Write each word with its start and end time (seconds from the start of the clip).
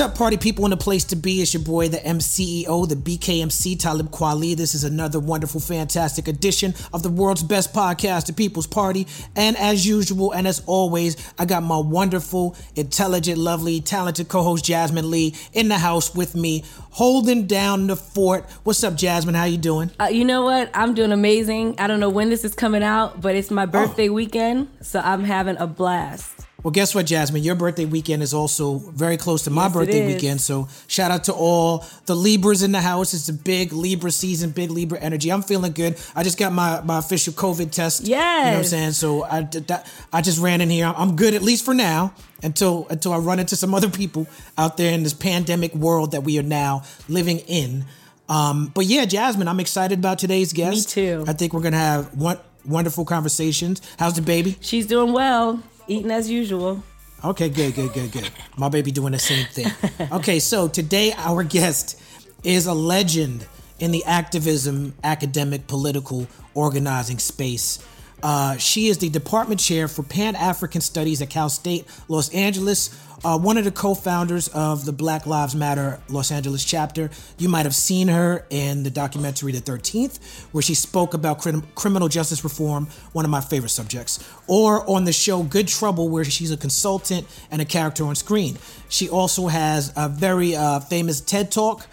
What's 0.00 0.12
up, 0.12 0.16
party 0.16 0.38
people 0.38 0.64
in 0.64 0.70
the 0.70 0.78
place 0.78 1.04
to 1.04 1.16
be? 1.16 1.42
It's 1.42 1.52
your 1.52 1.62
boy, 1.62 1.88
the 1.88 1.98
MCEO, 1.98 2.88
the 2.88 2.94
BKMC, 2.94 3.78
Talib 3.78 4.10
Kweli. 4.10 4.56
This 4.56 4.74
is 4.74 4.82
another 4.82 5.20
wonderful, 5.20 5.60
fantastic 5.60 6.26
edition 6.26 6.72
of 6.94 7.02
the 7.02 7.10
world's 7.10 7.42
best 7.42 7.74
podcast, 7.74 8.24
The 8.24 8.32
People's 8.32 8.66
Party. 8.66 9.06
And 9.36 9.58
as 9.58 9.86
usual, 9.86 10.32
and 10.32 10.48
as 10.48 10.62
always, 10.64 11.30
I 11.38 11.44
got 11.44 11.64
my 11.64 11.76
wonderful, 11.76 12.56
intelligent, 12.76 13.36
lovely, 13.36 13.82
talented 13.82 14.28
co-host 14.28 14.64
Jasmine 14.64 15.10
Leigh 15.10 15.34
in 15.52 15.68
the 15.68 15.76
house 15.76 16.14
with 16.14 16.34
me, 16.34 16.64
holding 16.92 17.46
down 17.46 17.86
the 17.86 17.96
fort. 17.96 18.48
What's 18.64 18.82
up, 18.82 18.94
Jasmine? 18.94 19.34
How 19.34 19.44
you 19.44 19.58
doing? 19.58 19.90
Uh, 20.00 20.04
you 20.06 20.24
know 20.24 20.44
what? 20.44 20.70
I'm 20.72 20.94
doing 20.94 21.12
amazing. 21.12 21.74
I 21.78 21.86
don't 21.86 22.00
know 22.00 22.08
when 22.08 22.30
this 22.30 22.42
is 22.42 22.54
coming 22.54 22.82
out, 22.82 23.20
but 23.20 23.34
it's 23.34 23.50
my 23.50 23.66
birthday 23.66 24.08
weekend, 24.08 24.68
so 24.80 25.00
I'm 25.00 25.24
having 25.24 25.58
a 25.58 25.66
blast. 25.66 26.46
Well, 26.62 26.72
guess 26.72 26.94
what, 26.94 27.06
Jasmine? 27.06 27.42
Your 27.42 27.54
birthday 27.54 27.86
weekend 27.86 28.22
is 28.22 28.34
also 28.34 28.78
very 28.78 29.16
close 29.16 29.42
to 29.44 29.50
my 29.50 29.64
Yes, 29.64 29.72
birthday 29.72 30.06
weekend. 30.06 30.40
So 30.40 30.68
shout 30.88 31.10
out 31.10 31.24
to 31.24 31.32
all 31.32 31.84
the 32.06 32.14
Libras 32.14 32.62
in 32.62 32.72
the 32.72 32.80
house. 32.80 33.14
It's 33.14 33.28
a 33.28 33.32
big 33.32 33.72
Libra 33.72 34.10
season, 34.10 34.50
big 34.50 34.70
Libra 34.70 34.98
energy. 35.00 35.30
I'm 35.30 35.42
feeling 35.42 35.72
good. 35.72 35.96
I 36.14 36.22
just 36.22 36.38
got 36.38 36.52
my, 36.52 36.80
my 36.82 36.98
official 36.98 37.32
COVID 37.32 37.70
test. 37.70 38.06
Yeah. 38.06 38.18
You 38.18 38.44
know 38.44 38.50
what 38.50 38.58
I'm 38.58 38.64
saying? 38.64 38.92
So 38.92 39.24
I, 39.24 39.42
that, 39.42 39.90
I 40.12 40.20
just 40.20 40.38
ran 40.40 40.60
in 40.60 40.68
here. 40.68 40.92
I'm 40.94 41.16
good 41.16 41.34
at 41.34 41.42
least 41.42 41.64
for 41.64 41.74
now 41.74 42.12
until 42.42 42.86
until 42.90 43.12
I 43.12 43.18
run 43.18 43.38
into 43.38 43.56
some 43.56 43.74
other 43.74 43.90
people 43.90 44.26
out 44.58 44.76
there 44.76 44.92
in 44.92 45.02
this 45.02 45.14
pandemic 45.14 45.74
world 45.74 46.12
that 46.12 46.24
we 46.24 46.38
are 46.38 46.42
now 46.42 46.82
living 47.08 47.38
in. 47.40 47.84
Um, 48.28 48.70
but 48.74 48.86
yeah, 48.86 49.06
Jasmine, 49.06 49.48
I'm 49.48 49.60
excited 49.60 49.98
about 49.98 50.18
today's 50.18 50.52
guest. 50.52 50.96
Me 50.96 51.02
too. 51.02 51.24
I 51.26 51.32
think 51.32 51.52
we're 51.52 51.62
gonna 51.62 51.76
have 51.78 52.14
one, 52.14 52.38
wonderful 52.64 53.04
conversations. 53.04 53.80
How's 53.98 54.14
the 54.14 54.22
baby? 54.22 54.56
She's 54.60 54.86
doing 54.86 55.12
well, 55.12 55.62
eating 55.90 56.10
as 56.10 56.30
usual. 56.30 56.82
Okay, 57.22 57.50
good, 57.50 57.74
good, 57.74 57.92
good, 57.92 58.12
good. 58.12 58.30
My 58.56 58.68
baby 58.68 58.90
doing 58.92 59.12
the 59.12 59.18
same 59.18 59.46
thing. 59.46 59.66
Okay, 60.12 60.38
so 60.40 60.66
today 60.68 61.12
our 61.16 61.44
guest 61.44 62.00
is 62.42 62.66
a 62.66 62.72
legend 62.74 63.46
in 63.78 63.90
the 63.90 64.04
activism, 64.04 64.94
academic, 65.04 65.66
political, 65.66 66.26
organizing 66.54 67.18
space. 67.18 67.78
Uh, 68.22 68.56
she 68.56 68.88
is 68.88 68.98
the 68.98 69.08
department 69.08 69.60
chair 69.60 69.88
for 69.88 70.02
Pan 70.02 70.36
African 70.36 70.80
Studies 70.80 71.22
at 71.22 71.30
Cal 71.30 71.48
State 71.48 71.86
Los 72.08 72.32
Angeles, 72.34 72.90
uh, 73.24 73.38
one 73.38 73.58
of 73.58 73.64
the 73.64 73.70
co 73.70 73.94
founders 73.94 74.48
of 74.48 74.84
the 74.84 74.92
Black 74.92 75.26
Lives 75.26 75.54
Matter 75.54 76.00
Los 76.08 76.30
Angeles 76.30 76.64
chapter. 76.64 77.10
You 77.38 77.48
might 77.48 77.66
have 77.66 77.74
seen 77.74 78.08
her 78.08 78.46
in 78.50 78.82
the 78.82 78.90
documentary 78.90 79.52
The 79.52 79.60
13th, 79.60 80.18
where 80.52 80.62
she 80.62 80.74
spoke 80.74 81.14
about 81.14 81.38
crim- 81.38 81.66
criminal 81.74 82.08
justice 82.08 82.42
reform, 82.44 82.86
one 83.12 83.24
of 83.24 83.30
my 83.30 83.40
favorite 83.40 83.70
subjects, 83.70 84.24
or 84.46 84.88
on 84.88 85.04
the 85.04 85.12
show 85.12 85.42
Good 85.42 85.68
Trouble, 85.68 86.08
where 86.08 86.24
she's 86.24 86.50
a 86.50 86.56
consultant 86.56 87.26
and 87.50 87.60
a 87.60 87.64
character 87.64 88.04
on 88.04 88.14
screen. 88.14 88.56
She 88.88 89.08
also 89.08 89.48
has 89.48 89.92
a 89.96 90.08
very 90.08 90.56
uh, 90.56 90.80
famous 90.80 91.20
TED 91.20 91.50
Talk 91.50 91.86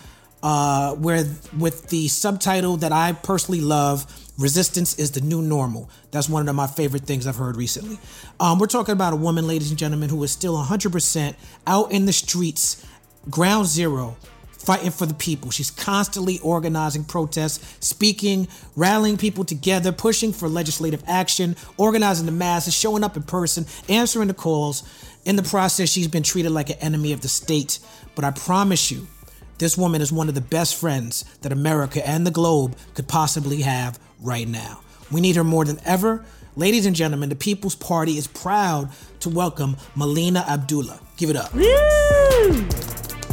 uh, 0.44 0.95
where 0.95 1.25
with 1.58 1.89
the 1.89 2.08
subtitle 2.08 2.78
that 2.78 2.92
I 2.92 3.14
personally 3.14 3.61
love, 3.61 4.05
"Resistance 4.38 4.98
is 5.00 5.12
the 5.12 5.22
New 5.22 5.42
Normal." 5.42 5.89
That's 6.11 6.30
one 6.30 6.48
of 6.48 6.56
my 6.56 6.67
favorite 6.67 7.04
things 7.04 7.28
I've 7.28 7.36
heard 7.36 7.56
recently. 7.56 8.00
Um, 8.39 8.60
we're 8.60 8.67
talking 8.67 8.94
about 8.94 9.14
a 9.14 9.17
woman, 9.17 9.48
ladies 9.48 9.70
and 9.70 9.80
gentlemen, 9.80 10.10
who 10.10 10.23
is 10.23 10.32
still 10.32 10.56
100% 10.56 11.36
out 11.66 11.92
in 11.92 12.06
the 12.06 12.14
streets, 12.14 12.86
ground 13.30 13.67
zero, 13.67 14.16
fighting 14.67 14.92
for 14.92 15.06
the 15.06 15.14
people. 15.14 15.50
She's 15.50 15.72
constantly 15.72 16.39
organizing 16.39 17.06
protests, 17.06 17.78
speaking, 17.80 18.50
rallying 18.76 19.16
people 19.16 19.45
together, 19.45 19.94
pushing 19.94 20.34
for 20.34 20.50
legislative 20.50 21.04
action, 21.08 21.56
organizing 21.78 22.26
the 22.26 22.34
masses, 22.34 22.73
showing 22.73 23.04
up 23.04 23.16
in 23.16 23.23
person, 23.23 23.66
answering 23.88 24.28
the 24.28 24.34
calls. 24.34 24.84
In 25.23 25.38
the 25.38 25.44
process, 25.44 25.90
she's 25.90 26.10
been 26.10 26.23
treated 26.23 26.52
like 26.52 26.70
an 26.70 26.78
enemy 26.80 27.14
of 27.14 27.22
the 27.22 27.30
state. 27.30 27.80
But 28.14 28.26
I 28.26 28.32
promise 28.32 28.92
you, 28.92 29.08
this 29.58 29.78
woman 29.78 30.02
is 30.02 30.11
one 30.11 30.28
of 30.28 30.36
the 30.36 30.42
best 30.42 30.76
friends 30.76 31.23
that 31.42 31.52
America 31.54 32.06
and 32.08 32.28
the 32.28 32.32
globe 32.32 32.76
could 32.94 33.08
possibly 33.08 33.61
have 33.61 33.98
right 34.22 34.48
now. 34.48 34.82
We 35.11 35.22
need 35.22 35.36
her 35.36 35.44
more 35.44 35.66
than 35.66 35.80
ever. 35.86 36.23
Ladies 36.55 36.86
and 36.86 36.95
gentlemen, 36.95 37.30
the 37.30 37.36
People's 37.36 37.76
Party 37.76 38.17
is 38.17 38.28
proud 38.28 38.89
to 39.22 39.30
welcome 39.30 39.78
Melina 39.95 40.44
Abdullah. 40.48 41.00
Give 41.17 41.30
it 41.30 41.36
up. 41.36 41.50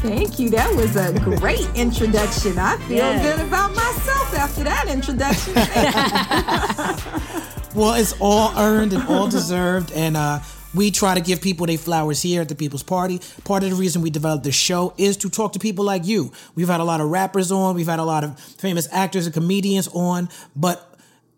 Thank 0.01 0.39
you. 0.39 0.51
That 0.51 0.75
was 0.77 0.97
a 0.97 1.13
great 1.39 1.67
introduction. 1.75 2.59
I 2.59 2.77
feel 2.87 2.99
Yeah. 2.99 3.23
good 3.23 3.41
about 3.47 3.75
myself 3.75 4.35
after 4.35 4.65
that 4.65 4.87
introduction. 4.89 5.55
Well, 7.75 7.95
it's 7.95 8.15
all 8.21 8.53
earned 8.57 8.93
and 8.93 9.03
all 9.09 9.27
deserved, 9.27 9.91
and 9.91 10.17
uh, 10.17 10.39
we 10.75 10.91
try 10.91 11.15
to 11.15 11.21
give 11.21 11.41
people 11.41 11.67
their 11.67 11.79
flowers 11.79 12.23
here 12.23 12.43
at 12.43 12.49
the 12.49 12.55
People's 12.55 12.83
Party. 12.83 13.21
Part 13.45 13.63
of 13.63 13.71
the 13.71 13.77
reason 13.77 14.03
we 14.03 14.11
developed 14.11 14.45
this 14.45 14.55
show 14.55 14.93
is 14.99 15.17
to 15.19 15.31
talk 15.31 15.53
to 15.53 15.59
people 15.59 15.85
like 15.85 16.05
you. 16.05 16.33
We've 16.55 16.69
had 16.69 16.81
a 16.81 16.85
lot 16.85 17.01
of 17.01 17.09
rappers 17.09 17.53
on, 17.53 17.75
we've 17.75 17.87
had 17.87 17.99
a 17.99 18.05
lot 18.05 18.25
of 18.25 18.39
famous 18.39 18.89
actors 18.93 19.27
and 19.27 19.35
comedians 19.35 19.89
on, 19.89 20.29
but 20.57 20.91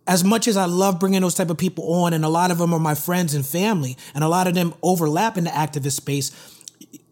as 0.06 0.22
much 0.24 0.46
as 0.46 0.56
I 0.56 0.66
love 0.66 1.00
bringing 1.00 1.20
those 1.20 1.34
type 1.34 1.50
of 1.50 1.58
people 1.58 1.92
on, 1.92 2.12
and 2.12 2.24
a 2.24 2.28
lot 2.28 2.50
of 2.50 2.58
them 2.58 2.72
are 2.72 2.78
my 2.78 2.94
friends 2.94 3.34
and 3.34 3.44
family, 3.44 3.96
and 4.14 4.22
a 4.22 4.28
lot 4.28 4.46
of 4.46 4.54
them 4.54 4.72
overlap 4.82 5.36
in 5.36 5.44
the 5.44 5.50
activist 5.50 5.92
space, 5.92 6.30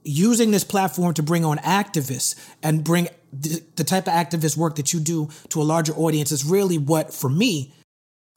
using 0.05 0.51
this 0.51 0.65
platform 0.65 1.15
to 1.15 1.23
bring 1.23 1.45
on 1.45 1.59
activists 1.59 2.37
and 2.63 2.85
bring 2.85 3.09
the, 3.33 3.63
the 3.77 3.85
type 3.85 4.07
of 4.07 4.13
activist 4.13 4.57
work 4.57 4.77
that 4.77 4.93
you 4.93 5.01
do 5.01 5.29
to 5.49 5.61
a 5.61 5.65
larger 5.65 5.93
audience 5.95 6.31
is 6.31 6.45
really 6.45 6.79
what, 6.79 7.13
for 7.13 7.29
me, 7.29 7.73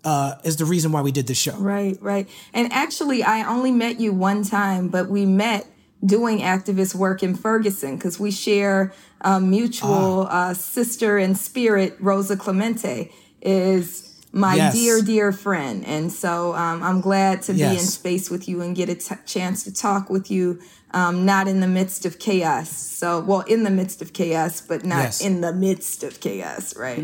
uh, 0.04 0.36
is 0.44 0.58
the 0.58 0.66
reason 0.66 0.92
why 0.92 1.02
we 1.02 1.12
did 1.12 1.28
this 1.28 1.38
show. 1.38 1.56
right, 1.58 1.98
right. 2.02 2.30
And 2.54 2.72
actually, 2.72 3.24
I 3.24 3.48
only 3.48 3.72
met 3.72 4.00
you 4.00 4.14
one 4.14 4.44
time, 4.44 4.88
but 4.90 5.10
we 5.10 5.26
met 5.26 5.66
doing 6.06 6.40
activist 6.40 6.94
work 6.96 7.24
in 7.24 7.36
Ferguson 7.36 7.96
because 7.98 8.20
we 8.20 8.32
share 8.32 8.94
a 9.22 9.40
mutual 9.42 10.28
Ah. 10.30 10.50
uh, 10.50 10.54
sister 10.54 11.18
in 11.18 11.36
spirit. 11.36 11.98
Rosa 12.00 12.38
Clemente 12.38 13.12
is 13.42 14.14
my 14.32 14.56
Yes. 14.56 14.74
dear, 14.76 15.02
dear 15.02 15.32
friend. 15.32 15.84
And 15.86 16.12
so 16.12 16.54
um, 16.54 16.84
I'm 16.84 17.02
glad 17.02 17.42
to 17.44 17.54
be 17.54 17.64
in 17.64 17.80
space 17.80 18.30
with 18.30 18.48
you 18.48 18.62
and 18.62 18.76
get 18.76 18.90
a 18.90 18.96
t- 18.96 19.16
chance 19.26 19.64
to 19.64 19.74
talk 19.74 20.10
with 20.10 20.30
you. 20.30 20.60
Um, 20.92 21.26
not 21.26 21.48
in 21.48 21.60
the 21.60 21.68
midst 21.68 22.06
of 22.06 22.18
chaos. 22.20 22.70
So, 22.70 23.20
well, 23.20 23.42
in 23.42 23.64
the 23.64 23.70
midst 23.72 24.02
of 24.02 24.14
chaos, 24.14 24.62
but 24.62 24.86
not 24.86 25.00
Yes. 25.04 25.22
in 25.22 25.42
the 25.42 25.52
midst 25.52 26.04
of 26.04 26.20
chaos, 26.22 26.76
right? 26.78 27.04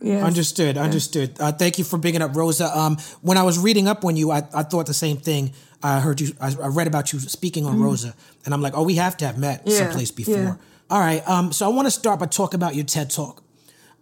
Yes. 0.00 0.22
Understood. 0.22 0.78
Understood. 0.78 1.36
Uh, 1.40 1.50
thank 1.52 1.78
you 1.78 1.84
for 1.84 1.98
bringing 1.98 2.22
up 2.22 2.36
Rosa. 2.36 2.66
Um, 2.76 2.96
when 3.20 3.36
I 3.36 3.42
was 3.42 3.58
reading 3.58 3.88
up 3.88 4.04
on 4.04 4.16
you, 4.16 4.30
I, 4.30 4.38
I 4.54 4.62
thought 4.62 4.86
the 4.86 4.94
same 4.94 5.16
thing. 5.16 5.52
I 5.82 6.00
heard 6.00 6.20
you. 6.20 6.32
I, 6.40 6.54
I 6.62 6.68
read 6.68 6.86
about 6.86 7.12
you 7.12 7.18
speaking 7.20 7.64
on 7.66 7.80
Rosa, 7.80 8.14
and 8.44 8.54
I'm 8.54 8.62
like, 8.62 8.74
oh, 8.76 8.82
we 8.84 8.94
have 8.96 9.16
to 9.18 9.26
have 9.26 9.38
met. 9.38 9.62
Yeah, 9.64 9.78
someplace 9.78 10.10
before. 10.10 10.34
yeah. 10.36 10.54
All 10.90 11.00
right. 11.00 11.26
Um, 11.28 11.52
so 11.52 11.66
I 11.66 11.68
want 11.68 11.86
to 11.86 11.90
start 11.90 12.18
by 12.20 12.26
talking 12.26 12.56
about 12.58 12.74
your 12.74 12.84
TED 12.84 13.10
Talk. 13.10 13.42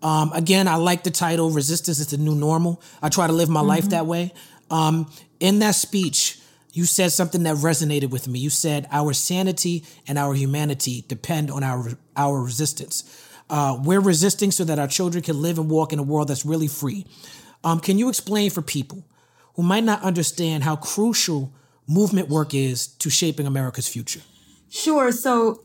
Um, 0.03 0.33
again, 0.33 0.69
I 0.69 0.77
like 0.77 1.03
the 1.05 1.11
title 1.11 1.51
"Resistance 1.51 1.99
is 1.99 2.09
the 2.09 2.19
New 2.19 2.35
Normal." 2.35 2.83
I 3.03 3.09
try 3.09 3.27
to 3.27 3.33
live 3.33 3.49
my 3.49 3.61
Mm-hmm. 3.61 3.69
life 3.69 3.89
that 3.91 4.07
way. 4.07 4.33
Um, 4.71 5.11
in 5.41 5.59
that 5.61 5.75
speech, 5.75 6.39
you 6.73 6.85
said 6.85 7.13
something 7.13 7.43
that 7.45 7.57
resonated 7.57 8.11
with 8.11 8.29
me. 8.29 8.39
You 8.39 8.51
said, 8.51 8.87
"Our 8.93 9.13
sanity 9.15 9.85
and 10.07 10.19
our 10.19 10.35
humanity 10.35 11.05
depend 11.09 11.51
on 11.51 11.63
our 11.65 11.93
our 12.17 12.41
resistance. 12.43 13.05
Uh, 13.49 13.79
we're 13.83 14.01
resisting 14.01 14.51
so 14.51 14.65
that 14.65 14.79
our 14.79 14.89
children 14.89 15.23
can 15.23 15.41
live 15.41 15.59
and 15.59 15.71
walk 15.71 15.93
in 15.93 15.99
a 15.99 16.03
world 16.03 16.29
that's 16.29 16.45
really 16.45 16.69
free." 16.69 17.07
Um, 17.65 17.81
can 17.81 17.99
you 17.99 18.09
explain 18.09 18.51
for 18.51 18.63
people 18.63 19.05
who 19.55 19.63
might 19.63 19.85
not 19.85 20.03
understand 20.03 20.65
how 20.65 20.77
crucial 20.77 21.53
movement 21.89 22.29
work 22.29 22.55
is 22.55 22.87
to 22.87 23.11
shaping 23.11 23.47
America's 23.47 23.89
future? 23.89 24.21
Sure. 24.69 25.13
So 25.13 25.63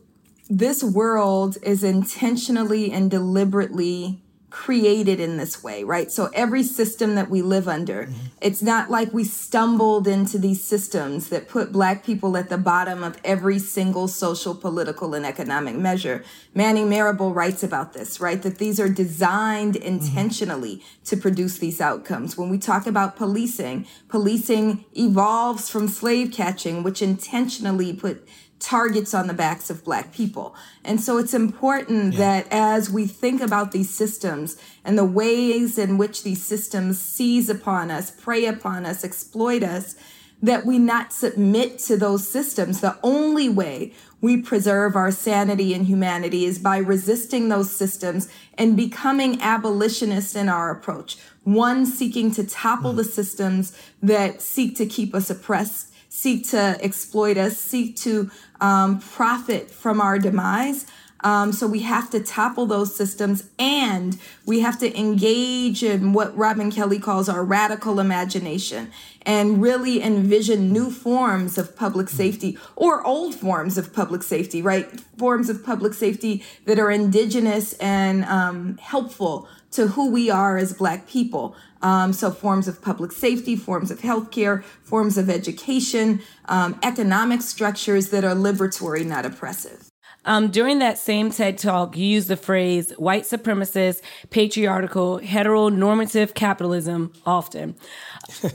this 0.48 0.82
world 0.82 1.58
is 1.62 1.84
intentionally 1.84 2.90
and 2.90 3.10
deliberately 3.10 4.21
created 4.52 5.18
in 5.18 5.38
this 5.38 5.64
way, 5.64 5.82
right? 5.82 6.12
So 6.12 6.30
every 6.34 6.62
system 6.62 7.14
that 7.14 7.30
we 7.30 7.40
live 7.40 7.66
under, 7.66 8.04
mm-hmm. 8.04 8.26
it's 8.40 8.60
not 8.60 8.90
like 8.90 9.12
we 9.12 9.24
stumbled 9.24 10.06
into 10.06 10.38
these 10.38 10.62
systems 10.62 11.30
that 11.30 11.48
put 11.48 11.72
black 11.72 12.04
people 12.04 12.36
at 12.36 12.50
the 12.50 12.58
bottom 12.58 13.02
of 13.02 13.16
every 13.24 13.58
single 13.58 14.08
social, 14.08 14.54
political, 14.54 15.14
and 15.14 15.24
economic 15.24 15.74
measure. 15.74 16.22
Manning 16.54 16.90
Marable 16.90 17.32
writes 17.32 17.62
about 17.62 17.94
this, 17.94 18.20
right? 18.20 18.42
That 18.42 18.58
these 18.58 18.78
are 18.78 18.90
designed 18.90 19.74
mm-hmm. 19.74 19.88
intentionally 19.88 20.82
to 21.04 21.16
produce 21.16 21.58
these 21.58 21.80
outcomes. 21.80 22.36
When 22.36 22.50
we 22.50 22.58
talk 22.58 22.86
about 22.86 23.16
policing, 23.16 23.86
policing 24.08 24.84
evolves 24.92 25.70
from 25.70 25.88
slave 25.88 26.30
catching, 26.30 26.82
which 26.82 27.00
intentionally 27.00 27.94
put 27.94 28.28
targets 28.62 29.12
on 29.12 29.26
the 29.26 29.34
backs 29.34 29.70
of 29.70 29.84
black 29.84 30.12
people. 30.12 30.54
And 30.84 31.00
so 31.00 31.18
it's 31.18 31.34
important 31.34 32.14
yeah. 32.14 32.18
that 32.18 32.46
as 32.50 32.88
we 32.88 33.06
think 33.06 33.40
about 33.40 33.72
these 33.72 33.90
systems 33.90 34.56
and 34.84 34.96
the 34.96 35.04
ways 35.04 35.78
in 35.78 35.98
which 35.98 36.22
these 36.22 36.44
systems 36.44 37.00
seize 37.00 37.50
upon 37.50 37.90
us, 37.90 38.10
prey 38.10 38.46
upon 38.46 38.86
us, 38.86 39.04
exploit 39.04 39.62
us, 39.62 39.96
that 40.40 40.66
we 40.66 40.78
not 40.78 41.12
submit 41.12 41.78
to 41.78 41.96
those 41.96 42.28
systems. 42.28 42.80
The 42.80 42.98
only 43.02 43.48
way 43.48 43.92
we 44.20 44.42
preserve 44.42 44.96
our 44.96 45.10
sanity 45.12 45.72
and 45.74 45.86
humanity 45.86 46.44
is 46.44 46.58
by 46.58 46.78
resisting 46.78 47.48
those 47.48 47.74
systems 47.74 48.28
and 48.58 48.76
becoming 48.76 49.40
abolitionists 49.40 50.34
in 50.34 50.48
our 50.48 50.70
approach. 50.70 51.16
One 51.44 51.86
seeking 51.86 52.30
to 52.32 52.44
topple 52.44 52.92
mm. 52.92 52.96
the 52.96 53.04
systems 53.04 53.76
that 54.02 54.42
seek 54.42 54.76
to 54.76 54.86
keep 54.86 55.14
us 55.14 55.30
oppressed 55.30 55.92
seek 56.12 56.46
to 56.46 56.76
exploit 56.82 57.38
us, 57.38 57.56
seek 57.56 57.96
to 57.96 58.30
um, 58.62 59.00
profit 59.00 59.70
from 59.70 60.00
our 60.00 60.18
demise. 60.18 60.86
Um, 61.24 61.52
so 61.52 61.66
we 61.68 61.80
have 61.80 62.10
to 62.10 62.20
topple 62.20 62.66
those 62.66 62.96
systems 62.96 63.48
and 63.58 64.18
we 64.44 64.60
have 64.60 64.78
to 64.80 64.98
engage 64.98 65.84
in 65.84 66.12
what 66.12 66.36
Robin 66.36 66.70
Kelley 66.70 66.98
calls 66.98 67.28
our 67.28 67.44
radical 67.44 68.00
imagination 68.00 68.90
and 69.24 69.62
really 69.62 70.02
envision 70.02 70.72
new 70.72 70.90
forms 70.90 71.58
of 71.58 71.76
public 71.76 72.08
safety 72.08 72.58
or 72.74 73.06
old 73.06 73.36
forms 73.36 73.78
of 73.78 73.92
public 73.92 74.24
safety, 74.24 74.62
right? 74.62 75.00
Forms 75.16 75.48
of 75.48 75.64
public 75.64 75.94
safety 75.94 76.42
that 76.64 76.80
are 76.80 76.90
indigenous 76.90 77.74
and 77.74 78.24
um, 78.24 78.78
helpful 78.78 79.48
to 79.72 79.88
who 79.88 80.10
we 80.10 80.30
are 80.30 80.56
as 80.56 80.72
Black 80.72 81.06
people. 81.06 81.54
Um, 81.82 82.12
so, 82.12 82.30
forms 82.30 82.68
of 82.68 82.80
public 82.80 83.10
safety, 83.10 83.56
forms 83.56 83.90
of 83.90 84.00
healthcare, 84.00 84.62
forms 84.82 85.18
of 85.18 85.28
education, 85.28 86.20
um, 86.46 86.78
economic 86.82 87.42
structures 87.42 88.10
that 88.10 88.24
are 88.24 88.34
liberatory, 88.34 89.04
not 89.04 89.26
oppressive. 89.26 89.88
Um, 90.24 90.50
during 90.50 90.78
that 90.78 90.98
same 90.98 91.30
TED 91.30 91.58
talk, 91.58 91.96
you 91.96 92.06
used 92.06 92.28
the 92.28 92.36
phrase 92.36 92.92
white 92.92 93.24
supremacist, 93.24 94.02
patriarchal, 94.30 95.18
heteronormative 95.20 96.34
capitalism 96.34 97.12
often. 97.26 97.74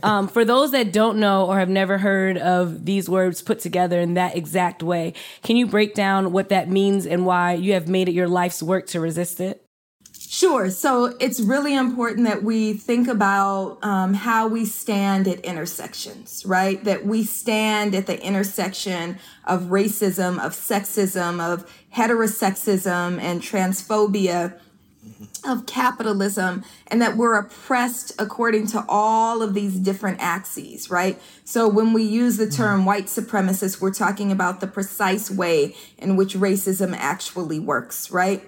Um, 0.01 0.27
for 0.27 0.43
those 0.43 0.71
that 0.71 0.91
don't 0.91 1.19
know 1.19 1.45
or 1.45 1.59
have 1.59 1.69
never 1.69 1.97
heard 1.97 2.37
of 2.37 2.85
these 2.85 3.09
words 3.09 3.41
put 3.41 3.59
together 3.59 3.99
in 3.99 4.15
that 4.15 4.35
exact 4.35 4.81
way, 4.81 5.13
can 5.43 5.55
you 5.55 5.67
break 5.67 5.93
down 5.93 6.31
what 6.31 6.49
that 6.49 6.69
means 6.69 7.05
and 7.05 7.25
why 7.25 7.53
you 7.53 7.73
have 7.73 7.87
made 7.87 8.09
it 8.09 8.13
your 8.13 8.27
life's 8.27 8.63
work 8.63 8.87
to 8.87 8.99
resist 8.99 9.39
it? 9.39 9.66
Sure. 10.29 10.69
So 10.69 11.15
it's 11.21 11.39
really 11.39 11.73
important 11.73 12.27
that 12.27 12.43
we 12.43 12.73
think 12.73 13.07
about 13.07 13.77
um, 13.81 14.13
how 14.13 14.49
we 14.49 14.65
stand 14.65 15.25
at 15.25 15.39
intersections, 15.39 16.45
right? 16.45 16.83
That 16.83 17.05
we 17.05 17.23
stand 17.23 17.95
at 17.95 18.07
the 18.07 18.21
intersection 18.21 19.19
of 19.45 19.63
racism, 19.63 20.37
of 20.37 20.51
sexism, 20.51 21.39
of 21.39 21.65
heterosexism, 21.95 23.21
and 23.21 23.41
transphobia, 23.41 24.59
of 25.45 25.65
capitalism, 25.65 26.65
and 26.87 27.01
that 27.01 27.15
we're 27.15 27.39
oppressed 27.39 28.11
according 28.19 28.67
to 28.67 28.83
all 28.89 29.41
of 29.41 29.53
these 29.53 29.79
different 29.79 30.19
axes, 30.19 30.91
right? 30.91 31.21
So 31.45 31.69
when 31.69 31.93
we 31.93 32.03
use 32.03 32.35
the 32.35 32.49
term 32.49 32.83
white 32.83 33.05
supremacist, 33.05 33.79
we're 33.79 33.93
talking 33.93 34.33
about 34.33 34.59
the 34.59 34.67
precise 34.67 35.31
way 35.31 35.73
in 35.97 36.17
which 36.17 36.35
racism 36.35 36.93
actually 36.97 37.61
works, 37.61 38.11
right? 38.11 38.43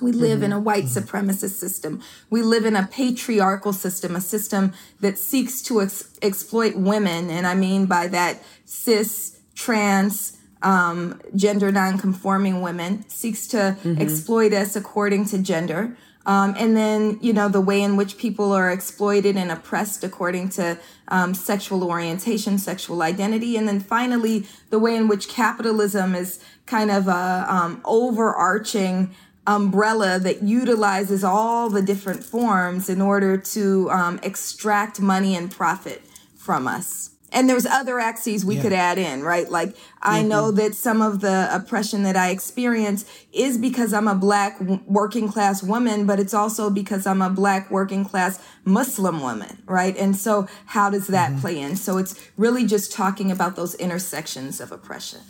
We 0.00 0.12
live 0.12 0.36
mm-hmm. 0.36 0.44
in 0.44 0.52
a 0.52 0.60
white 0.60 0.84
mm-hmm. 0.84 1.16
supremacist 1.16 1.58
system. 1.58 2.02
We 2.28 2.42
live 2.42 2.64
in 2.64 2.76
a 2.76 2.86
patriarchal 2.86 3.72
system, 3.72 4.16
a 4.16 4.20
system 4.20 4.72
that 5.00 5.18
seeks 5.18 5.62
to 5.62 5.82
ex- 5.82 6.18
exploit 6.20 6.74
women. 6.76 7.30
And 7.30 7.46
I 7.46 7.54
mean 7.54 7.86
by 7.86 8.08
that 8.08 8.42
cis, 8.64 9.38
trans, 9.54 10.36
um, 10.62 11.20
gender 11.36 11.70
nonconforming 11.70 12.60
women, 12.60 13.08
seeks 13.08 13.46
to 13.48 13.56
mm-hmm. 13.56 14.00
exploit 14.00 14.52
us 14.52 14.74
according 14.74 15.26
to 15.26 15.38
gender. 15.38 15.96
Um, 16.26 16.54
and 16.56 16.74
then, 16.74 17.18
you 17.20 17.34
know, 17.34 17.48
the 17.48 17.60
way 17.60 17.82
in 17.82 17.96
which 17.96 18.16
people 18.16 18.52
are 18.52 18.70
exploited 18.70 19.36
and 19.36 19.52
oppressed 19.52 20.02
according 20.02 20.48
to 20.50 20.78
um, 21.08 21.34
sexual 21.34 21.84
orientation, 21.84 22.58
sexual 22.58 23.02
identity. 23.02 23.56
And 23.58 23.68
then 23.68 23.78
finally, 23.78 24.46
the 24.70 24.78
way 24.78 24.96
in 24.96 25.06
which 25.06 25.28
capitalism 25.28 26.14
is 26.14 26.42
kind 26.64 26.90
of 26.90 27.08
a 27.08 27.46
um, 27.46 27.82
overarching 27.84 29.14
umbrella 29.46 30.18
that 30.18 30.42
utilizes 30.42 31.22
all 31.22 31.68
the 31.68 31.82
different 31.82 32.24
forms 32.24 32.88
in 32.88 33.00
order 33.00 33.36
to 33.36 33.90
um, 33.90 34.18
extract 34.22 35.00
money 35.00 35.36
and 35.36 35.50
profit 35.50 36.02
from 36.36 36.66
us. 36.66 37.10
And 37.34 37.50
there's 37.50 37.66
other 37.66 37.98
axes 37.98 38.44
we 38.44 38.56
yeah. 38.56 38.62
could 38.62 38.72
add 38.72 38.96
in, 38.96 39.24
right? 39.24 39.50
Like 39.50 39.76
I 40.00 40.20
mm-hmm. 40.20 40.28
know 40.28 40.50
that 40.52 40.76
some 40.76 41.02
of 41.02 41.20
the 41.20 41.48
oppression 41.50 42.04
that 42.04 42.16
I 42.16 42.30
experience 42.30 43.04
is 43.32 43.58
because 43.58 43.92
I'm 43.92 44.06
a 44.06 44.14
black 44.14 44.60
working 44.60 45.28
class 45.28 45.60
woman, 45.60 46.06
but 46.06 46.20
it's 46.20 46.32
also 46.32 46.70
because 46.70 47.08
I'm 47.08 47.20
a 47.20 47.30
black 47.30 47.72
working 47.72 48.04
class 48.04 48.40
Muslim 48.64 49.20
woman, 49.20 49.60
right? 49.66 49.96
And 49.96 50.16
so 50.16 50.46
how 50.66 50.90
does 50.90 51.08
that 51.08 51.32
mm-hmm. 51.32 51.40
play 51.40 51.58
in? 51.58 51.74
So 51.74 51.98
it's 51.98 52.14
really 52.36 52.66
just 52.66 52.92
talking 52.92 53.32
about 53.32 53.56
those 53.56 53.74
intersections 53.74 54.60
of 54.60 54.70
oppression. 54.70 55.20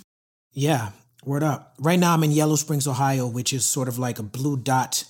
Yeah, 0.53 0.91
Word 1.27 1.43
up. 1.43 1.75
Right 1.79 1.99
now 1.99 2.15
I'm 2.15 2.23
in 2.25 2.33
Yellow 2.33 2.57
Springs, 2.57 2.87
Ohio, 2.87 3.27
which 3.27 3.53
is 3.53 3.65
sort 3.65 3.89
of 3.89 3.99
like 3.99 4.19
a 4.19 4.23
blue 4.23 4.57
dot 4.57 5.05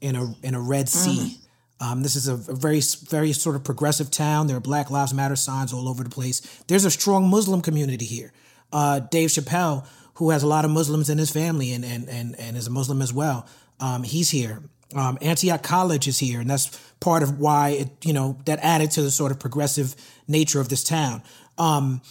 in 0.00 0.16
a 0.16 0.34
in 0.42 0.54
a 0.54 0.60
red 0.60 0.88
sea. 0.88 1.36
Mm. 1.36 1.46
Um, 1.82 2.02
this 2.02 2.14
is 2.14 2.28
a, 2.28 2.34
a, 2.34 2.54
very 2.54 2.80
very 3.08 3.32
sort 3.32 3.56
of 3.56 3.64
progressive 3.64 4.10
town. 4.10 4.46
There 4.46 4.56
are 4.56 4.60
Black 4.60 4.90
Lives 4.90 5.14
Matter 5.14 5.36
signs 5.36 5.72
all 5.72 5.88
over 5.88 6.04
the 6.04 6.10
place. 6.10 6.40
There's 6.66 6.84
a 6.84 6.90
strong 6.90 7.28
Muslim 7.28 7.62
community 7.62 8.04
here. 8.04 8.32
Uh, 8.72 9.00
Dave 9.00 9.30
Chappelle, 9.30 9.86
who 10.14 10.30
has 10.30 10.42
a 10.42 10.46
lot 10.46 10.64
of 10.64 10.70
Muslims 10.70 11.10
in 11.10 11.18
his 11.18 11.30
family 11.30 11.72
and 11.72 11.84
and 11.84 12.08
and, 12.08 12.38
and 12.38 12.56
is 12.56 12.66
a 12.66 12.70
Muslim 12.70 13.02
as 13.02 13.12
well, 13.12 13.46
um, 13.80 14.02
he's 14.02 14.30
here. 14.30 14.62
Um, 14.94 15.18
Antioch 15.22 15.62
College 15.62 16.08
is 16.08 16.18
here, 16.18 16.40
and 16.40 16.50
that's 16.50 16.76
part 17.00 17.22
of 17.22 17.38
why 17.38 17.70
it 17.70 17.88
you 18.04 18.12
know 18.12 18.38
that 18.44 18.58
added 18.62 18.90
to 18.92 19.02
the 19.02 19.10
sort 19.10 19.32
of 19.32 19.38
progressive 19.38 19.94
nature 20.26 20.60
of 20.60 20.68
this 20.68 20.82
town. 20.82 21.22
Um, 21.58 22.02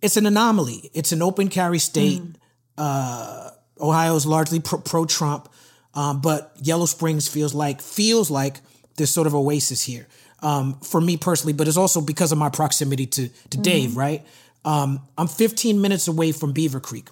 it's 0.00 0.16
an 0.16 0.26
anomaly. 0.26 0.90
It's 0.94 1.12
an 1.12 1.22
open 1.22 1.48
carry 1.48 1.78
state. 1.78 2.20
Mm 2.20 2.34
uh, 2.78 3.50
Ohio 3.80 4.14
is 4.16 4.26
largely 4.26 4.60
pro 4.60 5.04
Trump, 5.04 5.48
um, 5.94 6.20
but 6.20 6.52
Yellow 6.62 6.86
Springs 6.86 7.28
feels 7.28 7.54
like 7.54 7.80
feels 7.80 8.30
like 8.30 8.58
this 8.96 9.10
sort 9.10 9.26
of 9.26 9.34
oasis 9.34 9.82
here 9.82 10.06
um, 10.40 10.74
for 10.80 11.00
me 11.00 11.16
personally. 11.16 11.52
But 11.52 11.68
it's 11.68 11.76
also 11.76 12.00
because 12.00 12.32
of 12.32 12.38
my 12.38 12.48
proximity 12.48 13.06
to 13.06 13.28
to 13.28 13.32
mm-hmm. 13.50 13.62
Dave. 13.62 13.96
Right, 13.96 14.24
um, 14.64 15.00
I'm 15.18 15.28
15 15.28 15.80
minutes 15.80 16.08
away 16.08 16.32
from 16.32 16.52
Beaver 16.52 16.80
Creek. 16.80 17.08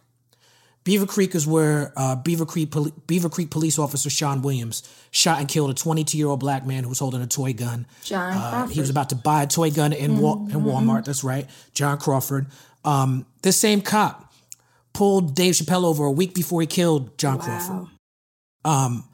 Beaver 0.82 1.06
Creek 1.06 1.34
is 1.34 1.46
where 1.46 1.92
uh, 1.94 2.16
Beaver 2.16 2.46
Creek 2.46 2.70
Poli- 2.70 2.92
Beaver 3.06 3.28
Creek 3.28 3.50
police 3.50 3.78
officer 3.78 4.08
Sean 4.08 4.40
Williams 4.40 4.82
shot 5.10 5.38
and 5.38 5.46
killed 5.46 5.70
a 5.70 5.74
22 5.74 6.16
year 6.16 6.28
old 6.28 6.40
black 6.40 6.64
man 6.66 6.84
who 6.84 6.88
was 6.88 6.98
holding 6.98 7.20
a 7.20 7.26
toy 7.26 7.52
gun. 7.52 7.86
John 8.02 8.32
uh, 8.32 8.66
He 8.66 8.80
was 8.80 8.88
about 8.88 9.10
to 9.10 9.14
buy 9.14 9.42
a 9.42 9.46
toy 9.46 9.70
gun 9.70 9.92
in, 9.92 10.12
mm-hmm. 10.12 10.20
Wal- 10.20 10.48
in 10.50 10.64
Walmart. 10.64 11.04
That's 11.04 11.22
right, 11.22 11.46
John 11.74 11.98
Crawford. 11.98 12.46
Um, 12.82 13.26
this 13.42 13.58
same 13.58 13.82
cop 13.82 14.29
pulled 14.92 15.34
Dave 15.34 15.54
Chappelle 15.54 15.84
over 15.84 16.04
a 16.04 16.10
week 16.10 16.34
before 16.34 16.60
he 16.60 16.66
killed 16.66 17.16
John 17.18 17.38
wow. 17.38 17.44
Crawford. 17.44 17.88
Um, 18.64 19.04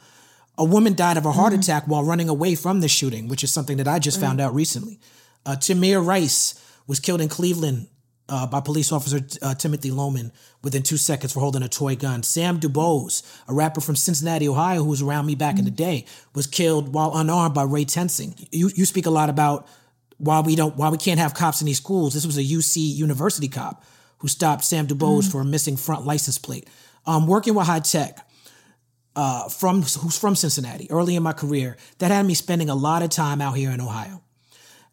a 0.59 0.64
woman 0.64 0.95
died 0.95 1.16
of 1.16 1.26
a 1.26 1.33
heart 1.33 1.52
mm. 1.52 1.59
attack 1.59 1.85
while 1.87 2.02
running 2.02 2.28
away 2.28 2.54
from 2.54 2.80
the 2.80 2.88
shooting, 2.88 3.28
which 3.28 3.45
is 3.45 3.52
something 3.52 3.76
that 3.76 3.88
I 3.88 3.99
just 3.99 4.18
mm. 4.18 4.23
found 4.23 4.40
out 4.40 4.54
recently. 4.54 4.99
Uh, 5.45 5.56
Tamir 5.56 6.04
Rice 6.04 6.61
was 6.87 7.00
killed 7.00 7.21
in 7.21 7.28
Cleveland 7.28 7.88
uh, 8.28 8.47
by 8.47 8.61
police 8.61 8.90
officer 8.90 9.21
uh, 9.42 9.54
Timothy 9.54 9.90
Loehmann 9.90 10.33
within 10.62 10.83
two 10.83 10.97
seconds 10.97 11.33
for 11.33 11.40
holding 11.40 11.62
a 11.62 11.68
toy 11.68 11.95
gun. 11.95 12.23
Sam 12.23 12.59
DuBose, 12.59 13.23
a 13.49 13.54
rapper 13.54 13.80
from 13.80 13.97
Cincinnati, 13.97 14.49
Ohio, 14.49 14.83
who 14.83 14.90
was 14.90 15.02
around 15.02 15.26
me 15.26 15.35
back 15.35 15.56
mm. 15.56 15.61
in 15.61 15.64
the 15.64 15.71
day, 15.71 16.06
was 16.35 16.47
killed 16.47 16.92
while 16.92 17.14
unarmed 17.14 17.54
by 17.54 17.62
Ray 17.62 17.85
Tensing. 17.85 18.35
You 18.50 18.71
you 18.75 18.85
speak 18.85 19.06
a 19.06 19.11
lot 19.11 19.30
about 19.30 19.68
why 20.18 20.40
we 20.40 20.56
don't 20.56 20.76
why 20.76 20.88
we 20.88 20.97
can't 20.97 21.21
have 21.21 21.35
cops 21.35 21.61
in 21.61 21.66
these 21.66 21.76
schools. 21.76 22.14
This 22.14 22.26
was 22.26 22.38
a 22.38 22.42
UC 22.42 22.76
University 22.76 23.49
cop 23.49 23.85
who 24.18 24.28
stopped 24.28 24.64
Sam 24.64 24.87
DuBose 24.87 25.20
mm-hmm. 25.20 25.30
for 25.30 25.40
a 25.40 25.44
missing 25.44 25.76
front 25.76 26.06
license 26.06 26.38
plate. 26.38 26.68
Um, 27.06 27.26
working 27.26 27.54
with 27.54 27.66
Hi-Tek, 27.66 28.18
uh, 29.14 29.49
from 29.49 29.82
who's 29.82 30.18
from 30.18 30.35
Cincinnati, 30.35 30.90
early 30.90 31.16
in 31.16 31.23
my 31.23 31.32
career, 31.32 31.76
that 31.99 32.11
had 32.11 32.26
me 32.26 32.35
spending 32.35 32.68
a 32.68 32.75
lot 32.75 33.02
of 33.02 33.11
time 33.11 33.40
out 33.40 33.56
here 33.56 33.70
in 33.70 33.80
Ohio, 33.80 34.23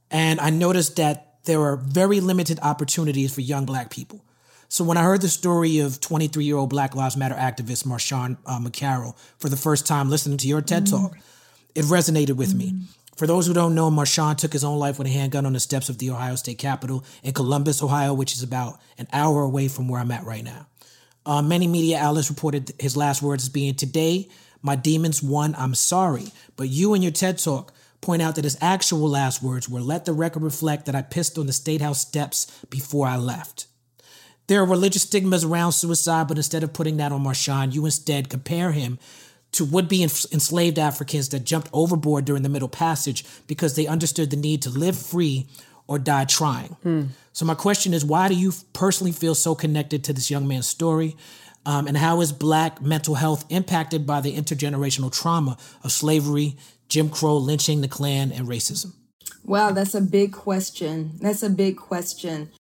and 0.10 0.40
I 0.40 0.50
noticed 0.50 0.96
that 0.96 1.40
there 1.46 1.62
are 1.62 1.76
very 1.76 2.22
limited 2.22 2.60
opportunities 2.62 3.34
for 3.34 3.42
young 3.42 3.66
Black 3.66 3.90
people. 3.90 4.24
So 4.70 4.84
when 4.84 4.98
I 4.98 5.04
heard 5.04 5.22
the 5.22 5.30
story 5.30 5.80
of 5.80 6.00
23 6.00 6.46
year 6.46 6.58
old 6.58 6.70
Black 6.70 6.96
Lives 6.96 7.18
Matter 7.18 7.36
activist 7.36 7.86
Marshawn 7.86 8.38
uh, 8.46 8.60
McCarrel 8.60 9.16
for 9.38 9.50
the 9.50 9.58
first 9.58 9.86
time 9.86 10.10
listening 10.10 10.38
to 10.38 10.48
your 10.48 10.62
TED 10.62 10.86
mm-hmm. 10.86 11.04
Talk, 11.04 11.18
it 11.76 11.86
resonated 11.86 12.38
with 12.38 12.50
mm-hmm. 12.56 12.78
me. 12.78 12.86
For 13.16 13.28
those 13.28 13.46
who 13.46 13.54
don't 13.54 13.76
know, 13.76 13.92
Marshawn 13.92 14.38
took 14.38 14.54
his 14.54 14.64
own 14.64 14.80
life 14.80 14.98
with 14.98 15.08
a 15.08 15.12
handgun 15.12 15.46
on 15.46 15.54
the 15.54 15.60
steps 15.60 15.88
of 15.90 16.00
the 16.00 16.10
Ohio 16.10 16.36
State 16.36 16.58
Capitol 16.58 17.04
in 17.22 17.34
Columbus, 17.34 17.84
Ohio, 17.84 18.14
which 18.14 18.34
is 18.34 18.42
about 18.42 18.80
an 18.98 19.08
hour 19.14 19.44
away 19.44 19.68
from 19.68 19.88
where 19.88 20.02
I'm 20.02 20.12
at 20.12 20.26
right 20.26 20.44
now. 20.44 20.68
Uh, 21.26 21.42
many 21.42 21.68
media 21.68 22.00
outlets 22.00 22.30
reported 22.30 22.74
his 22.80 22.98
last 22.98 23.22
words 23.22 23.44
as 23.44 23.50
being, 23.50 23.76
Today, 23.76 24.28
my 24.62 24.76
demons 24.76 25.22
won, 25.22 25.56
I'm 25.58 25.76
sorry. 25.76 26.28
But 26.56 26.70
you 26.70 26.94
and 26.94 27.04
your 27.04 27.12
TED 27.12 27.38
Talk 27.38 27.72
point 28.02 28.22
out 28.22 28.36
that 28.36 28.44
his 28.44 28.58
actual 28.60 29.10
last 29.10 29.44
words 29.44 29.70
were, 29.70 29.80
Let 29.80 30.06
the 30.06 30.14
record 30.14 30.42
reflect 30.42 30.88
that 30.88 30.96
I 30.96 31.02
pissed 31.04 31.38
on 31.38 31.46
the 31.46 31.54
State 31.54 31.82
House 31.82 32.02
steps 32.02 32.48
before 32.70 33.08
I 33.08 33.18
left. 33.18 33.68
there 34.48 34.60
are 34.60 34.66
religious 34.66 35.04
stigmas 35.04 35.44
around 35.44 35.72
suicide, 35.72 36.28
but 36.28 36.38
instead 36.38 36.64
of 36.64 36.74
putting 36.74 36.98
that 36.98 37.12
on 37.12 37.24
Marshawn, 37.24 37.74
you 37.74 37.86
instead 37.86 38.30
compare 38.30 38.72
him 38.72 38.98
to 39.54 39.66
would 39.66 39.88
be 39.88 40.04
enslaved 40.04 40.78
Africans 40.78 41.30
that 41.30 41.46
jumped 41.46 41.70
overboard 41.74 42.26
during 42.26 42.44
the 42.44 42.50
Middle 42.50 42.70
Passage 42.70 43.24
because 43.48 43.76
they 43.76 43.88
understood 43.88 44.30
the 44.30 44.36
need 44.36 44.62
to 44.64 44.70
live 44.70 44.98
free 44.98 45.48
or 45.88 46.00
die 46.00 46.26
trying. 46.26 46.70
Hmm. 46.84 47.04
So, 47.34 47.46
my 47.46 47.56
question 47.56 47.94
is 47.94 48.06
why 48.06 48.28
do 48.28 48.36
you 48.36 48.54
personally 48.74 49.12
feel 49.12 49.36
so 49.36 49.56
connected 49.56 50.04
to 50.06 50.14
this 50.14 50.30
young 50.30 50.48
man's 50.48 50.68
story? 50.68 51.16
Um, 51.66 51.88
and 51.88 51.96
how 51.96 52.20
is 52.22 52.32
Black 52.32 52.82
mental 52.82 53.16
health 53.16 53.46
impacted 53.50 54.06
by 54.06 54.22
the 54.22 54.36
intergenerational 54.36 55.12
trauma 55.12 55.58
of 55.84 55.92
slavery, 55.92 56.58
Jim 56.90 57.10
Crow, 57.10 57.38
lynching, 57.38 57.82
the 57.82 57.88
Klan, 57.88 58.32
and 58.32 58.48
racism? 58.48 58.94
Wow, 59.46 59.72
that's 59.72 59.96
a 59.96 60.02
big 60.02 60.34
question. 60.34 61.12
That's 61.22 61.44
a 61.44 61.50
big 61.50 61.78
question. 61.78 62.52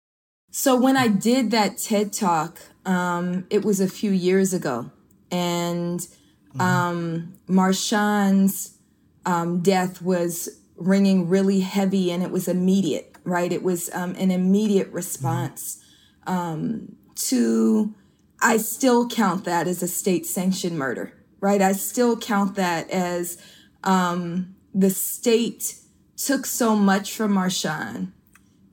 So, 0.51 0.77
when 0.77 0.97
I 0.97 1.09
did 1.09 1.51
that 1.51 1.79
TED 1.79 2.13
talk, 2.13 2.61
um, 2.85 3.47
it 3.51 3.65
was 3.65 3.81
a 3.81 3.89
few 3.89 4.11
years 4.11 4.53
ago. 4.53 4.91
And 5.31 6.07
mm-hmm. 6.55 6.61
um, 6.61 7.35
Marshawn's 7.49 8.79
um, 9.25 9.61
death 9.61 10.03
was 10.03 10.49
ringing 10.77 11.29
really 11.29 11.61
heavy 11.61 12.11
and 12.11 12.23
it 12.23 12.31
was 12.31 12.49
immediate, 12.49 13.17
right? 13.25 13.53
It 13.53 13.63
was 13.63 13.91
um, 13.93 14.15
an 14.19 14.31
immediate 14.31 14.91
response 14.91 15.83
um, 16.27 16.97
to, 17.17 17.95
I 18.41 18.57
still 18.57 19.09
count 19.09 19.45
that 19.45 19.69
as 19.69 19.83
a 19.83 19.89
state 19.89 20.27
sanctioned 20.27 20.79
murder, 20.79 21.13
right? 21.41 21.63
I 21.63 21.73
still 21.73 22.17
count 22.17 22.57
that 22.57 22.91
as 22.91 23.39
um, 23.85 24.57
the 24.75 24.91
state 24.91 25.77
took 26.17 26.47
so 26.47 26.75
much 26.75 27.13
from 27.13 27.33
Marshawn 27.33 28.13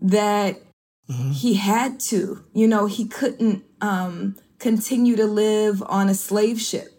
that 0.01 0.61
mm-hmm. 1.09 1.31
he 1.31 1.55
had 1.55 1.99
to, 1.99 2.43
you 2.53 2.67
know, 2.67 2.85
he 2.85 3.05
couldn't 3.05 3.63
um, 3.81 4.35
continue 4.59 5.15
to 5.15 5.25
live 5.25 5.83
on 5.87 6.09
a 6.09 6.15
slave 6.15 6.59
ship. 6.59 6.98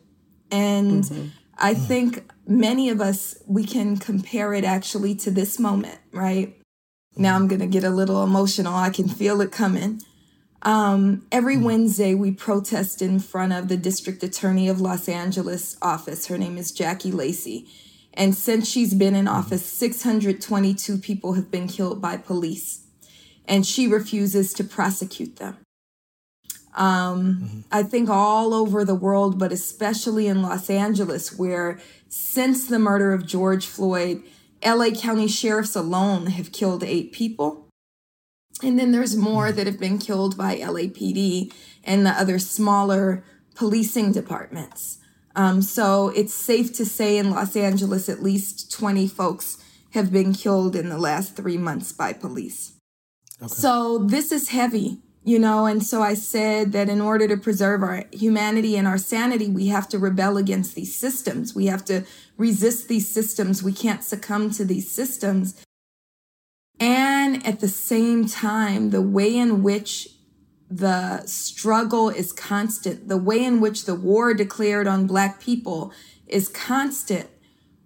And 0.51 1.05
mm-hmm. 1.05 1.27
I 1.59 1.75
think 1.75 2.29
many 2.47 2.89
of 2.89 3.01
us, 3.01 3.37
we 3.47 3.65
can 3.65 3.97
compare 3.97 4.55
it 4.55 4.65
actually 4.65 5.15
to 5.17 5.31
this 5.31 5.59
moment, 5.59 5.99
right? 6.13 6.57
Now 7.17 7.37
I'm 7.37 7.49
going 7.49 7.61
to 7.61 7.67
get 7.67 7.85
a 7.85 7.91
little 7.91 8.23
emotional. 8.23 8.75
I 8.75 8.91
can 8.91 9.09
feel 9.09 9.41
it 9.41 9.53
coming. 9.53 10.01
Um, 10.63 11.27
every 11.33 11.57
mm. 11.57 11.63
Wednesday, 11.63 12.15
we 12.15 12.33
protest 12.33 13.01
in 13.01 13.19
front 13.19 13.53
of 13.53 13.69
the 13.69 13.77
district 13.77 14.23
attorney 14.23 14.69
of 14.69 14.81
Los 14.81 15.09
Angeles 15.09 15.77
office. 15.81 16.27
Her 16.27 16.39
name 16.39 16.59
is 16.59 16.71
Jackie 16.73 17.13
Lacey. 17.13 17.67
And 18.15 18.35
since 18.35 18.69
she's 18.69 18.93
been 18.93 19.15
in 19.15 19.29
office, 19.29 19.65
622 19.65 20.99
people 20.99 21.35
have 21.35 21.51
been 21.51 21.69
killed 21.69 22.03
by 22.03 22.17
police. 22.17 22.87
And 23.47 23.67
she 23.67 23.87
refuses 23.87 24.53
to 24.55 24.65
prosecute 24.65 25.37
them. 25.37 25.59
Um, 26.75 27.35
mm-hmm. 27.35 27.61
I 27.73 27.83
think 27.83 28.09
all 28.09 28.55
over 28.55 28.85
the 28.85 28.95
world, 28.95 29.39
but 29.39 29.53
especially 29.53 30.27
in 30.27 30.43
Los 30.43 30.71
Angeles, 30.71 31.37
where 31.37 31.81
since 32.09 32.67
the 32.67 32.79
murder 32.79 33.13
of 33.13 33.27
George 33.27 33.67
Floyd, 33.67 34.23
LA 34.65 34.91
County 34.91 35.27
sheriffs 35.27 35.75
alone 35.75 36.27
have 36.27 36.53
killed 36.53 36.85
eight 36.85 37.13
people. 37.13 37.69
And 38.63 38.79
then 38.79 38.93
there's 38.93 39.17
more 39.17 39.47
mm-hmm. 39.47 39.57
that 39.57 39.67
have 39.67 39.81
been 39.81 39.99
killed 39.99 40.37
by 40.37 40.57
LAPD 40.57 41.53
and 41.85 42.05
the 42.05 42.11
other 42.11 42.39
smaller 42.39 43.25
policing 43.55 44.13
departments. 44.13 44.99
Um, 45.35 45.63
so 45.63 46.09
it's 46.09 46.35
safe 46.35 46.73
to 46.75 46.85
say 46.85 47.17
in 47.17 47.31
Los 47.31 47.57
Angeles, 47.57 48.09
at 48.09 48.23
least 48.23 48.73
20 48.73 49.07
folks 49.09 49.59
have 49.93 50.13
been 50.13 50.33
killed 50.33 50.77
in 50.77 50.89
the 50.89 50.99
last 50.99 51.37
three 51.37 51.57
months 51.57 51.93
by 51.93 52.13
police. 52.13 52.75
Okay. 53.41 53.49
So 53.49 53.99
this 53.99 54.33
is 54.33 54.51
heavy 54.51 54.99
you 55.31 55.39
know 55.39 55.67
and 55.67 55.83
so 55.91 56.03
i 56.03 56.15
said 56.15 56.73
that 56.73 56.89
in 56.89 57.01
order 57.01 57.27
to 57.29 57.37
preserve 57.37 57.83
our 57.83 58.05
humanity 58.13 58.77
and 58.77 58.87
our 58.87 58.99
sanity 58.99 59.49
we 59.49 59.67
have 59.69 59.89
to 59.89 59.99
rebel 59.99 60.37
against 60.37 60.75
these 60.75 60.95
systems. 60.95 61.55
We 61.55 61.67
have 61.67 61.85
to 61.87 62.05
resist 62.37 62.89
these 62.89 63.09
systems. 63.13 63.63
We 63.63 63.73
can't 63.73 64.03
succumb 64.03 64.51
to 64.53 64.65
these 64.65 64.91
systems. 64.91 65.65
And 66.79 67.47
at 67.47 67.61
the 67.61 67.69
same 67.69 68.27
time 68.27 68.91
the 68.91 69.03
way 69.03 69.37
in 69.37 69.63
which 69.63 70.09
the 70.71 71.27
struggle 71.27 72.09
is 72.09 72.33
constant 72.33 73.09
the 73.09 73.17
way 73.17 73.45
in 73.45 73.61
which 73.61 73.87
the 73.87 73.95
war 73.95 74.33
declared 74.35 74.87
on 74.87 75.07
black 75.07 75.41
people 75.41 75.93
is 76.29 76.49
constant 76.49 77.29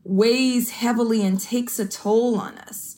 weighs 0.04 0.70
heavily 0.70 1.24
and 1.24 1.40
takes 1.40 1.78
a 1.78 1.86
toll 1.86 2.38
on 2.38 2.58
us 2.58 2.93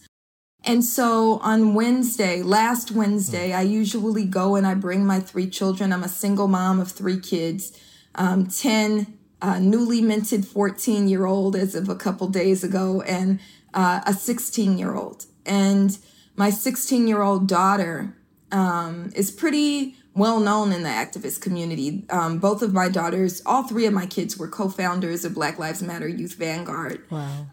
and 0.66 0.84
so 0.84 1.38
on 1.38 1.74
Wednesday, 1.74 2.42
last 2.42 2.90
Wednesday, 2.90 3.52
I 3.52 3.62
usually 3.62 4.24
go 4.24 4.56
and 4.56 4.66
I 4.66 4.74
bring 4.74 5.06
my 5.06 5.20
three 5.20 5.48
children. 5.48 5.92
I'm 5.92 6.02
a 6.02 6.08
single 6.08 6.48
mom 6.48 6.80
of 6.80 6.90
three 6.90 7.20
kids, 7.20 7.78
um, 8.16 8.46
10, 8.48 9.16
uh, 9.40 9.60
newly 9.60 10.00
minted 10.00 10.44
14 10.46 11.08
year 11.08 11.24
old 11.24 11.54
as 11.54 11.76
of 11.76 11.88
a 11.88 11.94
couple 11.94 12.26
days 12.28 12.64
ago, 12.64 13.00
and 13.02 13.38
uh, 13.74 14.00
a 14.06 14.12
16 14.12 14.76
year 14.76 14.94
old. 14.94 15.26
And 15.44 15.96
my 16.34 16.50
16 16.50 17.06
year 17.06 17.22
old 17.22 17.46
daughter 17.46 18.16
um, 18.50 19.12
is 19.14 19.30
pretty 19.30 19.94
well 20.14 20.40
known 20.40 20.72
in 20.72 20.82
the 20.82 20.88
activist 20.88 21.42
community. 21.42 22.04
Um, 22.10 22.38
both 22.38 22.62
of 22.62 22.72
my 22.72 22.88
daughters, 22.88 23.42
all 23.46 23.62
three 23.62 23.86
of 23.86 23.92
my 23.92 24.06
kids 24.06 24.36
were 24.36 24.48
co 24.48 24.68
founders 24.68 25.24
of 25.24 25.34
Black 25.34 25.58
Lives 25.58 25.82
Matter 25.82 26.08
Youth 26.08 26.34
Vanguard. 26.34 27.02
Wow. 27.10 27.46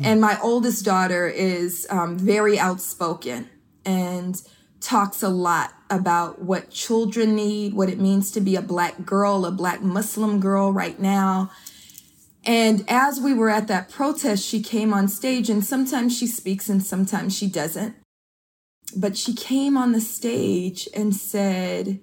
And 0.00 0.20
my 0.20 0.38
oldest 0.40 0.84
daughter 0.84 1.26
is 1.26 1.86
um, 1.90 2.18
very 2.18 2.58
outspoken 2.58 3.50
and 3.84 4.40
talks 4.80 5.22
a 5.22 5.28
lot 5.28 5.72
about 5.90 6.40
what 6.40 6.70
children 6.70 7.34
need, 7.34 7.74
what 7.74 7.88
it 7.88 7.98
means 7.98 8.30
to 8.32 8.40
be 8.40 8.54
a 8.54 8.62
black 8.62 9.04
girl, 9.04 9.44
a 9.44 9.50
black 9.50 9.82
Muslim 9.82 10.38
girl 10.38 10.72
right 10.72 11.00
now. 11.00 11.50
And 12.44 12.84
as 12.86 13.20
we 13.20 13.34
were 13.34 13.50
at 13.50 13.66
that 13.68 13.90
protest, 13.90 14.46
she 14.46 14.62
came 14.62 14.94
on 14.94 15.08
stage, 15.08 15.50
and 15.50 15.64
sometimes 15.64 16.16
she 16.16 16.26
speaks 16.26 16.68
and 16.68 16.82
sometimes 16.82 17.36
she 17.36 17.48
doesn't. 17.48 17.96
But 18.96 19.16
she 19.16 19.34
came 19.34 19.76
on 19.76 19.92
the 19.92 20.00
stage 20.00 20.88
and 20.94 21.14
said, 21.14 22.00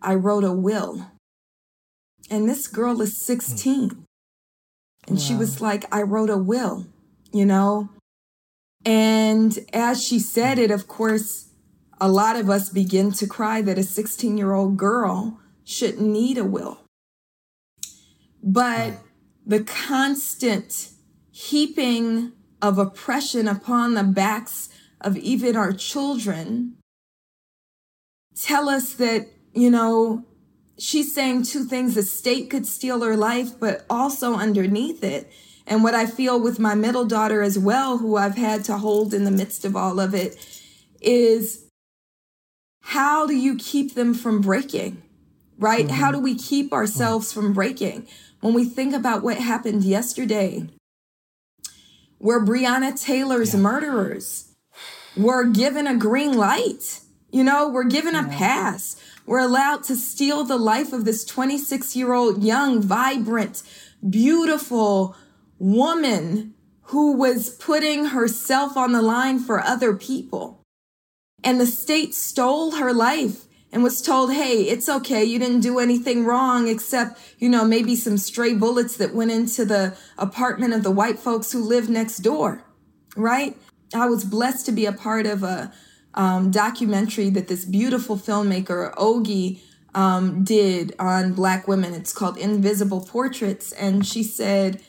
I 0.00 0.14
wrote 0.14 0.44
a 0.44 0.52
will. 0.52 1.10
And 2.30 2.48
this 2.48 2.68
girl 2.68 3.02
is 3.02 3.18
16. 3.18 4.04
And 5.06 5.16
wow. 5.16 5.22
she 5.22 5.34
was 5.34 5.60
like, 5.60 5.84
I 5.92 6.02
wrote 6.02 6.30
a 6.30 6.38
will 6.38 6.86
you 7.32 7.46
know? 7.46 7.90
And 8.84 9.58
as 9.72 10.02
she 10.02 10.18
said 10.18 10.58
it, 10.58 10.70
of 10.70 10.86
course, 10.88 11.50
a 12.00 12.08
lot 12.08 12.36
of 12.36 12.48
us 12.48 12.68
begin 12.68 13.12
to 13.12 13.26
cry 13.26 13.60
that 13.62 13.78
a 13.78 13.82
16 13.82 14.38
year 14.38 14.52
old 14.52 14.76
girl 14.76 15.40
shouldn't 15.64 16.08
need 16.08 16.38
a 16.38 16.44
will. 16.44 16.80
But 18.42 18.94
the 19.44 19.64
constant 19.64 20.90
heaping 21.30 22.32
of 22.62 22.78
oppression 22.78 23.48
upon 23.48 23.94
the 23.94 24.04
backs 24.04 24.68
of 25.00 25.16
even 25.16 25.56
our 25.56 25.72
children 25.72 26.76
tell 28.40 28.68
us 28.68 28.92
that, 28.94 29.26
you 29.52 29.70
know, 29.70 30.24
she's 30.78 31.14
saying 31.14 31.42
two 31.42 31.64
things 31.64 31.94
the 31.94 32.02
state 32.02 32.50
could 32.50 32.66
steal 32.66 33.02
her 33.02 33.16
life, 33.16 33.58
but 33.58 33.84
also 33.90 34.34
underneath 34.34 35.02
it, 35.02 35.30
and 35.68 35.84
what 35.84 35.94
I 35.94 36.06
feel 36.06 36.40
with 36.40 36.58
my 36.58 36.74
middle 36.74 37.04
daughter 37.04 37.42
as 37.42 37.58
well, 37.58 37.98
who 37.98 38.16
I've 38.16 38.36
had 38.36 38.64
to 38.64 38.78
hold 38.78 39.12
in 39.12 39.24
the 39.24 39.30
midst 39.30 39.66
of 39.66 39.76
all 39.76 40.00
of 40.00 40.14
it, 40.14 40.36
is 41.00 41.66
how 42.80 43.26
do 43.26 43.36
you 43.36 43.54
keep 43.56 43.94
them 43.94 44.14
from 44.14 44.40
breaking? 44.40 45.02
Right? 45.58 45.86
Mm-hmm. 45.86 45.96
How 45.96 46.10
do 46.10 46.18
we 46.18 46.34
keep 46.34 46.72
ourselves 46.72 47.32
from 47.32 47.52
breaking? 47.52 48.08
When 48.40 48.54
we 48.54 48.64
think 48.64 48.94
about 48.94 49.22
what 49.22 49.36
happened 49.36 49.84
yesterday, 49.84 50.68
where 52.16 52.42
Breonna 52.42 53.00
Taylor's 53.00 53.52
yeah. 53.52 53.60
murderers 53.60 54.54
were 55.16 55.44
given 55.44 55.86
a 55.86 55.96
green 55.96 56.36
light, 56.36 57.00
you 57.30 57.44
know, 57.44 57.68
we're 57.68 57.84
given 57.84 58.14
a 58.14 58.26
pass. 58.26 58.96
We're 59.26 59.40
allowed 59.40 59.82
to 59.84 59.96
steal 59.96 60.44
the 60.44 60.56
life 60.56 60.94
of 60.94 61.04
this 61.04 61.26
26 61.26 61.94
year 61.94 62.14
old 62.14 62.42
young, 62.42 62.80
vibrant, 62.80 63.62
beautiful, 64.08 65.14
woman 65.58 66.54
who 66.82 67.12
was 67.12 67.50
putting 67.50 68.06
herself 68.06 68.76
on 68.76 68.92
the 68.92 69.02
line 69.02 69.38
for 69.38 69.60
other 69.60 69.94
people. 69.94 70.62
And 71.44 71.60
the 71.60 71.66
state 71.66 72.14
stole 72.14 72.72
her 72.72 72.92
life 72.92 73.44
and 73.70 73.82
was 73.82 74.00
told, 74.00 74.32
hey, 74.32 74.62
it's 74.62 74.88
okay. 74.88 75.22
You 75.22 75.38
didn't 75.38 75.60
do 75.60 75.78
anything 75.78 76.24
wrong 76.24 76.68
except, 76.68 77.20
you 77.38 77.48
know, 77.48 77.64
maybe 77.64 77.94
some 77.94 78.16
stray 78.16 78.54
bullets 78.54 78.96
that 78.96 79.14
went 79.14 79.30
into 79.30 79.64
the 79.64 79.96
apartment 80.16 80.72
of 80.72 80.82
the 80.82 80.90
white 80.90 81.18
folks 81.18 81.52
who 81.52 81.62
live 81.62 81.88
next 81.88 82.18
door, 82.18 82.64
right? 83.16 83.56
I 83.94 84.06
was 84.06 84.24
blessed 84.24 84.66
to 84.66 84.72
be 84.72 84.86
a 84.86 84.92
part 84.92 85.26
of 85.26 85.42
a 85.42 85.72
um, 86.14 86.50
documentary 86.50 87.30
that 87.30 87.48
this 87.48 87.64
beautiful 87.64 88.16
filmmaker, 88.16 88.94
Oge, 88.96 89.60
um, 89.94 90.44
did 90.44 90.94
on 90.98 91.34
Black 91.34 91.68
women. 91.68 91.92
It's 91.94 92.12
called 92.12 92.38
Invisible 92.38 93.02
Portraits. 93.02 93.72
And 93.72 94.06
she 94.06 94.22
said, 94.22 94.82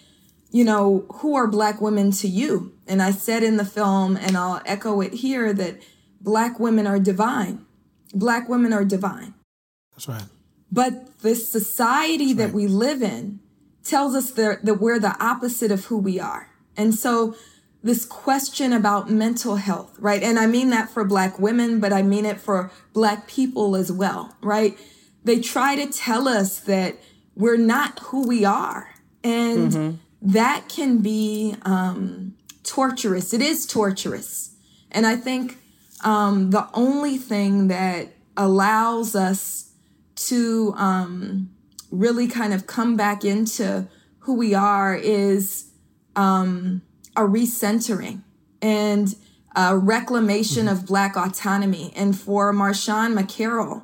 you 0.51 0.63
know, 0.63 1.05
who 1.15 1.35
are 1.35 1.47
black 1.47 1.81
women 1.81 2.11
to 2.11 2.27
you? 2.27 2.73
And 2.87 3.01
I 3.01 3.11
said 3.11 3.43
in 3.43 3.57
the 3.57 3.65
film, 3.65 4.17
and 4.17 4.35
I'll 4.35 4.61
echo 4.65 5.01
it 5.01 5.13
here, 5.13 5.53
that 5.53 5.81
black 6.21 6.59
women 6.59 6.87
are 6.87 6.99
divine. 6.99 7.65
Black 8.13 8.49
women 8.49 8.73
are 8.73 8.85
divine. 8.85 9.35
That's 9.91 10.07
right. 10.07 10.23
But 10.71 11.19
the 11.19 11.35
society 11.35 12.33
that 12.33 12.51
we 12.51 12.67
live 12.67 13.01
in 13.01 13.39
tells 13.83 14.15
us 14.15 14.31
that, 14.31 14.65
that 14.65 14.75
we're 14.75 14.99
the 14.99 15.15
opposite 15.23 15.71
of 15.71 15.85
who 15.85 15.97
we 15.97 16.19
are. 16.19 16.49
And 16.75 16.95
so 16.95 17.35
this 17.83 18.05
question 18.05 18.73
about 18.73 19.09
mental 19.09 19.55
health, 19.55 19.95
right? 19.99 20.21
And 20.21 20.37
I 20.37 20.47
mean 20.47 20.69
that 20.69 20.89
for 20.89 21.03
black 21.03 21.39
women, 21.39 21.79
but 21.79 21.93
I 21.93 22.01
mean 22.01 22.25
it 22.25 22.39
for 22.39 22.71
black 22.93 23.27
people 23.27 23.75
as 23.75 23.91
well, 23.91 24.35
right? 24.41 24.77
They 25.23 25.39
try 25.39 25.75
to 25.75 25.91
tell 25.91 26.27
us 26.27 26.59
that 26.61 26.97
we're 27.35 27.57
not 27.57 27.99
who 27.99 28.27
we 28.27 28.45
are. 28.45 28.89
And 29.23 29.71
mm-hmm. 29.71 29.95
That 30.21 30.67
can 30.67 30.99
be 30.99 31.55
um, 31.63 32.35
torturous. 32.63 33.33
It 33.33 33.41
is 33.41 33.65
torturous. 33.65 34.55
And 34.91 35.05
I 35.05 35.15
think 35.15 35.57
um, 36.03 36.51
the 36.51 36.67
only 36.73 37.17
thing 37.17 37.67
that 37.67 38.13
allows 38.35 39.15
us 39.15 39.71
to 40.15 40.73
um, 40.77 41.49
really 41.91 42.27
kind 42.27 42.53
of 42.53 42.67
come 42.67 42.95
back 42.95 43.23
into 43.23 43.87
who 44.19 44.33
we 44.35 44.53
are 44.53 44.95
is 44.95 45.71
um, 46.15 46.81
a 47.15 47.21
recentering 47.21 48.21
and 48.61 49.15
a 49.55 49.77
reclamation 49.77 50.65
mm-hmm. 50.65 50.77
of 50.77 50.85
Black 50.85 51.15
autonomy. 51.15 51.91
And 51.95 52.17
for 52.17 52.53
Marshawn 52.53 53.17
McCarrel, 53.17 53.83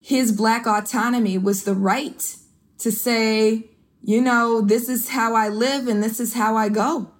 his 0.00 0.32
Black 0.32 0.66
autonomy 0.66 1.38
was 1.38 1.64
the 1.64 1.74
right 1.74 2.36
to 2.78 2.90
say, 2.90 3.70
you 4.02 4.20
know, 4.20 4.60
this 4.60 4.88
is 4.88 5.08
how 5.08 5.34
I 5.34 5.48
live 5.48 5.88
and 5.88 6.02
this 6.02 6.20
is 6.20 6.34
how 6.34 6.56
I 6.56 6.68
go. 6.68 7.10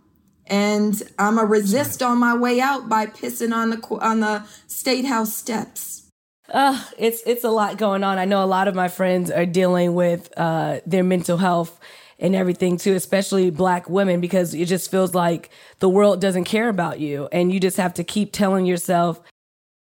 And 0.47 1.01
I'm 1.19 1.39
a 1.39 1.45
resist 1.45 2.03
on 2.03 2.19
my 2.19 2.37
way 2.37 2.61
out 2.61 2.89
by 2.89 3.07
pissing 3.07 3.55
on 3.55 3.71
the 3.71 3.81
on 4.01 4.21
the 4.21 4.45
state 4.67 5.05
house 5.05 5.35
steps. 5.35 6.09
Uh, 6.53 6.83
it's 6.99 7.23
it's 7.25 7.45
a 7.45 7.51
lot 7.51 7.79
going 7.79 8.03
on. 8.03 8.19
I 8.19 8.25
know 8.25 8.43
a 8.43 8.47
lot 8.47 8.67
of 8.67 8.75
my 8.75 8.89
friends 8.89 9.31
are 9.31 9.47
dealing 9.47 9.95
with 9.95 10.33
uh, 10.37 10.81
their 10.85 11.05
mental 11.05 11.39
health 11.39 11.79
and 12.19 12.35
everything 12.35 12.77
too, 12.77 12.95
especially 12.95 13.51
black 13.51 13.89
women, 13.89 14.21
because 14.21 14.53
it 14.53 14.67
just 14.67 14.91
feels 14.91 15.15
like 15.15 15.51
the 15.79 15.89
world 15.89 16.21
doesn't 16.21 16.45
care 16.45 16.69
about 16.69 16.99
you. 16.99 17.29
And 17.31 17.53
you 17.53 17.61
just 17.61 17.77
have 17.77 17.95
to 17.95 18.05
keep 18.05 18.33
telling 18.33 18.67
yourself 18.67 19.21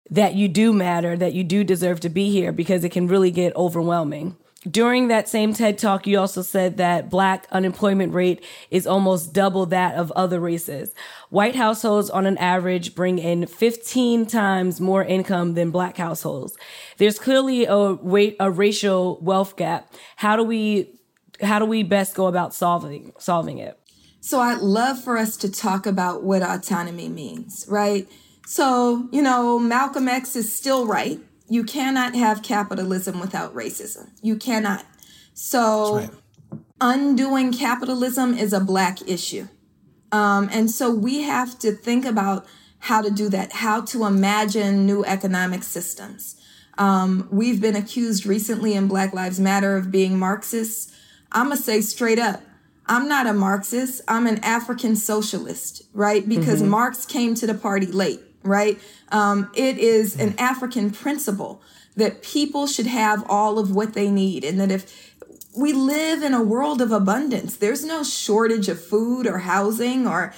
that 0.10 0.36
you 0.36 0.48
do 0.48 0.74
matter, 0.74 1.16
that 1.16 1.34
you 1.34 1.44
do 1.44 1.64
deserve 1.64 2.02
to 2.02 2.10
be 2.10 2.32
here, 2.32 2.52
because 2.52 2.84
it 2.84 2.92
can 2.92 3.08
really 3.08 3.32
get 3.32 3.56
overwhelming. 3.56 4.36
During 4.70 5.08
that 5.08 5.30
same 5.30 5.54
TED 5.54 5.78
talk, 5.78 6.06
you 6.06 6.20
also 6.20 6.42
said 6.42 6.76
that 6.78 7.10
black 7.10 7.48
unemployment 7.50 8.14
rate 8.14 8.44
is 8.70 8.86
almost 8.86 9.32
double 9.32 9.66
that 9.68 9.96
of 9.96 10.12
other 10.12 10.38
races. 10.38 10.94
White 11.30 11.56
households 11.56 12.10
on 12.10 12.26
an 12.26 12.38
average 12.40 12.94
bring 12.94 13.20
in 13.20 13.46
15 13.46 14.26
times 14.26 14.82
more 14.82 15.02
income 15.02 15.54
than 15.54 15.72
black 15.72 15.96
households. 15.96 16.58
There's 16.98 17.18
clearly 17.18 17.66
a, 17.66 17.98
a 18.42 18.52
racial 18.52 19.18
wealth 19.22 19.56
gap. 19.56 19.94
How 20.18 20.36
do 20.36 20.44
we 20.44 20.94
how 21.42 21.58
do 21.58 21.64
we 21.64 21.84
best 21.84 22.16
go 22.16 22.28
about 22.28 22.54
solving 22.54 23.14
solving 23.18 23.60
it? 23.60 23.80
So 24.20 24.42
I'd 24.42 24.60
love 24.60 25.02
for 25.02 25.18
us 25.18 25.38
to 25.38 25.50
talk 25.50 25.86
about 25.86 26.24
what 26.24 26.42
autonomy 26.42 27.08
means, 27.08 27.66
right? 27.70 28.10
So, 28.46 29.08
you 29.12 29.22
know, 29.22 29.58
Malcolm 29.58 30.10
X 30.10 30.36
is 30.36 30.54
still 30.54 30.86
right. 30.86 31.20
You 31.50 31.64
cannot 31.64 32.16
have 32.16 32.44
capitalism 32.44 33.20
without 33.20 33.54
racism. 33.54 34.12
You 34.22 34.36
cannot. 34.36 34.86
So, 35.34 35.96
right. 35.98 36.10
undoing 36.80 37.52
capitalism 37.52 38.34
is 38.38 38.54
a 38.54 38.60
black 38.60 39.08
issue. 39.08 39.48
Um, 40.12 40.50
and 40.52 40.70
so 40.70 40.94
we 40.94 41.22
have 41.22 41.58
to 41.60 41.72
think 41.72 42.06
about 42.06 42.46
how 42.80 43.02
to 43.02 43.12
do 43.12 43.30
that, 43.30 43.52
how 43.52 43.82
to 43.82 44.06
imagine 44.06 44.86
new 44.86 45.04
economic 45.06 45.64
systems. 45.64 46.36
Um, 46.78 47.28
we've 47.30 47.60
been 47.60 47.76
accused 47.76 48.26
recently 48.26 48.74
in 48.74 48.88
Black 48.88 49.14
Lives 49.14 49.40
Matter 49.40 49.76
of 49.76 49.92
being 49.92 50.18
Marxists. 50.18 50.96
I'm 51.32 51.48
going 51.48 51.58
to 51.58 51.64
say 51.64 51.82
straight 51.82 52.20
up, 52.20 52.42
I'm 52.88 53.08
not 53.08 53.28
a 53.28 53.34
Marxist. 53.34 54.02
I'm 54.08 54.26
an 54.26 54.40
African 54.44 54.96
socialist, 54.96 55.84
right? 55.94 56.28
Because 56.28 56.62
mm-hmm. 56.62 56.72
Marx 56.72 57.06
came 57.06 57.36
to 57.36 57.46
the 57.46 57.54
party 57.54 57.86
late, 57.86 58.22
right? 58.44 58.80
Um, 59.10 59.52
it 59.56 59.78
is 59.78 60.20
an 60.20 60.36
African 60.38 60.92
principle 60.92 61.62
that 61.96 62.22
people 62.22 62.68
should 62.68 62.88
have 62.88 63.24
all 63.30 63.60
of 63.60 63.76
what 63.76 63.94
they 63.94 64.10
need. 64.10 64.44
And 64.44 64.60
that 64.60 64.72
if 64.72 65.16
we 65.56 65.74
live 65.74 66.24
in 66.24 66.34
a 66.34 66.42
world 66.42 66.82
of 66.82 66.92
abundance, 66.92 67.58
there's 67.58 67.84
no 67.84 68.04
shortage 68.04 68.70
of 68.70 68.84
food 68.84 69.28
or 69.28 69.40
housing 69.40 70.08
or 70.08 70.34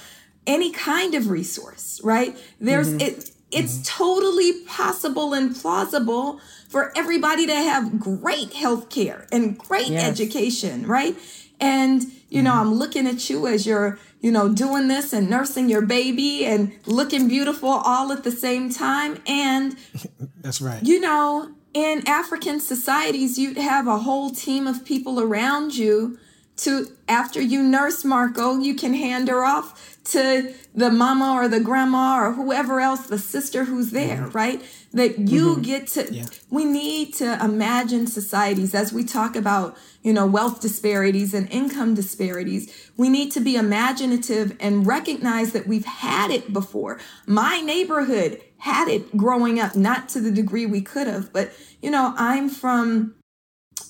any 0.46 0.72
kind 0.72 1.14
of 1.14 1.30
resource, 1.30 2.00
right? 2.02 2.36
There's 2.60 2.88
mm-hmm. 2.88 3.00
it. 3.00 3.30
It's 3.52 3.74
mm-hmm. 3.74 4.04
totally 4.04 4.64
possible 4.64 5.34
and 5.34 5.54
plausible 5.54 6.40
for 6.70 6.90
everybody 6.96 7.46
to 7.46 7.54
have 7.54 8.00
great 8.00 8.54
health 8.54 8.88
care 8.88 9.26
and 9.30 9.58
great 9.58 9.88
yes. 9.88 10.08
education, 10.08 10.86
right? 10.86 11.14
And, 11.60 12.06
you 12.30 12.42
know, 12.42 12.52
mm-hmm. 12.52 12.60
I'm 12.60 12.74
looking 12.74 13.06
at 13.06 13.28
you 13.28 13.46
as 13.46 13.66
you're, 13.66 13.98
you 14.22 14.30
know, 14.30 14.48
doing 14.48 14.88
this 14.88 15.12
and 15.12 15.28
nursing 15.28 15.68
your 15.68 15.82
baby 15.82 16.46
and 16.46 16.72
looking 16.86 17.28
beautiful 17.28 17.68
all 17.68 18.12
at 18.12 18.22
the 18.22 18.30
same 18.30 18.70
time. 18.70 19.20
And 19.26 19.76
that's 20.40 20.62
right. 20.62 20.82
You 20.82 21.00
know, 21.00 21.50
in 21.74 22.06
African 22.06 22.60
societies, 22.60 23.36
you'd 23.36 23.58
have 23.58 23.86
a 23.86 23.98
whole 23.98 24.30
team 24.30 24.66
of 24.66 24.84
people 24.84 25.20
around 25.20 25.74
you 25.74 26.18
to, 26.58 26.86
after 27.08 27.40
you 27.40 27.62
nurse 27.62 28.04
Marco, 28.04 28.58
you 28.58 28.74
can 28.74 28.94
hand 28.94 29.28
her 29.28 29.44
off 29.44 29.91
to 30.04 30.52
the 30.74 30.90
mama 30.90 31.34
or 31.34 31.48
the 31.48 31.60
grandma 31.60 32.18
or 32.18 32.32
whoever 32.32 32.80
else, 32.80 33.06
the 33.06 33.18
sister 33.18 33.64
who's 33.64 33.90
there, 33.90 34.16
mm-hmm. 34.16 34.36
right? 34.36 34.62
That 34.92 35.18
you 35.18 35.52
mm-hmm. 35.52 35.62
get 35.62 35.86
to, 35.88 36.12
yeah. 36.12 36.26
we 36.50 36.64
need 36.64 37.14
to 37.14 37.42
imagine 37.42 38.06
societies 38.06 38.74
as 38.74 38.92
we 38.92 39.04
talk 39.04 39.36
about, 39.36 39.76
you 40.02 40.12
know, 40.12 40.26
wealth 40.26 40.60
disparities 40.60 41.34
and 41.34 41.48
income 41.50 41.94
disparities. 41.94 42.90
We 42.96 43.08
need 43.08 43.30
to 43.32 43.40
be 43.40 43.54
imaginative 43.54 44.56
and 44.60 44.86
recognize 44.86 45.52
that 45.52 45.66
we've 45.66 45.84
had 45.84 46.30
it 46.30 46.52
before. 46.52 46.98
My 47.26 47.60
neighborhood 47.60 48.40
had 48.58 48.88
it 48.88 49.16
growing 49.16 49.60
up, 49.60 49.76
not 49.76 50.08
to 50.10 50.20
the 50.20 50.32
degree 50.32 50.66
we 50.66 50.82
could 50.82 51.06
have, 51.06 51.32
but, 51.32 51.52
you 51.80 51.90
know, 51.90 52.12
I'm 52.16 52.48
from 52.48 53.14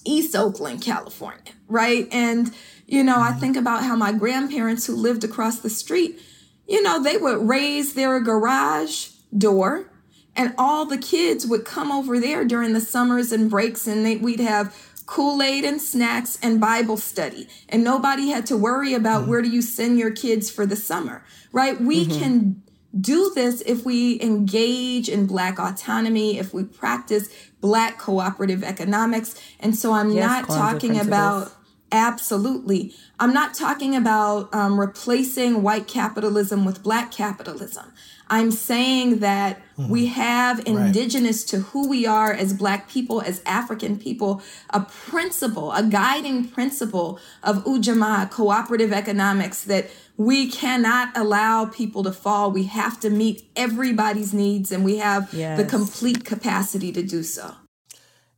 East 0.05 0.37
Oakland, 0.37 0.83
California, 0.83 1.53
right? 1.69 2.07
And, 2.13 2.53
you 2.87 3.03
know, 3.03 3.21
I 3.21 3.31
mm-hmm. 3.31 3.41
think 3.41 3.57
about 3.57 3.83
how 3.83 3.97
my 3.97 4.13
grandparents 4.13 4.87
who 4.87 4.95
lived 4.95 5.25
across 5.25 5.61
the 5.61 5.71
street, 5.71 6.21
you 6.67 6.83
know, 6.83 7.03
they 7.03 7.17
would 7.17 7.49
raise 7.49 7.95
their 7.95 8.21
garage 8.21 9.09
door 9.37 9.91
and 10.35 10.55
all 10.57 10.87
the 10.87 10.99
kids 10.99 11.47
would 11.47 11.65
come 11.65 11.93
over 11.93 12.19
there 12.19 12.45
during 12.45 12.73
the 12.73 12.81
summers 12.81 13.33
and 13.33 13.51
breaks 13.51 13.87
and 13.87 14.05
they, 14.05 14.17
we'd 14.17 14.41
have 14.41 14.75
Kool-Aid 15.07 15.65
and 15.65 15.81
snacks 15.81 16.39
and 16.43 16.61
Bible 16.61 16.97
study. 16.97 17.49
And 17.69 17.85
nobody 17.85 18.29
had 18.29 18.47
to 18.47 18.57
worry 18.57 18.95
about 18.95 19.23
mm-hmm. 19.23 19.31
where 19.31 19.43
do 19.43 19.51
you 19.51 19.63
send 19.63 19.99
your 19.99 20.11
kids 20.11 20.51
for 20.51 20.65
the 20.65 20.77
summer, 20.77 21.25
right? 21.53 21.81
We 21.81 22.07
mm-hmm. 22.07 22.19
can 22.19 22.63
do 22.99 23.33
this 23.35 23.63
if 23.63 23.85
we 23.85 24.21
engage 24.21 25.09
in 25.09 25.27
Black 25.27 25.59
autonomy, 25.59 26.39
if 26.39 26.53
we 26.55 26.65
practice 26.65 27.29
Black 27.61 27.99
cooperative 27.99 28.63
economics. 28.63 29.41
And 29.61 29.77
so 29.77 29.93
I'm 29.93 30.13
yes, 30.13 30.27
not 30.27 30.49
talking 30.49 30.99
about 30.99 31.53
Absolutely. 31.93 32.95
I'm 33.21 33.35
not 33.35 33.55
talking 33.55 33.95
about 33.95 34.53
um, 34.55 34.81
replacing 34.81 35.63
white 35.63 35.87
capitalism 35.87 36.65
with 36.65 36.83
black 36.83 37.13
capitalism. 37.13 37.93
I'm 38.29 38.51
saying 38.51 39.19
that 39.19 39.61
mm-hmm. 39.77 39.91
we 39.91 40.07
have 40.07 40.67
indigenous 40.67 41.43
right. 41.43 41.49
to 41.49 41.67
who 41.67 41.87
we 41.87 42.07
are 42.07 42.33
as 42.33 42.55
black 42.55 42.89
people, 42.89 43.21
as 43.21 43.43
African 43.45 43.99
people, 43.99 44.41
a 44.71 44.81
principle, 44.81 45.71
a 45.73 45.83
guiding 45.83 46.49
principle 46.49 47.21
of 47.43 47.63
Ujamaa, 47.65 48.31
cooperative 48.31 48.91
economics, 48.91 49.65
that 49.65 49.91
we 50.17 50.51
cannot 50.51 51.15
allow 51.15 51.67
people 51.67 52.03
to 52.05 52.13
fall. 52.13 52.51
We 52.51 52.65
have 52.65 52.99
to 53.01 53.11
meet 53.11 53.45
everybody's 53.55 54.33
needs, 54.33 54.73
and 54.73 54.83
we 54.83 54.97
have 54.97 55.33
yes. 55.35 55.59
the 55.59 55.67
complete 55.67 56.25
capacity 56.25 56.91
to 56.93 57.03
do 57.03 57.23
so. 57.23 57.57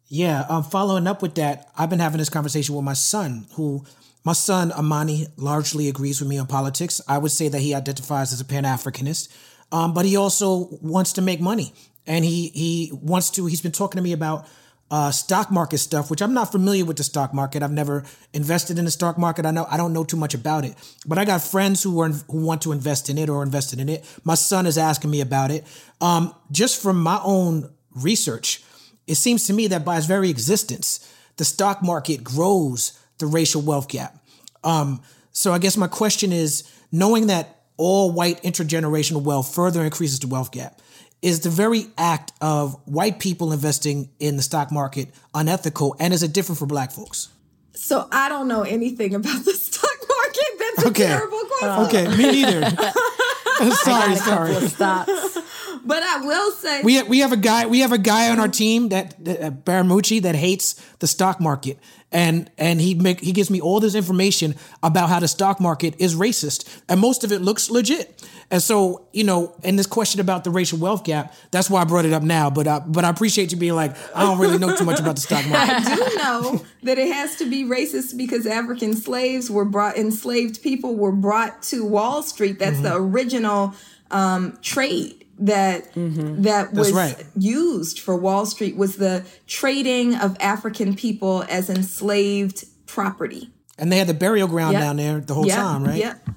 Yeah, 0.08 0.44
um, 0.48 0.62
following 0.62 1.06
up 1.06 1.22
with 1.22 1.34
that, 1.36 1.70
I've 1.76 1.90
been 1.90 1.98
having 1.98 2.18
this 2.18 2.28
conversation 2.28 2.74
with 2.74 2.84
my 2.84 2.92
son, 2.92 3.46
who 3.54 3.84
my 4.24 4.32
son 4.34 4.70
Amani 4.72 5.26
largely 5.36 5.88
agrees 5.88 6.20
with 6.20 6.28
me 6.28 6.38
on 6.38 6.46
politics. 6.46 7.00
I 7.08 7.18
would 7.18 7.32
say 7.32 7.48
that 7.48 7.60
he 7.60 7.74
identifies 7.74 8.32
as 8.32 8.40
a 8.40 8.44
Pan 8.44 8.64
Africanist, 8.64 9.28
um, 9.72 9.94
but 9.94 10.04
he 10.04 10.16
also 10.16 10.68
wants 10.82 11.14
to 11.14 11.22
make 11.22 11.40
money, 11.40 11.72
and 12.06 12.24
he 12.24 12.48
he 12.48 12.92
wants 12.92 13.30
to. 13.30 13.46
He's 13.46 13.62
been 13.62 13.72
talking 13.72 13.98
to 13.98 14.02
me 14.02 14.12
about 14.12 14.46
uh, 14.90 15.10
stock 15.10 15.50
market 15.50 15.78
stuff, 15.78 16.10
which 16.10 16.20
I'm 16.20 16.34
not 16.34 16.52
familiar 16.52 16.84
with 16.84 16.98
the 16.98 17.02
stock 17.02 17.32
market. 17.32 17.62
I've 17.62 17.72
never 17.72 18.04
invested 18.32 18.78
in 18.78 18.84
the 18.84 18.90
stock 18.90 19.18
market. 19.18 19.46
I 19.46 19.50
know 19.50 19.66
I 19.70 19.76
don't 19.76 19.92
know 19.94 20.04
too 20.04 20.18
much 20.18 20.34
about 20.34 20.64
it, 20.64 20.74
but 21.06 21.18
I 21.18 21.24
got 21.24 21.42
friends 21.42 21.82
who 21.82 22.00
are 22.00 22.10
who 22.10 22.44
want 22.44 22.62
to 22.62 22.72
invest 22.72 23.08
in 23.08 23.18
it 23.18 23.28
or 23.30 23.42
invested 23.42 23.80
in 23.80 23.88
it. 23.88 24.04
My 24.22 24.34
son 24.34 24.66
is 24.66 24.76
asking 24.76 25.10
me 25.10 25.22
about 25.22 25.50
it. 25.50 25.64
Um, 26.00 26.34
just 26.50 26.82
from 26.82 27.02
my 27.02 27.20
own 27.24 27.70
research, 27.94 28.62
it 29.06 29.16
seems 29.16 29.46
to 29.46 29.52
me 29.52 29.66
that 29.68 29.84
by 29.84 29.96
its 29.96 30.06
very 30.06 30.30
existence, 30.30 31.00
the 31.36 31.44
stock 31.44 31.82
market 31.82 32.22
grows 32.24 32.98
the 33.18 33.26
racial 33.26 33.60
wealth 33.62 33.88
gap. 33.88 34.16
Um, 34.62 35.02
so 35.32 35.52
I 35.52 35.58
guess 35.58 35.76
my 35.76 35.88
question 35.88 36.32
is 36.32 36.64
knowing 36.92 37.26
that 37.26 37.60
all 37.76 38.12
white 38.12 38.42
intergenerational 38.42 39.22
wealth 39.22 39.52
further 39.54 39.82
increases 39.84 40.20
the 40.20 40.28
wealth 40.28 40.52
gap, 40.52 40.80
is 41.22 41.40
the 41.40 41.50
very 41.50 41.86
act 41.98 42.32
of 42.40 42.74
white 42.84 43.18
people 43.18 43.52
investing 43.52 44.10
in 44.20 44.36
the 44.36 44.42
stock 44.42 44.70
market 44.70 45.08
unethical, 45.34 45.96
and 45.98 46.12
is 46.14 46.22
it 46.22 46.32
different 46.32 46.58
for 46.58 46.66
black 46.66 46.92
folks? 46.92 47.28
So 47.74 48.06
I 48.12 48.28
don't 48.28 48.46
know 48.46 48.62
anything 48.62 49.14
about 49.14 49.44
the 49.44 49.52
stock 49.54 49.90
market. 50.08 50.46
That's 50.58 50.84
a 50.84 50.88
Okay. 50.90 51.06
terrible 51.06 51.40
question. 51.58 51.86
Okay, 51.86 52.16
me 52.16 52.30
neither. 52.42 52.70
sorry, 53.82 54.16
sorry. 54.16 54.68
Stops. 54.68 55.38
But 55.84 56.02
I 56.02 56.18
will 56.24 56.50
say 56.52 56.82
We 56.82 56.94
have, 56.94 57.08
we 57.08 57.18
have 57.20 57.32
a 57.32 57.36
guy 57.36 57.66
we 57.66 57.80
have 57.80 57.92
a 57.92 57.98
guy 57.98 58.30
on 58.30 58.40
our 58.40 58.48
team 58.48 58.88
that, 58.90 59.14
uh, 59.14 59.50
Baramucci 59.50 60.22
that 60.22 60.34
hates 60.34 60.74
the 60.98 61.06
stock 61.06 61.40
market 61.40 61.78
and 62.12 62.50
and 62.58 62.80
he 62.80 62.94
make 62.94 63.20
he 63.20 63.32
gives 63.32 63.50
me 63.50 63.60
all 63.60 63.80
this 63.80 63.94
information 63.94 64.54
about 64.82 65.08
how 65.08 65.20
the 65.20 65.28
stock 65.28 65.60
market 65.60 65.94
is 65.98 66.14
racist 66.14 66.68
and 66.88 67.00
most 67.00 67.24
of 67.24 67.32
it 67.32 67.40
looks 67.42 67.70
legit. 67.70 68.22
And 68.50 68.62
so 68.62 69.06
you 69.12 69.24
know, 69.24 69.54
and 69.64 69.78
this 69.78 69.86
question 69.86 70.20
about 70.20 70.44
the 70.44 70.50
racial 70.50 70.78
wealth 70.78 71.04
gap, 71.04 71.34
that's 71.50 71.68
why 71.70 71.80
I 71.80 71.84
brought 71.84 72.04
it 72.04 72.12
up 72.12 72.22
now. 72.22 72.50
But 72.50 72.66
I, 72.68 72.78
but 72.80 73.04
I 73.04 73.08
appreciate 73.08 73.50
you 73.52 73.58
being 73.58 73.74
like, 73.74 73.96
I 74.14 74.22
don't 74.22 74.38
really 74.38 74.58
know 74.58 74.76
too 74.76 74.84
much 74.84 75.00
about 75.00 75.16
the 75.16 75.22
stock 75.22 75.46
market. 75.48 75.74
I 75.86 75.94
do 75.96 76.16
know 76.16 76.64
that 76.84 76.98
it 76.98 77.10
has 77.12 77.36
to 77.36 77.48
be 77.50 77.64
racist 77.64 78.16
because 78.16 78.46
African 78.46 78.94
slaves 78.94 79.50
were 79.50 79.64
brought, 79.64 79.96
enslaved 79.96 80.62
people 80.62 80.94
were 80.94 81.12
brought 81.12 81.62
to 81.64 81.84
Wall 81.84 82.22
Street. 82.22 82.58
That's 82.58 82.80
the 82.80 82.90
Mm-hmm. 82.90 83.14
original 83.16 83.74
um, 84.10 84.58
trade 84.62 85.23
that 85.38 85.92
that 85.94 86.72
was 86.72 86.92
right. 86.92 87.24
used 87.36 88.00
for 88.00 88.16
Wall 88.16 88.46
Street 88.46 88.76
was 88.76 88.96
the 88.96 89.24
trading 89.46 90.14
of 90.14 90.36
African 90.40 90.94
people 90.94 91.44
as 91.48 91.68
enslaved 91.70 92.64
property. 92.86 93.50
And 93.78 93.90
they 93.90 93.98
had 93.98 94.06
the 94.06 94.14
burial 94.14 94.46
ground 94.46 94.74
Yep. 94.74 94.82
down 94.82 94.96
there 94.96 95.20
the 95.20 95.34
whole 95.34 95.46
Yep, 95.46 95.56
time, 95.56 95.84
right? 95.84 95.98
Yep. 95.98 96.28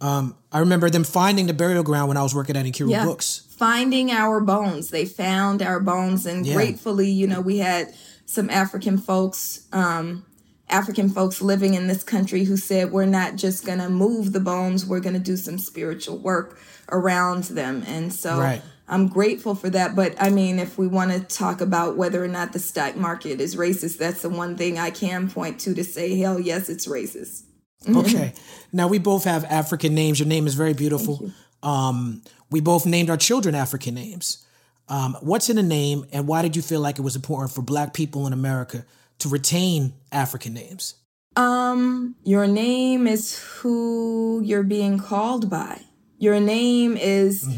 I 0.00 0.60
remember 0.60 0.88
them 0.88 1.04
finding 1.04 1.46
the 1.46 1.54
burial 1.54 1.82
ground 1.82 2.08
when 2.08 2.16
I 2.16 2.22
was 2.22 2.34
working 2.34 2.56
at 2.56 2.64
Nkiru 2.64 2.90
Yeah. 2.90 3.04
Books. 3.04 3.42
Finding 3.58 4.10
our 4.10 4.40
bones. 4.40 4.88
They 4.88 5.04
found 5.04 5.62
our 5.62 5.80
bones 5.80 6.24
and 6.26 6.46
Yeah. 6.46 6.54
gratefully, 6.54 7.10
you 7.10 7.26
know, 7.26 7.40
we 7.40 7.58
had 7.58 7.92
some 8.24 8.48
African 8.50 8.98
folks, 8.98 9.60
um, 9.72 10.24
African 10.68 11.10
folks 11.10 11.40
living 11.42 11.74
in 11.74 11.86
this 11.86 12.02
country 12.02 12.44
who 12.44 12.56
said, 12.56 12.90
we're 12.90 13.06
not 13.06 13.36
just 13.36 13.64
going 13.64 13.78
to 13.78 13.88
move 13.88 14.32
the 14.32 14.40
bones, 14.40 14.84
we're 14.86 15.00
going 15.00 15.14
to 15.14 15.20
do 15.20 15.36
some 15.36 15.58
spiritual 15.58 16.18
work 16.18 16.58
around 16.90 17.44
them. 17.44 17.82
And 17.86 18.12
so 18.12 18.38
Right. 18.38 18.62
I'm 18.88 19.08
grateful 19.08 19.54
for 19.54 19.68
that. 19.70 19.96
But 19.96 20.14
I 20.20 20.30
mean, 20.30 20.58
if 20.58 20.78
we 20.78 20.86
want 20.86 21.12
to 21.12 21.20
talk 21.20 21.60
about 21.60 21.96
whether 21.96 22.22
or 22.22 22.28
not 22.28 22.52
the 22.52 22.58
stock 22.58 22.96
market 22.96 23.40
is 23.40 23.56
racist, 23.56 23.98
that's 23.98 24.22
the 24.22 24.28
one 24.30 24.56
thing 24.56 24.78
I 24.78 24.90
can 24.90 25.28
point 25.28 25.58
to 25.60 25.74
to 25.74 25.82
say, 25.84 26.16
hell 26.18 26.38
yes, 26.38 26.68
it's 26.68 26.86
racist. 26.86 27.42
Okay. 27.94 28.32
Now 28.72 28.88
we 28.88 28.98
both 28.98 29.24
have 29.24 29.44
African 29.44 29.94
names. 29.94 30.18
Your 30.18 30.26
name 30.26 30.46
is 30.48 30.54
very 30.54 30.74
beautiful. 30.74 31.30
Um, 31.62 32.22
we 32.50 32.60
both 32.60 32.84
named 32.84 33.10
our 33.10 33.16
children 33.16 33.54
African 33.54 33.94
names. 33.94 34.44
Um, 34.88 35.16
what's 35.20 35.50
in 35.50 35.58
a 35.58 35.62
name, 35.62 36.06
and 36.12 36.26
why 36.26 36.42
did 36.42 36.56
you 36.56 36.62
feel 36.62 36.80
like 36.80 36.98
it 36.98 37.02
was 37.02 37.14
important 37.16 37.52
for 37.52 37.62
Black 37.62 37.92
people 37.92 38.26
in 38.26 38.32
America 38.32 38.84
to 39.18 39.28
retain 39.28 39.94
African 40.10 40.54
names? 40.54 40.94
Um, 41.36 42.16
your 42.24 42.46
name 42.46 43.06
is 43.06 43.38
who 43.38 44.40
you're 44.44 44.62
being 44.62 44.98
called 44.98 45.50
by. 45.50 45.82
Your 46.18 46.40
name 46.40 46.96
is 46.96 47.48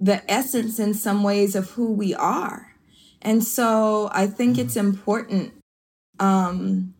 the 0.00 0.30
essence 0.30 0.78
in 0.78 0.94
some 0.94 1.22
ways 1.22 1.54
of 1.54 1.70
who 1.70 1.92
we 1.92 2.14
are. 2.14 2.74
And 3.20 3.42
so 3.42 4.08
I 4.12 4.26
think 4.26 4.58
it's 4.58 4.76
important. 4.76 5.52
Um, 6.20 6.94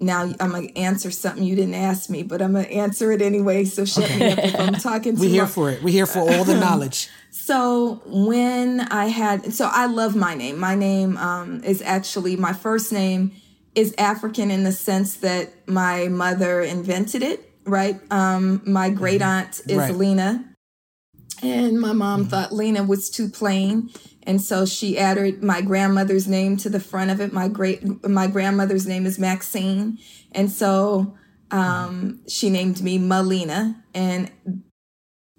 now 0.00 0.22
I'm 0.22 0.50
gonna 0.50 0.68
answer 0.76 1.10
something 1.10 1.44
you 1.44 1.54
didn't 1.54 1.74
ask 1.74 2.10
me, 2.10 2.22
but 2.22 2.42
I'm 2.42 2.52
gonna 2.52 2.66
answer 2.66 3.12
it 3.12 3.22
anyway. 3.22 3.64
So 3.64 3.84
shut 3.84 4.10
me 4.10 4.32
up 4.32 4.38
if 4.38 4.58
I'm 4.58 4.74
talking 4.74 5.14
We're 5.18 5.30
here 5.30 5.44
much. 5.44 5.52
for 5.52 5.70
it. 5.70 5.82
We're 5.82 5.90
here 5.92 6.06
for 6.06 6.20
all 6.20 6.44
the 6.44 6.56
knowledge. 6.56 7.08
So 7.36 8.00
when 8.06 8.80
I 8.80 9.06
had, 9.06 9.52
so 9.52 9.68
I 9.70 9.84
love 9.84 10.16
my 10.16 10.34
name. 10.34 10.58
My 10.58 10.74
name 10.74 11.18
um, 11.18 11.62
is 11.62 11.82
actually 11.82 12.36
my 12.36 12.54
first 12.54 12.90
name 12.90 13.32
is 13.74 13.94
African 13.98 14.50
in 14.50 14.64
the 14.64 14.72
sense 14.72 15.16
that 15.16 15.68
my 15.68 16.08
mother 16.08 16.62
invented 16.62 17.22
it. 17.22 17.50
Right. 17.66 18.00
Um, 18.10 18.62
my 18.66 18.90
great 18.90 19.22
aunt 19.22 19.60
is 19.68 19.78
Right. 19.78 19.94
Lena, 19.94 20.44
and 21.42 21.80
my 21.80 21.92
mom 21.92 22.26
thought 22.26 22.52
Lena 22.52 22.82
was 22.82 23.10
too 23.10 23.28
plain, 23.28 23.90
and 24.22 24.40
so 24.40 24.66
she 24.66 24.98
added 24.98 25.42
my 25.42 25.60
grandmother's 25.60 26.28
name 26.28 26.56
to 26.58 26.68
the 26.68 26.80
front 26.80 27.10
of 27.10 27.20
it. 27.20 27.32
My 27.32 27.48
great 27.48 28.06
my 28.08 28.26
grandmother's 28.26 28.86
name 28.86 29.06
is 29.06 29.18
Maxine, 29.18 29.98
and 30.32 30.50
so 30.50 31.16
um, 31.50 32.20
she 32.28 32.50
named 32.50 32.82
me 32.82 32.98
Malina, 32.98 33.76
and 33.94 34.30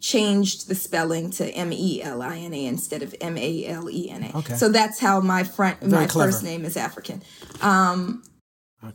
changed 0.02 0.68
the 0.68 0.76
spelling 0.76 1.32
to 1.32 1.50
M 1.50 1.72
E 1.74 2.02
L 2.04 2.22
I 2.22 2.38
N 2.38 2.54
A 2.54 2.66
instead 2.66 3.02
of 3.02 3.16
M 3.22 3.38
A 3.38 3.66
L 3.66 3.90
E 3.90 4.10
N 4.10 4.24
A. 4.24 4.38
Okay. 4.38 4.56
So 4.56 4.70
that's 4.70 5.00
how 5.00 5.20
my 5.20 5.44
front 5.44 5.86
my 5.86 6.06
clever. 6.06 6.32
first 6.32 6.44
name 6.44 6.66
is 6.66 6.78
African. 6.78 7.24
Um, 7.62 8.24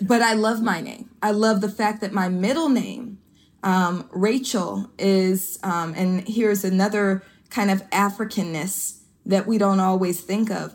But 0.03 0.23
I 0.23 0.35
love 0.35 0.63
my 0.63 0.81
name. 0.81 1.11
I 1.21 1.33
love 1.33 1.61
the 1.61 1.69
fact 1.69 2.01
that 2.03 2.13
my 2.13 2.29
middle 2.29 2.69
name, 2.69 3.19
um, 3.63 4.09
Rachel, 4.13 4.91
is 4.99 5.59
um, 5.63 5.95
and 5.97 6.27
here's 6.27 6.65
another 6.65 7.23
kind 7.51 7.71
of 7.71 7.89
Africanness 7.91 9.01
that 9.27 9.47
we 9.47 9.59
don't 9.59 9.81
always 9.81 10.21
think 10.21 10.51
of. 10.51 10.75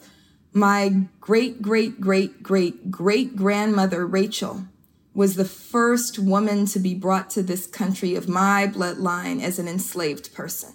My 0.53 1.07
great 1.19 1.61
great 1.61 1.99
great 1.99 2.43
great 2.43 2.91
great 2.91 3.35
grandmother 3.35 4.05
Rachel 4.05 4.65
was 5.13 5.35
the 5.35 5.45
first 5.45 6.19
woman 6.19 6.65
to 6.65 6.79
be 6.79 6.93
brought 6.93 7.29
to 7.31 7.41
this 7.41 7.65
country 7.65 8.15
of 8.15 8.27
my 8.27 8.67
bloodline 8.67 9.41
as 9.41 9.57
an 9.57 9.67
enslaved 9.67 10.33
person. 10.33 10.73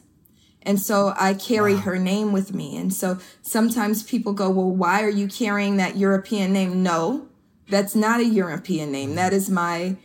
And 0.63 0.81
so 0.81 1.15
I 1.17 1.35
carry 1.35 1.77
her 1.77 1.99
name 1.99 2.33
with 2.33 2.53
me. 2.53 2.77
And 2.77 2.93
so 2.93 3.19
sometimes 3.43 4.03
people 4.03 4.33
go, 4.33 4.51
Well, 4.51 4.71
why 4.71 5.03
are 5.03 5.11
you 5.11 5.29
carrying 5.29 5.77
that 5.77 5.97
European 5.97 6.53
name? 6.53 6.83
No, 6.83 7.29
that's 7.69 7.95
not 7.95 8.21
a 8.21 8.27
European 8.27 8.91
name. 8.91 9.15
That 9.15 9.33
is 9.33 9.49
my 9.49 9.97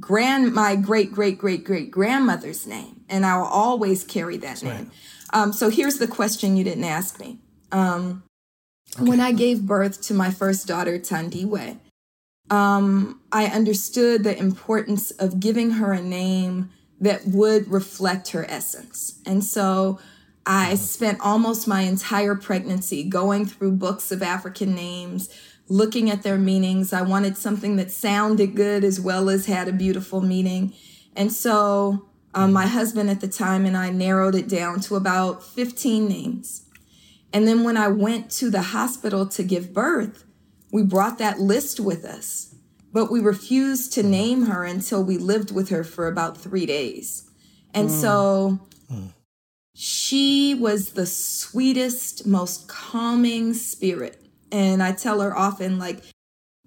grand, 0.00 0.52
my 0.54 0.76
great, 0.76 1.12
great, 1.12 1.38
great, 1.38 1.64
great 1.64 1.90
grandmother's 1.90 2.66
name. 2.66 3.02
And 3.08 3.26
I'll 3.26 3.44
always 3.44 4.04
carry 4.04 4.36
that 4.38 4.62
name. 4.62 4.90
Um, 5.32 5.52
so 5.52 5.68
here's 5.68 5.98
the 5.98 6.08
question 6.08 6.56
you 6.56 6.64
didn't 6.64 6.84
ask 6.84 7.20
me. 7.20 7.38
Um, 7.70 8.22
When 8.98 9.20
I 9.20 9.32
gave 9.32 9.62
birth 9.62 10.02
to 10.02 10.14
my 10.14 10.30
first 10.30 10.66
daughter, 10.66 10.98
Thandiwe, 10.98 11.78
um, 12.50 13.20
I 13.30 13.46
understood 13.46 14.24
the 14.24 14.36
importance 14.36 15.12
of 15.12 15.38
giving 15.38 15.72
her 15.72 15.92
a 15.92 16.02
name 16.02 16.70
that 17.00 17.24
would 17.26 17.70
reflect 17.70 18.30
her 18.30 18.44
essence. 18.50 19.20
And 19.24 19.44
so 19.44 20.00
I 20.44 20.74
spent 20.74 21.20
almost 21.20 21.68
my 21.68 21.82
entire 21.82 22.34
pregnancy 22.34 23.04
going 23.04 23.46
through 23.46 23.72
books 23.72 24.10
of 24.10 24.22
African 24.22 24.74
names, 24.74 25.28
looking 25.70 26.10
at 26.10 26.22
their 26.22 26.36
meanings. 26.36 26.92
I 26.92 27.02
wanted 27.02 27.38
something 27.38 27.76
that 27.76 27.90
sounded 27.90 28.56
good 28.56 28.84
as 28.84 29.00
well 29.00 29.30
as 29.30 29.46
had 29.46 29.68
a 29.68 29.72
beautiful 29.72 30.20
meaning. 30.20 30.74
And 31.16 31.32
so 31.32 32.08
um, 32.34 32.52
my 32.52 32.66
husband 32.66 33.08
at 33.08 33.20
the 33.20 33.28
time 33.28 33.64
and 33.64 33.76
I 33.76 33.90
narrowed 33.90 34.34
it 34.34 34.48
down 34.48 34.80
to 34.80 34.96
about 34.96 35.42
15 35.44 36.08
names. 36.08 36.66
And 37.32 37.46
then 37.46 37.62
when 37.62 37.76
I 37.76 37.86
went 37.86 38.30
to 38.32 38.50
the 38.50 38.62
hospital 38.62 39.26
to 39.28 39.44
give 39.44 39.72
birth, 39.72 40.24
we 40.72 40.82
brought 40.82 41.18
that 41.18 41.38
list 41.38 41.78
with 41.78 42.04
us, 42.04 42.54
but 42.92 43.10
we 43.10 43.20
refused 43.20 43.92
to 43.94 44.02
mm. 44.02 44.10
name 44.10 44.46
her 44.46 44.64
until 44.64 45.04
we 45.04 45.18
lived 45.18 45.52
with 45.52 45.68
her 45.68 45.84
for 45.84 46.08
about 46.08 46.36
three 46.36 46.66
days. 46.66 47.30
And 47.72 47.88
mm. 47.88 48.00
so 48.00 48.60
mm. 48.92 49.12
she 49.74 50.54
was 50.54 50.90
the 50.90 51.06
sweetest, 51.06 52.26
most 52.26 52.66
calming 52.66 53.54
spirit. 53.54 54.20
And 54.52 54.82
I 54.82 54.92
tell 54.92 55.20
her 55.20 55.36
often, 55.36 55.78
like, 55.78 56.02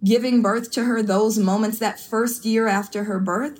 giving 0.03 0.41
birth 0.41 0.71
to 0.71 0.83
her, 0.83 1.01
those 1.01 1.37
moments, 1.37 1.79
that 1.79 1.99
first 1.99 2.45
year 2.45 2.67
after 2.67 3.05
her 3.05 3.19
birth, 3.19 3.59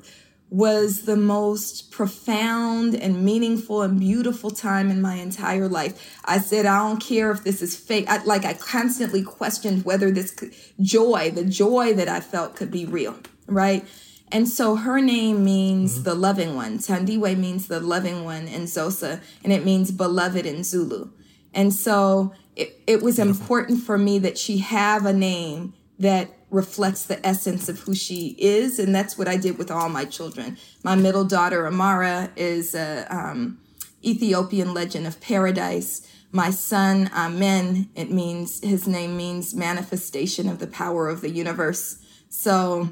was 0.49 1.03
the 1.03 1.17
most 1.17 1.89
profound 1.89 2.93
and 2.93 3.25
meaningful 3.25 3.81
and 3.81 3.99
beautiful 3.99 4.51
time 4.51 4.91
in 4.91 5.01
my 5.01 5.15
entire 5.15 5.67
life. 5.67 6.19
I 6.25 6.38
said, 6.38 6.67
I 6.67 6.88
don't 6.88 7.01
care 7.01 7.31
if 7.31 7.43
this 7.43 7.63
is 7.63 7.75
fake. 7.75 8.05
I, 8.07 8.23
like, 8.23 8.45
I 8.45 8.53
constantly 8.53 9.23
questioned 9.23 9.83
whether 9.83 10.12
this 10.12 10.29
could, 10.29 10.53
joy, 10.79 11.31
the 11.31 11.43
joy 11.43 11.93
that 11.93 12.07
I 12.07 12.19
felt, 12.19 12.55
could 12.55 12.69
be 12.69 12.86
real, 12.86 13.17
right? 13.47 13.83
And 14.31 14.47
so 14.47 14.75
her 14.75 15.01
name 15.01 15.43
means 15.43 15.95
mm-hmm. 15.95 16.03
the 16.03 16.15
loving 16.15 16.55
one. 16.55 16.77
Thandiwe 16.77 17.36
means 17.38 17.67
the 17.67 17.79
loving 17.79 18.23
one 18.23 18.47
in 18.47 18.63
Xhosa, 18.63 19.21
and 19.43 19.51
it 19.51 19.65
means 19.65 19.91
beloved 19.91 20.45
in 20.45 20.63
Zulu. 20.63 21.09
And 21.53 21.73
so 21.73 22.33
it, 22.55 22.81
it 22.87 23.01
was 23.01 23.19
important 23.19 23.83
for 23.83 23.97
me 23.97 24.19
that 24.19 24.37
she 24.37 24.59
have 24.59 25.05
a 25.05 25.13
name 25.13 25.73
that 25.99 26.31
reflects 26.49 27.05
the 27.05 27.25
essence 27.25 27.67
of 27.67 27.79
who 27.79 27.95
she 27.95 28.35
is. 28.37 28.77
And 28.79 28.93
that's 28.93 29.17
what 29.17 29.27
I 29.27 29.37
did 29.37 29.57
with 29.57 29.71
all 29.71 29.89
my 29.89 30.05
children. 30.05 30.57
My 30.83 30.95
middle 30.95 31.25
daughter, 31.25 31.65
Amara, 31.65 32.29
is 32.35 32.75
a 32.75 33.07
um, 33.09 33.59
Ethiopian 34.03 34.73
legend 34.73 35.07
of 35.07 35.19
paradise. 35.19 36.07
My 36.31 36.49
son, 36.49 37.09
Amen, 37.13 37.89
it 37.95 38.11
means, 38.11 38.59
his 38.63 38.87
name 38.87 39.15
means 39.17 39.53
manifestation 39.53 40.49
of 40.49 40.59
the 40.59 40.67
power 40.67 41.07
of 41.07 41.21
the 41.21 41.29
universe. 41.29 41.97
So, 42.29 42.91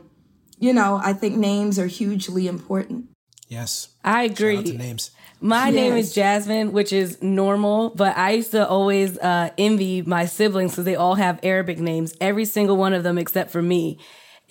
you 0.60 0.74
know, 0.74 1.00
I 1.04 1.13
think 1.13 1.36
names 1.36 1.80
are 1.80 1.88
hugely 1.88 2.47
important. 2.47 3.10
Yes. 3.47 3.89
I 4.04 4.28
Shout 4.28 4.32
out 4.32 4.38
to 4.38 4.45
agree. 4.45 4.78
names. 4.78 5.12
My 5.44 5.72
name 5.72 5.94
is 5.94 6.14
Jasmine, 6.14 6.72
which 6.72 6.94
is 6.94 7.20
normal, 7.22 7.90
but 7.90 8.16
I 8.16 8.32
used 8.32 8.52
to 8.52 8.68
always 8.68 9.18
uh, 9.18 9.50
envy 9.58 10.04
my 10.04 10.26
siblings 10.26 10.72
because 10.74 10.86
they 10.86 10.96
all 10.96 11.16
have 11.16 11.40
Arabic 11.42 11.80
names, 11.80 12.14
every 12.22 12.46
single 12.46 12.78
one 12.78 12.94
of 12.94 13.02
them 13.02 13.18
except 13.18 13.50
for 13.50 13.62
me. 13.62 13.98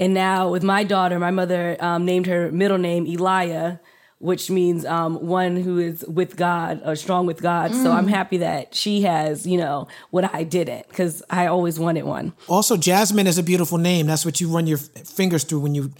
And 0.01 0.13
now 0.15 0.51
with 0.51 0.65
my 0.65 0.83
daughter, 0.83 1.19
my 1.21 1.31
mother 1.31 1.77
um, 1.79 2.05
named 2.05 2.27
her 2.27 2.51
middle 2.51 2.79
name 2.79 3.07
Elia, 3.07 3.81
which 4.19 4.51
means 4.51 4.85
um, 4.85 5.25
one 5.25 5.57
who 5.57 5.79
is 5.79 6.05
with 6.09 6.37
God 6.37 6.83
or 6.85 6.97
strong 6.97 7.25
with 7.25 7.41
God. 7.41 7.73
So 7.73 7.93
I'm 7.93 8.09
happy 8.09 8.39
that 8.39 8.75
she 8.75 9.03
has, 9.03 9.47
you 9.47 9.59
know, 9.59 9.87
what 10.11 10.35
I 10.35 10.43
didn't 10.43 10.89
because 10.89 11.23
I 11.31 11.47
always 11.47 11.79
wanted 11.79 12.03
one. 12.05 12.33
Also, 12.49 12.77
Jasmine 12.77 13.29
is 13.29 13.39
a 13.39 13.43
beautiful 13.45 13.79
name. 13.79 14.09
That's 14.09 14.25
what 14.25 14.41
you 14.41 14.49
run 14.49 14.67
your 14.67 14.79
fingers 14.79 15.45
through 15.45 15.61
when 15.61 15.75
you, 15.75 15.93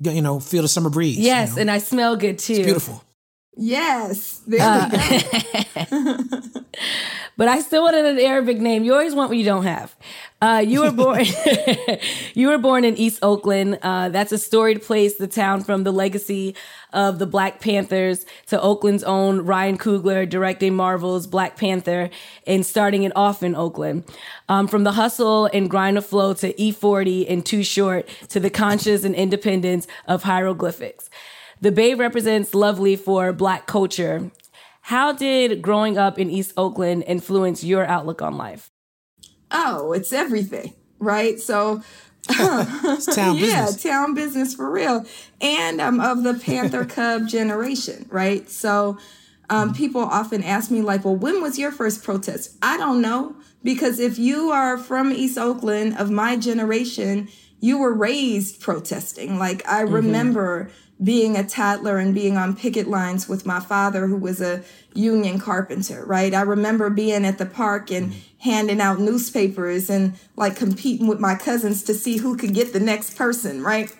you 0.00 0.22
know, 0.22 0.40
feel 0.40 0.62
the 0.62 0.68
summer 0.68 0.88
breeze. 0.90 1.18
you 1.18 1.24
Yes, 1.24 1.54
know? 1.54 1.60
and 1.62 1.70
I 1.70 1.78
smell 1.78 2.16
good 2.16 2.38
too. 2.38 2.64
beautiful. 2.64 3.04
Yes. 3.56 4.42
There 4.46 4.60
Uh. 4.62 4.90
But 7.36 7.48
I 7.48 7.60
still 7.60 7.82
wanted 7.82 8.04
an 8.04 8.18
Arabic 8.18 8.58
name. 8.60 8.84
You 8.84 8.92
always 8.92 9.14
want 9.14 9.30
what 9.30 9.38
you 9.38 9.44
don't 9.44 9.64
have. 9.64 9.96
Uh, 10.42 10.62
you 10.66 10.80
were 10.80 10.90
born. 10.90 11.24
you 12.34 12.48
were 12.48 12.58
born 12.58 12.84
in 12.84 12.96
East 12.96 13.20
Oakland. 13.22 13.78
Uh, 13.80 14.10
that's 14.10 14.32
a 14.32 14.38
storied 14.38 14.82
place, 14.82 15.16
the 15.16 15.26
town 15.26 15.62
from 15.62 15.84
the 15.84 15.92
legacy 15.92 16.54
of 16.92 17.18
the 17.18 17.26
Black 17.26 17.60
Panthers 17.60 18.26
to 18.48 18.60
Oakland's 18.60 19.02
own 19.04 19.46
Ryan 19.46 19.78
Coogler 19.78 20.28
directing 20.28 20.76
Marvel's 20.76 21.26
Black 21.26 21.56
Panther 21.56 22.10
and 22.46 22.66
starting 22.66 23.04
it 23.04 23.12
off 23.16 23.42
in 23.42 23.54
Oakland. 23.54 24.04
Um, 24.48 24.68
from 24.68 24.84
the 24.84 24.92
hustle 24.92 25.46
and 25.46 25.70
grind 25.70 25.96
of 25.96 26.04
flow 26.04 26.34
to 26.34 26.52
E40 26.52 27.26
and 27.30 27.46
Too 27.46 27.62
Short 27.62 28.08
to 28.28 28.40
the 28.40 28.50
conscious 28.50 29.04
and 29.04 29.14
independence 29.14 29.86
of 30.06 30.24
hieroglyphics. 30.24 31.08
The 31.62 31.70
Bay 31.70 31.94
represents 31.94 32.54
lovely 32.54 32.96
for 32.96 33.32
Black 33.32 33.68
culture. 33.68 34.32
How 34.82 35.12
did 35.12 35.62
growing 35.62 35.96
up 35.96 36.18
in 36.18 36.28
East 36.28 36.52
Oakland 36.56 37.04
influence 37.06 37.62
your 37.62 37.86
outlook 37.86 38.20
on 38.20 38.36
life? 38.36 38.68
Oh, 39.52 39.92
it's 39.92 40.12
everything, 40.12 40.74
right? 40.98 41.38
So 41.38 41.82
It's 42.28 43.14
town 43.14 43.36
yeah, 43.38 43.66
business. 43.66 43.82
town 43.82 44.14
business 44.14 44.54
for 44.54 44.68
real. 44.68 45.06
And 45.40 45.80
I'm 45.80 46.00
of 46.00 46.24
the 46.24 46.34
Panther 46.34 46.84
Cub 46.84 47.28
generation, 47.28 48.06
right? 48.10 48.50
So 48.50 48.98
um, 49.48 49.68
mm-hmm. 49.68 49.76
people 49.76 50.00
often 50.00 50.42
ask 50.42 50.68
me, 50.68 50.82
like, 50.82 51.04
well, 51.04 51.14
when 51.14 51.40
was 51.42 51.60
your 51.60 51.70
first 51.70 52.02
protest? 52.02 52.56
I 52.60 52.76
don't 52.76 53.00
know. 53.00 53.36
Because 53.62 54.00
if 54.00 54.18
you 54.18 54.50
are 54.50 54.78
from 54.78 55.12
East 55.12 55.38
Oakland 55.38 55.96
of 55.96 56.10
my 56.10 56.36
generation, 56.36 57.28
you 57.60 57.78
were 57.78 57.94
raised 57.94 58.60
protesting. 58.60 59.38
Like, 59.38 59.64
I 59.68 59.84
mm-hmm. 59.84 59.94
remember 59.94 60.70
being 61.02 61.36
a 61.36 61.44
toddler 61.44 61.98
and 61.98 62.14
being 62.14 62.36
on 62.36 62.56
picket 62.56 62.88
lines 62.88 63.28
with 63.28 63.46
my 63.46 63.60
father, 63.60 64.06
who 64.06 64.16
was 64.16 64.40
a 64.40 64.62
union 64.94 65.38
carpenter, 65.38 66.04
right? 66.04 66.34
I 66.34 66.42
remember 66.42 66.90
being 66.90 67.24
at 67.24 67.38
the 67.38 67.46
park 67.46 67.90
and 67.90 68.10
mm-hmm. 68.10 68.20
handing 68.38 68.80
out 68.80 69.00
newspapers 69.00 69.90
and 69.90 70.14
like 70.36 70.56
competing 70.56 71.06
with 71.06 71.18
my 71.18 71.34
cousins 71.34 71.82
to 71.84 71.94
see 71.94 72.18
who 72.18 72.36
could 72.36 72.54
get 72.54 72.72
the 72.72 72.80
next 72.80 73.16
person, 73.16 73.62
right? 73.62 73.94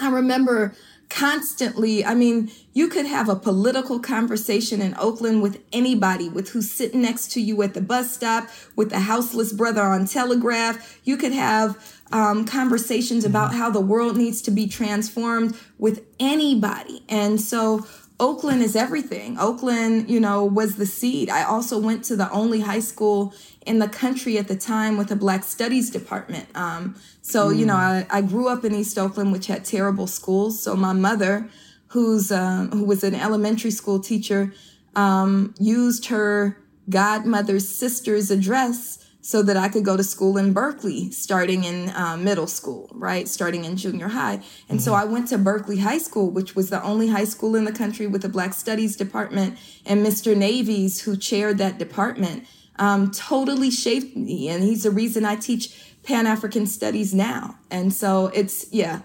I 0.00 0.10
remember 0.10 0.74
constantly, 1.08 2.04
I 2.04 2.14
mean, 2.14 2.50
you 2.72 2.88
could 2.88 3.06
have 3.06 3.28
a 3.28 3.36
political 3.36 4.00
conversation 4.00 4.82
in 4.82 4.96
Oakland 4.98 5.42
with 5.42 5.62
anybody, 5.72 6.28
with 6.28 6.50
who's 6.50 6.70
sitting 6.70 7.02
next 7.02 7.30
to 7.32 7.40
you 7.40 7.62
at 7.62 7.74
the 7.74 7.80
bus 7.80 8.12
stop, 8.12 8.48
with 8.74 8.90
the 8.90 9.00
houseless 9.00 9.52
brother 9.52 9.82
on 9.82 10.06
Telegraph. 10.06 11.00
You 11.04 11.16
could 11.16 11.32
have 11.32 11.93
um, 12.12 12.44
conversations 12.44 13.24
about 13.24 13.54
how 13.54 13.70
the 13.70 13.80
world 13.80 14.16
needs 14.16 14.42
to 14.42 14.50
be 14.50 14.66
transformed 14.66 15.56
with 15.78 16.04
anybody. 16.20 17.02
And 17.08 17.40
so 17.40 17.86
Oakland 18.20 18.62
is 18.62 18.76
everything. 18.76 19.36
Oakland, 19.38 20.08
you 20.08 20.20
know, 20.20 20.44
was 20.44 20.76
the 20.76 20.86
seed. 20.86 21.28
I 21.28 21.42
also 21.42 21.78
went 21.78 22.04
to 22.04 22.16
the 22.16 22.30
only 22.30 22.60
high 22.60 22.80
school 22.80 23.34
in 23.66 23.80
the 23.80 23.88
country 23.88 24.38
at 24.38 24.46
the 24.46 24.56
time 24.56 24.96
with 24.96 25.10
a 25.10 25.16
Black 25.16 25.42
Studies 25.42 25.90
department. 25.90 26.46
Um, 26.54 26.94
so, 27.22 27.50
you 27.50 27.66
know, 27.66 27.74
I, 27.74 28.06
I 28.10 28.20
grew 28.22 28.48
up 28.48 28.64
in 28.64 28.74
East 28.74 28.98
Oakland, 28.98 29.32
which 29.32 29.48
had 29.48 29.64
terrible 29.64 30.06
schools. 30.06 30.62
So 30.62 30.76
my 30.76 30.92
mother, 30.92 31.48
who's 31.88 32.30
um, 32.30 32.70
who 32.70 32.84
was 32.84 33.02
an 33.02 33.14
elementary 33.14 33.72
school 33.72 33.98
teacher, 33.98 34.52
um, 34.94 35.54
used 35.58 36.06
her 36.06 36.56
godmother's 36.88 37.68
sister's 37.68 38.30
address 38.30 39.03
so 39.24 39.42
that 39.42 39.56
I 39.56 39.70
could 39.70 39.86
go 39.86 39.96
to 39.96 40.04
school 40.04 40.36
in 40.36 40.52
Berkeley, 40.52 41.10
starting 41.10 41.64
in 41.64 41.88
uh, 41.96 42.14
middle 42.18 42.46
school, 42.46 42.90
right? 42.92 43.26
Starting 43.26 43.64
in 43.64 43.78
junior 43.78 44.08
high. 44.08 44.42
And 44.68 44.82
so 44.82 44.92
I 44.92 45.04
went 45.04 45.28
to 45.28 45.38
Berkeley 45.38 45.78
High 45.78 45.96
School, 45.96 46.30
which 46.30 46.54
was 46.54 46.68
the 46.68 46.82
only 46.82 47.08
high 47.08 47.24
school 47.24 47.56
in 47.56 47.64
the 47.64 47.72
country 47.72 48.06
with 48.06 48.22
a 48.26 48.28
Black 48.28 48.52
Studies 48.52 48.96
department. 48.96 49.58
And 49.86 50.04
Mr. 50.04 50.36
Navies, 50.36 51.00
who 51.00 51.16
chaired 51.16 51.56
that 51.56 51.78
department, 51.78 52.44
um, 52.78 53.10
totally 53.12 53.70
shaped 53.70 54.14
me. 54.14 54.50
And 54.50 54.62
he's 54.62 54.82
the 54.82 54.90
reason 54.90 55.24
I 55.24 55.36
teach 55.36 55.74
Pan 56.02 56.26
African 56.26 56.66
Studies 56.66 57.14
now. 57.14 57.56
And 57.70 57.94
so 57.94 58.26
it's, 58.34 58.70
yeah. 58.74 59.00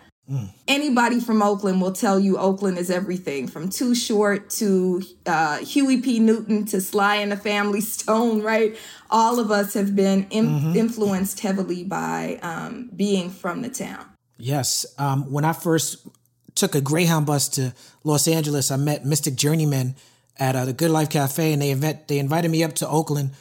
Anybody 0.68 1.20
from 1.20 1.42
Oakland 1.42 1.82
will 1.82 1.92
tell 1.92 2.20
you 2.20 2.38
Oakland 2.38 2.78
is 2.78 2.92
everything 2.92 3.48
from 3.48 3.68
Too 3.68 3.96
Short 3.96 4.52
to 4.52 5.02
uh, 5.26 5.58
Huey 5.58 6.02
P. 6.02 6.20
Newton 6.20 6.66
to 6.66 6.82
Sly 6.82 7.16
and 7.16 7.32
the 7.32 7.38
Family 7.38 7.82
Stone, 7.82 8.42
right? 8.44 8.78
All 9.10 9.40
of 9.40 9.50
us 9.52 9.74
have 9.74 9.96
been 9.96 10.28
in- 10.30 10.76
influenced 10.76 11.40
heavily 11.40 11.84
by 11.84 12.40
um, 12.42 12.90
being 12.96 13.30
from 13.30 13.62
the 13.62 13.70
town. 13.70 14.06
Yes. 14.38 14.86
Um, 14.98 15.32
when 15.32 15.46
I 15.46 15.54
first 15.54 16.08
took 16.56 16.76
a 16.76 16.82
Greyhound 16.82 17.26
bus 17.26 17.50
to 17.50 17.74
Los 18.04 18.28
Angeles, 18.28 18.72
I 18.72 18.78
met 18.78 19.04
Mystik 19.04 19.36
Journeymen 19.36 19.96
at 20.38 20.56
uh, 20.56 20.66
the 20.66 20.74
Good 20.74 20.92
Life 20.92 21.10
Cafe, 21.10 21.52
and 21.54 21.62
they 21.62 21.72
invent, 21.72 22.08
they 22.08 22.20
invited 22.20 22.50
me 22.52 22.64
up 22.64 22.74
to 22.76 22.88
Oakland, 22.88 23.32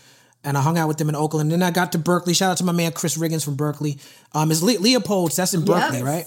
and 0.43 0.57
I 0.57 0.63
hung 0.63 0.79
out 0.79 0.89
with 0.89 0.99
them 0.99 1.09
in 1.09 1.15
Oakland. 1.15 1.53
And 1.53 1.63
Then 1.63 1.69
I 1.69 1.71
got 1.73 1.93
to 1.93 1.99
Berkeley. 1.99 2.35
Shout 2.35 2.51
out 2.53 2.57
to 2.59 2.65
my 2.65 2.73
man 2.73 2.93
Chris 2.93 3.17
Riggins 3.19 3.45
from 3.45 3.55
Berkeley. 3.57 3.99
Um, 4.33 4.51
it's 4.51 4.63
Le- 4.63 4.79
Leopold's. 4.81 5.37
That's 5.37 5.55
in 5.55 5.65
Berkeley, 5.65 5.99
Yes. 5.99 6.07
right? 6.07 6.25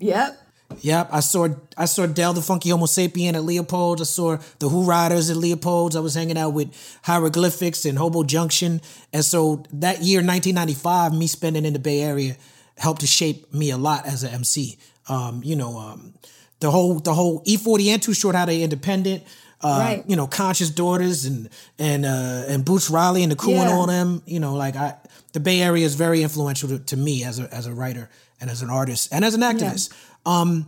Yep. 0.00 0.42
Yep, 0.80 1.08
I 1.12 1.20
saw 1.20 1.48
I 1.76 1.84
saw 1.84 2.06
Del 2.06 2.32
the 2.32 2.42
Funky 2.42 2.70
Homosapien 2.70 3.34
at 3.34 3.42
Leopold's. 3.42 4.00
I 4.00 4.04
saw 4.04 4.36
the 4.58 4.68
Whoridas 4.68 5.30
at 5.30 5.36
Leopold's. 5.36 5.96
I 5.96 6.00
was 6.00 6.14
hanging 6.14 6.38
out 6.38 6.50
with 6.50 6.68
Hieroglyphics 7.02 7.84
and 7.84 7.98
Hobo 7.98 8.22
Junction, 8.24 8.80
and 9.12 9.24
so 9.24 9.64
that 9.72 10.02
year, 10.02 10.18
1995, 10.20 11.12
me 11.14 11.26
spending 11.26 11.64
in 11.64 11.72
the 11.72 11.78
Bay 11.78 12.00
Area 12.00 12.36
helped 12.78 13.00
to 13.02 13.06
shape 13.06 13.52
me 13.52 13.70
a 13.70 13.76
lot 13.76 14.06
as 14.06 14.22
an 14.22 14.32
MC. 14.32 14.78
Um, 15.08 15.42
you 15.44 15.56
know, 15.56 15.78
um, 15.78 16.14
the 16.60 16.70
whole 16.70 16.94
the 17.00 17.14
whole 17.14 17.42
E40 17.44 17.86
and 17.88 18.02
Too 18.02 18.14
Short 18.14 18.34
how 18.34 18.46
they 18.46 18.62
independent. 18.62 19.24
Uh, 19.62 19.76
Right. 19.78 20.04
You 20.06 20.16
know, 20.16 20.26
Conscious 20.26 20.70
Daughters 20.70 21.26
and 21.26 21.50
and 21.78 22.06
uh, 22.06 22.44
and 22.48 22.64
Boots 22.64 22.88
Riley 22.88 23.22
and 23.22 23.30
the 23.30 23.36
crew 23.36 23.54
and 23.54 23.68
all 23.68 23.86
them. 23.86 24.22
You 24.24 24.40
know, 24.40 24.54
like 24.54 24.76
I, 24.76 24.94
the 25.32 25.40
Bay 25.40 25.62
Area 25.62 25.84
is 25.84 25.94
very 25.94 26.22
influential 26.22 26.68
to, 26.68 26.78
to 26.78 26.96
me 26.96 27.24
as 27.24 27.38
a 27.38 27.52
as 27.54 27.66
a 27.66 27.72
writer 27.72 28.10
and 28.40 28.50
as 28.50 28.62
an 28.62 28.70
artist 28.70 29.08
and 29.12 29.24
as 29.24 29.34
an 29.34 29.42
activist. 29.42 29.92
Um, 30.26 30.66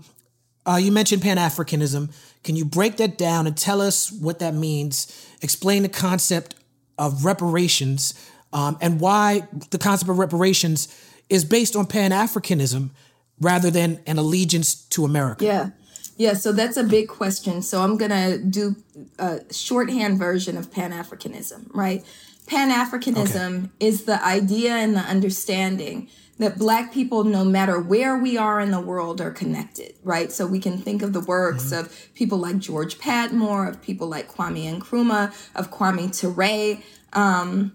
uh, 0.64 0.76
you 0.76 0.92
mentioned 0.92 1.22
Pan 1.22 1.38
Africanism. 1.38 2.12
Can 2.44 2.56
you 2.56 2.64
break 2.64 2.96
that 2.98 3.18
down 3.18 3.46
and 3.46 3.56
tell 3.56 3.80
us 3.80 4.12
what 4.12 4.38
that 4.38 4.54
means? 4.54 5.28
Explain 5.42 5.82
the 5.82 5.88
concept 5.88 6.54
of 6.98 7.24
reparations 7.24 8.14
um, 8.52 8.76
and 8.80 9.00
why 9.00 9.46
the 9.70 9.78
concept 9.78 10.10
of 10.10 10.18
reparations 10.18 10.88
is 11.28 11.44
based 11.44 11.74
on 11.74 11.86
Pan 11.86 12.10
Africanism 12.10 12.90
rather 13.40 13.70
than 13.70 14.00
an 14.06 14.18
allegiance 14.18 14.74
to 14.74 15.04
America. 15.04 15.44
Yeah. 15.44 15.70
Yeah, 16.18 16.34
so 16.34 16.52
that's 16.52 16.76
a 16.76 16.84
big 16.84 17.08
question. 17.08 17.62
So 17.62 17.80
I'm 17.80 17.96
going 17.96 18.10
to 18.10 18.38
do 18.38 18.76
a 19.18 19.40
shorthand 19.52 20.18
version 20.18 20.56
of 20.58 20.70
Pan 20.70 20.92
Africanism, 20.92 21.68
right? 21.74 22.04
Pan 22.46 22.70
Africanism 22.70 23.70
is 23.80 24.04
the 24.04 24.22
idea 24.24 24.72
and 24.72 24.94
the 24.94 25.00
understanding 25.00 26.08
that 26.38 26.58
Black 26.58 26.92
people, 26.92 27.24
no 27.24 27.44
matter 27.44 27.78
where 27.80 28.18
we 28.18 28.36
are 28.36 28.58
in 28.60 28.72
the 28.72 28.80
world, 28.80 29.20
are 29.20 29.30
connected, 29.30 29.94
right? 30.02 30.32
So 30.32 30.46
we 30.46 30.58
can 30.58 30.78
think 30.78 31.02
of 31.02 31.12
the 31.12 31.20
works 31.20 31.70
of 31.70 32.10
people 32.14 32.38
like 32.38 32.58
George 32.58 32.98
Padmore, 32.98 33.68
of 33.68 33.80
people 33.80 34.08
like 34.08 34.32
Kwame 34.32 34.78
Nkrumah, 34.78 35.32
of 35.54 35.70
Kwame 35.70 36.10
Ture. 36.10 36.82
Um, 37.12 37.72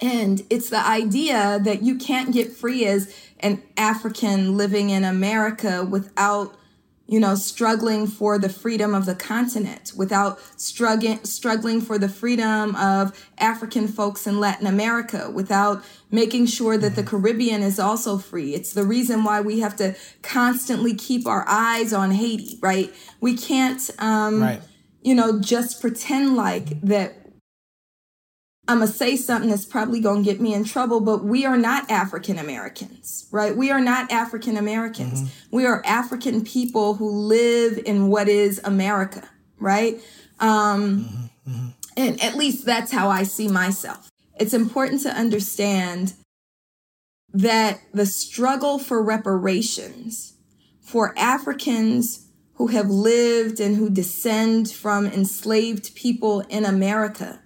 and 0.00 0.42
it's 0.50 0.70
the 0.70 0.86
idea 0.86 1.58
that 1.62 1.82
you 1.82 1.96
can't 1.96 2.32
get 2.32 2.52
free 2.52 2.84
as 2.84 3.14
an 3.40 3.62
African 3.76 4.56
living 4.56 4.90
in 4.90 5.04
America 5.04 5.84
without, 5.84 6.56
you 7.10 7.18
know, 7.18 7.34
struggling 7.34 8.06
for 8.06 8.38
the 8.38 8.50
freedom 8.50 8.94
of 8.94 9.06
the 9.06 9.14
continent, 9.14 9.92
without 9.96 10.38
struggling 10.60 11.24
struggling 11.24 11.80
for 11.80 11.98
the 11.98 12.08
freedom 12.08 12.76
of 12.76 13.18
African 13.38 13.88
folks 13.88 14.26
in 14.26 14.38
Latin 14.38 14.66
America, 14.66 15.30
without 15.30 15.82
making 16.10 16.46
sure 16.46 16.76
that 16.76 16.96
the 16.96 17.02
Caribbean 17.02 17.62
is 17.62 17.78
also 17.78 18.18
free. 18.18 18.54
It's 18.54 18.74
the 18.74 18.84
reason 18.84 19.24
why 19.24 19.40
we 19.40 19.60
have 19.60 19.74
to 19.76 19.96
constantly 20.22 20.94
keep 20.94 21.26
our 21.26 21.44
eyes 21.48 21.94
on 21.94 22.10
Haiti, 22.10 22.58
right? 22.60 22.92
We 23.20 23.36
can't 23.36 23.90
um 23.98 24.42
Right. 24.42 24.60
you 25.00 25.14
know, 25.14 25.40
just 25.40 25.80
pretend 25.80 26.36
like 26.36 26.78
that 26.82 27.17
I'm 28.68 28.78
going 28.78 28.90
to 28.90 28.94
say 28.94 29.16
something 29.16 29.48
that's 29.48 29.64
probably 29.64 29.98
going 29.98 30.22
to 30.22 30.30
get 30.30 30.42
me 30.42 30.52
in 30.52 30.62
trouble, 30.62 31.00
but 31.00 31.24
we 31.24 31.46
are 31.46 31.56
not 31.56 31.90
African 31.90 32.38
Americans, 32.38 33.26
right? 33.32 33.56
We 33.56 33.70
are 33.70 33.80
not 33.80 34.12
African 34.12 34.58
Americans. 34.58 35.22
Mm-hmm. 35.22 35.56
We 35.56 35.64
are 35.64 35.82
African 35.86 36.44
people 36.44 36.94
who 36.94 37.10
live 37.10 37.80
in 37.86 38.08
what 38.08 38.28
is 38.28 38.60
America, 38.62 39.26
right? 39.58 39.98
Um, 40.38 41.06
mm-hmm. 41.46 41.50
Mm-hmm. 41.50 41.68
And 41.96 42.22
at 42.22 42.36
least 42.36 42.66
that's 42.66 42.92
how 42.92 43.08
I 43.08 43.22
see 43.22 43.48
myself. 43.48 44.10
It's 44.38 44.52
important 44.52 45.02
to 45.02 45.10
understand 45.10 46.12
that 47.32 47.80
the 47.92 48.06
struggle 48.06 48.78
for 48.78 49.02
reparations 49.02 50.34
for 50.80 51.14
Africans 51.18 52.26
who 52.54 52.68
have 52.68 52.90
lived 52.90 53.60
and 53.60 53.76
who 53.76 53.88
descend 53.90 54.70
from 54.70 55.06
enslaved 55.06 55.94
people 55.94 56.40
in 56.48 56.64
America 56.64 57.40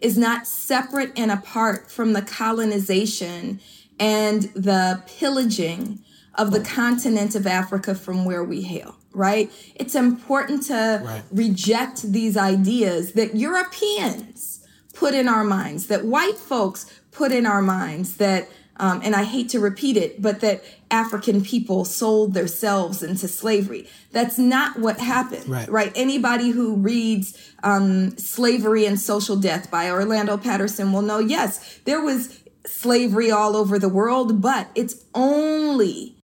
is 0.00 0.16
not 0.16 0.46
separate 0.46 1.12
and 1.18 1.30
apart 1.30 1.90
from 1.90 2.12
the 2.12 2.22
colonization 2.22 3.60
and 3.98 4.44
the 4.54 5.02
pillaging 5.06 6.00
of 6.34 6.52
the 6.52 6.60
continent 6.60 7.34
of 7.34 7.46
Africa 7.46 7.94
from 7.94 8.24
where 8.24 8.42
we 8.42 8.62
hail, 8.62 8.96
right? 9.12 9.50
It's 9.74 9.94
important 9.94 10.62
to 10.64 11.02
right. 11.04 11.22
reject 11.30 12.02
these 12.12 12.36
ideas 12.36 13.12
that 13.12 13.36
Europeans 13.36 14.66
put 14.94 15.14
in 15.14 15.28
our 15.28 15.44
minds, 15.44 15.86
that 15.88 16.04
white 16.04 16.36
folks 16.38 17.00
put 17.10 17.32
in 17.32 17.46
our 17.46 17.62
minds, 17.62 18.16
that 18.16 18.48
um, 18.80 19.02
and 19.04 19.14
I 19.14 19.24
hate 19.24 19.50
to 19.50 19.60
repeat 19.60 19.98
it, 19.98 20.22
but 20.22 20.40
that 20.40 20.64
African 20.90 21.42
people 21.42 21.84
sold 21.84 22.32
themselves 22.32 23.02
into 23.02 23.28
slavery. 23.28 23.86
That's 24.10 24.38
not 24.38 24.78
what 24.78 24.98
happened, 24.98 25.46
right? 25.46 25.68
right? 25.70 25.92
Anybody 25.94 26.48
who 26.48 26.76
reads 26.76 27.52
um, 27.62 28.16
Slavery 28.16 28.86
and 28.86 28.98
Social 28.98 29.36
Death 29.36 29.70
by 29.70 29.90
Orlando 29.90 30.38
Patterson 30.38 30.92
will 30.92 31.02
know 31.02 31.18
yes, 31.18 31.78
there 31.84 32.00
was 32.00 32.42
slavery 32.64 33.30
all 33.30 33.54
over 33.54 33.78
the 33.78 33.88
world, 33.88 34.40
but 34.40 34.70
it's 34.74 35.04
only 35.14 36.16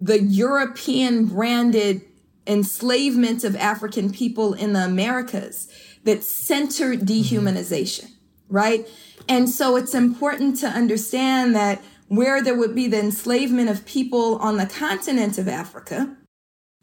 the 0.00 0.22
European 0.22 1.26
branded 1.26 2.02
enslavement 2.46 3.42
of 3.42 3.56
African 3.56 4.12
people 4.12 4.54
in 4.54 4.74
the 4.74 4.84
Americas 4.84 5.68
that 6.04 6.22
centered 6.22 7.00
dehumanization. 7.00 8.13
Right? 8.54 8.88
And 9.28 9.50
so 9.50 9.76
it's 9.76 9.94
important 9.94 10.58
to 10.60 10.68
understand 10.68 11.56
that 11.56 11.82
where 12.06 12.40
there 12.40 12.54
would 12.54 12.74
be 12.74 12.86
the 12.86 13.00
enslavement 13.00 13.68
of 13.68 13.84
people 13.84 14.36
on 14.36 14.58
the 14.58 14.66
continent 14.66 15.38
of 15.38 15.48
Africa, 15.48 16.16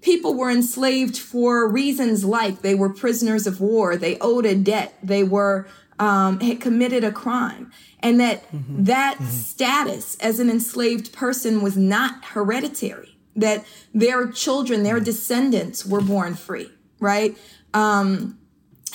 people 0.01 0.34
were 0.34 0.51
enslaved 0.51 1.17
for 1.17 1.67
reasons 1.69 2.25
like 2.25 2.62
they 2.62 2.75
were 2.75 2.93
prisoners 2.93 3.47
of 3.47 3.62
war, 3.62 3.95
they 3.95 4.19
owed 4.19 4.45
a 4.45 4.53
debt, 4.53 4.93
they 5.01 5.23
were 5.23 5.65
um, 5.97 6.41
had 6.41 6.60
committed 6.60 7.05
a 7.05 7.12
crime, 7.12 7.71
and 8.01 8.19
that 8.19 8.43
mm-hmm. 8.51 8.84
that 8.84 9.15
mm-hmm. 9.15 9.25
status 9.27 10.17
as 10.17 10.39
an 10.39 10.49
enslaved 10.49 11.13
person 11.13 11.62
was 11.62 11.77
not 11.77 12.25
hereditary. 12.25 13.15
That 13.36 13.63
their 13.93 14.29
children, 14.29 14.84
their 14.84 14.99
descendants, 14.99 15.86
were 15.86 16.01
born 16.01 16.34
free, 16.34 16.69
right? 16.99 17.38
Um, 17.73 18.40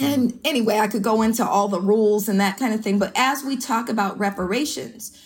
and 0.01 0.39
anyway, 0.45 0.79
I 0.79 0.89
could 0.89 1.03
go 1.03 1.23
into 1.23 1.47
all 1.47 1.69
the 1.69 1.81
rules 1.81 2.29
and 2.29 2.41
that 2.41 2.59
kind 2.59 2.75
of 2.75 2.83
thing. 2.83 2.99
But 2.99 3.13
as 3.17 3.43
we 3.45 3.57
talk 3.57 3.89
about 3.89 4.19
reparations, 4.19 5.17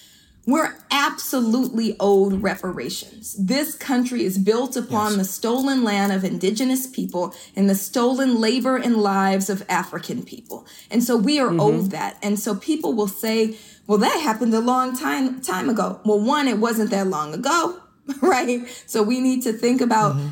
we're 0.46 0.74
absolutely 0.90 1.96
owed 2.00 2.42
reparations. 2.42 3.35
This 3.35 3.74
country 3.74 4.24
is 4.24 4.38
built 4.38 4.76
upon 4.76 5.12
yes. 5.12 5.16
the 5.18 5.24
stolen 5.24 5.85
land 5.85 6.12
of 6.12 6.24
indigenous 6.24 6.87
people 6.87 7.35
and 7.54 7.68
the 7.68 7.74
stolen 7.74 8.40
labor 8.40 8.76
and 8.76 8.96
lives 8.96 9.50
of 9.50 9.64
African 9.68 10.22
people. 10.22 10.66
And 10.90 11.04
so 11.04 11.16
we 11.16 11.38
are 11.38 11.50
mm-hmm. 11.50 11.61
owed 11.61 11.90
that. 11.90 12.16
And 12.22 12.38
so 12.38 12.54
people 12.54 12.94
will 12.94 13.09
say, 13.09 13.59
well, 13.87 13.98
that 13.98 14.20
happened 14.20 14.54
a 14.54 14.61
long 14.61 14.96
time 14.96 15.40
time 15.40 15.68
ago. 15.68 16.00
Well, 16.04 16.20
one, 16.20 16.48
it 16.48 16.59
wasn't 16.59 16.90
that 16.90 17.06
long 17.06 17.35
ago, 17.35 17.78
right? 18.20 18.66
So 18.87 19.02
we 19.02 19.20
need 19.20 19.42
to 19.42 19.52
think 19.52 19.80
about 19.80 20.16
mm-hmm. 20.16 20.28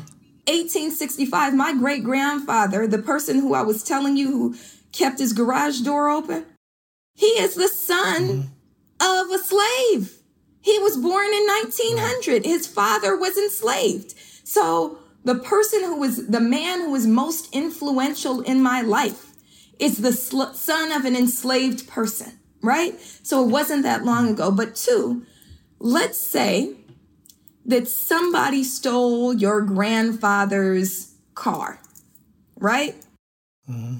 1865, 0.49 1.53
my 1.53 1.73
great 1.73 2.03
grandfather, 2.03 2.87
the 2.87 2.97
person 2.97 3.39
who 3.39 3.53
I 3.53 3.61
was 3.61 3.83
telling 3.83 4.17
you 4.17 4.31
who 4.31 4.55
kept 4.91 5.19
his 5.19 5.33
garage 5.33 5.81
door 5.81 6.09
open, 6.09 6.45
he 7.13 7.27
is 7.27 7.55
the 7.55 7.67
son 7.67 8.21
mm-hmm. 8.21 8.41
of 9.01 9.31
a 9.31 9.43
slave. 9.43 10.19
He 10.61 10.79
was 10.79 10.97
born 10.97 11.27
in 11.33 11.45
1900. 11.45 12.45
His 12.45 12.67
father 12.67 13.15
was 13.17 13.37
enslaved. 13.37 14.13
So 14.43 14.99
the 15.23 15.35
person 15.35 15.83
who 15.83 15.99
was 15.99 16.27
the 16.27 16.39
man 16.39 16.81
who 16.81 16.91
was 16.91 17.05
most 17.05 17.53
influential 17.53 18.41
in 18.41 18.61
my 18.61 18.81
life 18.81 19.35
is 19.77 19.97
the 19.97 20.11
sl- 20.11 20.53
son 20.53 20.91
of 20.91 21.05
an 21.05 21.15
enslaved 21.15 21.87
person, 21.87 22.39
right? 22.61 22.99
So 23.23 23.43
it 23.43 23.51
wasn't 23.51 23.83
that 23.83 24.03
long 24.03 24.29
ago. 24.29 24.51
But 24.51 24.75
two, 24.75 25.25
let's 25.79 26.17
say 26.17 26.75
that 27.65 27.87
somebody 27.87 28.63
stole 28.63 29.33
your 29.33 29.61
grandfather's 29.61 31.15
car, 31.35 31.79
right? 32.57 32.95
Mm-hmm. 33.69 33.97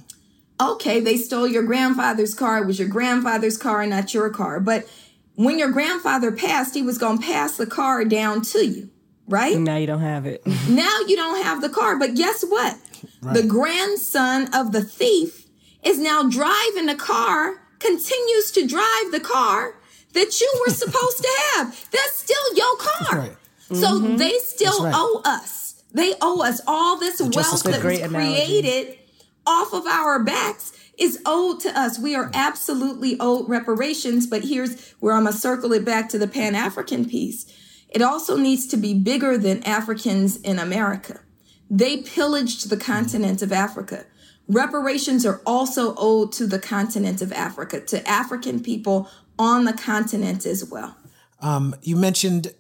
Okay, 0.62 1.00
they 1.00 1.16
stole 1.16 1.48
your 1.48 1.64
grandfather's 1.64 2.34
car. 2.34 2.58
It 2.62 2.68
was 2.68 2.80
your 2.80 2.90
grandfather's 2.90 3.58
car, 3.58 3.86
not 3.86 4.14
your 4.14 4.30
car. 4.30 4.60
But 4.60 4.90
when 5.36 5.58
your 5.58 5.72
grandfather 5.72 6.34
passed, 6.34 6.76
he 6.76 6.82
was 6.82 6.98
going 6.98 7.20
to 7.20 7.26
pass 7.26 7.56
the 7.56 7.66
car 7.66 8.04
down 8.04 8.42
to 8.42 8.66
you, 8.66 8.90
right? 9.28 9.58
Now 9.58 9.78
you 9.78 9.88
don't 9.88 10.02
have 10.02 10.26
it. 10.26 10.46
now 10.70 11.00
you 11.08 11.16
don't 11.16 11.42
have 11.44 11.62
the 11.62 11.70
car. 11.70 11.98
But 11.98 12.16
guess 12.16 12.44
what? 12.44 12.78
Right. 13.22 13.36
The 13.36 13.44
grandson 13.44 14.54
of 14.54 14.74
the 14.74 14.84
thief 14.84 15.48
is 15.82 15.98
now 15.98 16.24
driving 16.24 16.88
the 16.88 16.96
car, 16.96 17.64
continues 17.80 18.52
to 18.52 18.68
drive 18.68 19.12
the 19.12 19.22
car 19.22 19.76
that 20.14 20.42
you 20.42 20.64
were 20.66 20.74
supposed 20.74 21.20
to 21.20 21.30
have. 21.56 21.90
That's 21.90 22.20
still 22.20 22.56
your 22.56 22.76
car. 22.78 23.20
Right. 23.20 23.38
So 23.74 24.00
mm-hmm. 24.00 24.18
they 24.18 24.38
still 24.40 24.84
right. 24.84 24.94
owe 24.96 25.22
us. 25.26 25.84
They 25.94 26.14
owe 26.22 26.44
us 26.44 26.62
all 26.68 26.98
this 26.98 27.20
wealth 27.20 27.64
that 27.64 27.84
was 27.84 28.08
created 28.08 28.98
off 29.46 29.74
of 29.74 29.86
our 29.88 30.24
backs 30.24 30.74
is 30.98 31.22
owed 31.26 31.62
to 31.62 31.80
us. 31.80 31.98
We 31.98 32.14
are 32.16 32.30
absolutely 32.34 33.18
owed 33.20 33.50
reparations. 33.50 34.28
But 34.28 34.44
here's 34.44 34.92
where 35.00 35.14
I'm 35.14 35.24
going 35.24 35.34
to 35.34 35.40
circle 35.40 35.74
it 35.74 35.86
back 35.86 36.10
to 36.10 36.18
the 36.18 36.28
Pan 36.28 36.56
African 36.56 37.08
piece. 37.08 37.46
It 37.90 38.02
also 38.02 38.38
needs 38.38 38.68
to 38.68 38.78
be 38.78 38.94
bigger 38.94 39.38
than 39.38 39.64
Africans 39.64 40.38
in 40.38 40.60
America. 40.60 41.22
They 41.70 41.98
pillaged 41.98 42.70
the 42.70 42.78
continent 42.78 43.42
of 43.42 43.52
Africa. 43.52 44.06
Reparations 44.48 45.26
are 45.26 45.42
also 45.46 45.96
owed 45.96 46.32
to 46.34 46.48
the 46.48 46.60
continent 46.60 47.22
of 47.22 47.32
Africa, 47.32 47.80
to 47.82 48.08
African 48.08 48.62
people 48.62 49.10
on 49.38 49.66
the 49.66 49.74
continent 49.74 50.46
as 50.46 50.66
well. 50.66 50.98
Um, 51.40 51.76
you 51.82 51.96
mentioned 51.96 52.54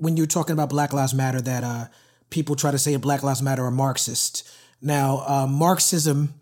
when 0.00 0.16
you're 0.16 0.26
talking 0.26 0.52
about 0.52 0.70
Black 0.70 0.92
Lives 0.92 1.14
Matter 1.14 1.40
that 1.40 1.64
uh, 1.64 1.86
people 2.30 2.56
try 2.56 2.70
to 2.70 2.78
say 2.78 2.94
Black 2.96 3.22
Lives 3.22 3.42
Matter 3.42 3.64
are 3.64 3.70
Marxist. 3.70 4.48
Now, 4.80 5.24
uh, 5.26 5.46
Marxism 5.46 6.34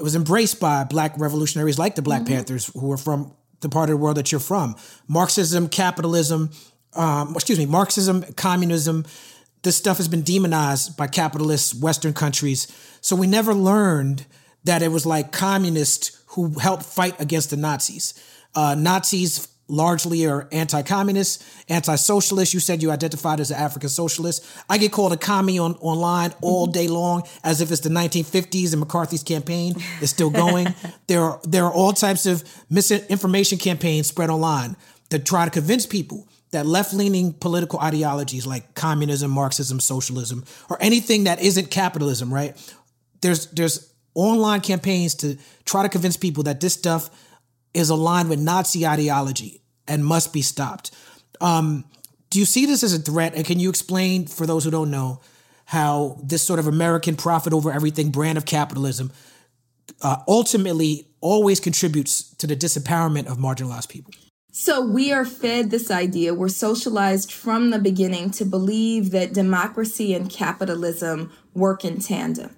was 0.00 0.14
embraced 0.14 0.60
by 0.60 0.84
Black 0.84 1.18
revolutionaries 1.18 1.78
like 1.78 1.94
the 1.94 2.02
Black 2.02 2.22
mm-hmm. 2.22 2.34
Panthers, 2.34 2.70
who 2.74 2.90
are 2.92 2.96
from 2.96 3.34
the 3.60 3.68
part 3.68 3.88
of 3.88 3.94
the 3.94 3.96
world 3.96 4.16
that 4.16 4.32
you're 4.32 4.40
from. 4.40 4.76
Marxism, 5.08 5.68
capitalism, 5.68 6.50
um, 6.94 7.34
excuse 7.34 7.58
me, 7.58 7.66
Marxism, 7.66 8.22
communism. 8.34 9.04
This 9.62 9.76
stuff 9.76 9.96
has 9.96 10.08
been 10.08 10.22
demonized 10.22 10.96
by 10.96 11.06
capitalist 11.06 11.80
Western 11.80 12.12
countries. 12.12 12.66
So 13.00 13.16
we 13.16 13.26
never 13.26 13.54
learned 13.54 14.26
that 14.64 14.82
it 14.82 14.88
was 14.88 15.06
like 15.06 15.32
communists 15.32 16.22
who 16.28 16.58
helped 16.58 16.82
fight 16.82 17.18
against 17.20 17.50
the 17.50 17.56
Nazis. 17.56 18.14
Uh, 18.54 18.74
Nazis 18.74 19.48
largely 19.68 20.26
are 20.26 20.48
anti-communist, 20.52 21.42
anti-socialist. 21.68 22.52
You 22.52 22.60
said 22.60 22.82
you 22.82 22.90
identified 22.90 23.40
as 23.40 23.50
an 23.50 23.56
African 23.56 23.88
socialist. 23.88 24.44
I 24.68 24.78
get 24.78 24.92
called 24.92 25.12
a 25.12 25.16
commie 25.16 25.58
on 25.58 25.74
online 25.76 26.34
all 26.42 26.66
day 26.66 26.88
long 26.88 27.22
as 27.42 27.60
if 27.60 27.70
it's 27.70 27.80
the 27.80 27.88
1950s 27.88 28.72
and 28.72 28.80
McCarthy's 28.80 29.22
campaign 29.22 29.74
is 30.00 30.10
still 30.10 30.30
going. 30.30 30.74
there 31.06 31.22
are 31.22 31.40
there 31.44 31.64
are 31.64 31.72
all 31.72 31.92
types 31.92 32.26
of 32.26 32.44
misinformation 32.68 33.58
campaigns 33.58 34.06
spread 34.06 34.30
online 34.30 34.76
that 35.10 35.24
try 35.24 35.44
to 35.44 35.50
convince 35.50 35.86
people 35.86 36.28
that 36.50 36.66
left-leaning 36.66 37.32
political 37.32 37.80
ideologies 37.80 38.46
like 38.46 38.74
communism, 38.74 39.30
Marxism, 39.30 39.80
socialism, 39.80 40.44
or 40.70 40.80
anything 40.80 41.24
that 41.24 41.42
isn't 41.42 41.70
capitalism, 41.70 42.32
right? 42.32 42.56
There's 43.22 43.46
there's 43.46 43.92
online 44.14 44.60
campaigns 44.60 45.14
to 45.16 45.36
try 45.64 45.82
to 45.82 45.88
convince 45.88 46.16
people 46.16 46.44
that 46.44 46.60
this 46.60 46.74
stuff 46.74 47.10
is 47.74 47.90
aligned 47.90 48.30
with 48.30 48.40
Nazi 48.40 48.86
ideology 48.86 49.62
and 49.86 50.04
must 50.04 50.32
be 50.32 50.42
stopped. 50.42 50.92
Um, 51.40 51.84
do 52.30 52.38
you 52.38 52.46
see 52.46 52.66
this 52.66 52.82
as 52.82 52.94
a 52.94 52.98
threat? 52.98 53.34
And 53.34 53.44
can 53.44 53.60
you 53.60 53.68
explain 53.68 54.26
for 54.26 54.46
those 54.46 54.64
who 54.64 54.70
don't 54.70 54.90
know 54.90 55.20
how 55.66 56.20
this 56.22 56.42
sort 56.42 56.58
of 56.58 56.66
American 56.66 57.16
profit 57.16 57.52
over 57.52 57.70
everything 57.70 58.10
brand 58.10 58.38
of 58.38 58.44
capitalism 58.44 59.12
uh, 60.02 60.16
ultimately 60.26 61.08
always 61.20 61.60
contributes 61.60 62.34
to 62.36 62.46
the 62.46 62.56
disempowerment 62.56 63.26
of 63.26 63.38
marginalized 63.38 63.88
people? 63.88 64.12
So 64.52 64.84
we 64.84 65.12
are 65.12 65.24
fed 65.24 65.70
this 65.70 65.90
idea, 65.90 66.32
we're 66.32 66.48
socialized 66.48 67.32
from 67.32 67.70
the 67.70 67.78
beginning 67.78 68.30
to 68.32 68.44
believe 68.44 69.10
that 69.10 69.32
democracy 69.32 70.14
and 70.14 70.30
capitalism 70.30 71.32
work 71.54 71.84
in 71.84 71.98
tandem. 71.98 72.56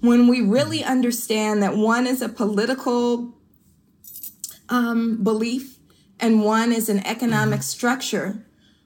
When 0.00 0.28
we 0.28 0.42
really 0.42 0.84
understand 0.84 1.60
that 1.62 1.76
one 1.76 2.06
is 2.06 2.22
a 2.22 2.28
political 2.28 3.35
um, 4.68 5.22
belief 5.22 5.78
and 6.18 6.42
one 6.42 6.72
is 6.72 6.88
an 6.88 7.06
economic 7.06 7.60
mm-hmm. 7.60 7.62
structure 7.62 8.44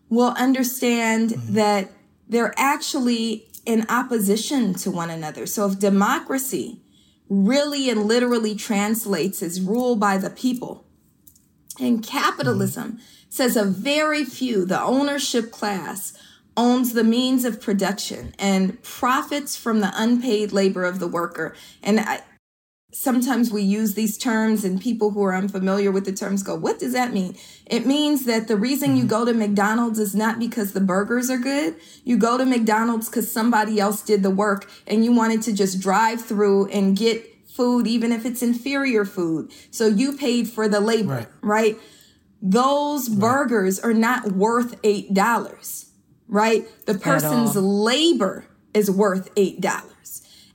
will 0.08 0.34
understand 0.36 1.30
mm-hmm. 1.30 1.54
that 1.54 1.90
they're 2.28 2.54
actually 2.56 3.46
in 3.64 3.86
opposition 3.88 4.74
to 4.74 4.90
one 4.90 5.10
another. 5.10 5.46
So 5.46 5.66
if 5.66 5.78
democracy 5.78 6.80
really 7.28 7.88
and 7.88 8.04
literally 8.04 8.56
translates 8.56 9.42
as 9.42 9.60
rule 9.60 9.94
by 9.96 10.18
the 10.18 10.30
people, 10.30 10.84
and 11.78 12.04
capitalism 12.04 12.92
mm-hmm. 12.92 13.02
says 13.28 13.56
a 13.56 13.64
very 13.64 14.24
few, 14.24 14.64
the 14.64 14.80
ownership 14.80 15.52
class, 15.52 16.12
owns 16.56 16.92
the 16.92 17.04
means 17.04 17.44
of 17.44 17.60
production 17.60 18.34
and 18.38 18.82
profits 18.82 19.56
from 19.56 19.80
the 19.80 19.92
unpaid 19.94 20.52
labor 20.52 20.84
of 20.84 20.98
the 20.98 21.06
worker. 21.06 21.54
And 21.82 22.00
I, 22.00 22.22
sometimes 22.92 23.50
we 23.50 23.62
use 23.62 23.94
these 23.94 24.18
terms 24.18 24.64
and 24.64 24.80
people 24.80 25.10
who 25.10 25.22
are 25.22 25.34
unfamiliar 25.34 25.90
with 25.90 26.04
the 26.04 26.12
terms 26.12 26.42
go 26.42 26.54
what 26.54 26.78
does 26.78 26.92
that 26.92 27.12
mean? 27.12 27.36
It 27.66 27.86
means 27.86 28.24
that 28.24 28.48
the 28.48 28.56
reason 28.56 28.96
you 28.96 29.02
mm-hmm. 29.02 29.08
go 29.10 29.24
to 29.24 29.32
mcdonald's 29.32 29.98
is 29.98 30.14
not 30.14 30.38
because 30.38 30.72
the 30.72 30.80
burgers 30.80 31.30
are 31.30 31.38
good. 31.38 31.76
You 32.04 32.16
go 32.16 32.36
to 32.36 32.44
mcdonald's 32.44 33.08
because 33.08 33.30
somebody 33.30 33.78
else 33.78 34.02
did 34.02 34.22
the 34.22 34.30
work 34.30 34.68
and 34.86 35.04
you 35.04 35.12
wanted 35.12 35.42
to 35.42 35.52
just 35.52 35.80
drive 35.80 36.20
through 36.20 36.68
and 36.68 36.96
get 36.96 37.26
food 37.48 37.86
even 37.86 38.12
if 38.12 38.24
it's 38.24 38.42
inferior 38.42 39.04
food. 39.04 39.52
So 39.70 39.86
you 39.86 40.16
paid 40.16 40.48
for 40.48 40.68
the 40.68 40.80
labor 40.80 41.10
Right. 41.10 41.28
right, 41.42 41.78
those 42.42 43.08
burgers 43.08 43.78
are 43.78 43.94
not 43.94 44.32
worth 44.32 44.78
eight 44.82 45.14
dollars 45.14 45.86
right? 46.30 46.64
The 46.86 46.94
person's 46.94 47.56
labor 47.56 48.46
is 48.72 48.90
worth 48.90 49.28
eight 49.36 49.60
dollars 49.60 49.89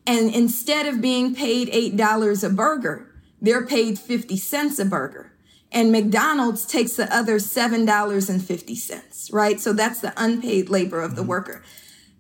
and 0.08 0.34
instead 0.34 0.86
of 0.86 1.02
being 1.02 1.34
paid 1.36 1.70
$8 1.70 2.44
a 2.44 2.50
burger, 2.50 3.12
they're 3.42 3.66
paid 3.66 3.98
50 4.00 4.38
cents 4.38 4.80
a 4.80 4.86
burger. 4.86 5.32
And 5.72 5.92
McDonald's 5.92 6.66
takes 6.66 6.94
the 6.94 7.14
other 7.14 7.36
$7.50, 7.36 9.34
right? 9.34 9.60
So 9.60 9.74
that's 9.74 10.00
the 10.00 10.14
unpaid 10.16 10.70
labor 10.70 11.02
of 11.02 11.16
the 11.16 11.22
mm-hmm. 11.22 11.32
worker. 11.32 11.64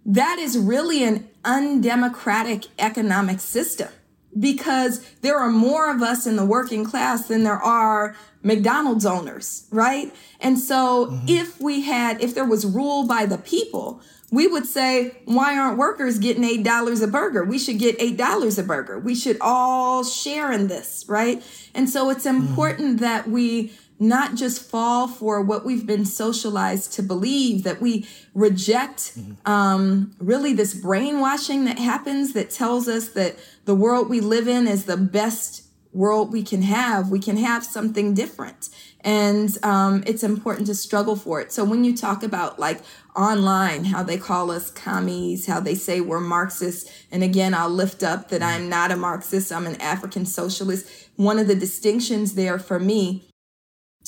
That 0.05 0.39
is 0.39 0.57
really 0.57 1.03
an 1.03 1.29
undemocratic 1.43 2.65
economic 2.77 3.39
system 3.39 3.89
because 4.37 4.99
there 5.21 5.37
are 5.37 5.49
more 5.49 5.89
of 5.89 6.01
us 6.01 6.27
in 6.27 6.35
the 6.35 6.45
working 6.45 6.83
class 6.83 7.27
than 7.27 7.43
there 7.43 7.61
are 7.61 8.15
McDonald's 8.43 9.05
owners, 9.05 9.67
right? 9.71 10.13
And 10.39 10.59
so 10.59 11.07
mm-hmm. 11.07 11.25
if 11.27 11.59
we 11.61 11.81
had, 11.81 12.21
if 12.21 12.35
there 12.35 12.45
was 12.45 12.65
rule 12.65 13.07
by 13.07 13.25
the 13.25 13.37
people, 13.37 14.01
we 14.31 14.47
would 14.47 14.65
say, 14.65 15.15
why 15.25 15.57
aren't 15.57 15.77
workers 15.77 16.19
getting 16.19 16.43
$8 16.43 17.03
a 17.03 17.07
burger? 17.07 17.43
We 17.43 17.59
should 17.59 17.79
get 17.79 17.99
$8 17.99 18.59
a 18.59 18.63
burger. 18.63 18.99
We 18.99 19.15
should 19.15 19.37
all 19.39 20.03
share 20.03 20.51
in 20.51 20.67
this, 20.67 21.05
right? 21.07 21.43
And 21.73 21.89
so 21.89 22.09
it's 22.09 22.25
important 22.25 22.99
that 22.99 23.29
we 23.29 23.71
not 23.97 24.35
just 24.35 24.61
fall 24.61 25.07
for 25.07 25.41
what 25.41 25.65
we've 25.65 25.85
been 25.85 26.05
socialized 26.05 26.91
to 26.93 27.03
believe, 27.03 27.63
that 27.63 27.79
we 27.79 28.07
reject 28.33 29.17
um, 29.45 30.13
really 30.19 30.53
this 30.53 30.73
brainwashing 30.73 31.65
that 31.65 31.79
happens 31.79 32.33
that 32.33 32.49
tells 32.49 32.87
us 32.87 33.09
that 33.09 33.37
the 33.63 33.75
world 33.75 34.09
we 34.09 34.19
live 34.19 34.47
in 34.47 34.67
is 34.67 34.85
the 34.85 34.97
best 34.97 35.65
world 35.93 36.33
we 36.33 36.43
can 36.43 36.61
have. 36.61 37.09
We 37.09 37.19
can 37.19 37.37
have 37.37 37.63
something 37.63 38.13
different. 38.13 38.69
And 39.05 39.55
um, 39.63 40.03
it's 40.07 40.23
important 40.23 40.65
to 40.67 40.75
struggle 40.75 41.15
for 41.15 41.39
it. 41.39 41.51
So 41.51 41.63
when 41.63 41.83
you 41.83 41.95
talk 41.95 42.23
about 42.23 42.59
like 42.59 42.81
online, 43.15 43.85
how 43.85 44.01
they 44.01 44.17
call 44.17 44.49
us 44.49 44.71
commies, 44.71 45.45
how 45.45 45.59
they 45.59 45.75
say 45.75 46.01
we're 46.01 46.19
Marxists, 46.19 46.91
and 47.11 47.23
again, 47.23 47.53
I'll 47.53 47.69
lift 47.69 48.01
up 48.01 48.29
that 48.29 48.41
I'm 48.41 48.67
not 48.67 48.91
a 48.91 48.97
Marxist, 48.97 49.53
I'm 49.53 49.67
an 49.67 49.79
African 49.79 50.25
socialist. 50.25 50.89
One 51.17 51.37
of 51.37 51.47
the 51.47 51.55
distinctions 51.55 52.33
there 52.33 52.57
for 52.57 52.79
me 52.79 53.29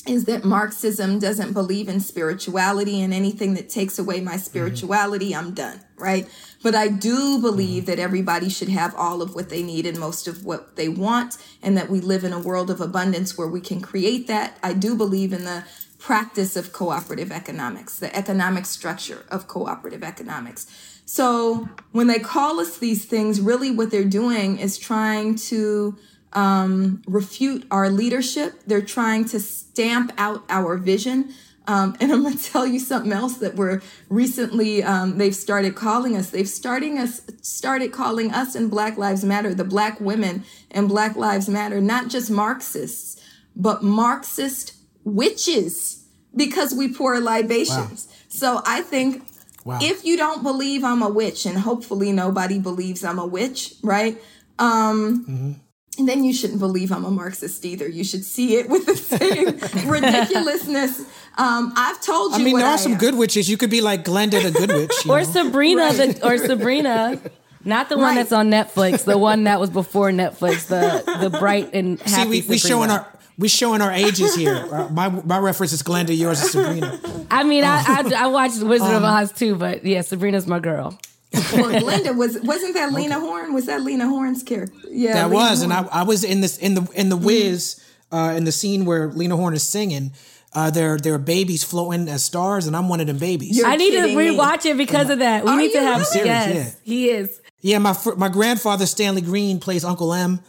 is 0.06 0.26
that 0.26 0.46
Marxism 0.46 1.20
doesn't 1.20 1.54
believe 1.54 1.90
in 1.90 2.00
spirituality 2.00 3.02
and 3.02 3.14
anything 3.14 3.56
that 3.56 3.70
takes 3.70 3.98
away 3.98 4.22
my 4.22 4.34
mm-hmm. 4.34 4.42
spirituality, 4.42 5.36
I'm 5.36 5.54
done, 5.54 5.82
right? 5.98 6.28
But 6.64 6.76
I 6.76 6.88
do 6.88 7.16
mm-hmm. 7.16 7.42
believe 7.42 7.86
that 7.88 8.00
everybody 8.00 8.50
should 8.50 8.70
have 8.70 8.94
all 8.96 9.22
of 9.22 9.36
what 9.36 9.50
they 9.50 9.64
need 9.64 9.86
and 9.86 10.00
most 10.00 10.28
of 10.28 10.46
what 10.46 10.76
they 10.76 10.88
want, 10.88 11.38
and 11.62 11.78
that 11.78 11.90
we 11.90 12.00
live 12.00 12.24
in 12.24 12.34
a 12.34 12.40
world 12.40 12.70
of 12.70 12.80
abundance 12.80 13.38
where 13.38 13.48
we 13.48 13.62
can 13.62 13.82
create 13.82 14.28
that. 14.28 14.58
I 14.64 14.74
do 14.74 14.96
believe 14.96 15.34
in 15.34 15.44
the 15.44 15.66
practice 15.98 16.56
of 16.56 16.72
cooperative 16.72 17.32
economics, 17.32 18.00
the 18.00 18.16
economic 18.16 18.66
structure 18.66 19.26
of 19.30 19.48
cooperative 19.48 20.04
economics. 20.04 20.68
So 21.06 21.70
when 21.92 22.08
they 22.08 22.20
call 22.20 22.60
us 22.60 22.78
these 22.78 23.06
things, 23.06 23.42
really 23.42 23.72
what 23.72 23.92
they're 23.92 24.04
doing 24.04 24.60
is 24.60 24.78
trying 24.78 25.36
to 25.36 25.98
um, 26.38 27.02
refute 27.08 27.66
our 27.72 27.90
leadership. 27.90 28.62
They're 28.68 28.82
trying 28.98 29.26
to 29.26 29.40
stamp 29.40 30.14
out 30.20 30.44
our 30.50 30.78
vision. 30.78 31.34
Um, 31.66 31.98
and 32.00 32.12
I'm 32.14 32.22
going 32.22 32.38
to 32.44 32.44
tell 32.44 32.68
you 32.68 32.80
something 32.80 33.12
else 33.12 33.38
that 33.40 33.56
we're 33.56 33.82
recently 34.08 34.84
um, 34.84 35.18
they've 35.18 35.36
started 35.36 35.74
calling 35.76 36.16
us. 36.16 36.30
They've 36.30 36.48
starting 36.48 37.00
us 37.00 37.22
started 37.42 37.92
calling 37.92 38.32
us 38.32 38.56
in 38.56 38.70
Black 38.70 38.98
Lives 38.98 39.24
Matter, 39.26 39.54
the 39.56 39.64
Black 39.66 40.00
women 40.00 40.44
in 40.70 40.88
Black 40.88 41.16
Lives 41.16 41.50
Matter, 41.50 41.82
not 41.82 42.08
just 42.10 42.30
Marxists, 42.30 43.20
but 43.56 43.82
Marxist 43.84 44.76
witches 45.04 46.06
because 46.36 46.72
we 46.74 46.94
pour 46.94 47.20
libations. 47.20 48.08
So 48.30 48.62
I 48.66 48.82
think 48.84 49.24
Wow. 49.66 49.80
if 49.82 50.06
you 50.06 50.16
don't 50.16 50.44
believe 50.44 50.86
I'm 50.86 51.02
a 51.02 51.10
witch, 51.10 51.46
and 51.46 51.58
hopefully 51.58 52.14
nobody 52.14 52.58
believes 52.58 53.04
I'm 53.04 53.20
a 53.20 53.26
witch, 53.26 53.74
right? 53.84 54.16
Um, 54.60 55.60
and 55.98 56.08
then 56.08 56.24
you 56.24 56.34
shouldn't 56.34 56.60
believe 56.60 56.92
I'm 56.92 57.06
a 57.06 57.12
Marxist 57.12 57.66
either. 57.66 57.88
You 57.88 58.04
should 58.04 58.24
see 58.24 58.56
it 58.58 58.70
with 58.70 58.86
the 58.86 58.96
same 58.96 59.90
ridiculousness. 59.90 61.02
Um, 61.38 61.74
I've 61.76 62.02
told 62.02 62.34
you. 62.34 62.40
I 62.40 62.44
mean, 62.44 62.54
what 62.54 62.60
there 62.60 62.70
I 62.70 62.74
are 62.74 62.78
some 62.78 62.94
am. 62.94 62.98
good 62.98 63.16
witches. 63.16 63.50
You 63.50 63.58
could 63.58 63.70
be 63.70 63.82
like 63.82 64.04
Glenda 64.04 64.42
the 64.42 64.52
Good 64.52 64.72
Witch. 64.72 65.06
you 65.06 65.12
Or 65.12 65.20
know? 65.20 65.24
Sabrina, 65.26 65.94
the, 65.94 66.20
or 66.28 66.38
Sabrina, 66.38 67.20
not 67.64 67.90
the 67.90 67.98
one 67.98 68.06
Right. 68.08 68.16
that's 68.16 68.32
on 68.32 68.50
Netflix, 68.50 69.04
the 69.06 69.18
one 69.18 69.44
that 69.46 69.60
was 69.60 69.70
before 69.70 70.10
Netflix, 70.12 70.68
the 70.68 71.04
the 71.20 71.30
bright 71.38 71.74
and 71.74 72.00
See, 72.00 72.10
happy. 72.12 72.30
we, 72.30 72.42
we 72.42 72.58
Sabrina. 72.58 72.60
showing 72.68 72.90
our 72.92 73.08
we 73.38 73.48
showing 73.50 73.82
our 73.82 73.92
ages 73.92 74.34
here. 74.36 74.56
Uh, 74.72 74.90
my 74.90 75.10
my 75.10 75.38
reference 75.38 75.74
is 75.74 75.84
Glenda. 75.84 76.18
Yours 76.18 76.42
is 76.42 76.52
Sabrina. 76.52 77.00
I 77.30 77.44
mean, 77.44 77.64
I, 77.64 77.84
I 77.88 78.24
I 78.24 78.28
watched 78.28 78.62
Wizard 78.64 78.88
Um, 78.90 78.96
of 78.96 79.04
Oz 79.04 79.32
too, 79.32 79.56
but 79.56 79.86
yeah, 79.86 80.02
Sabrina's 80.02 80.48
my 80.48 80.60
girl. 80.60 80.98
Well, 81.54 81.72
Glenda 81.82 82.16
was 82.16 82.40
wasn't 82.42 82.74
that 82.76 82.94
Lena 82.94 83.20
Horne? 83.20 83.54
Was 83.54 83.66
that 83.68 83.82
Lena 83.82 84.08
Horne's 84.08 84.44
character? 84.44 84.76
Yeah, 84.90 85.14
That 85.14 85.30
Lena 85.30 85.36
was, 85.36 85.62
and 85.62 85.74
I, 85.74 85.84
I 85.92 86.04
was 86.04 86.24
in 86.24 86.42
this 86.42 86.58
in 86.58 86.74
the 86.76 86.88
in 86.96 87.10
the 87.10 87.18
Wiz 87.18 87.84
uh, 88.12 88.34
in 88.38 88.44
the 88.46 88.52
scene 88.52 88.86
where 88.86 89.08
Lena 89.10 89.36
Horne 89.36 89.54
is 89.54 89.64
singing. 89.64 90.12
Uh, 90.54 90.72
there 90.72 90.98
there 90.98 91.14
are 91.14 91.20
babies 91.20 91.64
floating 91.64 92.08
as 92.08 92.24
stars, 92.24 92.66
and 92.68 92.76
I'm 92.76 92.90
one 92.90 93.00
of 93.02 93.08
them 93.08 93.18
babies. 93.18 93.58
You're 93.58 93.68
I 93.68 93.76
need 93.76 93.92
to 93.92 93.98
kidding 93.98 94.18
me. 94.18 94.36
rewatch 94.38 94.66
it 94.66 94.78
because 94.78 95.10
of 95.10 95.20
that. 95.20 95.44
We 95.46 95.52
Are 95.52 95.58
need 95.58 95.72
to 95.74 95.82
have 95.82 95.98
really? 95.98 96.06
Serious, 96.06 96.28
yes, 96.28 96.56
yeah. 96.56 96.80
he 96.84 97.10
is. 97.10 97.42
Yeah, 97.62 97.78
my 97.80 97.94
fr- 97.94 98.16
my 98.16 98.30
grandfather 98.30 98.86
Stanley 98.86 99.22
Greene 99.22 99.60
plays 99.60 99.84
Uncle 99.84 100.14
M 100.14 100.40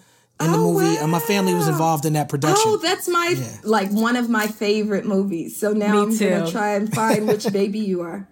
in 0.41 0.53
the 0.53 0.57
Oh, 0.59 0.73
movie. 0.73 0.97
and 0.99 1.11
my 1.11 1.19
family 1.19 1.53
was 1.53 1.67
involved 1.69 2.05
in 2.07 2.13
that 2.13 2.29
production. 2.29 2.63
Oh, 2.67 2.77
that's 2.79 3.09
my 3.09 3.35
like 3.65 3.91
one 3.91 4.15
of 4.17 4.31
my 4.31 4.47
favorite 4.47 5.05
movies. 5.05 5.59
So 5.59 5.73
now 5.73 5.93
Me 5.93 5.99
I'm 6.03 6.17
gonna 6.17 6.51
try 6.51 6.75
and 6.75 6.95
find 6.95 7.27
which 7.27 7.47
baby 7.53 7.81
you 7.81 8.01
are. 8.03 8.29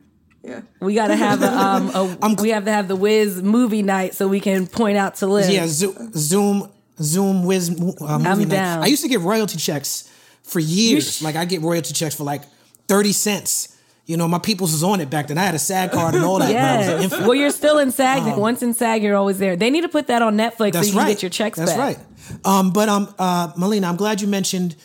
Yeah. 0.46 0.60
We 0.80 0.94
got 0.94 1.08
to 1.08 1.16
have 1.16 1.42
a, 1.42 1.52
um, 1.52 1.90
a 2.22 2.34
we 2.42 2.50
have 2.50 2.64
to 2.66 2.70
have 2.72 2.86
the 2.88 2.94
Wiz 2.96 3.42
movie 3.42 3.82
night 3.82 4.14
so 4.14 4.28
we 4.28 4.38
can 4.40 4.66
point 4.66 4.96
out 4.96 5.16
to 5.16 5.26
Liz. 5.26 5.50
yeah, 5.50 5.66
Zo- 5.66 5.94
Zoom 6.12 6.70
Zoom 7.00 7.44
Wiz 7.44 7.68
uh, 7.70 7.74
movie 7.82 7.96
I'm 8.00 8.38
night. 8.38 8.48
down. 8.48 8.82
I 8.82 8.86
used 8.86 9.02
to 9.02 9.08
get 9.08 9.20
royalty 9.20 9.58
checks 9.58 10.08
for 10.42 10.60
years. 10.60 11.20
like 11.20 11.34
I 11.36 11.44
get 11.44 11.62
royalty 11.62 11.92
checks 11.92 12.14
for 12.14 12.24
like 12.24 12.42
thirty 12.86 13.12
cents. 13.12 13.72
You 14.06 14.16
know, 14.16 14.28
my 14.28 14.38
peoples 14.38 14.70
was 14.70 14.84
on 14.84 15.00
it 15.00 15.10
back 15.10 15.26
then. 15.26 15.36
I 15.36 15.42
had 15.42 15.56
a 15.56 15.58
SAG 15.58 15.90
card 15.90 16.14
and 16.14 16.24
all 16.24 16.38
that. 16.38 16.48
when 16.54 16.64
I 16.64 17.02
was 17.02 17.12
an 17.12 17.22
Well, 17.22 17.34
you're 17.34 17.50
still 17.50 17.78
in 17.78 17.90
SAG. 17.90 18.38
Once 18.38 18.62
in 18.62 18.72
SAG, 18.72 19.02
you're 19.02 19.16
always 19.16 19.40
there. 19.40 19.56
They 19.56 19.68
need 19.68 19.80
to 19.80 19.88
put 19.88 20.06
that 20.06 20.22
on 20.22 20.36
Netflix 20.36 20.74
so 20.74 20.82
you 20.82 20.92
can 20.92 20.98
right. 20.98 21.08
get 21.08 21.22
your 21.24 21.30
checks 21.30 21.58
That's 21.58 21.72
back. 21.72 21.96
That's 21.96 22.30
right. 22.30 22.36
Um, 22.46 22.70
but 22.72 22.88
um, 22.88 23.12
uh, 23.18 23.52
Melina, 23.56 23.88
I'm 23.88 23.96
glad 23.96 24.20
you 24.20 24.28
mentioned, 24.28 24.76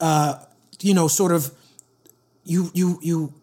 uh, 0.00 0.38
you 0.80 0.94
know, 0.94 1.06
sort 1.06 1.32
of, 1.32 1.50
you 2.44 2.70
you 2.72 2.98
you 3.02 3.34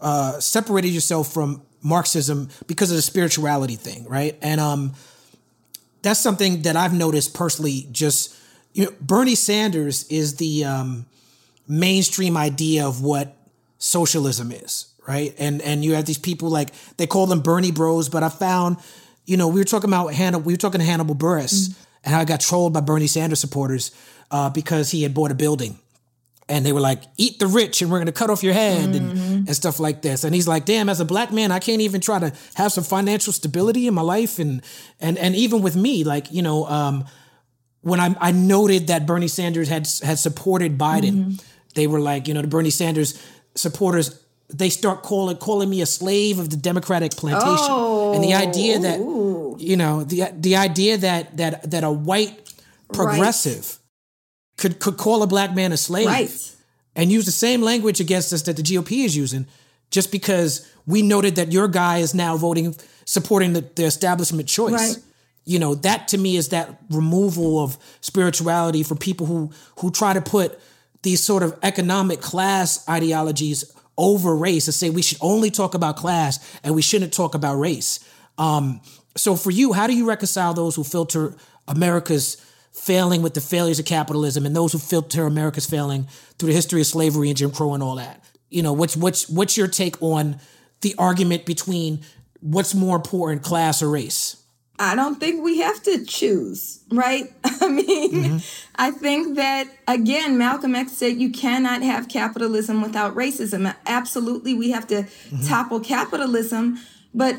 uh, 0.00 0.40
separated 0.40 0.88
yourself 0.88 1.32
from 1.32 1.62
Marxism 1.82 2.48
because 2.66 2.90
of 2.90 2.96
the 2.96 3.02
spirituality 3.02 3.76
thing, 3.76 4.06
right? 4.06 4.36
And 4.42 4.60
um, 4.60 4.94
that's 6.02 6.20
something 6.20 6.62
that 6.62 6.76
I've 6.76 6.94
noticed 6.94 7.34
personally. 7.34 7.86
Just 7.92 8.36
you 8.72 8.86
know, 8.86 8.92
Bernie 9.00 9.34
Sanders 9.34 10.04
is 10.08 10.36
the 10.36 10.64
um, 10.64 11.06
mainstream 11.66 12.36
idea 12.36 12.86
of 12.86 13.02
what 13.02 13.36
socialism 13.78 14.52
is, 14.52 14.92
right? 15.06 15.34
And 15.38 15.62
and 15.62 15.84
you 15.84 15.94
have 15.94 16.04
these 16.04 16.18
people 16.18 16.50
like 16.50 16.70
they 16.96 17.06
call 17.06 17.26
them 17.26 17.40
Bernie 17.40 17.72
Bros, 17.72 18.08
but 18.08 18.22
I 18.22 18.28
found, 18.28 18.76
you 19.26 19.36
know, 19.36 19.48
we 19.48 19.60
were 19.60 19.64
talking 19.64 19.90
about 19.90 20.12
Hannibal, 20.14 20.44
we 20.44 20.52
were 20.52 20.58
talking 20.58 20.80
to 20.80 20.86
Hannibal 20.86 21.14
Buress 21.14 21.74
and 22.04 22.14
how 22.14 22.20
I 22.20 22.24
got 22.24 22.40
trolled 22.40 22.72
by 22.72 22.80
Bernie 22.80 23.06
Sanders 23.06 23.40
supporters 23.40 23.90
uh, 24.30 24.50
because 24.50 24.90
he 24.90 25.02
had 25.02 25.14
bought 25.14 25.30
a 25.30 25.34
building. 25.34 25.78
And 26.50 26.66
they 26.66 26.72
were 26.72 26.80
like, 26.80 27.02
eat 27.16 27.38
the 27.38 27.46
rich 27.46 27.80
and 27.80 27.90
we're 27.90 27.98
gonna 27.98 28.12
cut 28.12 28.28
off 28.28 28.42
your 28.42 28.52
head 28.54 28.94
and, 28.96 29.12
and 29.46 29.54
stuff 29.56 29.78
like 29.80 30.02
this. 30.02 30.24
And 30.24 30.34
he's 30.34 30.48
like, 30.48 30.64
damn, 30.66 30.88
as 30.88 31.00
a 31.00 31.04
black 31.04 31.30
man, 31.32 31.52
I 31.52 31.60
can't 31.60 31.80
even 31.80 32.00
try 32.00 32.18
to 32.18 32.32
have 32.54 32.72
some 32.72 32.84
financial 32.84 33.32
stability 33.32 33.86
in 33.86 33.94
my 33.94 34.02
life. 34.02 34.38
And 34.38 34.60
and 35.00 35.16
and 35.18 35.34
even 35.36 35.62
with 35.62 35.76
me, 35.76 36.04
like, 36.04 36.30
you 36.32 36.42
know, 36.42 36.66
um, 36.66 37.04
when 37.82 38.00
I, 38.00 38.14
I 38.20 38.32
noted 38.32 38.88
that 38.88 39.06
Bernie 39.06 39.28
Sanders 39.28 39.68
had 39.68 39.86
had 40.02 40.18
supported 40.18 40.76
Biden, 40.76 41.12
Mm-hmm. 41.14 41.32
they 41.74 41.86
were 41.86 42.00
like, 42.00 42.28
you 42.28 42.34
know, 42.34 42.42
the 42.42 42.48
Bernie 42.48 42.70
Sanders 42.70 43.14
supporters, 43.54 44.20
they 44.48 44.68
start 44.70 45.02
calling 45.02 45.36
calling 45.36 45.70
me 45.70 45.80
a 45.82 45.86
slave 45.86 46.38
of 46.40 46.50
the 46.50 46.56
Democratic 46.56 47.12
plantation, 47.12 47.74
and 48.14 48.22
the 48.24 48.34
idea 48.34 48.78
that 48.80 48.98
Oh, 49.00 49.56
you 49.58 49.76
know 49.76 50.04
the 50.04 50.24
the 50.34 50.56
idea 50.56 50.98
that 50.98 51.36
that 51.36 51.70
that 51.70 51.84
a 51.84 51.90
white 51.90 52.36
progressive 52.92 53.78
could 54.60 54.78
could 54.78 54.96
call 54.96 55.22
a 55.22 55.26
black 55.26 55.54
man 55.54 55.72
a 55.72 55.76
slave, 55.76 56.06
Right. 56.06 56.54
and 56.94 57.10
use 57.10 57.24
the 57.26 57.32
same 57.46 57.62
language 57.62 57.98
against 58.00 58.32
us 58.32 58.42
that 58.42 58.56
the 58.56 58.62
GOP 58.62 59.04
is 59.04 59.16
using, 59.16 59.46
just 59.90 60.12
because 60.12 60.66
we 60.86 61.02
noted 61.02 61.34
that 61.36 61.50
your 61.52 61.66
guy 61.68 61.98
is 61.98 62.14
now 62.14 62.36
voting 62.36 62.76
supporting 63.04 63.54
the, 63.54 63.62
the 63.74 63.84
establishment 63.84 64.48
choice. 64.48 64.72
Right. 64.72 64.96
You 65.44 65.58
know, 65.58 65.74
that 65.76 66.06
to 66.08 66.18
me 66.18 66.36
is 66.36 66.48
that 66.50 66.78
removal 66.90 67.58
of 67.58 67.76
spirituality 68.00 68.82
for 68.84 68.94
people 68.94 69.26
who 69.26 69.50
who 69.80 69.90
try 69.90 70.12
to 70.12 70.20
put 70.20 70.58
these 71.02 71.24
sort 71.24 71.42
of 71.42 71.58
economic 71.62 72.20
class 72.20 72.86
ideologies 72.88 73.64
over 73.96 74.36
race 74.36 74.68
and 74.68 74.74
say 74.74 74.90
we 74.90 75.02
should 75.02 75.18
only 75.20 75.50
talk 75.50 75.74
about 75.74 75.96
class 75.96 76.38
and 76.62 76.74
we 76.74 76.82
shouldn't 76.82 77.12
talk 77.12 77.34
about 77.34 77.56
race. 77.58 78.00
Um, 78.38 78.80
so 79.16 79.34
for 79.36 79.50
you, 79.50 79.72
how 79.72 79.86
do 79.86 79.94
you 79.94 80.06
reconcile 80.08 80.54
those 80.54 80.76
who 80.76 80.84
filter 80.84 81.34
America's 81.66 82.36
failing 82.72 83.22
with 83.22 83.34
the 83.34 83.40
failures 83.40 83.78
of 83.78 83.86
capitalism 83.86 84.46
and 84.46 84.54
those 84.54 84.72
who 84.72 84.78
filter 84.78 85.26
America's 85.26 85.66
failing 85.66 86.06
through 86.38 86.48
the 86.48 86.54
history 86.54 86.80
of 86.80 86.86
slavery 86.86 87.28
and 87.28 87.36
Jim 87.36 87.50
Crow 87.50 87.74
and 87.74 87.82
all 87.82 87.96
that? 87.96 88.24
You 88.48 88.62
know, 88.62 88.72
what's 88.72 88.96
what's 88.96 89.28
what's 89.28 89.56
your 89.56 89.68
take 89.68 90.00
on 90.02 90.40
the 90.80 90.94
argument 90.98 91.46
between 91.46 92.00
what's 92.40 92.74
more 92.74 92.96
important, 92.96 93.42
class 93.42 93.82
or 93.82 93.90
race? 93.90 94.36
I 94.80 94.94
don't 94.94 95.20
think 95.20 95.44
we 95.44 95.58
have 95.58 95.82
to 95.82 96.06
choose, 96.06 96.82
right? 96.90 97.30
I 97.44 97.68
mean, 97.68 98.12
mm-hmm. 98.12 98.38
I 98.76 98.90
think 98.90 99.36
that, 99.36 99.68
again, 99.86 100.38
Malcolm 100.38 100.74
X 100.74 100.92
said 100.92 101.20
you 101.20 101.30
cannot 101.30 101.82
have 101.82 102.08
capitalism 102.08 102.80
without 102.80 103.14
racism. 103.14 103.74
Absolutely, 103.86 104.54
we 104.54 104.70
have 104.70 104.86
to 104.86 105.02
mm-hmm. 105.02 105.46
topple 105.46 105.80
capitalism. 105.80 106.78
But 107.12 107.36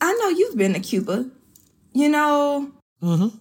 I 0.00 0.12
know 0.14 0.28
you've 0.30 0.56
been 0.56 0.72
to 0.72 0.80
Cuba. 0.80 1.30
You 1.92 2.08
know, 2.08 2.72
mm-hmm. 3.00 3.38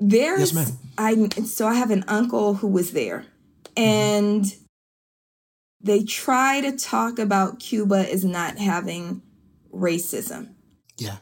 There's, 0.00 0.52
Yes, 0.52 0.54
ma'am. 0.54 0.78
I, 0.96 1.28
so 1.44 1.66
I 1.66 1.74
have 1.74 1.90
an 1.90 2.04
uncle 2.08 2.54
who 2.54 2.68
was 2.68 2.92
there, 2.92 3.26
and 3.76 4.44
they 5.80 6.02
try 6.02 6.60
to 6.60 6.72
talk 6.76 7.18
about 7.18 7.60
Cuba 7.60 8.10
as 8.10 8.24
not 8.24 8.58
having 8.58 9.22
racism 9.72 10.54
Yeah. 10.96 11.18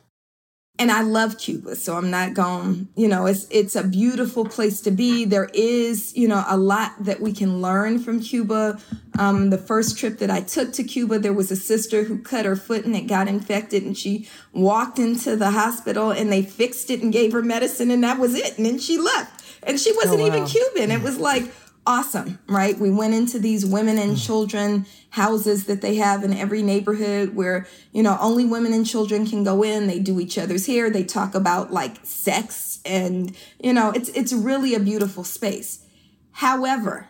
And 0.79 0.91
I 0.93 1.01
love 1.03 1.39
Cuba, 1.39 1.75
so 1.75 1.97
I'm 1.97 2.11
not 2.11 2.35
going, 2.35 2.89
you 2.97 3.09
know, 3.09 3.25
it's 3.27 3.47
it's 3.51 3.75
a 3.77 3.83
beautiful 3.83 4.45
place 4.45 4.81
to 4.83 4.91
be. 4.91 5.25
There 5.25 5.49
is, 5.55 6.15
you 6.15 6.29
know, 6.29 6.45
a 6.47 6.57
lot 6.57 6.93
that 7.01 7.21
we 7.21 7.33
can 7.33 7.63
learn 7.63 7.99
from 7.99 8.21
Cuba. 8.21 8.79
Um, 9.19 9.49
the 9.49 9.57
first 9.59 9.99
trip 9.99 10.19
that 10.19 10.31
I 10.31 10.43
took 10.43 10.73
to 10.75 10.85
Cuba, 10.85 11.19
there 11.19 11.33
was 11.33 11.51
a 11.51 11.57
sister 11.57 12.05
who 12.05 12.19
cut 12.19 12.45
her 12.45 12.57
foot 12.57 12.85
and 12.85 12.95
it 12.95 13.07
got 13.07 13.27
infected, 13.27 13.85
and 13.85 13.97
she 13.97 14.29
walked 14.53 14.99
into 14.99 15.35
the 15.37 15.51
hospital 15.53 16.11
and 16.11 16.31
they 16.31 16.43
fixed 16.43 16.91
it 16.91 17.03
and 17.03 17.13
gave 17.13 17.33
her 17.33 17.43
medicine, 17.43 17.91
and 17.91 18.05
that 18.05 18.19
was 18.19 18.35
it. 18.35 18.59
And 18.59 18.67
then 18.67 18.79
she 18.79 18.99
left, 18.99 19.45
and 19.63 19.81
she 19.81 19.93
wasn't 19.97 20.21
Oh, 20.21 20.27
even. 20.27 20.45
Cuban. 20.47 20.91
It 20.91 21.03
was 21.03 21.19
like 21.19 21.51
awesome, 21.87 22.39
right? 22.49 22.79
We 22.79 22.91
went 22.91 23.15
into 23.15 23.39
these 23.39 23.65
women 23.65 23.99
and 23.99 24.19
children 24.19 24.87
houses 25.11 25.67
that 25.67 25.81
they 25.81 25.97
have 25.97 26.25
in 26.25 26.33
every 26.33 26.63
neighborhood 26.63 27.35
where, 27.35 27.67
you 27.93 28.03
know, 28.03 28.19
only 28.21 28.45
women 28.45 28.73
and 28.73 28.87
children 28.87 29.27
can 29.27 29.45
go 29.45 29.63
in. 29.63 29.87
They 29.87 29.99
do 29.99 30.21
each 30.21 30.37
other's 30.37 30.67
hair. 30.67 30.91
They 30.91 31.05
talk 31.05 31.35
about 31.35 31.73
like 31.73 31.97
sex 32.05 32.81
and, 32.85 33.37
you 33.59 33.73
know, 33.73 33.91
it's 33.91 34.09
it's 34.11 34.33
really 34.33 34.75
a 34.75 34.81
beautiful 34.81 35.25
space. 35.25 35.85
However, 36.33 37.09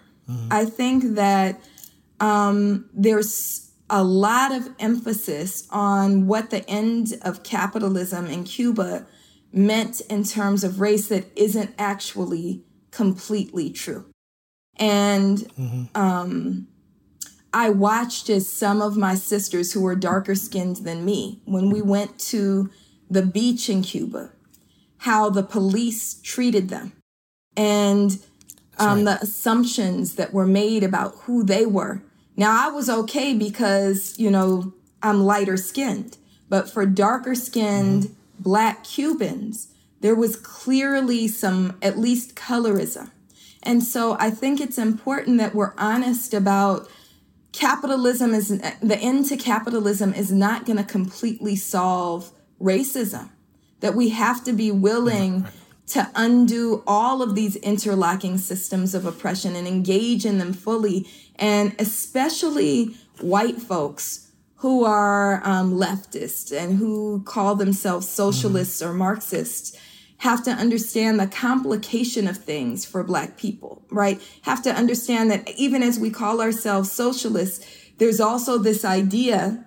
I 0.50 0.64
think 0.64 1.14
that 1.14 1.60
um, 2.20 2.88
there's 2.92 3.70
a 3.88 4.02
lot 4.02 4.52
of 4.52 4.68
emphasis 4.78 5.66
on 5.70 6.26
what 6.26 6.50
the 6.50 6.68
end 6.68 7.14
of 7.22 7.44
capitalism 7.44 8.26
in 8.26 8.44
Cuba 8.44 9.06
meant 9.52 10.00
in 10.02 10.24
terms 10.24 10.64
of 10.64 10.80
race 10.80 11.08
that 11.08 11.26
isn't 11.36 11.74
actually 11.78 12.64
completely 12.90 13.70
true. 13.70 14.06
And 14.78 15.88
um, 15.94 16.68
I 17.52 17.70
watched 17.70 18.28
as 18.28 18.48
some 18.48 18.82
of 18.82 18.96
my 18.96 19.14
sisters 19.14 19.72
who 19.72 19.80
were 19.80 19.96
darker 19.96 20.34
skinned 20.34 20.78
than 20.78 21.04
me, 21.04 21.40
when 21.44 21.70
we 21.70 21.80
went 21.80 22.18
to 22.20 22.70
the 23.10 23.22
beach 23.22 23.70
in 23.70 23.82
Cuba, 23.82 24.30
how 24.98 25.30
the 25.30 25.42
police 25.42 26.20
treated 26.20 26.68
them. 26.68 26.92
And 27.56 28.18
um, 28.78 29.04
the 29.04 29.18
assumptions 29.22 30.16
that 30.16 30.34
were 30.34 30.46
made 30.46 30.82
about 30.82 31.14
who 31.22 31.42
they 31.42 31.64
were. 31.64 32.02
Now, 32.36 32.68
I 32.68 32.70
was 32.70 32.90
okay 32.90 33.32
because, 33.32 34.18
you 34.18 34.30
know, 34.30 34.74
I'm 35.02 35.22
lighter 35.22 35.56
skinned, 35.56 36.18
but 36.50 36.70
for 36.70 36.84
darker 36.84 37.34
skinned 37.34 38.14
black 38.38 38.84
Cubans, 38.84 39.68
there 40.00 40.14
was 40.14 40.36
clearly 40.36 41.26
some, 41.28 41.78
at 41.80 41.98
least, 41.98 42.36
colorism. 42.36 43.10
And 43.66 43.82
so 43.82 44.16
I 44.18 44.30
think 44.30 44.60
it's 44.60 44.78
important 44.78 45.38
that 45.38 45.54
we're 45.54 45.74
honest 45.76 46.32
about 46.32 46.88
capitalism 47.52 48.34
is 48.34 48.48
the 48.48 48.98
end 48.98 49.26
to 49.26 49.36
capitalism 49.36 50.14
is 50.14 50.30
not 50.30 50.66
going 50.66 50.76
to 50.76 50.84
completely 50.84 51.56
solve 51.56 52.30
racism 52.60 53.30
that 53.80 53.94
we 53.94 54.10
have 54.10 54.44
to 54.44 54.52
be 54.52 54.70
willing 54.70 55.46
to 55.86 56.10
undo 56.14 56.82
all 56.86 57.22
of 57.22 57.34
these 57.34 57.56
interlocking 57.56 58.38
systems 58.38 58.94
of 58.94 59.06
oppression 59.06 59.54
and 59.56 59.66
engage 59.66 60.26
in 60.26 60.38
them 60.38 60.52
fully 60.52 61.06
and 61.36 61.74
especially 61.78 62.94
white 63.20 63.60
folks 63.60 64.30
who 64.56 64.84
are 64.84 65.40
um, 65.44 65.74
leftists 65.74 66.54
and 66.56 66.78
who 66.78 67.22
call 67.24 67.54
themselves 67.54 68.08
socialists 68.08 68.82
or 68.82 68.92
marxists 68.92 69.76
have 70.18 70.42
to 70.44 70.50
understand 70.50 71.20
the 71.20 71.26
complication 71.26 72.26
of 72.26 72.38
things 72.38 72.84
for 72.84 73.02
black 73.04 73.36
people, 73.36 73.84
right? 73.90 74.20
Have 74.42 74.62
to 74.62 74.72
understand 74.72 75.30
that 75.30 75.48
even 75.56 75.82
as 75.82 75.98
we 75.98 76.10
call 76.10 76.40
ourselves 76.40 76.90
socialists, 76.90 77.66
there's 77.98 78.20
also 78.20 78.58
this 78.58 78.84
idea 78.84 79.66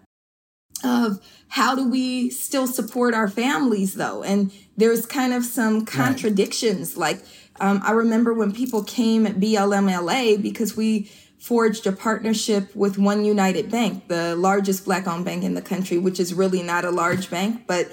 of 0.83 1.19
how 1.49 1.75
do 1.75 1.87
we 1.87 2.29
still 2.29 2.67
support 2.67 3.13
our 3.13 3.27
families 3.27 3.95
though? 3.95 4.23
And 4.23 4.51
there's 4.77 5.05
kind 5.05 5.33
of 5.33 5.43
some 5.43 5.85
contradictions. 5.85 6.95
Like, 6.95 7.21
um, 7.59 7.81
I 7.83 7.91
remember 7.91 8.33
when 8.33 8.51
people 8.51 8.83
came 8.83 9.27
at 9.27 9.35
BLMLA 9.35 10.41
because 10.41 10.77
we 10.77 11.11
forged 11.39 11.87
a 11.87 11.91
partnership 11.91 12.75
with 12.75 12.97
One 12.97 13.25
United 13.25 13.71
Bank, 13.71 14.07
the 14.07 14.35
largest 14.35 14.85
black 14.85 15.07
owned 15.07 15.25
bank 15.25 15.43
in 15.43 15.53
the 15.53 15.61
country, 15.61 15.97
which 15.97 16.19
is 16.19 16.33
really 16.33 16.61
not 16.61 16.85
a 16.85 16.91
large 16.91 17.29
bank, 17.29 17.63
but 17.65 17.91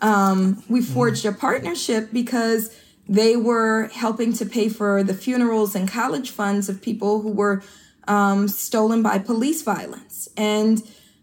um, 0.00 0.62
we 0.68 0.82
forged 0.82 1.24
a 1.24 1.32
partnership 1.32 2.10
because 2.12 2.76
they 3.08 3.36
were 3.36 3.88
helping 3.92 4.32
to 4.34 4.46
pay 4.46 4.68
for 4.68 5.02
the 5.02 5.14
funerals 5.14 5.74
and 5.74 5.88
college 5.88 6.30
funds 6.30 6.68
of 6.68 6.82
people 6.82 7.22
who 7.22 7.30
were 7.30 7.62
um, 8.08 8.48
stolen 8.48 9.02
by 9.02 9.18
police 9.18 9.62
violence. 9.62 10.28
And 10.36 10.82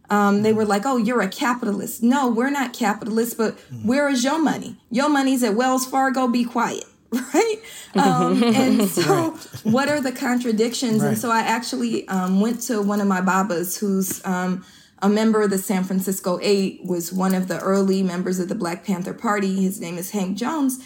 um, 0.10 0.44
they 0.44 0.54
were 0.54 0.66
like, 0.66 0.86
oh, 0.86 0.98
you're 0.98 1.22
a 1.22 1.28
capitalist. 1.28 2.04
No, 2.04 2.30
we're 2.30 2.50
not 2.50 2.74
capitalists, 2.74 3.34
but 3.34 3.60
where 3.84 4.10
is 4.10 4.24
your 4.24 4.42
money? 4.42 4.78
Your 4.90 5.10
money's 5.10 5.44
at 5.44 5.56
Wells 5.56 5.86
Fargo, 5.86 6.28
be 6.28 6.46
quiet. 6.46 6.86
Right. 7.34 7.62
Um, 7.94 8.44
and 8.44 8.90
so, 8.90 9.38
what 9.62 9.88
are 9.88 10.02
the 10.02 10.12
contradictions? 10.12 11.04
And 11.04 11.16
so, 11.16 11.30
I 11.30 11.42
actually 11.42 12.08
um, 12.08 12.42
went 12.42 12.62
to 12.62 12.82
one 12.82 13.02
of 13.02 13.08
my 13.08 13.22
babas 13.22 13.78
who's 13.78 14.26
um, 14.26 14.66
a 15.04 15.10
member 15.10 15.42
of 15.42 15.50
the 15.50 15.58
San 15.58 15.84
Francisco 15.84 16.40
Eight, 16.42 16.80
was 16.86 17.12
one 17.12 17.36
of 17.36 17.50
the 17.50 17.60
early 17.60 18.02
members 18.02 18.40
of 18.40 18.48
the 18.48 18.56
Black 18.56 18.86
Panther 18.86 19.14
Party. 19.14 19.62
His 19.62 19.82
name 19.82 19.98
is 19.98 20.12
Hank 20.12 20.38
Jones. 20.38 20.84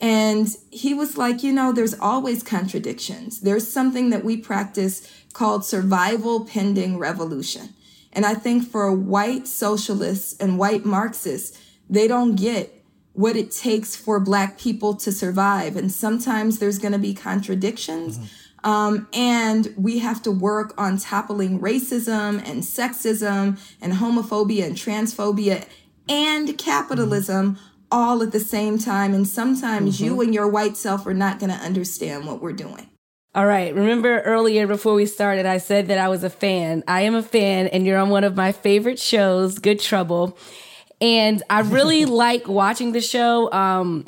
And 0.00 0.48
he 0.70 0.92
was 0.92 1.16
like, 1.16 1.44
you 1.44 1.52
know, 1.52 1.72
there's 1.72 1.94
always 1.94 2.42
contradictions. 2.42 3.40
There's 3.40 3.70
something 3.70 4.10
that 4.10 4.24
we 4.24 4.36
practice 4.36 5.08
called 5.32 5.64
survival 5.64 6.44
pending 6.44 6.98
revolution. 6.98 7.74
And 8.12 8.26
I 8.26 8.34
think 8.34 8.66
for 8.66 8.92
white 8.92 9.46
socialists 9.46 10.36
and 10.40 10.58
white 10.58 10.84
Marxists, 10.84 11.56
they 11.88 12.08
don't 12.08 12.34
get 12.34 12.84
what 13.12 13.36
it 13.36 13.52
takes 13.52 13.94
for 13.94 14.18
black 14.18 14.58
people 14.58 14.94
to 14.94 15.12
survive. 15.12 15.76
And 15.76 15.92
sometimes 15.92 16.58
there's 16.58 16.78
going 16.78 16.92
to 16.92 16.98
be 16.98 17.14
contradictions. 17.14 18.18
Mm-hmm. 18.18 18.26
Um, 18.64 19.08
and 19.12 19.72
we 19.76 19.98
have 19.98 20.22
to 20.22 20.30
work 20.30 20.74
on 20.76 20.98
toppling 20.98 21.60
racism 21.60 22.46
and 22.46 22.62
sexism 22.62 23.58
and 23.80 23.92
homophobia 23.94 24.64
and 24.64 24.76
transphobia 24.76 25.66
and 26.08 26.56
capitalism 26.58 27.58
all 27.90 28.22
at 28.22 28.32
the 28.32 28.40
same 28.40 28.78
time. 28.78 29.14
And 29.14 29.26
sometimes 29.26 30.00
you 30.00 30.20
and 30.20 30.34
your 30.34 30.48
white 30.48 30.76
self 30.76 31.06
are 31.06 31.14
not 31.14 31.38
going 31.38 31.50
to 31.50 31.56
understand 31.56 32.26
what 32.26 32.40
we're 32.40 32.52
doing. 32.52 32.88
All 33.34 33.46
right. 33.46 33.74
Remember 33.74 34.20
earlier 34.22 34.66
before 34.66 34.94
we 34.94 35.06
started, 35.06 35.46
I 35.46 35.58
said 35.58 35.86
that 35.88 35.98
I 35.98 36.08
was 36.08 36.24
a 36.24 36.30
fan. 36.30 36.82
I 36.88 37.02
am 37.02 37.14
a 37.14 37.22
fan, 37.22 37.68
and 37.68 37.86
you're 37.86 37.98
on 37.98 38.10
one 38.10 38.24
of 38.24 38.34
my 38.34 38.50
favorite 38.50 38.98
shows, 38.98 39.60
Good 39.60 39.78
Trouble. 39.78 40.36
And 41.00 41.40
I 41.48 41.60
really 41.60 42.04
like 42.06 42.48
watching 42.48 42.90
the 42.92 43.00
show. 43.00 43.50
Um, 43.52 44.06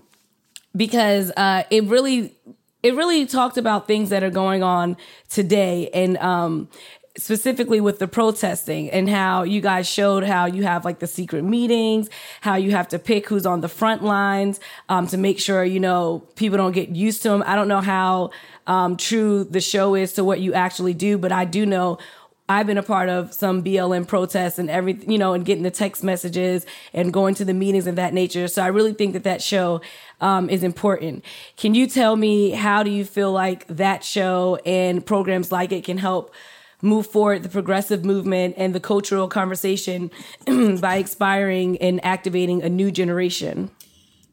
because 0.75 1.31
uh, 1.37 1.65
it 1.71 1.85
really 1.85 2.37
it 2.83 2.95
really 2.95 3.27
talked 3.27 3.57
about 3.57 3.87
things 3.87 4.11
that 4.11 4.23
are 4.23 4.31
going 4.31 4.63
on 4.63 4.97
today 5.29 5.89
and 5.95 6.17
um, 6.19 6.69
specifically 7.17 7.81
with 7.81 7.99
the 7.99 8.09
protesting 8.09 8.91
and 8.91 9.09
how 9.09 9.43
you 9.43 9.61
guys 9.61 9.87
showed 9.87 10.25
how 10.25 10.47
you 10.47 10.63
have 10.63 10.85
like 10.85 10.99
the 10.99 11.07
secret 11.07 11.45
meetings, 11.45 12.09
how 12.41 12.55
you 12.55 12.71
have 12.71 12.89
to 12.89 12.99
pick 12.99 13.29
who's 13.29 13.47
on 13.47 13.61
the 13.61 13.69
front 13.69 14.03
lines 14.03 14.61
um, 14.89 15.07
to 15.07 15.19
make 15.19 15.39
sure, 15.39 15.65
you 15.65 15.81
know, 15.81 16.21
people 16.37 16.57
don't 16.57 16.73
get 16.73 16.89
used 16.91 17.23
to 17.23 17.29
them. 17.29 17.43
I 17.47 17.55
don't 17.55 17.69
know 17.69 17.81
how 17.81 18.31
um, 18.67 18.97
true 18.97 19.45
the 19.45 19.61
show 19.61 19.95
is 19.95 20.15
to 20.15 20.25
what 20.25 20.41
you 20.41 20.55
actually 20.55 20.95
do, 20.95 21.19
but 21.19 21.33
I 21.33 21.45
do 21.45 21.67
know 21.67 21.99
I've 22.53 22.67
been 22.67 22.79
a 22.79 22.83
part 22.83 23.09
of 23.09 23.33
some 23.33 23.63
BLM 23.63 24.07
protests 24.07 24.59
and 24.59 24.69
everything, 24.69 25.11
you 25.11 25.19
know, 25.19 25.33
and 25.33 25.45
getting 25.45 25.63
the 25.63 25.71
text 25.71 26.05
messages 26.05 26.67
and 26.93 27.13
going 27.13 27.35
to 27.37 27.45
the 27.45 27.55
meetings 27.55 27.87
of 27.87 27.97
that 27.97 28.13
nature. 28.13 28.47
So 28.47 28.63
I 28.63 28.67
really 28.67 28.93
think 28.93 29.15
that 29.15 29.25
that 29.25 29.41
show 29.41 29.81
um, 30.21 30.51
is 30.51 30.63
important. 30.63 31.25
Can 31.57 31.75
you 31.75 31.87
tell 31.87 32.15
me 32.15 32.51
how 32.51 32.83
do 32.83 32.91
you 32.91 33.05
feel 33.05 33.33
like 33.33 33.67
that 33.69 34.05
show 34.05 34.59
and 34.67 35.05
programs 35.05 35.51
like 35.51 35.73
it 35.73 35.85
can 35.85 35.99
help 35.99 36.35
move 36.83 37.07
forward 37.07 37.43
the 37.43 37.49
progressive 37.49 38.05
movement 38.05 38.55
and 38.59 38.75
the 38.75 38.81
cultural 38.81 39.29
conversation 39.29 40.11
by 40.81 40.97
inspiring 40.97 41.79
and 41.79 42.05
activating 42.05 42.63
a 42.63 42.69
new 42.69 42.91
generation? 42.91 43.71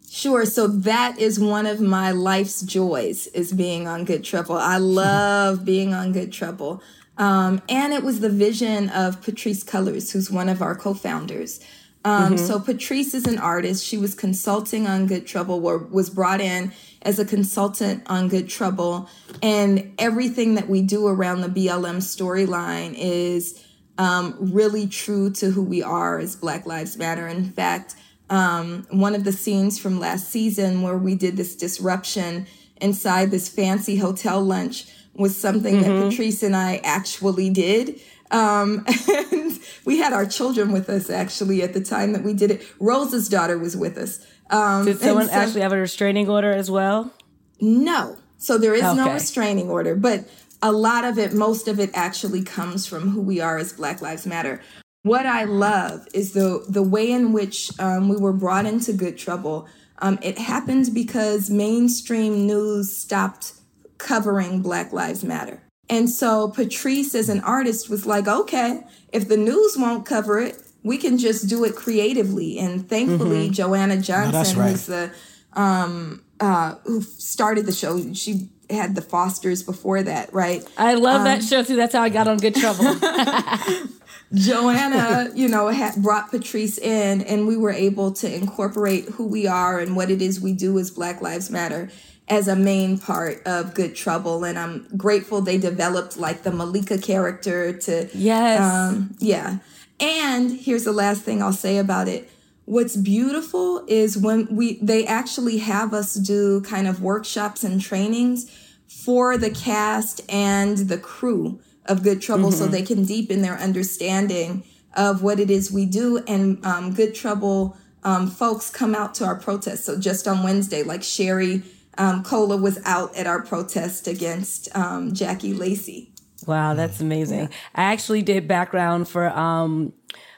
Sure. 0.09 0.43
So 0.45 0.67
that 0.67 1.19
is 1.19 1.39
one 1.39 1.67
of 1.67 1.79
my 1.79 2.11
life's 2.11 2.61
joys 2.61 3.27
is 3.27 3.53
being 3.53 3.87
on 3.87 4.05
Good 4.05 4.23
Trouble. 4.23 4.57
I 4.57 4.77
love 4.77 5.63
being 5.63 5.93
on 5.93 6.11
Good 6.11 6.33
Trouble. 6.33 6.81
Um, 7.19 7.61
and 7.67 7.93
it 7.93 8.01
was 8.01 8.21
the 8.21 8.29
vision 8.29 8.89
of 8.89 9.21
Patrisse 9.21 9.63
Cullors, 9.63 10.11
who's 10.11 10.31
one 10.31 10.47
of 10.49 10.61
our 10.61 10.73
co-founders. 10.73 11.59
Um, 12.05 12.35
mm-hmm. 12.35 12.45
So 12.45 12.59
Patrisse 12.59 13.13
is 13.13 13.25
an 13.25 13.37
artist. 13.37 13.85
She 13.85 13.97
was 13.97 14.15
consulting 14.15 14.87
on 14.87 15.05
Good 15.05 15.27
Trouble, 15.27 15.65
or 15.65 15.77
was 15.77 16.09
brought 16.09 16.39
in 16.39 16.71
as 17.01 17.19
a 17.19 17.25
consultant 17.25 18.03
on 18.07 18.29
Good 18.29 18.47
Trouble, 18.47 19.09
and 19.43 19.93
everything 19.99 20.55
that 20.55 20.69
we 20.69 20.81
do 20.81 21.07
around 21.07 21.41
the 21.41 21.49
BLM 21.49 21.97
storyline 21.97 22.95
is 22.97 23.65
um, 23.97 24.37
really 24.39 24.87
true 24.87 25.29
to 25.31 25.51
who 25.51 25.61
we 25.61 25.83
are 25.83 26.19
as 26.19 26.37
Black 26.37 26.65
Lives 26.65 26.97
Matter. 26.97 27.27
In 27.27 27.51
fact, 27.51 27.95
um, 28.29 28.87
one 28.91 29.13
of 29.13 29.25
the 29.25 29.33
scenes 29.33 29.77
from 29.77 29.99
last 29.99 30.29
season 30.29 30.81
where 30.81 30.97
we 30.97 31.15
did 31.15 31.35
this 31.35 31.53
disruption 31.55 32.47
inside 32.77 33.29
this 33.29 33.49
fancy 33.49 33.97
hotel 33.97 34.41
lunch 34.41 34.85
was 35.13 35.35
something 35.37 35.75
mm-hmm. 35.75 35.83
that 35.83 36.11
Patrisse 36.11 36.43
and 36.43 36.55
I 36.55 36.77
actually 36.83 37.49
did. 37.49 37.99
Um, 38.31 38.85
and 39.31 39.59
we 39.85 39.97
had 39.97 40.13
our 40.13 40.25
children 40.25 40.71
with 40.71 40.89
us 40.89 41.09
actually 41.09 41.61
at 41.63 41.73
the 41.73 41.81
time 41.81 42.13
that 42.13 42.23
we 42.23 42.33
did 42.33 42.51
it. 42.51 42.67
Rose's 42.79 43.27
daughter 43.27 43.57
was 43.57 43.75
with 43.75 43.97
us. 43.97 44.25
Um, 44.49 44.85
did 44.85 44.99
someone 44.99 45.27
so, 45.27 45.33
actually 45.33 45.61
have 45.61 45.73
a 45.73 45.77
restraining 45.77 46.29
order 46.29 46.51
as 46.51 46.71
well? 46.71 47.13
No. 47.61 48.17
So 48.37 48.57
there 48.57 48.73
is 48.73 48.83
okay. 48.83 48.95
no 48.95 49.13
restraining 49.13 49.69
order, 49.69 49.95
but 49.95 50.25
a 50.61 50.71
lot 50.71 51.03
of 51.03 51.17
it, 51.17 51.33
most 51.33 51.67
of 51.67 51.79
it 51.79 51.89
actually 51.93 52.43
comes 52.43 52.85
from 52.85 53.09
who 53.09 53.21
we 53.21 53.39
are 53.39 53.57
as 53.57 53.73
Black 53.73 54.01
Lives 54.01 54.25
Matter. 54.25 54.61
What 55.03 55.25
I 55.25 55.45
love 55.45 56.07
is 56.13 56.33
the 56.33 56.65
the 56.67 56.83
way 56.83 57.11
in 57.11 57.31
which 57.31 57.71
um, 57.79 58.09
we 58.09 58.17
were 58.17 58.33
brought 58.33 58.65
into 58.65 58.91
good 58.91 59.17
trouble. 59.17 59.67
Um, 59.99 60.19
it 60.21 60.37
happened 60.37 60.93
because 60.93 61.49
mainstream 61.49 62.45
news 62.45 62.95
stopped 62.95 63.53
covering 63.99 64.63
Black 64.63 64.91
Lives 64.91 65.23
Matter. 65.23 65.61
And 65.89 66.09
so 66.09 66.49
Patrisse, 66.49 67.13
as 67.15 67.29
an 67.29 67.41
artist, 67.41 67.89
was 67.89 68.05
like, 68.05 68.27
okay, 68.27 68.83
if 69.11 69.27
the 69.27 69.37
news 69.37 69.75
won't 69.77 70.05
cover 70.05 70.39
it, 70.39 70.59
we 70.83 70.97
can 70.97 71.17
just 71.17 71.47
do 71.47 71.63
it 71.65 71.75
creatively. 71.75 72.57
And 72.59 72.87
thankfully, 72.87 73.45
mm-hmm. 73.45 73.53
Joanna 73.53 73.97
Johnson, 73.97 74.57
no, 74.57 74.63
right. 74.63 74.71
who's 74.71 74.85
the 74.85 75.11
um, 75.53 76.23
uh, 76.39 76.75
who 76.85 77.01
started 77.01 77.65
the 77.65 77.71
show, 77.71 78.13
she 78.13 78.49
had 78.69 78.95
the 78.95 79.01
Fosters 79.01 79.63
before 79.63 80.03
that, 80.03 80.31
right? 80.33 80.63
I 80.77 80.93
love 80.93 81.21
um, 81.21 81.23
that 81.25 81.43
show 81.43 81.63
too. 81.63 81.75
That's 81.75 81.93
how 81.93 82.03
I 82.03 82.09
got 82.09 82.27
on 82.27 82.37
Good 82.37 82.55
Trouble. 82.55 82.95
Joanna, 84.33 85.31
you 85.33 85.47
know, 85.47 85.69
had 85.69 85.95
brought 85.95 86.31
Patrisse 86.31 86.77
in, 86.77 87.21
and 87.21 87.47
we 87.47 87.57
were 87.57 87.71
able 87.71 88.11
to 88.13 88.33
incorporate 88.33 89.05
who 89.05 89.27
we 89.27 89.47
are 89.47 89.79
and 89.79 89.95
what 89.95 90.11
it 90.11 90.21
is 90.21 90.39
we 90.39 90.53
do 90.53 90.77
as 90.77 90.91
Black 90.91 91.19
Lives 91.19 91.49
Matter 91.49 91.89
as 92.29 92.47
a 92.47 92.55
main 92.55 92.97
part 92.97 93.41
of 93.45 93.73
Good 93.73 93.95
Trouble. 93.95 94.43
And 94.43 94.57
I'm 94.57 94.87
grateful 94.95 95.41
they 95.41 95.57
developed 95.57 96.17
like 96.17 96.43
the 96.43 96.51
Malika 96.51 96.97
character 96.97 97.73
to. 97.73 98.09
Yes. 98.13 98.61
Um, 98.61 99.15
yeah. 99.19 99.57
And 99.99 100.51
here's 100.51 100.85
the 100.85 100.91
last 100.91 101.23
thing 101.23 101.41
I'll 101.41 101.51
say 101.51 101.77
about 101.77 102.07
it. 102.07 102.29
What's 102.65 102.95
beautiful 102.95 103.83
is 103.87 104.15
when 104.17 104.47
we 104.55 104.77
they 104.79 105.05
actually 105.05 105.57
have 105.57 105.93
us 105.93 106.13
do 106.13 106.61
kind 106.61 106.87
of 106.87 107.01
workshops 107.01 107.63
and 107.63 107.81
trainings 107.81 108.49
for 108.87 109.37
the 109.37 109.49
cast 109.49 110.21
and 110.29 110.77
the 110.77 110.97
crew 110.97 111.59
of 111.85 112.03
Good 112.03 112.21
Trouble 112.21 112.49
mm-hmm. 112.49 112.59
so 112.59 112.67
they 112.67 112.83
can 112.83 113.05
deepen 113.05 113.41
their 113.41 113.57
understanding 113.57 114.63
of 114.93 115.23
what 115.23 115.39
it 115.39 115.49
is 115.49 115.71
we 115.71 115.87
do. 115.87 116.23
And 116.27 116.63
um, 116.63 116.93
Good 116.93 117.15
Trouble 117.15 117.75
um, 118.03 118.27
folks 118.27 118.69
come 118.69 118.93
out 118.93 119.15
to 119.15 119.25
our 119.25 119.35
protests. 119.35 119.85
So 119.85 119.99
just 119.99 120.27
on 120.27 120.43
Wednesday, 120.43 120.83
like 120.83 121.03
Sherry 121.03 121.63
um, 121.99 122.23
Cola 122.23 122.57
was 122.57 122.79
out 122.85 123.15
at 123.15 123.27
our 123.27 123.43
protest 123.43 124.07
against 124.07 124.75
um, 124.75 125.13
Jackie 125.13 125.53
Lacey. 125.53 126.11
Wow, 126.47 126.73
that's 126.73 127.01
amazing. 127.01 127.41
Yeah. 127.41 127.47
I 127.75 127.83
actually 127.83 128.21
did 128.21 128.47
background 128.47 129.09
for 129.09 129.29
um, 129.29 129.93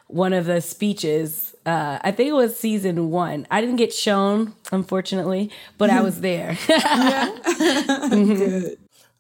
one 0.08 0.34
of 0.34 0.46
the 0.46 0.60
speeches. 0.60 1.56
Uh, 1.66 2.00
I 2.02 2.12
think 2.12 2.30
it 2.30 2.34
was 2.34 2.58
season 2.58 3.12
one. 3.12 3.46
I 3.52 3.62
didn't 3.62 3.76
get 3.76 3.94
shown, 3.94 4.56
unfortunately, 4.72 5.52
but 5.78 5.92
I 5.92 6.02
was 6.02 6.22
there. 6.22 6.58
Good. 6.68 8.80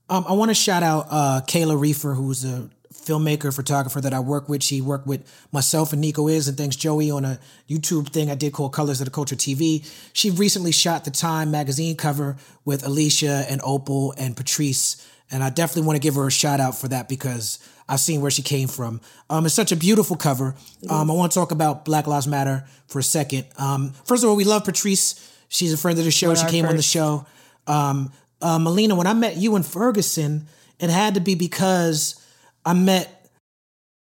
Um, 0.09 0.25
I 0.27 0.33
want 0.33 0.49
to 0.49 0.55
shout 0.55 0.83
out 0.83 1.07
uh, 1.09 1.41
Kayla 1.47 1.79
Reefer, 1.79 2.15
who's 2.15 2.43
a 2.43 2.69
filmmaker, 3.05 3.53
photographer 3.53 4.01
that 4.01 4.13
I 4.13 4.19
work 4.19 4.47
with. 4.47 4.63
She 4.63 4.81
worked 4.81 5.07
with 5.07 5.23
myself 5.51 5.91
and 5.91 6.01
Nico 6.01 6.27
Is 6.27 6.47
and 6.47 6.57
thanks 6.57 6.75
Joey 6.75 7.11
on 7.11 7.25
a 7.25 7.39
YouTube 7.69 8.09
thing 8.09 8.29
I 8.29 8.35
did 8.35 8.53
called 8.53 8.73
Colors 8.73 9.01
of 9.01 9.05
the 9.05 9.11
Culture 9.11 9.35
TV. 9.35 9.85
She 10.13 10.31
recently 10.31 10.71
shot 10.71 11.05
the 11.05 11.11
Time 11.11 11.51
magazine 11.51 11.95
cover 11.95 12.37
with 12.65 12.85
Alicia 12.85 13.45
and 13.49 13.61
Opal 13.63 14.13
and 14.17 14.35
Patrisse. 14.35 15.07
And 15.31 15.43
I 15.43 15.49
definitely 15.49 15.87
want 15.87 15.95
to 15.95 16.01
give 16.01 16.15
her 16.15 16.27
a 16.27 16.31
shout 16.31 16.59
out 16.59 16.77
for 16.77 16.89
that 16.89 17.07
because 17.07 17.59
I've 17.87 17.99
seen 18.01 18.21
where 18.21 18.31
she 18.31 18.41
came 18.41 18.67
from. 18.67 19.01
Um, 19.29 19.45
it's 19.45 19.55
such 19.55 19.71
a 19.71 19.75
beautiful 19.75 20.15
cover. 20.15 20.55
Um, 20.89 21.09
I 21.09 21.13
want 21.13 21.31
to 21.31 21.39
talk 21.39 21.51
about 21.51 21.85
Black 21.85 22.05
Lives 22.05 22.27
Matter 22.27 22.65
for 22.87 22.99
a 22.99 23.03
second. 23.03 23.45
Um, 23.57 23.91
first 24.05 24.23
of 24.23 24.29
all, 24.29 24.35
we 24.35 24.43
love 24.43 24.63
Patrisse. 24.65 25.29
She's 25.47 25.73
a 25.73 25.77
friend 25.77 25.97
of 25.97 26.05
the 26.05 26.11
show. 26.11 26.33
she 26.35 26.47
came 26.47 26.63
first. 26.63 26.69
on 26.69 26.75
the 26.77 26.83
show. 26.83 27.25
Um, 27.67 28.11
uh, 28.41 28.59
Melina, 28.59 28.95
when 28.95 29.07
I 29.07 29.13
met 29.13 29.37
you 29.37 29.55
in 29.55 29.63
Ferguson, 29.63 30.47
it 30.79 30.89
had 30.89 31.13
to 31.13 31.19
be 31.19 31.35
because 31.35 32.20
I 32.65 32.73
met 32.73 33.29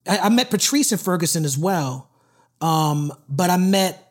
I, 0.06 0.18
I 0.18 0.28
met 0.28 0.50
Patrisse 0.50 0.92
and 0.92 1.00
Ferguson 1.00 1.44
as 1.44 1.56
well. 1.58 2.11
Um, 2.61 3.12
but 3.28 3.50
I 3.50 3.56
met 3.56 4.06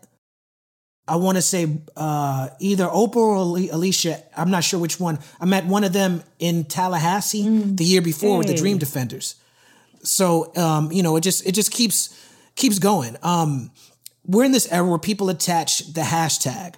I 1.08 1.16
want 1.16 1.38
to 1.38 1.42
say 1.42 1.68
uh, 1.98 2.50
either 2.60 2.88
Opal 2.90 3.22
or 3.22 3.58
Alicia. 3.58 4.24
I'm 4.38 4.52
not 4.52 4.64
sure 4.64 4.80
which 4.80 5.00
one. 5.00 5.18
I 5.42 5.46
met 5.46 5.66
one 5.66 5.84
of 5.84 5.92
them 5.92 6.24
in 6.38 6.66
Tallahassee 6.66 7.44
mm. 7.44 7.78
the 7.78 7.84
year 7.84 8.02
before 8.02 8.34
hey. 8.34 8.38
with 8.38 8.48
the 8.48 8.56
Dream 8.56 8.78
Defenders. 8.78 9.36
So 10.04 10.56
um, 10.56 10.92
you 10.92 11.04
know, 11.04 11.16
it 11.16 11.22
just 11.22 11.46
it 11.48 11.54
just 11.54 11.72
keeps 11.72 12.16
keeps 12.56 12.80
going. 12.80 13.18
Um, 13.24 13.72
we're 14.26 14.44
in 14.44 14.52
this 14.52 14.72
era 14.72 14.88
where 14.88 15.00
people 15.00 15.30
attach 15.30 15.94
the 15.94 16.02
hashtag. 16.02 16.76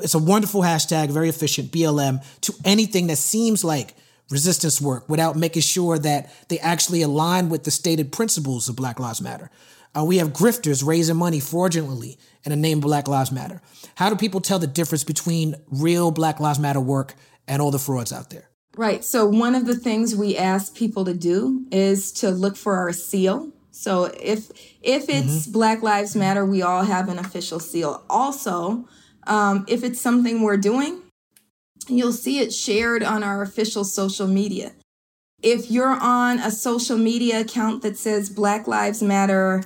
It's 0.00 0.14
a 0.14 0.18
wonderful 0.18 0.62
hashtag, 0.62 1.10
very 1.10 1.28
efficient 1.28 1.70
BLM 1.70 2.24
to 2.42 2.54
anything 2.64 3.08
that 3.08 3.16
seems 3.16 3.64
like 3.64 3.94
resistance 4.30 4.80
work 4.80 5.08
without 5.08 5.36
making 5.36 5.62
sure 5.62 5.98
that 5.98 6.32
they 6.48 6.58
actually 6.58 7.02
align 7.02 7.48
with 7.48 7.64
the 7.64 7.70
stated 7.70 8.12
principles 8.12 8.68
of 8.68 8.76
Black 8.76 8.98
Lives 8.98 9.20
Matter. 9.20 9.50
Uh, 9.96 10.04
we 10.04 10.18
have 10.18 10.32
grifters 10.32 10.84
raising 10.84 11.16
money 11.16 11.38
fraudulently 11.38 12.18
in 12.44 12.50
the 12.50 12.56
name 12.56 12.78
of 12.78 12.82
Black 12.82 13.06
Lives 13.06 13.30
Matter. 13.30 13.62
How 13.94 14.10
do 14.10 14.16
people 14.16 14.40
tell 14.40 14.58
the 14.58 14.66
difference 14.66 15.04
between 15.04 15.54
real 15.68 16.10
Black 16.10 16.40
Lives 16.40 16.58
Matter 16.58 16.80
work 16.80 17.14
and 17.46 17.62
all 17.62 17.70
the 17.70 17.78
frauds 17.78 18.12
out 18.12 18.30
there? 18.30 18.50
Right. 18.76 19.04
So, 19.04 19.26
one 19.26 19.54
of 19.54 19.66
the 19.66 19.76
things 19.76 20.16
we 20.16 20.36
ask 20.36 20.74
people 20.74 21.04
to 21.04 21.14
do 21.14 21.64
is 21.70 22.10
to 22.12 22.30
look 22.30 22.56
for 22.56 22.76
our 22.76 22.92
seal. 22.92 23.52
So, 23.70 24.06
if 24.20 24.50
if 24.82 25.08
it's 25.08 25.42
mm-hmm. 25.46 25.52
Black 25.52 25.82
Lives 25.82 26.16
Matter, 26.16 26.44
we 26.44 26.62
all 26.62 26.82
have 26.82 27.08
an 27.08 27.20
official 27.20 27.60
seal. 27.60 28.02
Also, 28.10 28.88
um, 29.28 29.64
if 29.68 29.84
it's 29.84 30.00
something 30.00 30.42
we're 30.42 30.56
doing, 30.56 31.03
You'll 31.88 32.12
see 32.12 32.38
it 32.38 32.52
shared 32.52 33.02
on 33.02 33.22
our 33.22 33.42
official 33.42 33.84
social 33.84 34.26
media. 34.26 34.72
If 35.42 35.70
you're 35.70 35.98
on 36.00 36.38
a 36.38 36.50
social 36.50 36.96
media 36.96 37.40
account 37.40 37.82
that 37.82 37.98
says 37.98 38.30
Black 38.30 38.66
Lives 38.66 39.02
Matter 39.02 39.62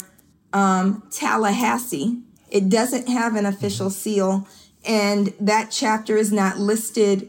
um, 0.53 1.05
Tallahassee, 1.11 2.21
it 2.51 2.69
doesn't 2.69 3.09
have 3.09 3.37
an 3.37 3.47
official 3.47 3.91
seal, 3.91 4.49
and 4.85 5.33
that 5.39 5.71
chapter 5.71 6.17
is 6.17 6.33
not 6.33 6.59
listed 6.59 7.29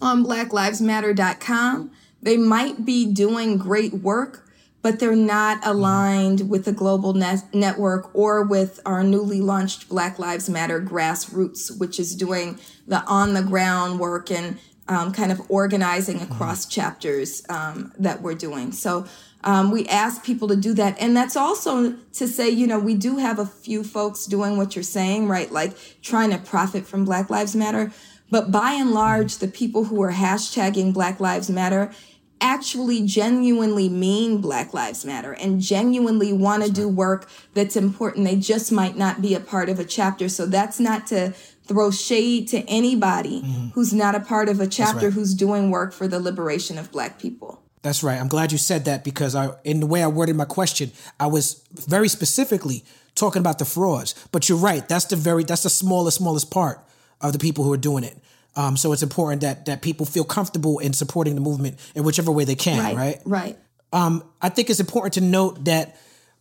on 0.00 0.24
blacklivesmatter.com. 0.24 1.90
They 2.22 2.36
might 2.36 2.84
be 2.84 3.10
doing 3.10 3.58
great 3.58 3.94
work, 3.94 4.46
but 4.82 4.98
they're 4.98 5.16
not 5.16 5.64
aligned 5.66 6.48
with 6.48 6.64
the 6.64 6.72
global 6.72 7.12
net- 7.12 7.52
network 7.52 8.14
or 8.14 8.42
with 8.42 8.80
our 8.86 9.02
newly 9.02 9.40
launched 9.40 9.88
Black 9.88 10.18
Lives 10.18 10.48
Matter 10.48 10.80
grassroots, 10.80 11.78
which 11.78 12.00
is 12.00 12.14
doing 12.14 12.58
the 12.86 13.04
on 13.04 13.34
the 13.34 13.42
ground 13.42 14.00
work 14.00 14.30
and 14.30 14.58
um, 14.88 15.12
kind 15.12 15.30
of 15.30 15.40
organizing 15.48 16.20
across 16.20 16.66
chapters 16.66 17.42
um, 17.48 17.92
that 17.98 18.22
we're 18.22 18.34
doing. 18.34 18.72
So 18.72 19.06
um, 19.44 19.70
we 19.70 19.86
ask 19.86 20.24
people 20.24 20.48
to 20.48 20.56
do 20.56 20.74
that. 20.74 21.00
And 21.00 21.16
that's 21.16 21.36
also 21.36 21.92
to 22.14 22.26
say, 22.26 22.50
you 22.50 22.66
know, 22.66 22.78
we 22.78 22.94
do 22.94 23.18
have 23.18 23.38
a 23.38 23.46
few 23.46 23.84
folks 23.84 24.26
doing 24.26 24.56
what 24.56 24.74
you're 24.74 24.82
saying, 24.82 25.28
right? 25.28 25.50
Like 25.50 25.76
trying 26.02 26.30
to 26.30 26.38
profit 26.38 26.86
from 26.86 27.04
Black 27.04 27.30
Lives 27.30 27.54
Matter. 27.54 27.92
But 28.30 28.50
by 28.50 28.72
and 28.72 28.92
large, 28.92 29.38
the 29.38 29.48
people 29.48 29.84
who 29.84 30.02
are 30.02 30.12
hashtagging 30.12 30.92
Black 30.92 31.20
Lives 31.20 31.50
Matter 31.50 31.92
actually 32.40 33.04
genuinely 33.06 33.88
mean 33.88 34.40
Black 34.40 34.72
Lives 34.72 35.04
Matter 35.04 35.32
and 35.32 35.60
genuinely 35.60 36.32
want 36.32 36.64
to 36.64 36.70
do 36.70 36.88
work 36.88 37.28
that's 37.54 37.76
important. 37.76 38.24
They 38.24 38.36
just 38.36 38.72
might 38.72 38.96
not 38.96 39.20
be 39.20 39.34
a 39.34 39.40
part 39.40 39.68
of 39.68 39.78
a 39.78 39.84
chapter. 39.84 40.28
So 40.28 40.46
that's 40.46 40.80
not 40.80 41.06
to 41.08 41.34
throw 41.64 41.90
shade 41.90 42.48
to 42.48 42.58
anybody 42.68 43.42
mm-hmm. 43.42 43.68
who's 43.68 43.92
not 43.92 44.14
a 44.14 44.20
part 44.20 44.48
of 44.48 44.60
a 44.60 44.66
chapter 44.66 45.06
right. 45.06 45.12
who's 45.12 45.34
doing 45.34 45.70
work 45.70 45.92
for 45.92 46.08
the 46.08 46.18
liberation 46.18 46.78
of 46.78 46.90
Black 46.90 47.18
people. 47.18 47.62
That's 47.82 48.02
right. 48.02 48.20
I'm 48.20 48.28
glad 48.28 48.52
you 48.52 48.58
said 48.58 48.84
that 48.84 49.04
because 49.04 49.34
I, 49.34 49.54
in 49.64 49.80
the 49.80 49.86
way 49.86 50.02
I 50.02 50.08
worded 50.08 50.36
my 50.36 50.44
question, 50.44 50.92
I 51.18 51.28
was 51.28 51.64
very 51.72 52.08
specifically 52.08 52.84
talking 53.14 53.40
about 53.40 53.58
the 53.58 53.64
frauds. 53.64 54.14
But 54.32 54.48
you're 54.48 54.58
right. 54.58 54.86
That's 54.86 55.06
the 55.06 55.16
very 55.16 55.44
that's 55.44 55.62
the 55.62 55.70
smallest 55.70 56.18
smallest 56.18 56.50
part 56.50 56.84
of 57.20 57.32
the 57.32 57.38
people 57.38 57.64
who 57.64 57.72
are 57.72 57.78
doing 57.78 58.04
it. 58.04 58.18
Um, 58.56 58.76
so 58.76 58.92
it's 58.92 59.02
important 59.02 59.42
that 59.42 59.66
that 59.66 59.80
people 59.80 60.06
feel 60.06 60.24
comfortable 60.24 60.78
in 60.78 60.92
supporting 60.92 61.34
the 61.34 61.40
movement 61.40 61.78
in 61.94 62.04
whichever 62.04 62.32
way 62.32 62.44
they 62.44 62.56
can. 62.56 62.78
Right. 62.78 62.96
Right. 62.96 63.20
Right. 63.24 63.58
Um, 63.92 64.24
I 64.40 64.48
think 64.48 64.70
it's 64.70 64.80
important 64.80 65.14
to 65.14 65.20
note 65.20 65.64
that 65.64 65.96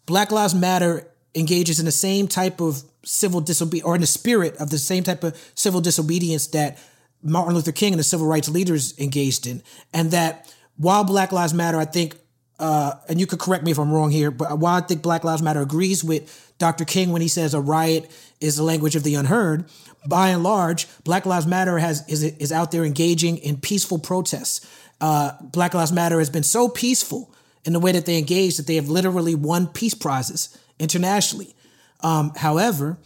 Black 0.05 0.32
Lives 0.32 0.55
Matter 0.55 1.07
engages 1.36 1.80
in 1.80 1.86
the 1.86 1.91
same 1.91 2.28
type 2.28 2.62
of 2.62 2.84
civil 3.03 3.41
disobedience, 3.41 3.88
or 3.88 3.95
in 3.95 4.01
the 4.01 4.07
spirit 4.07 4.55
of 4.57 4.70
the 4.70 4.78
same 4.78 5.03
type 5.03 5.24
of 5.24 5.38
civil 5.55 5.82
disobedience 5.82 6.47
that 6.47 6.78
Martin 7.22 7.53
Luther 7.53 7.72
King 7.72 7.93
and 7.93 7.99
the 7.99 8.03
civil 8.03 8.28
rights 8.28 8.49
leaders 8.49 8.97
engaged 8.97 9.45
in, 9.45 9.62
and 9.93 10.12
that 10.12 10.53
while 10.78 11.03
Black 11.03 11.32
Lives 11.32 11.53
Matter, 11.53 11.78
I 11.78 11.86
think, 11.86 12.16
uh, 12.60 12.93
and 13.07 13.20
you 13.20 13.26
could 13.26 13.39
correct 13.39 13.64
me 13.64 13.72
if 13.72 13.80
I'm 13.80 13.91
wrong 13.91 14.12
here, 14.12 14.32
but 14.32 14.60
why 14.60 14.78
I 14.78 14.82
think 14.82 15.01
Black 15.01 15.24
Lives 15.24 15.41
Matter 15.41 15.62
agrees 15.62 16.03
with 16.03 16.53
Dr. 16.60 16.86
King 16.86 17.12
when 17.12 17.22
he 17.22 17.28
says 17.28 17.53
a 17.53 17.62
riot 17.62 18.12
is 18.41 18.57
the 18.57 18.64
language 18.64 18.95
of 18.95 19.03
the 19.03 19.16
unheard, 19.16 19.66
by 20.05 20.30
and 20.30 20.43
large, 20.43 20.88
Black 21.03 21.26
Lives 21.26 21.45
Matter 21.45 21.78
has 21.78 22.07
is 22.07 22.24
is 22.24 22.51
out 22.51 22.72
there 22.72 22.86
engaging 22.86 23.38
in 23.38 23.57
peaceful 23.57 23.99
protests. 23.99 24.66
Uh, 25.01 25.32
Black 25.41 25.74
Lives 25.74 25.91
Matter 25.91 26.20
has 26.20 26.30
been 26.30 26.43
so 26.43 26.70
peaceful 26.70 27.34
in 27.66 27.74
the 27.74 27.80
way 27.80 27.91
that 27.91 28.05
they 28.05 28.18
engage 28.18 28.57
that 28.57 28.68
they 28.68 28.76
have 28.76 28.89
literally 28.89 29.36
won 29.36 29.68
peace 29.68 29.93
prizes 29.93 30.57
internationally. 30.80 31.55
Um, 32.01 32.32
however, 32.36 32.97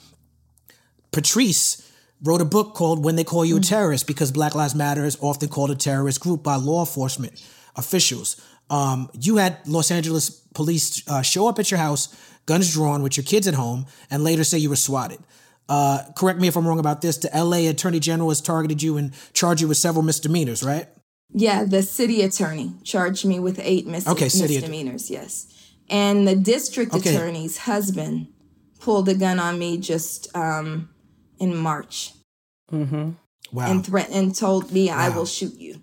Patrisse 1.12 1.90
wrote 2.24 2.42
a 2.42 2.46
book 2.46 2.74
called 2.74 3.04
When 3.04 3.16
They 3.16 3.24
Call 3.24 3.44
You 3.44 3.58
a 3.58 3.60
Terrorist 3.60 4.08
because 4.08 4.32
Black 4.32 4.56
Lives 4.56 4.76
Matter 4.76 5.04
is 5.04 5.18
often 5.20 5.50
called 5.50 5.72
a 5.72 5.76
terrorist 5.76 6.20
group 6.20 6.44
by 6.44 6.56
law 6.56 6.82
enforcement 6.82 7.44
officials. 7.76 8.40
Um, 8.70 9.10
you 9.20 9.38
had 9.38 9.58
Los 9.68 9.92
Angeles 9.92 10.30
police 10.30 11.08
uh, 11.08 11.22
show 11.22 11.48
up 11.48 11.60
at 11.60 11.70
your 11.72 11.80
house, 11.80 12.16
guns 12.46 12.74
drawn, 12.74 13.04
with 13.04 13.18
your 13.18 13.24
kids 13.24 13.48
at 13.48 13.54
home, 13.54 13.86
and 14.10 14.24
later 14.24 14.44
say 14.44 14.58
you 14.58 14.70
were 14.70 14.76
swatted. 14.76 15.20
Uh, 15.70 16.04
correct 16.16 16.40
me 16.40 16.48
if 16.48 16.56
I'm 16.56 16.68
wrong 16.68 16.80
about 16.80 17.02
this. 17.02 17.18
The 17.18 17.30
LA 17.34 17.70
Attorney 17.70 18.00
General 18.00 18.30
has 18.30 18.42
targeted 18.42 18.82
you 18.82 18.98
and 18.98 19.14
charged 19.34 19.62
you 19.62 19.68
with 19.68 19.78
several 19.78 20.04
misdemeanors, 20.04 20.64
right? 20.64 20.88
Yeah, 21.32 21.64
the 21.64 21.82
city 21.82 22.22
attorney 22.22 22.74
charged 22.84 23.26
me 23.26 23.40
with 23.40 23.60
eight 23.64 23.88
mis- 23.88 24.08
okay, 24.08 24.26
misdemeanors. 24.26 25.10
yes, 25.10 25.48
and 25.90 26.28
the 26.28 26.36
district 26.36 26.94
okay. 26.94 27.16
attorney's 27.16 27.58
husband 27.60 28.28
pulled 28.80 29.10
a 29.10 29.16
gun 29.16 29.40
on 29.40 29.58
me 29.58 29.78
just 29.78 30.36
um, 30.36 30.90
in 31.40 31.56
March. 31.56 32.12
Mm-hmm. 32.72 33.12
Wow. 33.52 33.72
And 33.72 33.86
threatened 33.86 34.16
and 34.16 34.36
told 34.36 34.72
me 34.72 34.88
wow. 34.88 34.98
I 34.98 35.10
will 35.10 35.26
shoot 35.26 35.56
you. 35.56 35.82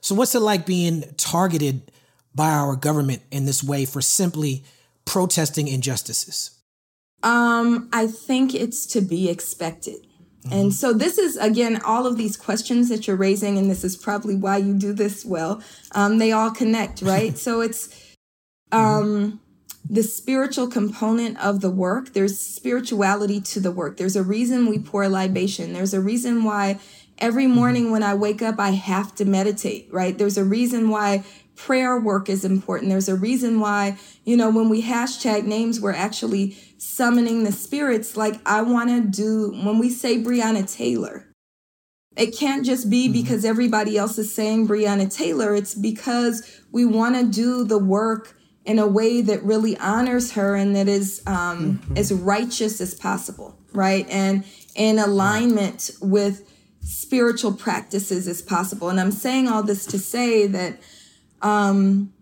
So 0.00 0.14
what's 0.14 0.34
it 0.34 0.40
like 0.40 0.66
being 0.66 1.04
targeted 1.16 1.90
by 2.34 2.50
our 2.50 2.76
government 2.76 3.22
in 3.30 3.46
this 3.46 3.62
way 3.62 3.84
for 3.84 4.00
simply 4.00 4.64
protesting 5.04 5.68
injustices? 5.68 6.58
Um, 7.22 7.88
I 7.92 8.06
think 8.06 8.54
it's 8.54 8.86
to 8.86 9.00
be 9.00 9.28
expected. 9.28 10.06
Mm-hmm. 10.44 10.52
And 10.52 10.74
so 10.74 10.92
this 10.92 11.18
is 11.18 11.36
again 11.36 11.80
all 11.84 12.06
of 12.06 12.16
these 12.16 12.36
questions 12.36 12.88
that 12.88 13.06
you're 13.06 13.16
raising, 13.16 13.58
and 13.58 13.70
this 13.70 13.84
is 13.84 13.96
probably 13.96 14.36
why 14.36 14.56
you 14.56 14.74
do 14.74 14.92
this 14.92 15.24
well. 15.24 15.62
Um, 15.92 16.18
they 16.18 16.32
all 16.32 16.50
connect, 16.50 17.02
right? 17.02 17.36
so 17.36 17.60
it's 17.60 18.14
um 18.72 19.40
the 19.88 20.02
spiritual 20.02 20.68
component 20.68 21.38
of 21.38 21.60
the 21.60 21.70
work. 21.70 22.12
There's 22.12 22.38
spirituality 22.38 23.40
to 23.40 23.60
the 23.60 23.72
work. 23.72 23.96
There's 23.96 24.16
a 24.16 24.22
reason 24.22 24.66
we 24.66 24.78
pour 24.78 25.08
libation. 25.08 25.72
There's 25.72 25.94
a 25.94 26.00
reason 26.00 26.44
why 26.44 26.78
every 27.18 27.44
mm-hmm. 27.44 27.54
morning 27.54 27.90
when 27.90 28.02
I 28.02 28.14
wake 28.14 28.40
up, 28.40 28.58
I 28.58 28.70
have 28.70 29.14
to 29.16 29.24
meditate, 29.24 29.88
right? 29.92 30.16
There's 30.16 30.38
a 30.38 30.44
reason 30.44 30.88
why 30.88 31.24
prayer 31.66 32.00
work 32.00 32.30
is 32.30 32.44
important. 32.44 32.90
There's 32.90 33.08
a 33.08 33.14
reason 33.14 33.60
why, 33.60 33.98
you 34.24 34.34
know, 34.34 34.48
when 34.48 34.70
we 34.70 34.82
hashtag 34.82 35.44
names, 35.44 35.78
we're 35.78 35.92
actually 35.92 36.56
summoning 36.78 37.44
the 37.44 37.52
spirits. 37.52 38.16
Like 38.16 38.40
I 38.46 38.62
want 38.62 38.88
to 38.88 39.02
do, 39.02 39.50
when 39.62 39.78
we 39.78 39.90
say 39.90 40.22
Breonna 40.22 40.70
Taylor, 40.74 41.26
it 42.16 42.36
can't 42.36 42.64
just 42.64 42.88
be 42.88 43.04
mm-hmm. 43.04 43.12
because 43.12 43.44
everybody 43.44 43.98
else 43.98 44.16
is 44.16 44.34
saying 44.34 44.68
Breonna 44.68 45.14
Taylor. 45.14 45.54
It's 45.54 45.74
because 45.74 46.60
we 46.72 46.86
want 46.86 47.16
to 47.16 47.24
do 47.24 47.64
the 47.64 47.78
work 47.78 48.36
in 48.64 48.78
a 48.78 48.86
way 48.86 49.20
that 49.20 49.42
really 49.42 49.76
honors 49.78 50.32
her 50.32 50.54
and 50.54 50.74
that 50.76 50.88
is 50.88 51.22
um, 51.26 51.78
mm-hmm. 51.78 51.96
as 51.98 52.10
righteous 52.10 52.80
as 52.80 52.94
possible, 52.94 53.58
right? 53.74 54.08
And 54.08 54.44
in 54.74 54.98
alignment 54.98 55.90
with 56.00 56.50
spiritual 56.80 57.52
practices 57.52 58.26
as 58.26 58.40
possible. 58.40 58.88
And 58.88 58.98
I'm 58.98 59.12
saying 59.12 59.46
all 59.46 59.62
this 59.62 59.84
to 59.86 59.98
say 59.98 60.46
that, 60.46 60.80
um, 61.42 62.12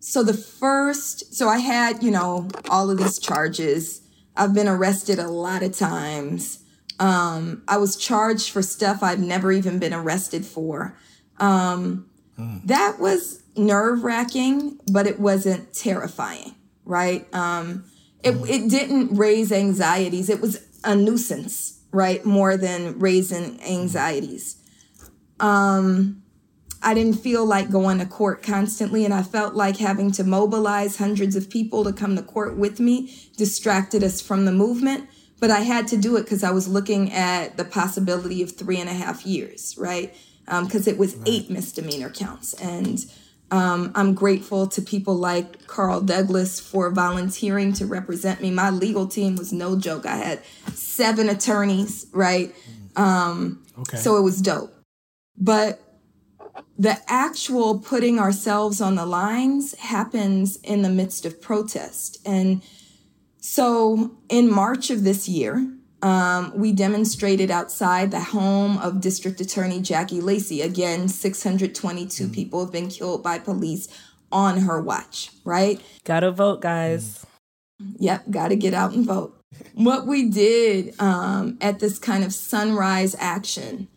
so 0.00 0.22
the 0.22 0.34
first, 0.34 1.34
so 1.34 1.48
I 1.48 1.58
had, 1.58 2.02
you 2.02 2.10
know, 2.10 2.48
all 2.70 2.90
of 2.90 2.98
these 2.98 3.18
charges. 3.18 4.02
I've 4.36 4.54
been 4.54 4.68
arrested 4.68 5.18
a 5.18 5.28
lot 5.28 5.62
of 5.62 5.76
times. 5.76 6.62
Um, 7.00 7.62
I 7.66 7.76
was 7.78 7.96
charged 7.96 8.50
for 8.50 8.62
stuff 8.62 9.02
I've 9.02 9.18
never 9.18 9.50
even 9.50 9.78
been 9.78 9.92
arrested 9.92 10.44
for. 10.44 10.96
Um, 11.38 12.08
mm. 12.38 12.64
That 12.64 12.98
was 13.00 13.42
nerve 13.56 14.04
wracking, 14.04 14.78
but 14.92 15.06
it 15.06 15.18
wasn't 15.18 15.72
terrifying, 15.74 16.54
right? 16.84 17.26
Um, 17.34 17.84
it, 18.22 18.34
mm-hmm. 18.34 18.46
it 18.46 18.70
didn't 18.70 19.16
raise 19.16 19.52
anxieties. 19.52 20.30
It 20.30 20.40
was 20.40 20.64
a 20.84 20.94
nuisance, 20.94 21.80
right? 21.90 22.24
More 22.24 22.56
than 22.56 22.98
raising 22.98 23.60
anxieties. 23.62 24.62
Um, 25.40 26.22
I 26.86 26.94
didn't 26.94 27.14
feel 27.14 27.44
like 27.44 27.68
going 27.68 27.98
to 27.98 28.06
court 28.06 28.44
constantly, 28.44 29.04
and 29.04 29.12
I 29.12 29.24
felt 29.24 29.54
like 29.54 29.78
having 29.78 30.12
to 30.12 30.22
mobilize 30.22 30.98
hundreds 30.98 31.34
of 31.34 31.50
people 31.50 31.82
to 31.82 31.92
come 31.92 32.14
to 32.14 32.22
court 32.22 32.56
with 32.56 32.78
me 32.78 33.12
distracted 33.36 34.04
us 34.04 34.20
from 34.20 34.44
the 34.44 34.52
movement. 34.52 35.10
But 35.40 35.50
I 35.50 35.60
had 35.60 35.88
to 35.88 35.96
do 35.96 36.16
it 36.16 36.22
because 36.22 36.44
I 36.44 36.52
was 36.52 36.68
looking 36.68 37.12
at 37.12 37.56
the 37.56 37.64
possibility 37.64 38.40
of 38.40 38.52
three 38.52 38.78
and 38.78 38.88
a 38.88 38.92
half 38.92 39.26
years, 39.26 39.74
right? 39.76 40.14
Because 40.44 40.86
um, 40.86 40.94
it 40.94 40.96
was 40.96 41.16
eight 41.26 41.50
misdemeanor 41.50 42.08
counts. 42.08 42.54
And 42.54 43.04
um, 43.50 43.90
I'm 43.96 44.14
grateful 44.14 44.68
to 44.68 44.80
people 44.80 45.16
like 45.16 45.66
Carl 45.66 46.00
Douglas 46.00 46.60
for 46.60 46.92
volunteering 46.92 47.72
to 47.74 47.86
represent 47.86 48.40
me. 48.40 48.52
My 48.52 48.70
legal 48.70 49.08
team 49.08 49.34
was 49.34 49.52
no 49.52 49.76
joke. 49.76 50.06
I 50.06 50.18
had 50.18 50.44
seven 50.72 51.28
attorneys, 51.28 52.06
right? 52.12 52.54
Um, 52.94 53.66
okay. 53.80 53.96
So 53.96 54.16
it 54.18 54.22
was 54.22 54.40
dope. 54.40 54.72
But 55.36 55.82
the 56.78 56.98
actual 57.08 57.78
putting 57.78 58.18
ourselves 58.18 58.80
on 58.80 58.94
the 58.94 59.06
lines 59.06 59.74
happens 59.78 60.56
in 60.56 60.82
the 60.82 60.90
midst 60.90 61.24
of 61.24 61.40
protest. 61.40 62.18
And 62.26 62.62
so 63.38 64.16
in 64.28 64.50
March 64.50 64.90
of 64.90 65.04
this 65.04 65.28
year, 65.28 65.72
um, 66.02 66.52
we 66.54 66.72
demonstrated 66.72 67.50
outside 67.50 68.10
the 68.10 68.20
home 68.20 68.78
of 68.78 69.00
District 69.00 69.40
Attorney 69.40 69.80
Jackie 69.80 70.20
Lacey. 70.20 70.60
Again, 70.60 71.08
622 71.08 72.26
mm. 72.28 72.34
people 72.34 72.64
have 72.64 72.72
been 72.72 72.88
killed 72.88 73.22
by 73.22 73.38
police 73.38 73.88
on 74.30 74.58
her 74.58 74.80
watch, 74.80 75.30
right? 75.44 75.80
Gotta 76.04 76.30
vote, 76.30 76.60
guys. 76.60 77.24
Yep, 77.98 78.30
gotta 78.30 78.56
get 78.56 78.74
out 78.74 78.92
and 78.92 79.06
vote. 79.06 79.40
what 79.74 80.06
we 80.06 80.28
did 80.28 80.94
um, 81.00 81.56
at 81.60 81.78
this 81.78 81.98
kind 81.98 82.24
of 82.24 82.32
sunrise 82.34 83.14
action 83.18 83.88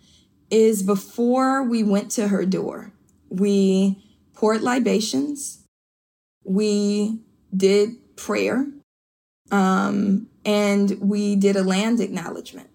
is 0.50 0.84
before 0.84 1.64
we 1.64 1.84
went 1.84 2.12
to 2.12 2.28
her 2.30 2.46
door, 2.46 2.92
we 3.30 4.04
poured 4.34 4.62
libations, 4.62 5.64
we 6.44 7.20
did 7.56 8.16
prayer, 8.16 8.66
um, 9.52 10.28
and 10.46 11.00
we 11.02 11.36
did 11.36 11.56
a 11.56 11.64
land 11.64 12.00
acknowledgement. 12.00 12.70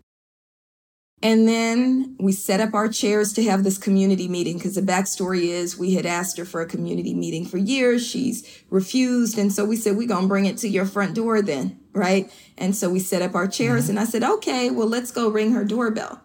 And 1.23 1.49
then 1.49 2.17
we 2.21 2.33
set 2.33 2.61
up 2.61 2.75
our 2.75 2.87
chairs 2.87 3.33
to 3.33 3.43
have 3.45 3.65
this 3.65 3.79
community 3.79 4.29
meeting 4.29 4.59
because 4.59 4.75
the 4.75 4.83
backstory 4.83 5.45
is 5.45 5.79
we 5.79 5.95
had 5.95 6.05
asked 6.05 6.37
her 6.37 6.45
for 6.45 6.61
a 6.61 6.67
community 6.67 7.15
meeting 7.15 7.47
for 7.47 7.57
years. 7.57 8.07
She's 8.07 8.63
refused. 8.69 9.39
And 9.39 9.51
so 9.51 9.65
we 9.65 9.77
said, 9.77 9.97
we're 9.97 10.07
going 10.07 10.25
to 10.25 10.29
bring 10.29 10.45
it 10.45 10.59
to 10.59 10.69
your 10.69 10.85
front 10.85 11.15
door 11.15 11.41
then, 11.41 11.81
right? 11.95 12.31
And 12.59 12.77
so 12.77 12.91
we 12.91 13.01
set 13.01 13.23
up 13.23 13.35
our 13.35 13.49
chairs 13.49 13.89
and 13.89 13.99
I 13.99 14.05
said, 14.05 14.23
okay, 14.23 14.69
well, 14.69 14.87
let's 14.87 15.11
go 15.11 15.31
ring 15.31 15.53
her 15.53 15.65
doorbell. 15.65 16.21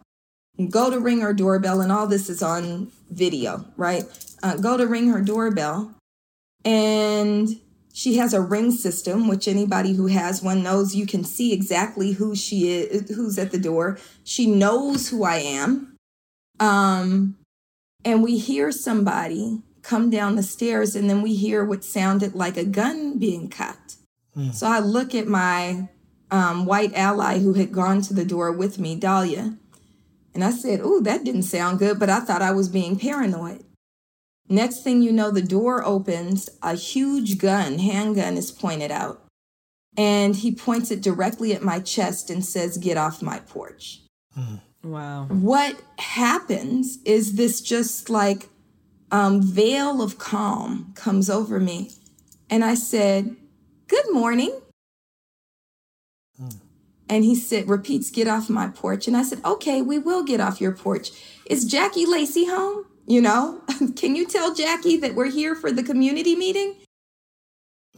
Go 0.68 0.90
to 0.90 1.00
ring 1.00 1.22
her 1.22 1.34
doorbell, 1.34 1.80
and 1.80 1.92
all 1.92 2.08
this 2.08 2.30
is 2.30 2.44
on 2.44 2.92
video, 3.10 3.66
right? 3.78 4.04
Uh, 4.44 4.58
go 4.58 4.76
to 4.76 4.86
ring 4.86 5.08
her 5.10 5.22
doorbell, 5.22 5.96
and 6.66 7.62
she 7.94 8.18
has 8.18 8.34
a 8.34 8.42
ring 8.42 8.72
system, 8.72 9.28
which 9.28 9.48
anybody 9.48 9.94
who 9.94 10.08
has 10.08 10.42
one 10.42 10.62
knows 10.62 10.96
you 10.96 11.06
can 11.06 11.24
see 11.24 11.54
exactly 11.54 12.14
who 12.14 12.36
she 12.36 12.70
is, 12.70 13.10
who's 13.16 13.40
at 13.40 13.52
the 13.52 13.58
door. 13.58 13.98
She 14.24 14.48
knows 14.48 15.10
who 15.10 15.24
I 15.24 15.38
am. 15.38 15.96
Um, 16.60 17.38
and 18.04 18.22
we 18.22 18.38
hear 18.38 18.72
somebody 18.72 19.62
come 19.82 20.10
down 20.10 20.36
the 20.36 20.44
stairs, 20.44 20.96
and 20.96 21.10
then 21.10 21.22
we 21.22 21.36
hear 21.36 21.64
what 21.64 21.84
sounded 21.84 22.36
like 22.36 22.58
a 22.58 22.66
gun 22.66 23.18
being 23.18 23.50
cocked. 23.50 23.96
So 24.54 24.68
I 24.68 24.80
look 24.80 25.16
at 25.16 25.28
my 25.28 25.90
um, 26.32 26.66
white 26.66 26.94
ally 26.94 27.40
who 27.40 27.54
had 27.54 27.72
gone 27.72 28.02
to 28.04 28.14
the 28.14 28.24
door 28.24 28.52
with 28.52 28.80
me, 28.80 28.96
Dahlia, 28.96 29.58
and 30.34 30.44
I 30.44 30.52
said, 30.52 30.82
Ooh, 30.82 31.02
that 31.02 31.24
didn't 31.24 31.44
sound 31.44 31.80
good, 31.80 32.00
but 32.00 32.10
I 32.10 32.20
thought 32.20 32.42
I 32.42 32.52
was 32.52 32.70
being 32.70 32.98
paranoid. 32.98 33.64
Next 34.48 34.84
thing 34.84 35.02
you 35.02 35.12
know, 35.12 35.32
the 35.32 35.42
door 35.42 35.84
opens, 35.84 36.50
a 36.64 36.74
huge 36.74 37.38
gun, 37.38 37.80
handgun 37.80 38.36
is 38.36 38.52
pointed 38.52 38.92
out, 38.92 39.24
and 39.96 40.36
he 40.36 40.54
points 40.54 40.92
it 40.92 41.02
directly 41.02 41.54
at 41.54 41.62
my 41.62 41.80
chest 41.80 42.30
and 42.30 42.44
says, 42.44 42.78
Get 42.78 42.98
off 42.98 43.22
my 43.22 43.40
porch. 43.40 44.02
Wow. 44.84 45.26
What 45.26 45.82
happens 45.98 47.00
is 47.06 47.36
this 47.36 47.62
just 47.62 48.10
like 48.10 48.50
um, 49.12 49.42
veil 49.42 50.02
of 50.02 50.18
calm 50.18 50.94
comes 50.96 51.30
over 51.30 51.60
me. 51.60 51.92
And 52.50 52.64
I 52.64 52.76
said, 52.76 53.36
Good 53.88 54.06
morning. 54.12 54.62
And 57.10 57.24
he 57.24 57.36
said, 57.36 57.68
repeats, 57.68 58.12
get 58.12 58.28
off 58.28 58.50
my 58.50 58.68
porch. 58.68 59.08
And 59.08 59.18
I 59.18 59.24
said, 59.24 59.42
okay, 59.44 59.82
we 59.82 59.98
will 59.98 60.24
get 60.24 60.40
off 60.40 60.62
your 60.62 60.72
porch. 60.72 61.10
Is 61.48 61.66
Jackie 61.66 62.06
Lacey 62.06 62.46
home? 62.46 62.86
You 63.08 63.22
know, 63.22 63.62
can 63.96 64.16
you 64.16 64.28
tell 64.28 64.54
Jackie 64.54 64.98
that 64.98 65.16
we're 65.16 65.32
here 65.32 65.56
for 65.56 65.72
the 65.72 65.82
community 65.82 66.36
meeting? 66.36 66.76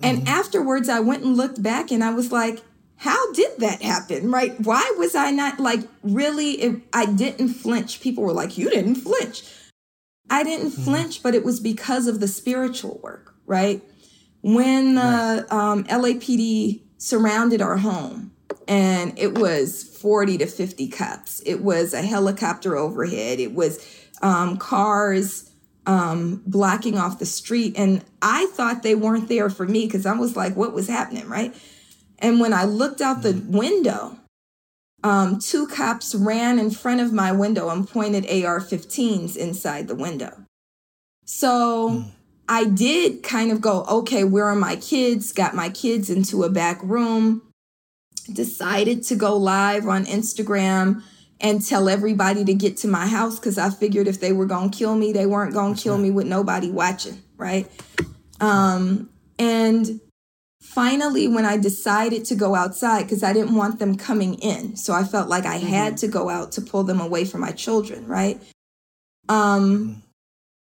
And 0.01 0.19
mm-hmm. 0.19 0.27
afterwards, 0.27 0.87
I 0.87 1.01
went 1.01 1.23
and 1.23 1.35
looked 1.35 1.61
back 1.61 1.91
and 1.91 2.01
I 2.01 2.13
was 2.13 2.31
like, 2.31 2.61
how 2.95 3.33
did 3.33 3.57
that 3.59 3.81
happen? 3.81 4.31
Right? 4.31 4.59
Why 4.61 4.93
was 4.97 5.13
I 5.15 5.31
not 5.31 5.59
like 5.59 5.81
really? 6.03 6.61
If 6.61 6.75
I 6.93 7.05
didn't 7.05 7.49
flinch. 7.49 7.99
People 7.99 8.23
were 8.23 8.33
like, 8.33 8.57
you 8.57 8.69
didn't 8.69 8.95
flinch. 8.95 9.43
I 10.29 10.43
didn't 10.43 10.71
mm-hmm. 10.71 10.83
flinch, 10.83 11.21
but 11.21 11.35
it 11.35 11.43
was 11.43 11.59
because 11.59 12.07
of 12.07 12.19
the 12.19 12.27
spiritual 12.27 12.99
work, 13.03 13.35
right? 13.45 13.83
When 14.41 14.95
the 14.95 15.45
uh, 15.51 15.55
um, 15.55 15.83
LAPD 15.85 16.83
surrounded 16.97 17.61
our 17.61 17.77
home, 17.77 18.30
and 18.71 19.19
it 19.19 19.37
was 19.37 19.83
40 19.83 20.37
to 20.37 20.45
50 20.45 20.87
cups. 20.87 21.43
It 21.45 21.61
was 21.61 21.93
a 21.93 22.01
helicopter 22.01 22.77
overhead. 22.77 23.41
It 23.41 23.53
was 23.53 23.85
um, 24.21 24.55
cars 24.55 25.51
um, 25.85 26.41
blocking 26.47 26.97
off 26.97 27.19
the 27.19 27.25
street. 27.25 27.73
And 27.77 28.01
I 28.21 28.45
thought 28.53 28.81
they 28.81 28.95
weren't 28.95 29.27
there 29.27 29.49
for 29.49 29.67
me 29.67 29.87
because 29.87 30.05
I 30.05 30.13
was 30.13 30.37
like, 30.37 30.55
what 30.55 30.71
was 30.71 30.87
happening, 30.87 31.27
right? 31.27 31.53
And 32.19 32.39
when 32.39 32.53
I 32.53 32.63
looked 32.63 33.01
out 33.01 33.23
the 33.23 33.43
window, 33.45 34.17
um, 35.03 35.39
two 35.39 35.67
cops 35.67 36.15
ran 36.15 36.57
in 36.57 36.71
front 36.71 37.01
of 37.01 37.11
my 37.11 37.33
window 37.33 37.69
and 37.69 37.85
pointed 37.85 38.23
AR 38.23 38.61
15s 38.61 39.35
inside 39.35 39.89
the 39.89 39.95
window. 39.95 40.45
So 41.25 42.05
I 42.47 42.63
did 42.63 43.21
kind 43.21 43.51
of 43.51 43.59
go, 43.59 43.83
okay, 43.83 44.23
where 44.23 44.45
are 44.45 44.55
my 44.55 44.77
kids? 44.77 45.33
Got 45.33 45.55
my 45.55 45.67
kids 45.67 46.09
into 46.09 46.45
a 46.45 46.49
back 46.49 46.81
room 46.81 47.41
decided 48.33 49.03
to 49.03 49.15
go 49.15 49.37
live 49.37 49.87
on 49.87 50.05
Instagram 50.05 51.03
and 51.39 51.65
tell 51.65 51.89
everybody 51.89 52.45
to 52.45 52.53
get 52.53 52.77
to 52.77 52.87
my 52.87 53.07
house 53.07 53.39
because 53.39 53.57
I 53.57 53.71
figured 53.71 54.07
if 54.07 54.19
they 54.19 54.31
were 54.31 54.45
gonna 54.45 54.69
kill 54.69 54.95
me, 54.95 55.11
they 55.11 55.25
weren't 55.25 55.53
gonna 55.53 55.75
kill 55.75 55.97
me 55.97 56.11
with 56.11 56.27
nobody 56.27 56.69
watching, 56.69 57.21
right? 57.35 57.69
Um, 58.39 59.09
and 59.39 59.99
finally, 60.61 61.27
when 61.27 61.45
I 61.45 61.57
decided 61.57 62.25
to 62.25 62.35
go 62.35 62.53
outside, 62.55 63.03
because 63.03 63.23
I 63.23 63.33
didn't 63.33 63.55
want 63.55 63.79
them 63.79 63.97
coming 63.97 64.35
in, 64.35 64.75
so 64.75 64.93
I 64.93 65.03
felt 65.03 65.29
like 65.29 65.45
I 65.45 65.57
had 65.57 65.97
to 65.97 66.07
go 66.07 66.29
out 66.29 66.51
to 66.53 66.61
pull 66.61 66.83
them 66.83 67.01
away 67.01 67.25
from 67.25 67.41
my 67.41 67.51
children, 67.51 68.05
right? 68.07 68.41
Um, 69.27 70.03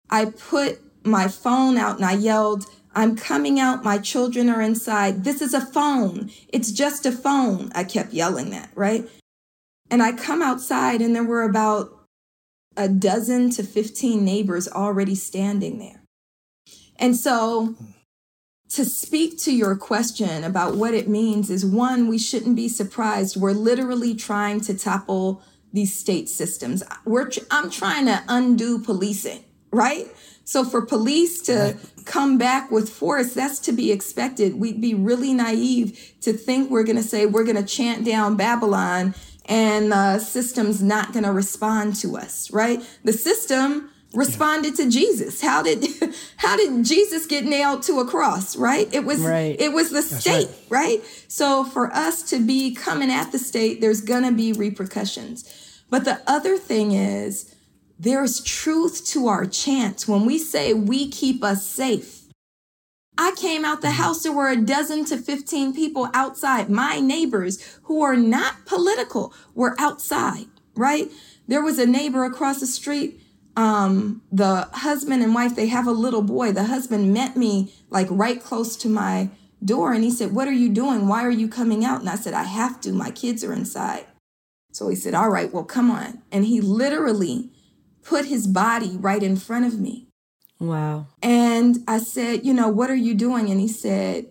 I 0.10 0.26
put 0.26 0.80
my 1.06 1.28
phone 1.28 1.78
out 1.78 1.98
and 1.98 2.06
I 2.06 2.14
yelled, 2.14 2.66
I'm 2.96 3.16
coming 3.16 3.60
out. 3.60 3.84
My 3.84 3.98
children 3.98 4.50
are 4.50 4.62
inside. 4.62 5.24
This 5.24 5.42
is 5.42 5.54
a 5.54 5.62
phone. 5.62 6.32
It's 6.50 6.72
just 6.72 7.06
a 7.06 7.12
phone. 7.12 7.72
I 7.74 7.84
kept 7.84 8.14
yelling 8.14 8.52
that, 8.52 8.70
right? 8.76 9.10
And 9.90 10.02
I 10.02 10.12
come 10.12 10.42
outside 10.42 11.02
and 11.02 11.16
there 11.16 11.24
were 11.24 11.44
about 11.44 11.92
a 12.76 12.88
dozen 12.88 13.50
to 13.52 13.64
15 13.64 14.24
neighbors 14.24 14.68
already 14.68 15.16
standing 15.16 15.80
there. 15.80 16.04
And 16.98 17.16
so 17.16 17.76
to 18.70 18.86
speak 18.86 19.38
to 19.40 19.54
your 19.54 19.76
question 19.76 20.44
about 20.44 20.76
what 20.76 20.94
it 20.94 21.08
means 21.08 21.50
is 21.50 21.66
one, 21.66 22.08
we 22.08 22.18
shouldn't 22.18 22.56
be 22.56 22.68
surprised. 22.68 23.38
We're 23.38 23.52
literally 23.52 24.16
trying 24.16 24.62
to 24.62 24.78
topple 24.78 25.44
these 25.72 25.98
state 25.98 26.30
systems. 26.30 26.84
We're 27.06 27.30
I'm 27.52 27.70
trying 27.70 28.06
to 28.06 28.24
undo 28.28 28.80
policing, 28.80 29.44
right? 29.72 30.08
So 30.46 30.64
for 30.66 30.82
police 30.82 31.42
to 31.44 31.78
come 32.06 32.38
back 32.38 32.70
with 32.70 32.90
force, 32.90 33.34
that's 33.34 33.60
to 33.60 33.72
be 33.72 33.92
expected. 33.92 34.60
We'd 34.60 34.82
be 34.82 34.94
really 34.94 35.34
naive 35.34 36.14
to 36.22 36.34
think 36.34 36.70
we're 36.70 36.84
going 36.84 36.98
to 36.98 37.04
say 37.04 37.26
we're 37.26 37.46
going 37.46 37.56
to 37.56 37.64
chant 37.64 38.06
down 38.06 38.36
Babylon 38.36 39.16
and 39.46 39.92
the 39.92 40.20
system's 40.20 40.82
not 40.82 41.12
going 41.14 41.26
to 41.26 41.32
respond 41.32 41.96
to 41.98 42.18
us, 42.18 42.52
right? 42.52 42.82
The 43.04 43.14
system 43.14 43.90
responded 44.14 44.76
to 44.76 44.90
Jesus. 44.90 45.42
How 45.42 45.64
did 45.64 45.86
how 46.38 46.56
did 46.56 46.86
Jesus 46.86 47.26
get 47.26 47.46
nailed 47.46 47.84
to 47.84 48.00
a 48.00 48.06
cross, 48.06 48.56
right? 48.56 48.88
It 48.94 49.06
was 49.06 49.20
Right. 49.20 49.56
it 49.60 49.74
was 49.74 49.90
the 49.90 50.02
state, 50.02 50.50
right. 50.70 51.02
So 51.28 51.64
for 51.64 51.92
us 51.94 52.22
to 52.30 52.40
be 52.40 52.74
coming 52.76 53.10
at 53.12 53.32
the 53.32 53.40
state, 53.40 53.82
there's 53.82 54.02
going 54.02 54.24
to 54.24 54.32
be 54.32 54.54
repercussions. 54.54 55.46
But 55.90 56.06
the 56.06 56.22
other 56.28 56.58
thing 56.58 56.92
is 56.92 57.53
there's 58.00 58.42
truth 58.42 59.06
to 59.08 59.28
our 59.28 59.46
chant 59.46 60.08
when 60.08 60.26
we 60.26 60.38
say 60.38 60.74
we 60.74 61.10
keep 61.10 61.44
us 61.44 61.66
safe. 61.66 62.24
I 63.18 63.34
came 63.38 63.64
out 63.64 63.82
the 63.82 63.92
house, 63.92 64.24
there 64.24 64.32
were 64.32 64.50
a 64.50 64.56
dozen 64.56 65.06
to 65.06 65.18
15 65.18 65.74
people 65.74 66.10
outside. 66.14 66.70
My 66.70 67.00
neighbors 67.00 67.80
who 67.84 68.02
are 68.02 68.16
not 68.16 68.66
political 68.66 69.34
were 69.54 69.76
outside, 69.78 70.48
right? 70.76 71.12
There 71.48 71.62
was 71.62 71.78
a 71.78 71.86
neighbor 71.86 72.24
across 72.24 72.60
the 72.60 72.66
street. 72.66 73.20
Um, 73.56 74.24
the 74.32 74.68
husband 74.74 75.22
and 75.22 75.36
wife, 75.36 75.56
they 75.56 75.68
have 75.68 75.86
a 75.86 75.92
little 75.92 76.24
boy. 76.24 76.54
The 76.54 76.64
husband 76.64 77.14
met 77.14 77.38
me 77.38 77.72
like 77.92 78.08
right 78.10 78.42
close 78.42 78.76
to 78.78 78.90
my 78.90 79.30
door 79.64 79.94
and 79.94 80.04
he 80.04 80.10
said, 80.10 80.34
What 80.34 80.48
are 80.48 80.54
you 80.54 80.70
doing? 80.70 81.08
Why 81.08 81.24
are 81.24 81.32
you 81.32 81.48
coming 81.48 81.86
out? 81.86 82.00
And 82.00 82.10
I 82.10 82.16
said, 82.16 82.34
I 82.34 82.44
have 82.44 82.82
to. 82.82 82.92
My 82.92 83.12
kids 83.12 83.44
are 83.44 83.54
inside. 83.54 84.06
So 84.72 84.90
he 84.90 84.96
said, 84.96 85.14
All 85.14 85.30
right, 85.30 85.54
well, 85.54 85.64
come 85.64 85.92
on. 85.92 86.24
And 86.32 86.46
he 86.46 86.62
literally 86.62 87.52
put 88.04 88.26
his 88.26 88.48
body 88.48 88.98
right 88.98 89.24
in 89.24 89.36
front 89.38 89.66
of 89.66 89.80
me. 89.80 90.08
Wow. 90.60 91.08
And 91.22 91.80
I 91.88 92.00
said, 92.00 92.46
you 92.46 92.54
know, 92.54 92.70
what 92.70 92.90
are 92.90 92.96
you 92.96 93.14
doing? 93.14 93.50
And 93.50 93.60
he 93.60 93.68
said, 93.68 94.28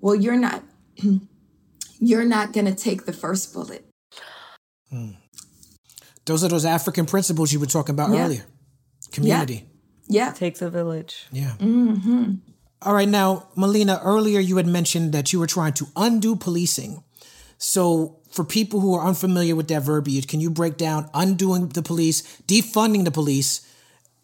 well, 0.00 0.14
you're 0.14 0.36
not, 0.36 0.62
you're 1.98 2.24
not 2.24 2.52
going 2.52 2.66
to 2.66 2.74
take 2.74 3.04
the 3.06 3.12
first 3.12 3.52
bullet. 3.52 3.84
Hmm. 4.90 5.12
Those 6.24 6.44
are 6.44 6.48
those 6.48 6.64
African 6.64 7.06
principles 7.06 7.52
you 7.52 7.58
were 7.58 7.66
talking 7.66 7.94
about 7.94 8.10
Yeah. 8.12 8.24
earlier. 8.24 8.44
Community. 9.10 9.66
Yeah. 10.08 10.32
Takes 10.32 10.62
a 10.62 10.70
village. 10.70 11.26
Yeah. 11.32 11.54
Mm-hmm. 11.58 12.34
All 12.82 12.94
right. 12.94 13.08
Now, 13.08 13.48
Melina, 13.56 14.00
earlier 14.04 14.40
you 14.40 14.56
had 14.56 14.66
mentioned 14.66 15.12
that 15.12 15.32
you 15.32 15.40
were 15.40 15.46
trying 15.46 15.72
to 15.74 15.86
undo 15.96 16.36
policing. 16.36 17.02
So, 17.58 18.20
for 18.32 18.44
people 18.44 18.80
who 18.80 18.94
are 18.94 19.06
unfamiliar 19.06 19.54
with 19.54 19.68
that 19.68 19.82
verbiage, 19.82 20.26
can 20.26 20.40
you 20.40 20.50
break 20.50 20.76
down 20.76 21.08
undoing 21.14 21.68
the 21.68 21.82
police, 21.82 22.22
defunding 22.48 23.04
the 23.04 23.10
police, 23.10 23.60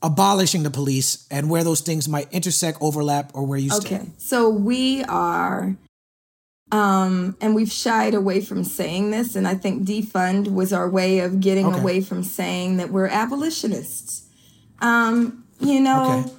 abolishing 0.02 0.62
the 0.62 0.70
police, 0.70 1.26
and 1.30 1.50
where 1.50 1.62
those 1.62 1.80
things 1.82 2.08
might 2.08 2.32
intersect, 2.32 2.78
overlap, 2.80 3.30
or 3.34 3.44
where 3.44 3.58
you 3.58 3.70
stand? 3.70 3.94
Okay. 4.02 4.10
So 4.16 4.48
we 4.48 5.04
are, 5.04 5.76
um, 6.72 7.36
and 7.40 7.54
we've 7.54 7.70
shied 7.70 8.14
away 8.14 8.40
from 8.40 8.64
saying 8.64 9.10
this, 9.10 9.36
and 9.36 9.46
I 9.46 9.54
think 9.54 9.84
defund 9.86 10.52
was 10.54 10.72
our 10.72 10.88
way 10.88 11.18
of 11.20 11.40
getting 11.40 11.66
Okay. 11.66 11.80
away 11.80 12.00
from 12.00 12.22
saying 12.22 12.78
that 12.78 12.90
we're 12.90 13.08
abolitionists. 13.08 14.22
Um, 14.80 15.44
you 15.60 15.80
know, 15.80 16.00
Okay. 16.02 16.32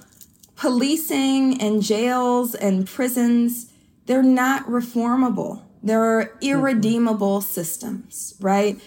policing 0.56 1.60
and 1.60 1.82
jails 1.82 2.54
and 2.54 2.86
prisons, 2.86 3.66
they're 4.06 4.22
not 4.22 4.66
reformable. 4.66 5.60
They're 5.82 6.32
irredeemable 6.40 7.40
systems, 7.40 8.34
right? 8.40 8.80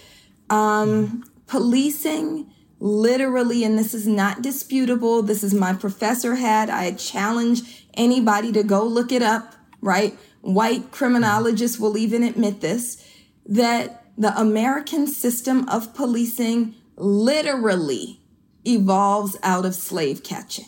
Um, 0.49 1.23
Policing 1.47 2.51
literally, 2.79 3.63
and 3.63 3.77
this 3.77 3.93
is 3.93 4.07
not 4.07 4.41
disputable, 4.41 5.21
this 5.21 5.43
is 5.43 5.53
my 5.53 5.73
professor 5.73 6.35
had. 6.35 6.69
I 6.69 6.91
challenge 6.91 7.87
anybody 7.93 8.51
to 8.51 8.63
go 8.63 8.83
look 8.83 9.11
it 9.11 9.21
up, 9.21 9.55
right? 9.81 10.17
White 10.41 10.91
criminologists 10.91 11.79
will 11.79 11.97
even 11.97 12.23
admit 12.23 12.61
this 12.61 13.07
that 13.45 14.05
the 14.17 14.37
American 14.39 15.07
system 15.07 15.67
of 15.69 15.93
policing 15.93 16.75
literally 16.97 18.21
evolves 18.65 19.37
out 19.43 19.65
of 19.65 19.75
slave 19.75 20.23
catching. 20.23 20.65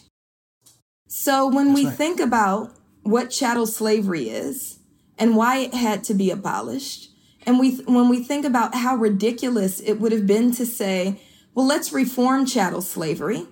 So 1.07 1.47
when 1.47 1.67
That's 1.67 1.79
we 1.79 1.85
right. 1.87 1.95
think 1.97 2.19
about 2.19 2.73
what 3.03 3.29
chattel 3.29 3.67
slavery 3.67 4.29
is 4.29 4.74
and 5.17 5.35
why 5.35 5.57
it 5.57 5.73
had 5.73 6.03
to 6.05 6.13
be 6.13 6.29
abolished, 6.31 7.11
and 7.45 7.59
we 7.59 7.77
when 7.83 8.09
we 8.09 8.23
think 8.23 8.45
about 8.45 8.75
how 8.75 8.95
ridiculous 8.95 9.79
it 9.79 9.99
would 9.99 10.11
have 10.11 10.27
been 10.27 10.51
to 10.53 10.65
say, 10.65 11.19
well, 11.53 11.65
let's 11.65 11.93
reform 11.93 12.45
chattel 12.45 12.81
slavery. 12.81 13.47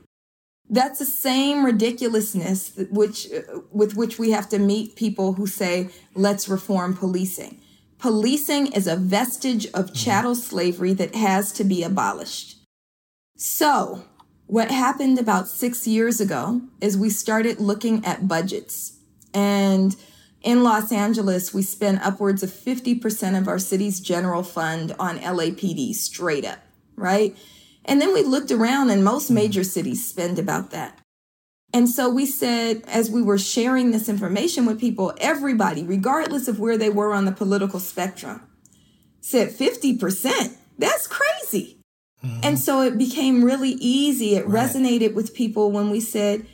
That's 0.70 1.00
the 1.00 1.06
same 1.06 1.66
ridiculousness 1.66 2.80
which 2.90 3.28
with 3.72 3.96
which 3.96 4.18
we 4.18 4.32
have 4.32 4.50
to 4.50 4.60
meet 4.60 4.96
people 4.96 5.34
who 5.34 5.48
say, 5.48 5.90
let's 6.16 6.50
reform 6.50 6.96
policing. 6.96 7.60
Policing 8.00 8.68
is 8.74 8.88
a 8.88 8.98
vestige 8.98 9.66
of 9.68 9.86
mm-hmm. 9.86 9.96
chattel 9.96 10.36
slavery 10.36 10.94
that 10.94 11.16
has 11.16 11.54
to 11.54 11.64
be 11.64 11.84
abolished. 11.84 12.58
So, 13.38 14.04
what 14.48 14.72
happened 14.72 15.18
about 15.20 15.48
six 15.48 15.88
years 15.88 16.20
ago 16.20 16.62
is 16.82 16.98
we 16.98 17.10
started 17.10 17.60
looking 17.60 18.04
at 18.04 18.28
budgets. 18.28 18.98
And 19.34 19.96
in 20.44 20.64
Los 20.64 20.92
Angeles, 20.92 21.54
we 21.54 21.64
spend 21.64 22.00
upwards 22.04 22.44
of 22.44 22.50
50% 22.50 23.38
of 23.38 23.48
our 23.48 23.60
city's 23.60 24.00
general 24.00 24.44
fund 24.44 24.94
on 25.00 25.18
LAPD 25.20 25.94
straight 25.94 26.46
up, 26.46 26.60
right? 26.96 27.36
And 27.86 28.02
then 28.02 28.14
we 28.14 28.24
looked 28.24 28.52
around, 28.52 28.90
and 28.90 29.04
most 29.04 29.26
mm-hmm. 29.26 29.36
major 29.36 29.64
cities 29.64 30.08
spend 30.08 30.38
about 30.38 30.72
that. 30.72 31.00
And 31.74 31.90
so 31.90 32.10
we 32.10 32.26
said, 32.26 32.84
as 32.88 33.10
we 33.10 33.24
were 33.24 33.40
sharing 33.40 33.92
this 33.92 34.08
information 34.08 34.66
with 34.66 34.80
people, 34.80 35.14
everybody, 35.18 35.84
regardless 35.84 36.48
of 36.48 36.60
where 36.60 36.78
they 36.78 36.90
were 36.90 37.14
on 37.14 37.26
the 37.26 37.32
political 37.32 37.80
spectrum, 37.80 38.42
said 39.22 39.50
50%. 39.50 40.56
That's 40.78 41.08
crazy. 41.08 41.80
Mm-hmm. 42.24 42.40
And 42.44 42.60
so 42.60 42.82
it 42.82 42.98
became 42.98 43.44
really 43.44 43.72
easy. 43.72 44.36
It 44.36 44.46
right. 44.46 44.70
resonated 44.70 45.14
with 45.14 45.34
people 45.34 45.72
when 45.72 45.90
we 45.90 46.00
said, 46.00 46.46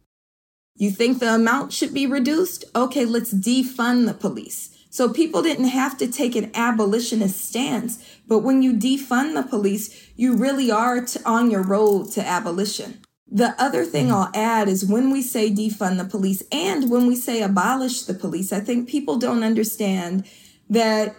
You 0.79 0.91
think 0.91 1.19
the 1.19 1.35
amount 1.35 1.73
should 1.73 1.93
be 1.93 2.07
reduced? 2.07 2.63
Okay, 2.73 3.03
let's 3.03 3.33
defund 3.33 4.07
the 4.07 4.13
police. 4.13 4.69
So 4.89 5.09
people 5.09 5.41
didn't 5.43 5.67
have 5.67 5.97
to 5.97 6.07
take 6.07 6.37
an 6.37 6.51
abolitionist 6.55 7.37
stance. 7.37 8.03
But 8.29 8.39
when 8.39 8.63
you 8.63 8.71
defund 8.71 9.35
the 9.35 9.43
police, 9.43 10.09
you 10.15 10.37
really 10.37 10.71
are 10.71 11.05
on 11.25 11.51
your 11.51 11.63
road 11.63 12.11
to 12.13 12.25
abolition. 12.25 13.01
The 13.29 13.61
other 13.61 13.83
thing 13.83 14.05
mm-hmm. 14.05 14.15
I'll 14.15 14.31
add 14.33 14.69
is 14.69 14.85
when 14.85 15.11
we 15.11 15.21
say 15.21 15.51
defund 15.51 15.97
the 15.97 16.05
police 16.05 16.43
and 16.49 16.89
when 16.89 17.07
we 17.07 17.15
say 17.17 17.41
abolish 17.41 18.03
the 18.03 18.13
police, 18.13 18.53
I 18.53 18.61
think 18.61 18.87
people 18.87 19.17
don't 19.17 19.43
understand 19.43 20.25
that, 20.69 21.13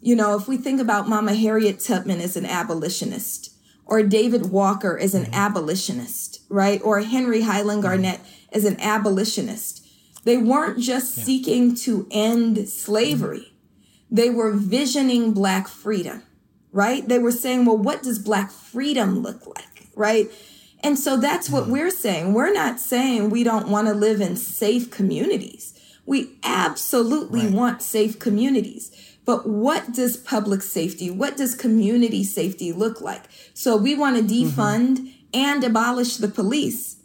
you 0.00 0.14
know, 0.14 0.36
if 0.38 0.46
we 0.46 0.56
think 0.56 0.80
about 0.80 1.08
Mama 1.08 1.34
Harriet 1.34 1.80
Tubman 1.80 2.20
as 2.20 2.36
an 2.36 2.46
abolitionist, 2.46 3.52
or 3.84 4.02
David 4.02 4.50
Walker 4.50 4.96
as 4.96 5.14
an 5.14 5.24
mm-hmm. 5.24 5.34
abolitionist, 5.34 6.40
right? 6.48 6.80
Or 6.82 7.00
Henry 7.00 7.42
Highland 7.42 7.82
mm-hmm. 7.82 8.24
As 8.52 8.64
an 8.64 8.80
abolitionist. 8.80 9.86
They 10.24 10.36
weren't 10.36 10.78
just 10.78 11.18
yeah. 11.18 11.24
seeking 11.24 11.74
to 11.76 12.06
end 12.10 12.68
slavery. 12.68 13.52
They 14.10 14.30
were 14.30 14.52
visioning 14.52 15.32
black 15.32 15.66
freedom, 15.68 16.22
right? 16.70 17.06
They 17.08 17.18
were 17.18 17.32
saying, 17.32 17.64
well, 17.64 17.78
what 17.78 18.02
does 18.02 18.18
black 18.18 18.52
freedom 18.52 19.20
look 19.20 19.46
like, 19.46 19.88
right? 19.96 20.30
And 20.84 20.98
so 20.98 21.16
that's 21.16 21.48
what 21.48 21.64
mm-hmm. 21.64 21.72
we're 21.72 21.90
saying. 21.90 22.34
We're 22.34 22.52
not 22.52 22.78
saying 22.78 23.30
we 23.30 23.44
don't 23.44 23.68
want 23.68 23.88
to 23.88 23.94
live 23.94 24.20
in 24.20 24.36
safe 24.36 24.90
communities. 24.90 25.72
We 26.04 26.36
absolutely 26.42 27.46
right. 27.46 27.52
want 27.52 27.82
safe 27.82 28.18
communities. 28.18 28.90
But 29.24 29.48
what 29.48 29.92
does 29.92 30.16
public 30.16 30.62
safety, 30.62 31.10
what 31.10 31.36
does 31.36 31.54
community 31.54 32.24
safety 32.24 32.72
look 32.72 33.00
like? 33.00 33.24
So 33.54 33.76
we 33.76 33.94
want 33.94 34.16
to 34.16 34.22
mm-hmm. 34.22 34.60
defund 34.60 34.98
mm-hmm. 34.98 35.08
and 35.32 35.62
abolish 35.62 36.16
the 36.16 36.28
police. 36.28 36.96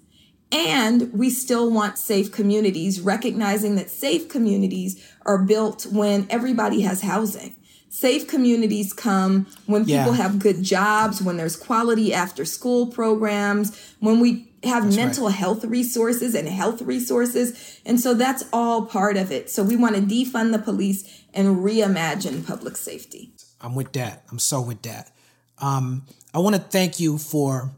And 0.52 1.12
we 1.12 1.30
still 1.30 1.72
want 1.72 1.98
safe 1.98 2.32
communities, 2.32 3.02
recognizing 3.02 3.76
that 3.76 3.90
safe 3.90 4.30
communities 4.30 5.14
are 5.26 5.38
built 5.38 5.86
when 5.86 6.26
everybody 6.30 6.82
has 6.82 7.02
housing. 7.02 7.56
Safe 7.90 8.28
communities 8.28 8.94
come 8.94 9.48
when 9.66 9.84
people 9.84 10.16
yeah. 10.16 10.16
have 10.16 10.40
good 10.40 10.64
jobs, 10.64 11.22
when 11.22 11.38
there's 11.38 11.56
quality 11.56 12.14
after 12.14 12.46
school 12.46 12.88
programs, 12.88 13.96
when 14.00 14.20
we 14.20 14.52
have 14.64 14.84
that's 14.84 14.96
mental 14.96 15.26
right. 15.28 15.36
health 15.36 15.66
resources 15.66 16.36
and 16.36 16.48
health 16.48 16.82
resources. 16.82 17.82
And 17.86 18.00
so 18.00 18.14
that's 18.14 18.44
all 18.54 18.86
part 18.86 19.18
of 19.18 19.32
it. 19.32 19.50
So 19.50 19.64
we 19.64 19.76
want 19.76 19.96
to 19.96 20.02
defund 20.02 20.52
the 20.52 20.60
police 20.60 21.24
and 21.34 21.58
reimagine 21.58 22.46
public 22.46 22.78
safety. 22.78 23.32
I'm 23.60 23.76
with 23.76 23.94
that. 23.94 24.24
I'm 24.32 24.40
so 24.40 24.62
with 24.62 24.82
that. 24.84 25.12
Um, 25.60 26.06
I 26.34 26.40
want 26.40 26.56
to 26.56 26.62
thank 26.62 27.00
you 27.00 27.18
for 27.18 27.72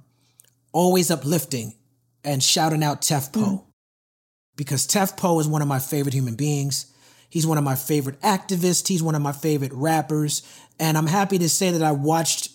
always 0.72 1.10
uplifting 1.10 1.76
and 2.24 2.44
shouting 2.44 2.84
out 2.84 3.02
Tef 3.02 3.32
Poe 3.32 3.40
mm. 3.40 3.64
because 4.56 4.88
Tef 4.88 5.18
Poe 5.18 5.40
is 5.40 5.48
one 5.48 5.62
of 5.62 5.68
my 5.68 5.80
favorite 5.80 6.14
human 6.14 6.36
beings. 6.36 6.94
He's 7.30 7.46
one 7.46 7.58
of 7.58 7.64
my 7.64 7.76
favorite 7.76 8.20
activists. 8.22 8.88
He's 8.88 9.04
one 9.04 9.16
of 9.16 9.22
my 9.22 9.32
favorite 9.32 9.72
rappers. 9.74 10.42
And 10.80 10.98
I'm 10.98 11.08
happy 11.08 11.38
to 11.40 11.50
say 11.50 11.72
that 11.72 11.84
I 11.84 11.92
watched 11.92 12.52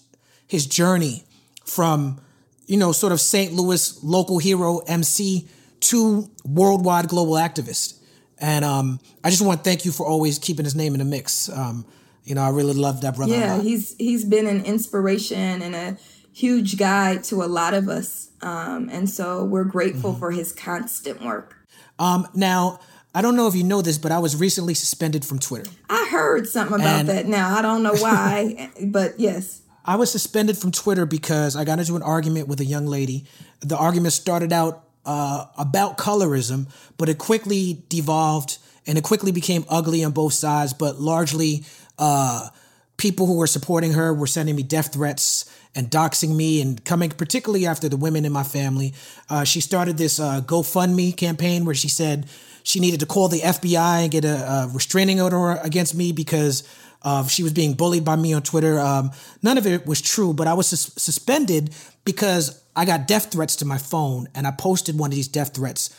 his 0.47 0.67
journey 0.67 1.25
from, 1.65 2.21
you 2.67 2.77
know, 2.77 2.93
sort 2.93 3.13
of 3.13 3.21
St. 3.21 3.53
Louis 3.53 4.03
local 4.03 4.39
hero 4.39 4.79
MC 4.81 5.49
to 5.81 6.29
worldwide 6.45 7.09
global 7.09 7.35
activist. 7.35 8.01
And 8.39 8.65
um, 8.65 9.01
I 9.23 9.31
just 9.31 9.43
want 9.43 9.63
to 9.63 9.71
thank 9.71 9.85
you 9.85 9.93
for 9.93 10.07
always 10.07 10.39
keeping 10.39 10.65
his 10.65 10.75
name 10.75 10.95
in 10.95 10.99
the 10.99 11.05
mix. 11.05 11.49
Um, 11.49 11.87
you 12.25 12.35
know, 12.35 12.43
I 12.43 12.51
really 12.51 12.73
love 12.73 13.03
that 13.03 13.17
brother. 13.17 13.33
Yeah, 13.33 13.61
he's 13.61 13.95
he's 13.99 14.25
been 14.25 14.47
an 14.47 14.65
inspiration 14.65 15.63
and 15.63 15.75
a 15.75 15.97
huge 16.35 16.77
guide 16.77 17.23
to 17.25 17.43
a 17.43 17.47
lot 17.47 17.73
of 17.75 17.89
us. 17.89 18.31
Um, 18.43 18.91
and 18.93 19.09
so 19.09 19.45
we're 19.45 19.65
grateful 19.65 20.11
mm-hmm. 20.11 20.19
for 20.19 20.33
his 20.33 20.53
constant 20.53 21.23
work. 21.25 21.57
Um, 21.99 22.27
now, 22.35 22.81
I 23.15 23.23
don't 23.23 23.37
know 23.37 23.47
if 23.47 23.55
you 23.55 23.63
know 23.63 23.81
this, 23.81 23.97
but 23.97 24.11
I 24.11 24.19
was 24.19 24.37
recently 24.37 24.75
suspended 24.75 25.25
from 25.25 25.39
Twitter. 25.39 25.71
I 25.89 26.09
heard 26.11 26.49
something 26.49 26.81
about 26.81 27.01
and 27.01 27.09
that. 27.09 27.27
Now 27.27 27.57
I 27.57 27.63
don't 27.63 27.85
know 27.85 27.95
why, 27.95 28.71
but 28.87 29.19
yes. 29.19 29.63
I 29.85 29.97
was 29.97 30.11
suspended 30.11 30.59
from 30.59 30.73
Twitter 30.73 31.07
because 31.07 31.55
I 31.55 31.65
got 31.65 31.79
into 31.79 31.95
an 31.95 32.03
argument 32.03 32.49
with 32.49 32.61
a 32.61 32.65
young 32.65 32.87
lady. 32.87 33.27
The 33.61 33.77
argument 33.77 34.13
started 34.15 34.53
out 34.53 34.83
uh, 35.07 35.47
about 35.57 35.99
colorism, 35.99 36.67
but 36.97 37.09
it 37.09 37.19
quickly 37.19 37.85
devolved 37.89 38.59
and 38.87 38.99
it 38.99 39.05
quickly 39.05 39.31
became 39.31 39.65
ugly 39.69 40.03
on 40.03 40.11
both 40.11 40.33
sides. 40.33 40.73
But 40.73 41.01
largely, 41.01 41.65
uh, 41.99 42.49
people 42.97 43.27
who 43.27 43.37
were 43.37 43.47
supporting 43.47 43.93
her 43.93 44.13
were 44.13 44.27
sending 44.27 44.57
me 44.57 44.63
death 44.63 44.93
threats 44.93 45.45
and 45.75 45.91
doxing 45.91 46.37
me 46.37 46.61
and 46.61 46.85
coming 46.85 47.11
particularly 47.11 47.67
after 47.67 47.89
the 47.89 47.97
women 47.97 48.25
in 48.25 48.33
my 48.33 48.43
family. 48.43 48.95
Uh, 49.29 49.45
she 49.45 49.61
started 49.61 49.97
this 49.99 50.21
uh, 50.21 50.41
GoFundMe 50.43 51.17
campaign 51.17 51.65
where 51.65 51.75
she 51.75 51.89
said 51.89 52.27
she 52.63 52.81
needed 52.81 53.01
to 53.01 53.07
call 53.07 53.29
the 53.29 53.41
FBI 53.41 54.03
and 54.03 54.11
get 54.11 54.25
a, 54.25 54.37
a 54.37 54.71
restraining 54.73 55.21
order 55.21 55.53
against 55.63 55.95
me 55.95 56.13
because 56.13 56.63
uh, 57.03 57.27
she 57.27 57.43
was 57.43 57.53
being 57.53 57.75
bullied 57.75 58.05
by 58.05 58.17
me 58.17 58.33
on 58.33 58.43
Twitter. 58.43 58.81
Um, 58.81 59.11
none 59.43 59.59
of 59.59 59.67
it 59.67 59.87
was 59.87 60.01
true, 60.01 60.33
but 60.33 60.47
I 60.47 60.55
was 60.55 60.69
sus- 60.69 60.95
suspended 60.97 61.75
because 62.05 62.63
I 62.75 62.87
got 62.87 63.07
death 63.07 63.31
threats 63.31 63.57
to 63.57 63.67
my 63.67 63.79
phone, 63.79 64.29
and 64.35 64.47
I 64.47 64.51
posted 64.51 64.99
one 64.99 65.11
of 65.11 65.15
these 65.15 65.29
death 65.29 65.55
threats 65.55 65.95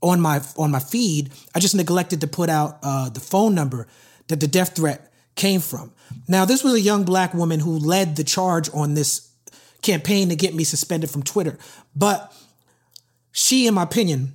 on 0.00 0.20
my 0.20 0.40
on 0.56 0.70
my 0.70 0.80
feed. 0.80 1.30
I 1.54 1.60
just 1.60 1.74
neglected 1.74 2.22
to 2.22 2.26
put 2.26 2.48
out 2.48 2.78
uh, 2.82 3.10
the 3.10 3.20
phone 3.20 3.54
number 3.54 3.86
that 4.28 4.40
the 4.40 4.48
death 4.48 4.74
threat 4.74 5.12
came 5.36 5.60
from. 5.60 5.92
Now, 6.26 6.44
this 6.44 6.64
was 6.64 6.74
a 6.74 6.80
young 6.80 7.04
black 7.04 7.32
woman 7.34 7.60
who 7.60 7.78
led 7.78 8.16
the 8.16 8.24
charge 8.24 8.68
on 8.74 8.94
this 8.94 9.30
campaign 9.82 10.30
to 10.30 10.36
get 10.36 10.54
me 10.54 10.64
suspended 10.64 11.10
from 11.10 11.22
Twitter, 11.22 11.58
but 11.94 12.32
she, 13.32 13.66
in 13.66 13.74
my 13.74 13.82
opinion, 13.82 14.32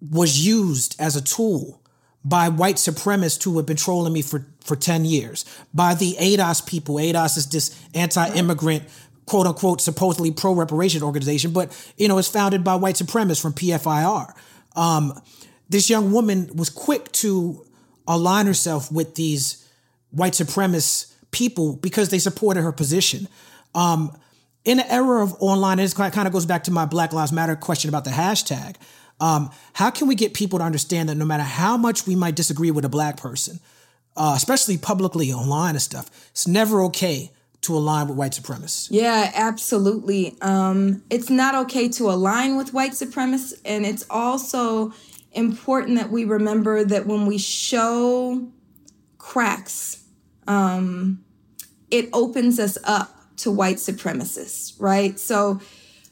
was 0.00 0.46
used 0.46 0.94
as 1.00 1.16
a 1.16 1.22
tool 1.22 1.80
by 2.24 2.48
white 2.48 2.76
supremacists 2.76 3.42
who 3.42 3.56
have 3.56 3.66
been 3.66 3.76
trolling 3.76 4.12
me 4.12 4.22
for, 4.22 4.46
for 4.60 4.76
10 4.76 5.04
years, 5.04 5.44
by 5.72 5.94
the 5.94 6.16
ADOS 6.18 6.66
people. 6.66 6.96
ADOS 6.96 7.38
is 7.38 7.46
this 7.48 7.82
anti-immigrant 7.94 8.84
quote 9.26 9.46
unquote 9.46 9.80
supposedly 9.80 10.30
pro 10.30 10.52
reparation 10.52 11.02
organization, 11.02 11.52
but 11.52 11.72
you 11.96 12.08
know, 12.08 12.18
it's 12.18 12.28
founded 12.28 12.64
by 12.64 12.74
white 12.74 12.96
supremacists 12.96 13.40
from 13.40 13.52
PFIR. 13.52 14.34
Um, 14.76 15.20
this 15.68 15.88
young 15.88 16.12
woman 16.12 16.50
was 16.54 16.68
quick 16.68 17.10
to 17.12 17.64
align 18.06 18.46
herself 18.46 18.90
with 18.90 19.14
these 19.14 19.59
white 20.10 20.32
supremacist 20.32 21.12
people 21.30 21.76
because 21.76 22.08
they 22.08 22.18
supported 22.18 22.62
her 22.62 22.72
position. 22.72 23.28
Um, 23.74 24.16
in 24.64 24.76
the 24.76 24.92
era 24.92 25.22
of 25.22 25.34
online, 25.40 25.78
and 25.78 25.90
it 25.90 25.94
kind 25.94 26.26
of 26.26 26.32
goes 26.32 26.46
back 26.46 26.64
to 26.64 26.70
my 26.70 26.84
Black 26.84 27.12
Lives 27.12 27.32
Matter 27.32 27.56
question 27.56 27.88
about 27.88 28.04
the 28.04 28.10
hashtag. 28.10 28.76
Um, 29.20 29.50
how 29.74 29.90
can 29.90 30.08
we 30.08 30.14
get 30.14 30.34
people 30.34 30.58
to 30.58 30.64
understand 30.64 31.08
that 31.08 31.14
no 31.14 31.24
matter 31.24 31.42
how 31.42 31.76
much 31.76 32.06
we 32.06 32.16
might 32.16 32.34
disagree 32.34 32.70
with 32.70 32.84
a 32.84 32.88
black 32.88 33.16
person, 33.16 33.60
uh, 34.16 34.34
especially 34.36 34.78
publicly 34.78 35.32
online 35.32 35.70
and 35.70 35.82
stuff, 35.82 36.10
it's 36.30 36.46
never 36.46 36.82
okay 36.84 37.30
to 37.62 37.76
align 37.76 38.08
with 38.08 38.16
white 38.16 38.32
supremacists. 38.32 38.88
Yeah, 38.90 39.30
absolutely. 39.34 40.36
Um, 40.40 41.02
it's 41.10 41.28
not 41.28 41.54
okay 41.66 41.88
to 41.90 42.10
align 42.10 42.56
with 42.56 42.72
white 42.72 42.92
supremacists, 42.92 43.60
and 43.64 43.84
it's 43.84 44.06
also 44.08 44.92
important 45.32 45.98
that 45.98 46.10
we 46.10 46.24
remember 46.24 46.84
that 46.84 47.06
when 47.06 47.26
we 47.26 47.38
show 47.38 48.48
cracks, 49.18 49.99
um, 50.46 51.24
it 51.90 52.08
opens 52.12 52.58
us 52.58 52.78
up 52.84 53.16
to 53.36 53.50
white 53.50 53.76
supremacists, 53.76 54.74
right? 54.78 55.18
So 55.18 55.60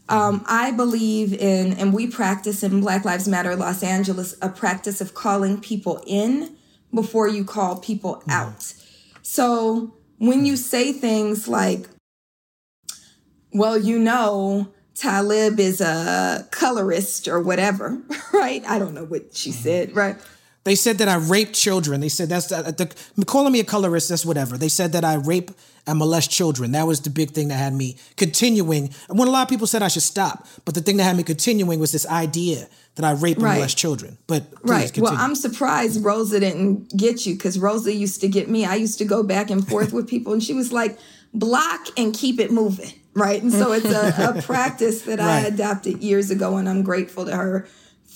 um, 0.09 0.45
I 0.47 0.70
believe 0.70 1.35
in, 1.35 1.74
and 1.74 1.93
we 1.93 2.07
practice 2.07 2.62
in 2.62 2.81
Black 2.81 3.05
Lives 3.05 3.29
Matter 3.29 3.55
Los 3.55 3.83
Angeles, 3.83 4.35
a 4.41 4.49
practice 4.49 5.01
of 5.01 5.14
calling 5.14 5.61
people 5.61 6.03
in 6.07 6.57
before 6.95 7.29
you 7.29 7.45
call 7.45 7.76
people 7.76 8.16
mm-hmm. 8.16 8.31
out. 8.31 8.72
So 9.22 9.95
when 10.16 10.47
you 10.47 10.57
say 10.57 10.93
things 10.93 11.47
like, 11.47 11.89
well, 13.53 13.79
you 13.79 13.99
know, 13.99 14.72
Talib 14.95 15.61
is 15.61 15.81
a 15.81 16.49
colorist 16.51 17.29
or 17.29 17.41
whatever, 17.41 18.01
right? 18.33 18.64
I 18.66 18.79
don't 18.79 18.95
know 18.95 19.05
what 19.05 19.37
she 19.37 19.51
mm-hmm. 19.51 19.62
said, 19.62 19.97
right? 19.97 20.16
They 20.68 20.74
said 20.74 20.98
that 20.98 21.08
I 21.08 21.16
raped 21.16 21.54
children. 21.54 22.02
They 22.02 22.10
said 22.10 22.28
that's 22.28 22.52
uh, 22.52 22.60
the, 22.60 22.94
calling 23.24 23.54
me 23.54 23.60
a 23.60 23.64
colorist. 23.64 24.10
That's 24.10 24.26
whatever. 24.26 24.58
They 24.58 24.68
said 24.68 24.92
that 24.92 25.02
I 25.02 25.14
rape 25.14 25.50
and 25.86 25.98
molest 25.98 26.30
children. 26.30 26.72
That 26.72 26.86
was 26.86 27.00
the 27.00 27.08
big 27.08 27.30
thing 27.30 27.48
that 27.48 27.54
had 27.54 27.72
me 27.72 27.96
continuing. 28.18 28.90
And 29.08 29.18
when 29.18 29.28
a 29.28 29.30
lot 29.30 29.44
of 29.44 29.48
people 29.48 29.66
said 29.66 29.82
I 29.82 29.88
should 29.88 30.02
stop, 30.02 30.46
but 30.66 30.74
the 30.74 30.82
thing 30.82 30.98
that 30.98 31.04
had 31.04 31.16
me 31.16 31.22
continuing 31.22 31.80
was 31.80 31.90
this 31.90 32.06
idea 32.06 32.68
that 32.96 33.04
I 33.06 33.12
rape 33.12 33.38
and 33.38 33.44
right. 33.44 33.54
molest 33.54 33.78
children. 33.78 34.18
But 34.26 34.44
right. 34.62 34.92
Continue. 34.92 35.10
Well, 35.10 35.18
I'm 35.18 35.34
surprised 35.34 36.04
Rosa 36.04 36.38
didn't 36.38 36.94
get 36.94 37.24
you 37.24 37.34
because 37.34 37.58
Rosa 37.58 37.94
used 37.94 38.20
to 38.20 38.28
get 38.28 38.50
me. 38.50 38.66
I 38.66 38.74
used 38.74 38.98
to 38.98 39.06
go 39.06 39.22
back 39.22 39.48
and 39.48 39.66
forth 39.66 39.94
with 39.94 40.06
people, 40.06 40.34
and 40.34 40.42
she 40.42 40.52
was 40.52 40.70
like, 40.70 40.98
"Block 41.32 41.86
and 41.96 42.12
keep 42.12 42.38
it 42.38 42.52
moving." 42.52 42.92
Right. 43.14 43.42
And 43.42 43.50
so 43.50 43.72
it's 43.72 43.86
a, 43.86 44.36
a 44.36 44.42
practice 44.42 45.00
that 45.02 45.18
right. 45.18 45.44
I 45.44 45.46
adopted 45.46 46.02
years 46.02 46.30
ago, 46.30 46.58
and 46.58 46.68
I'm 46.68 46.82
grateful 46.82 47.24
to 47.24 47.34
her 47.34 47.66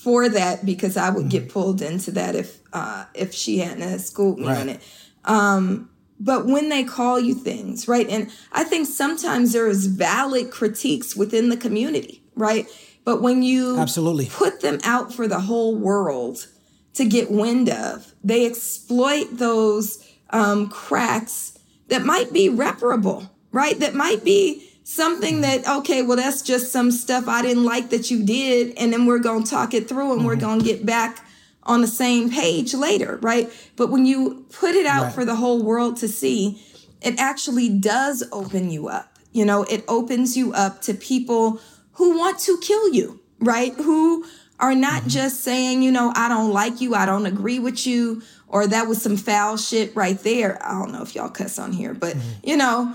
for 0.03 0.27
that 0.27 0.65
because 0.65 0.97
I 0.97 1.09
would 1.09 1.27
mm-hmm. 1.27 1.29
get 1.29 1.49
pulled 1.49 1.81
into 1.81 2.11
that 2.11 2.35
if 2.35 2.59
uh, 2.73 3.05
if 3.13 3.33
she 3.33 3.59
hadn't 3.59 3.99
schooled 3.99 4.39
me 4.39 4.47
right. 4.47 4.57
on 4.57 4.69
it. 4.69 4.81
Um, 5.23 5.89
but 6.19 6.45
when 6.45 6.69
they 6.69 6.83
call 6.83 7.19
you 7.19 7.33
things, 7.33 7.87
right? 7.87 8.07
And 8.09 8.29
I 8.51 8.65
think 8.65 8.87
sometimes 8.87 9.53
there's 9.53 9.85
valid 9.85 10.51
critiques 10.51 11.15
within 11.15 11.49
the 11.49 11.57
community, 11.57 12.21
right? 12.35 12.67
But 13.05 13.21
when 13.21 13.43
you 13.43 13.79
absolutely 13.79 14.27
put 14.27 14.61
them 14.61 14.79
out 14.83 15.13
for 15.13 15.27
the 15.27 15.39
whole 15.39 15.75
world 15.75 16.47
to 16.95 17.05
get 17.05 17.31
wind 17.31 17.69
of, 17.69 18.13
they 18.23 18.45
exploit 18.45 19.27
those 19.31 20.05
um, 20.29 20.69
cracks 20.69 21.57
that 21.87 22.03
might 22.03 22.33
be 22.33 22.49
reparable, 22.49 23.29
right? 23.51 23.79
That 23.79 23.95
might 23.95 24.23
be 24.23 24.69
something 24.83 25.41
that 25.41 25.67
okay 25.67 26.01
well 26.01 26.17
that's 26.17 26.41
just 26.41 26.71
some 26.71 26.91
stuff 26.91 27.27
i 27.27 27.41
didn't 27.41 27.63
like 27.63 27.89
that 27.89 28.11
you 28.11 28.23
did 28.23 28.73
and 28.77 28.91
then 28.91 29.05
we're 29.05 29.19
going 29.19 29.43
to 29.43 29.49
talk 29.49 29.73
it 29.73 29.87
through 29.87 30.11
and 30.11 30.19
mm-hmm. 30.19 30.27
we're 30.27 30.35
going 30.35 30.59
to 30.59 30.65
get 30.65 30.85
back 30.85 31.25
on 31.63 31.79
the 31.81 31.87
same 31.87 32.29
page 32.29 32.73
later 32.73 33.17
right 33.21 33.49
but 33.77 33.89
when 33.89 34.05
you 34.05 34.45
put 34.51 34.75
it 34.75 34.85
out 34.85 35.03
right. 35.03 35.13
for 35.13 35.23
the 35.23 35.35
whole 35.35 35.63
world 35.63 35.95
to 35.95 36.07
see 36.07 36.61
it 37.01 37.17
actually 37.17 37.69
does 37.69 38.23
open 38.33 38.69
you 38.69 38.89
up 38.89 39.17
you 39.31 39.45
know 39.45 39.63
it 39.63 39.83
opens 39.87 40.35
you 40.35 40.51
up 40.53 40.81
to 40.81 40.93
people 40.93 41.59
who 41.93 42.17
want 42.17 42.37
to 42.37 42.57
kill 42.61 42.89
you 42.89 43.21
right 43.39 43.73
who 43.75 44.25
are 44.59 44.75
not 44.75 45.01
mm-hmm. 45.01 45.09
just 45.09 45.41
saying 45.41 45.81
you 45.81 45.91
know 45.93 46.11
i 46.17 46.27
don't 46.27 46.51
like 46.51 46.81
you 46.81 46.93
i 46.93 47.05
don't 47.05 47.25
agree 47.25 47.59
with 47.59 47.87
you 47.87 48.21
or 48.49 48.67
that 48.67 48.85
was 48.85 49.01
some 49.01 49.15
foul 49.15 49.55
shit 49.55 49.95
right 49.95 50.19
there 50.19 50.61
i 50.65 50.71
don't 50.71 50.91
know 50.91 51.01
if 51.01 51.15
y'all 51.15 51.29
cuss 51.29 51.57
on 51.57 51.71
here 51.71 51.93
but 51.93 52.17
mm-hmm. 52.17 52.49
you 52.49 52.57
know 52.57 52.93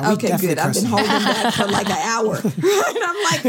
Okay, 0.00 0.36
good. 0.38 0.58
I've 0.58 0.72
been 0.72 0.86
holding 0.86 1.06
back 1.06 1.54
for 1.54 1.66
like 1.66 1.90
an 1.90 1.98
hour. 1.98 2.36
and 2.44 3.04
I'm 3.04 3.22
like 3.24 3.42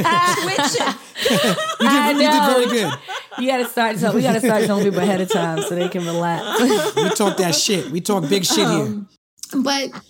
twitching. 0.43 0.93
you, 1.79 1.89
did, 1.89 2.17
you 2.17 2.31
did 2.31 2.43
very 2.43 2.65
good. 2.65 2.93
You 3.39 3.47
gotta 3.47 3.65
start 3.65 3.97
so 3.97 4.13
we 4.13 4.21
gotta 4.21 4.41
start 4.41 4.65
telling 4.65 4.83
people 4.83 4.99
ahead 4.99 5.21
of 5.21 5.31
time 5.31 5.61
so 5.61 5.75
they 5.75 5.87
can 5.87 6.05
relax. 6.05 6.61
we 6.95 7.09
talk 7.11 7.37
that 7.37 7.55
shit. 7.55 7.91
We 7.91 8.01
talk 8.01 8.27
big 8.27 8.45
shit 8.45 8.65
um, 8.65 9.07
here. 9.53 9.61
But 9.61 10.03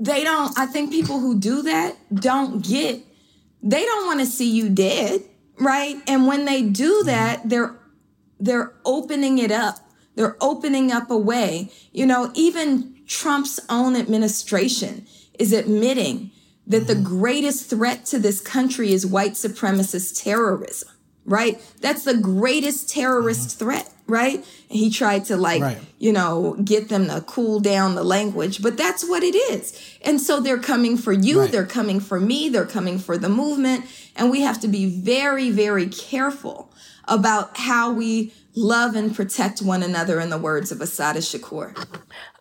they 0.00 0.24
don't 0.24 0.58
I 0.58 0.66
think 0.66 0.90
people 0.90 1.20
who 1.20 1.38
do 1.38 1.62
that 1.62 1.96
don't 2.12 2.64
get 2.64 3.00
they 3.62 3.84
don't 3.84 4.06
want 4.06 4.20
to 4.20 4.26
see 4.26 4.50
you 4.50 4.68
dead, 4.68 5.22
right? 5.58 5.96
And 6.08 6.26
when 6.26 6.44
they 6.44 6.62
do 6.62 6.98
mm-hmm. 6.98 7.06
that, 7.06 7.48
they're 7.48 7.78
they're 8.40 8.74
opening 8.84 9.38
it 9.38 9.52
up. 9.52 9.76
They're 10.16 10.36
opening 10.40 10.90
up 10.90 11.10
a 11.10 11.16
way. 11.16 11.70
You 11.92 12.06
know, 12.06 12.32
even 12.34 12.94
Trump's 13.06 13.60
own 13.68 13.96
administration 13.96 15.06
is 15.38 15.52
admitting 15.52 16.30
that 16.66 16.86
the 16.86 16.94
greatest 16.94 17.68
threat 17.68 18.06
to 18.06 18.18
this 18.18 18.40
country 18.40 18.92
is 18.92 19.06
white 19.06 19.32
supremacist 19.32 20.22
terrorism, 20.22 20.88
right? 21.24 21.60
That's 21.80 22.04
the 22.04 22.16
greatest 22.16 22.88
terrorist 22.88 23.50
mm-hmm. 23.50 23.58
threat, 23.58 23.92
right? 24.06 24.36
And 24.36 24.78
he 24.78 24.90
tried 24.90 25.26
to 25.26 25.36
like, 25.36 25.62
right. 25.62 25.78
you 25.98 26.12
know, 26.12 26.56
get 26.64 26.88
them 26.88 27.08
to 27.08 27.20
cool 27.22 27.60
down 27.60 27.94
the 27.94 28.04
language, 28.04 28.62
but 28.62 28.76
that's 28.76 29.06
what 29.06 29.22
it 29.22 29.34
is. 29.34 29.98
And 30.02 30.20
so 30.20 30.40
they're 30.40 30.58
coming 30.58 30.96
for 30.96 31.12
you, 31.12 31.40
right. 31.40 31.52
they're 31.52 31.66
coming 31.66 32.00
for 32.00 32.18
me, 32.18 32.48
they're 32.48 32.64
coming 32.66 32.98
for 32.98 33.18
the 33.18 33.28
movement, 33.28 33.84
and 34.16 34.30
we 34.30 34.40
have 34.40 34.60
to 34.60 34.68
be 34.68 34.86
very 34.86 35.50
very 35.50 35.88
careful 35.88 36.70
about 37.06 37.58
how 37.58 37.92
we 37.92 38.32
love 38.54 38.94
and 38.94 39.14
protect 39.14 39.60
one 39.60 39.82
another 39.82 40.20
in 40.20 40.30
the 40.30 40.38
words 40.38 40.72
of 40.72 40.80
Assata 40.80 41.18
Shakur. 41.18 41.76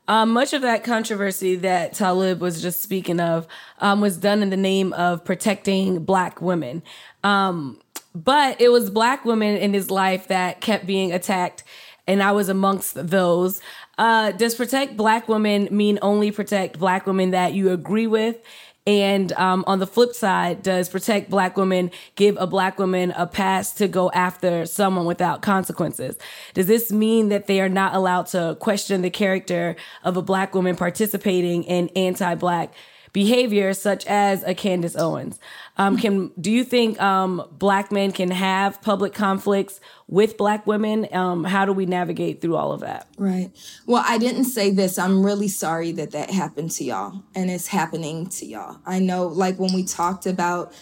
Um, 0.07 0.31
much 0.31 0.53
of 0.53 0.61
that 0.63 0.83
controversy 0.83 1.55
that 1.57 1.93
Talib 1.93 2.41
was 2.41 2.61
just 2.61 2.81
speaking 2.81 3.19
of 3.19 3.47
um, 3.79 4.01
was 4.01 4.17
done 4.17 4.41
in 4.41 4.49
the 4.49 4.57
name 4.57 4.91
of 4.93 5.23
protecting 5.23 6.03
black 6.03 6.41
women. 6.41 6.83
Um, 7.23 7.79
but 8.13 8.59
it 8.59 8.69
was 8.69 8.89
black 8.89 9.25
women 9.25 9.57
in 9.57 9.73
his 9.73 9.89
life 9.89 10.27
that 10.27 10.61
kept 10.61 10.85
being 10.85 11.11
attacked, 11.11 11.63
and 12.05 12.21
I 12.21 12.31
was 12.33 12.49
amongst 12.49 12.95
those. 13.07 13.61
Uh, 13.97 14.31
does 14.31 14.55
protect 14.55 14.97
black 14.97 15.27
women 15.27 15.67
mean 15.71 15.99
only 16.01 16.31
protect 16.31 16.79
black 16.79 17.07
women 17.07 17.31
that 17.31 17.53
you 17.53 17.71
agree 17.71 18.07
with 18.07 18.37
and 18.85 19.31
um, 19.33 19.63
on 19.65 19.79
the 19.79 19.87
flip 19.87 20.13
side, 20.13 20.61
does 20.61 20.89
protect 20.89 21.29
black 21.29 21.55
women 21.55 21.89
give 22.15 22.35
a 22.37 22.45
black 22.45 22.77
woman 22.77 23.11
a 23.11 23.25
pass 23.25 23.71
to 23.75 23.87
go 23.87 24.11
after 24.11 24.65
someone 24.65 25.05
without 25.05 25.41
consequences? 25.41 26.17
Does 26.53 26.67
this 26.67 26.91
mean 26.91 27.29
that 27.29 27.47
they 27.47 27.61
are 27.61 27.69
not 27.69 27.95
allowed 27.95 28.27
to 28.27 28.57
question 28.59 29.01
the 29.01 29.09
character 29.09 29.77
of 30.03 30.17
a 30.17 30.21
black 30.21 30.53
woman 30.53 30.75
participating 30.75 31.63
in 31.63 31.89
anti 31.95 32.35
black 32.35 32.73
behavior, 33.13 33.73
such 33.73 34.05
as 34.07 34.43
a 34.43 34.53
Candace 34.53 34.95
Owens? 34.95 35.39
Um, 35.77 35.97
can 35.97 36.31
do 36.39 36.51
you 36.51 36.63
think 36.63 37.01
um, 37.01 37.47
black 37.51 37.91
men 37.91 38.11
can 38.11 38.31
have 38.31 38.81
public 38.81 39.13
conflicts 39.13 39.79
with 40.07 40.37
black 40.37 40.67
women? 40.67 41.07
Um, 41.13 41.43
how 41.45 41.65
do 41.65 41.71
we 41.71 41.85
navigate 41.85 42.41
through 42.41 42.57
all 42.57 42.73
of 42.73 42.81
that? 42.81 43.07
Right. 43.17 43.51
Well, 43.85 44.03
I 44.05 44.17
didn't 44.17 44.45
say 44.45 44.71
this. 44.71 44.99
I'm 44.99 45.25
really 45.25 45.47
sorry 45.47 45.91
that 45.93 46.11
that 46.11 46.29
happened 46.31 46.71
to 46.71 46.83
y'all, 46.83 47.23
and 47.33 47.49
it's 47.49 47.67
happening 47.67 48.27
to 48.27 48.45
y'all. 48.45 48.79
I 48.85 48.99
know, 48.99 49.27
like 49.27 49.57
when 49.57 49.73
we 49.73 49.85
talked 49.85 50.25
about 50.25 50.73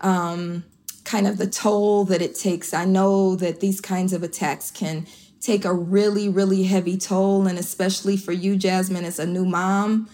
um, 0.00 0.64
kind 1.08 1.26
of 1.26 1.38
the 1.38 1.46
toll 1.46 2.04
that 2.04 2.20
it 2.20 2.34
takes. 2.34 2.74
I 2.74 2.84
know 2.84 3.34
that 3.36 3.60
these 3.60 3.80
kinds 3.80 4.12
of 4.12 4.22
attacks 4.22 4.70
can 4.70 5.06
take 5.40 5.64
a 5.64 5.72
really, 5.72 6.28
really 6.28 6.64
heavy 6.64 6.98
toll, 6.98 7.46
and 7.46 7.58
especially 7.58 8.16
for 8.16 8.32
you, 8.32 8.56
Jasmine, 8.56 9.04
as 9.04 9.18
a 9.18 9.26
new 9.26 9.46
mom. 9.46 10.08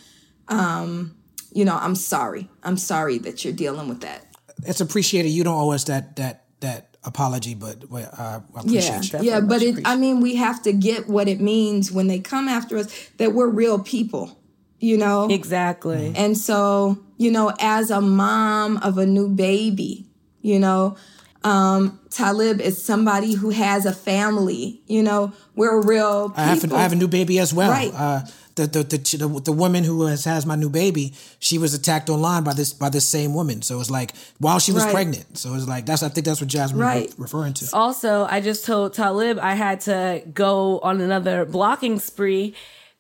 Um, 0.49 1.16
you 1.55 1.64
know, 1.64 1.76
I'm 1.80 1.94
sorry. 1.94 2.50
I'm 2.62 2.76
sorry 2.76 3.18
that 3.18 3.45
you're 3.45 3.54
dealing 3.54 3.88
with 3.88 4.00
that. 4.00 4.26
It's 4.66 4.80
appreciated. 4.80 5.30
You 5.30 5.45
don't 5.45 5.57
owe 5.57 5.70
us 5.70 5.84
that 5.84 6.16
that 6.16 6.45
that 6.61 6.96
apology, 7.04 7.54
but 7.54 7.84
uh, 7.92 8.41
I 8.54 8.61
appreciate 8.61 9.12
yeah, 9.12 9.22
you. 9.22 9.30
Yeah, 9.30 9.41
but 9.41 9.62
it, 9.62 9.80
I 9.84 9.96
mean, 9.96 10.20
we 10.20 10.37
have 10.37 10.62
to 10.62 10.72
get 10.72 11.08
what 11.08 11.29
it 11.29 11.41
means 11.41 11.92
when 11.92 12.08
they 12.08 12.18
come 12.18 12.49
after 12.49 12.76
us 12.79 13.08
that 13.18 13.33
we're 13.33 13.49
real 13.49 13.79
people. 13.79 14.38
You 14.80 14.99
know 14.99 15.29
exactly. 15.30 16.12
And 16.14 16.37
so, 16.37 16.99
you 17.16 17.30
know, 17.30 17.53
as 17.58 17.91
a 17.91 18.03
mom 18.03 18.76
of 18.79 18.99
a 18.99 19.07
new 19.07 19.29
baby, 19.29 20.07
you 20.42 20.58
know, 20.58 20.96
um, 21.42 22.00
Talib 22.11 22.61
is 22.61 22.83
somebody 22.83 23.33
who 23.33 23.50
has 23.50 23.87
a 23.87 23.92
family. 23.92 24.83
You 24.87 25.03
know, 25.03 25.33
we're 25.54 25.80
real. 25.80 26.30
People. 26.30 26.42
I 26.42 26.46
have, 26.46 26.64
a, 26.64 26.74
I 26.74 26.83
have 26.83 26.92
a 26.92 26.96
new 26.96 27.08
baby 27.08 27.38
as 27.38 27.54
well. 27.54 27.70
Right. 27.70 27.92
Uh, 27.95 28.22
the 28.55 28.67
the, 28.67 28.83
the 28.83 29.17
the 29.17 29.41
the 29.41 29.53
woman 29.53 29.85
who 29.85 30.07
has 30.07 30.25
has 30.25 30.47
my 30.47 30.57
new 30.57 30.71
baby, 30.71 31.13
she 31.39 31.59
was 31.59 31.75
attacked 31.75 32.09
online 32.09 32.45
by 32.45 32.55
this 32.55 32.72
by 32.72 32.89
this 32.89 33.07
same 33.07 33.35
woman. 33.35 33.63
So 33.63 33.81
it's 33.81 33.91
like 33.91 34.13
while 34.39 34.59
she 34.59 34.72
was 34.72 34.85
right. 34.85 34.95
pregnant. 34.95 35.39
So 35.39 35.55
it's 35.55 35.67
like 35.67 35.87
that's 35.87 36.03
I 36.03 36.09
think 36.09 36.26
that's 36.26 36.41
what 36.41 36.49
Jasmine 36.49 36.81
right. 36.81 37.07
was 37.07 37.18
referring 37.18 37.55
to. 37.55 37.68
Also, 37.72 38.26
I 38.31 38.41
just 38.41 38.64
told 38.64 38.95
Talib 38.95 39.39
I 39.41 39.55
had 39.55 39.81
to 39.83 40.22
go 40.33 40.79
on 40.81 41.01
another 41.01 41.45
blocking 41.45 41.99
spree 41.99 42.55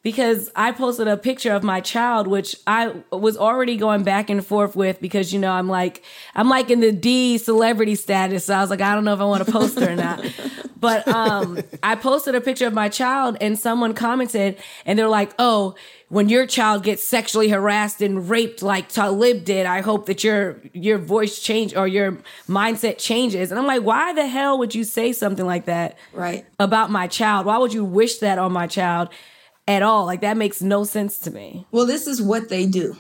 because 0.04 0.50
I 0.54 0.70
posted 0.70 1.08
a 1.08 1.16
picture 1.16 1.52
of 1.52 1.64
my 1.64 1.80
child, 1.80 2.28
which 2.28 2.54
I 2.66 2.92
was 3.10 3.36
already 3.36 3.76
going 3.76 4.04
back 4.04 4.30
and 4.30 4.46
forth 4.46 4.76
with 4.76 5.00
because 5.00 5.32
you 5.32 5.40
know 5.40 5.50
I'm 5.50 5.68
like 5.68 6.04
I'm 6.36 6.48
like 6.48 6.70
in 6.70 6.78
the 6.78 6.92
D 6.92 7.38
celebrity 7.38 7.96
status, 7.96 8.44
so 8.44 8.54
I 8.54 8.60
was 8.60 8.70
like 8.70 8.82
I 8.82 8.94
don't 8.94 9.04
know 9.04 9.14
if 9.14 9.20
I 9.20 9.24
want 9.24 9.44
to 9.44 9.50
post 9.50 9.80
her 9.80 9.88
or 9.88 9.96
not. 9.96 10.20
But 10.76 11.10
um, 11.10 11.64
I 11.82 11.94
posted 11.94 12.34
a 12.34 12.42
picture 12.42 12.66
of 12.66 12.74
my 12.74 12.90
child, 12.90 13.38
and 13.40 13.58
someone 13.58 13.94
commented, 13.94 14.58
and 14.84 14.98
they're 14.98 15.08
like, 15.08 15.32
"Oh, 15.38 15.76
when 16.10 16.28
your 16.28 16.46
child 16.46 16.82
gets 16.82 17.02
sexually 17.02 17.48
harassed 17.48 18.02
and 18.02 18.28
raped 18.28 18.60
like 18.62 18.90
Talib 18.90 19.44
did, 19.44 19.64
I 19.64 19.80
hope 19.80 20.04
that 20.06 20.22
your 20.22 20.60
your 20.74 20.98
voice 20.98 21.38
change 21.40 21.74
or 21.74 21.88
your 21.88 22.18
mindset 22.46 22.98
changes." 22.98 23.50
And 23.50 23.58
I'm 23.58 23.66
like, 23.66 23.82
"Why 23.82 24.12
the 24.12 24.26
hell 24.26 24.58
would 24.58 24.74
you 24.74 24.84
say 24.84 25.12
something 25.12 25.46
like 25.46 25.64
that 25.64 25.96
Right. 26.12 26.44
about 26.60 26.90
my 26.90 27.06
child? 27.06 27.46
Why 27.46 27.56
would 27.56 27.72
you 27.72 27.84
wish 27.86 28.18
that 28.18 28.36
on 28.38 28.52
my 28.52 28.66
child 28.66 29.08
at 29.66 29.82
all? 29.82 30.04
Like 30.06 30.20
that 30.20 30.36
makes 30.36 30.62
no 30.62 30.84
sense 30.84 31.18
to 31.20 31.30
me." 31.30 31.66
Well, 31.70 31.86
this 31.86 32.06
is 32.06 32.20
what 32.20 32.48
they 32.48 32.66
do. 32.66 32.96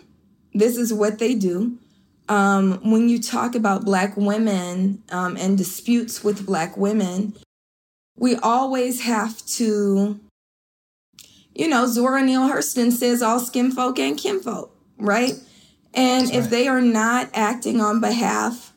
This 0.52 0.76
is 0.76 0.92
what 0.92 1.18
they 1.18 1.34
do. 1.34 1.78
Um, 2.28 2.80
when 2.90 3.08
you 3.08 3.20
talk 3.20 3.54
about 3.54 3.84
Black 3.84 4.16
women 4.16 5.02
um, 5.10 5.36
and 5.36 5.58
disputes 5.58 6.24
with 6.24 6.46
Black 6.46 6.76
women, 6.76 7.34
we 8.16 8.36
always 8.36 9.02
have 9.02 9.44
to, 9.46 10.18
you 11.54 11.68
know, 11.68 11.86
Zora 11.86 12.22
Neale 12.22 12.48
Hurston 12.48 12.92
says 12.92 13.20
all 13.22 13.40
skin 13.40 13.70
folk 13.72 13.98
and 13.98 14.16
kin 14.16 14.40
folk, 14.40 14.74
right? 14.98 15.34
And 15.92 16.30
if 16.32 16.50
they 16.50 16.66
are 16.66 16.80
not 16.80 17.30
acting 17.34 17.80
on 17.80 18.00
behalf 18.00 18.72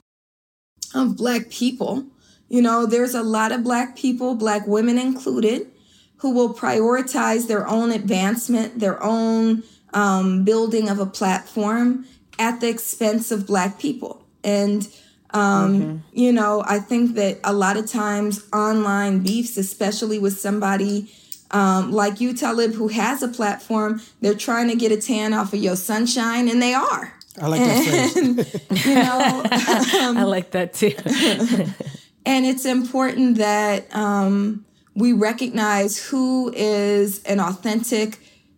of 0.93 1.17
Black 1.17 1.49
people, 1.49 2.05
you 2.49 2.61
know, 2.61 2.85
there's 2.85 3.15
a 3.15 3.23
lot 3.23 3.51
of 3.51 3.63
Black 3.63 3.95
people, 3.95 4.35
Black 4.35 4.67
women 4.67 4.97
included, 4.97 5.71
who 6.17 6.31
will 6.31 6.53
prioritize 6.53 7.47
their 7.47 7.67
own 7.67 7.91
advancement, 7.91 8.79
their 8.79 9.01
own 9.03 9.63
um, 9.93 10.43
building 10.43 10.89
of 10.89 10.99
a 10.99 11.05
platform 11.05 12.05
at 12.39 12.59
the 12.59 12.69
expense 12.69 13.31
of 13.31 13.47
Black 13.47 13.79
people. 13.79 14.25
And, 14.43 14.87
um, 15.31 16.03
you 16.13 16.31
know, 16.31 16.63
I 16.65 16.79
think 16.79 17.15
that 17.15 17.39
a 17.43 17.53
lot 17.53 17.77
of 17.77 17.89
times 17.89 18.47
online 18.53 19.19
beefs, 19.19 19.57
especially 19.57 20.19
with 20.19 20.39
somebody 20.39 21.11
um, 21.51 21.91
like 21.91 22.19
you, 22.19 22.33
Talib, 22.33 22.73
who 22.73 22.89
has 22.89 23.23
a 23.23 23.27
platform, 23.27 24.01
they're 24.21 24.35
trying 24.35 24.67
to 24.69 24.75
get 24.75 24.91
a 24.91 24.97
tan 24.99 25.33
off 25.33 25.53
of 25.53 25.59
your 25.59 25.75
sunshine, 25.75 26.49
and 26.49 26.61
they 26.61 26.73
are. 26.73 27.13
I 27.39 27.47
like 27.47 27.61
that 27.61 28.11
phrase. 28.11 28.85
You 28.85 28.95
know, 28.95 29.41
I 29.51 30.23
like 30.23 30.51
that 30.51 30.73
too. 30.73 30.93
And 32.25 32.45
it's 32.45 32.65
important 32.65 33.37
that 33.37 33.87
um, 33.95 34.65
we 34.97 35.13
recognize 35.13 36.03
who 36.03 36.51
is 36.55 37.23
an 37.25 37.39
authentic 37.39 38.17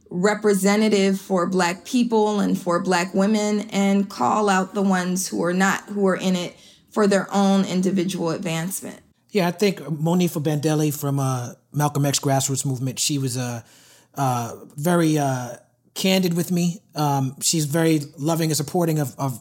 representative 0.10 1.20
for 1.20 1.46
Black 1.46 1.84
people 1.84 2.40
and 2.40 2.58
for 2.58 2.80
Black 2.82 3.14
women 3.14 3.70
and 3.72 4.10
call 4.10 4.48
out 4.48 4.74
the 4.74 4.82
ones 4.82 5.28
who 5.28 5.44
are 5.44 5.54
not, 5.54 5.82
who 5.90 6.08
are 6.08 6.16
in 6.16 6.38
it 6.38 6.56
for 6.92 7.08
their 7.08 7.28
own 7.32 7.66
individual 7.66 8.30
advancement. 8.30 9.02
Yeah, 9.32 9.50
I 9.50 9.52
think 9.52 9.80
Monifa 9.80 10.42
Bandele 10.42 10.98
from 10.98 11.20
uh, 11.20 11.52
Malcolm 11.74 12.06
X 12.06 12.20
grassroots 12.20 12.66
movement. 12.66 13.00
She 13.00 13.18
was 13.18 13.38
uh, 13.38 13.62
uh, 14.16 14.56
very 14.76 15.18
uh, 15.18 15.58
candid 15.94 16.36
with 16.36 16.54
me. 16.54 16.80
Um, 16.96 17.36
she's 17.42 17.66
very 17.66 18.00
loving 18.18 18.50
and 18.50 18.58
supporting 18.58 19.00
of, 19.00 19.14
of 19.20 19.40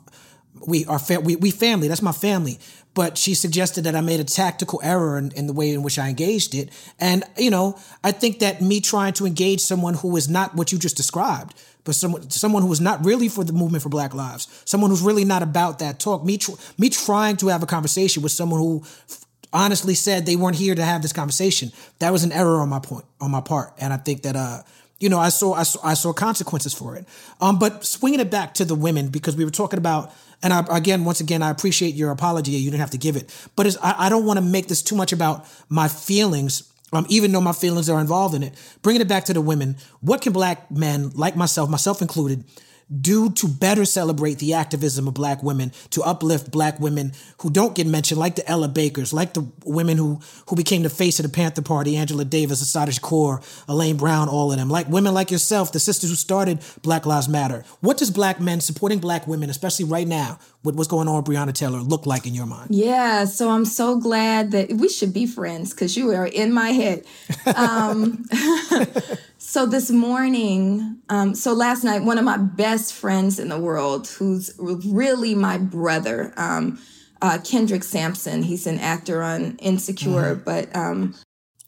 we 0.66 0.84
are 0.86 0.98
fa- 0.98 1.20
we, 1.20 1.36
we 1.36 1.52
family. 1.52 1.86
That's 1.86 2.02
my 2.02 2.12
family. 2.12 2.58
But 2.98 3.16
she 3.16 3.34
suggested 3.34 3.84
that 3.84 3.94
I 3.94 4.00
made 4.00 4.18
a 4.18 4.24
tactical 4.24 4.80
error 4.82 5.18
in, 5.18 5.30
in 5.36 5.46
the 5.46 5.52
way 5.52 5.70
in 5.72 5.84
which 5.84 6.00
I 6.00 6.08
engaged 6.08 6.52
it. 6.52 6.68
And 6.98 7.22
you 7.36 7.48
know, 7.48 7.78
I 8.02 8.10
think 8.10 8.40
that 8.40 8.60
me 8.60 8.80
trying 8.80 9.12
to 9.12 9.24
engage 9.24 9.60
someone 9.60 9.94
who 9.94 10.16
is 10.16 10.28
not 10.28 10.56
what 10.56 10.72
you 10.72 10.80
just 10.80 10.96
described, 10.96 11.54
but 11.84 11.94
someone 11.94 12.28
someone 12.28 12.64
who 12.64 12.72
is 12.72 12.80
not 12.80 13.06
really 13.06 13.28
for 13.28 13.44
the 13.44 13.52
movement 13.52 13.84
for 13.84 13.88
Black 13.88 14.14
Lives, 14.14 14.48
someone 14.64 14.90
who's 14.90 15.00
really 15.00 15.24
not 15.24 15.44
about 15.44 15.78
that 15.78 16.00
talk. 16.00 16.24
Me 16.24 16.38
tr- 16.38 16.58
me 16.76 16.90
trying 16.90 17.36
to 17.36 17.46
have 17.46 17.62
a 17.62 17.66
conversation 17.66 18.20
with 18.20 18.32
someone 18.32 18.58
who 18.58 18.82
honestly 19.52 19.94
said 19.94 20.26
they 20.26 20.34
weren't 20.34 20.56
here 20.56 20.74
to 20.74 20.82
have 20.82 21.00
this 21.00 21.12
conversation. 21.12 21.70
That 22.00 22.10
was 22.10 22.24
an 22.24 22.32
error 22.32 22.60
on 22.60 22.68
my 22.68 22.80
point 22.80 23.04
on 23.20 23.30
my 23.30 23.40
part, 23.40 23.74
and 23.78 23.92
I 23.92 23.98
think 23.98 24.22
that 24.22 24.34
uh, 24.34 24.64
you 24.98 25.08
know, 25.08 25.18
I 25.18 25.28
saw 25.28 25.54
I 25.54 25.62
saw, 25.62 25.80
I 25.84 25.94
saw 25.94 26.12
consequences 26.12 26.74
for 26.74 26.96
it. 26.96 27.06
Um, 27.40 27.58
but 27.58 27.84
swinging 27.84 28.20
it 28.20 28.30
back 28.30 28.54
to 28.54 28.64
the 28.64 28.74
women 28.74 29.08
because 29.08 29.36
we 29.36 29.44
were 29.44 29.50
talking 29.50 29.78
about, 29.78 30.12
and 30.42 30.52
I, 30.52 30.64
again, 30.70 31.04
once 31.04 31.20
again, 31.20 31.42
I 31.42 31.50
appreciate 31.50 31.94
your 31.94 32.10
apology. 32.10 32.52
You 32.52 32.70
didn't 32.70 32.80
have 32.80 32.90
to 32.90 32.98
give 32.98 33.16
it, 33.16 33.34
but 33.56 33.76
I, 33.82 34.06
I 34.06 34.08
don't 34.08 34.24
want 34.24 34.38
to 34.38 34.44
make 34.44 34.68
this 34.68 34.82
too 34.82 34.94
much 34.94 35.12
about 35.12 35.46
my 35.68 35.88
feelings. 35.88 36.64
Um, 36.90 37.04
even 37.10 37.32
though 37.32 37.42
my 37.42 37.52
feelings 37.52 37.90
are 37.90 38.00
involved 38.00 38.34
in 38.34 38.42
it, 38.42 38.54
bringing 38.80 39.02
it 39.02 39.08
back 39.08 39.26
to 39.26 39.34
the 39.34 39.42
women. 39.42 39.76
What 40.00 40.22
can 40.22 40.32
black 40.32 40.70
men 40.70 41.10
like 41.10 41.36
myself, 41.36 41.68
myself 41.68 42.00
included, 42.00 42.44
do 42.88 43.30
to 43.30 43.48
better 43.48 43.84
celebrate 43.84 44.38
the 44.38 44.54
activism 44.54 45.08
of 45.08 45.14
black 45.14 45.42
women, 45.42 45.72
to 45.90 46.02
uplift 46.02 46.50
black 46.50 46.80
women 46.80 47.12
who 47.38 47.50
don't 47.50 47.74
get 47.74 47.86
mentioned, 47.86 48.18
like 48.18 48.36
the 48.36 48.48
Ella 48.48 48.68
Bakers, 48.68 49.12
like 49.12 49.34
the 49.34 49.46
women 49.64 49.98
who 49.98 50.20
who 50.48 50.56
became 50.56 50.82
the 50.82 50.90
face 50.90 51.18
of 51.18 51.24
the 51.24 51.32
Panther 51.32 51.62
Party, 51.62 51.96
Angela 51.96 52.24
Davis, 52.24 52.62
Assata 52.62 52.92
Shakur, 52.92 53.42
Elaine 53.68 53.96
Brown, 53.96 54.28
all 54.28 54.50
of 54.50 54.58
them, 54.58 54.70
like 54.70 54.88
women 54.88 55.14
like 55.14 55.30
yourself, 55.30 55.72
the 55.72 55.80
sisters 55.80 56.10
who 56.10 56.16
started 56.16 56.60
Black 56.82 57.06
Lives 57.06 57.28
Matter. 57.28 57.64
What 57.80 57.98
does 57.98 58.10
black 58.10 58.40
men 58.40 58.60
supporting 58.60 58.98
black 58.98 59.26
women, 59.26 59.50
especially 59.50 59.84
right 59.84 60.08
now, 60.08 60.38
with 60.64 60.74
what's 60.74 60.88
going 60.88 61.08
on 61.08 61.16
with 61.16 61.26
Breonna 61.26 61.52
Taylor, 61.52 61.80
look 61.80 62.06
like 62.06 62.26
in 62.26 62.34
your 62.34 62.46
mind? 62.46 62.70
Yeah, 62.70 63.24
so 63.24 63.50
I'm 63.50 63.64
so 63.64 63.98
glad 63.98 64.50
that 64.52 64.72
we 64.72 64.88
should 64.88 65.12
be 65.12 65.26
friends 65.26 65.72
because 65.72 65.96
you 65.96 66.10
are 66.12 66.26
in 66.26 66.52
my 66.52 66.70
head. 66.70 67.04
Um, 67.54 68.24
so 69.58 69.66
this 69.66 69.90
morning, 69.90 70.98
um, 71.08 71.34
so 71.34 71.52
last 71.52 71.82
night, 71.82 72.04
one 72.04 72.16
of 72.16 72.24
my 72.24 72.36
best 72.36 72.94
friends 72.94 73.40
in 73.40 73.48
the 73.48 73.58
world, 73.58 74.06
who's 74.06 74.54
really 74.56 75.34
my 75.34 75.58
brother, 75.58 76.32
um, 76.36 76.80
uh, 77.22 77.38
Kendrick 77.42 77.82
Sampson, 77.82 78.44
he's 78.44 78.68
an 78.68 78.78
actor 78.78 79.20
on 79.20 79.56
Insecure, 79.56 80.36
but 80.36 80.74
um, 80.76 81.16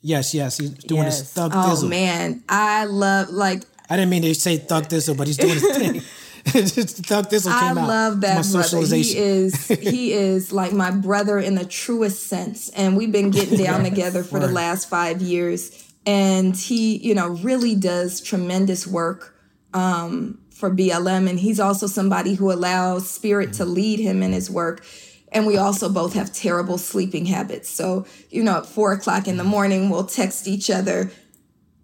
Yes, 0.03 0.33
yes, 0.35 0.59
he's 0.59 0.71
doing 0.71 1.03
his 1.03 1.19
Yes. 1.19 1.33
thug 1.33 1.51
oh 1.53 1.57
thizzle. 1.57 1.89
man, 1.89 2.45
I 2.49 2.85
love 2.85 3.31
like 3.31 3.65
I 3.91 3.97
didn't 3.97 4.11
mean 4.11 4.23
to 4.23 4.35
say 4.37 4.59
thug 4.59 4.85
thizzle, 4.85 5.17
but 5.17 5.27
he's 5.27 5.37
doing 5.37 5.55
his 5.55 5.63
thing. 5.77 6.01
thug 6.45 7.29
thizzle 7.29 7.51
I 7.53 7.69
came 7.69 7.79
out. 7.79 7.89
love 7.89 8.21
that 8.21 8.47
my 8.47 8.63
brother. 8.63 8.97
He 8.97 9.19
is 9.19 9.67
he 9.67 10.13
is 10.15 10.53
like 10.53 10.73
my 10.73 10.93
brother 10.93 11.41
in 11.41 11.57
the 11.57 11.65
truest 11.67 12.29
sense, 12.29 12.69
and 12.71 12.97
we've 12.97 13.11
been 13.11 13.31
getting 13.31 13.59
down 13.59 13.83
together 13.83 14.23
for 14.23 14.39
the 14.39 14.47
last 14.49 14.89
five 14.89 15.21
years. 15.21 15.80
And 16.07 16.57
he, 16.57 16.97
you 16.97 17.15
know, 17.15 17.29
really 17.29 17.75
does 17.75 18.21
tremendous 18.21 18.87
work 18.87 19.37
um, 19.75 20.39
for 20.51 20.71
BLM, 20.71 21.29
and 21.29 21.39
he's 21.39 21.61
also 21.61 21.87
somebody 21.87 22.35
who 22.35 22.51
allows 22.51 23.09
Spirit 23.09 23.53
to 23.55 23.65
mm-hmm. 23.65 23.75
lead 23.75 24.01
him 24.01 24.23
in 24.23 24.33
his 24.33 24.51
work. 24.51 24.85
And 25.33 25.47
we 25.47 25.57
also 25.57 25.89
both 25.89 26.15
have 26.15 26.33
terrible 26.33 26.77
sleeping 26.77 27.27
habits. 27.27 27.69
So, 27.69 28.05
you 28.31 28.43
know, 28.43 28.59
at 28.59 28.67
four 28.67 28.93
o'clock 28.93 29.29
in 29.29 29.37
the 29.37 29.43
mm-hmm. 29.43 29.51
morning, 29.51 29.91
we'll 29.91 30.07
text 30.07 30.49
each 30.49 30.71
other, 30.71 31.11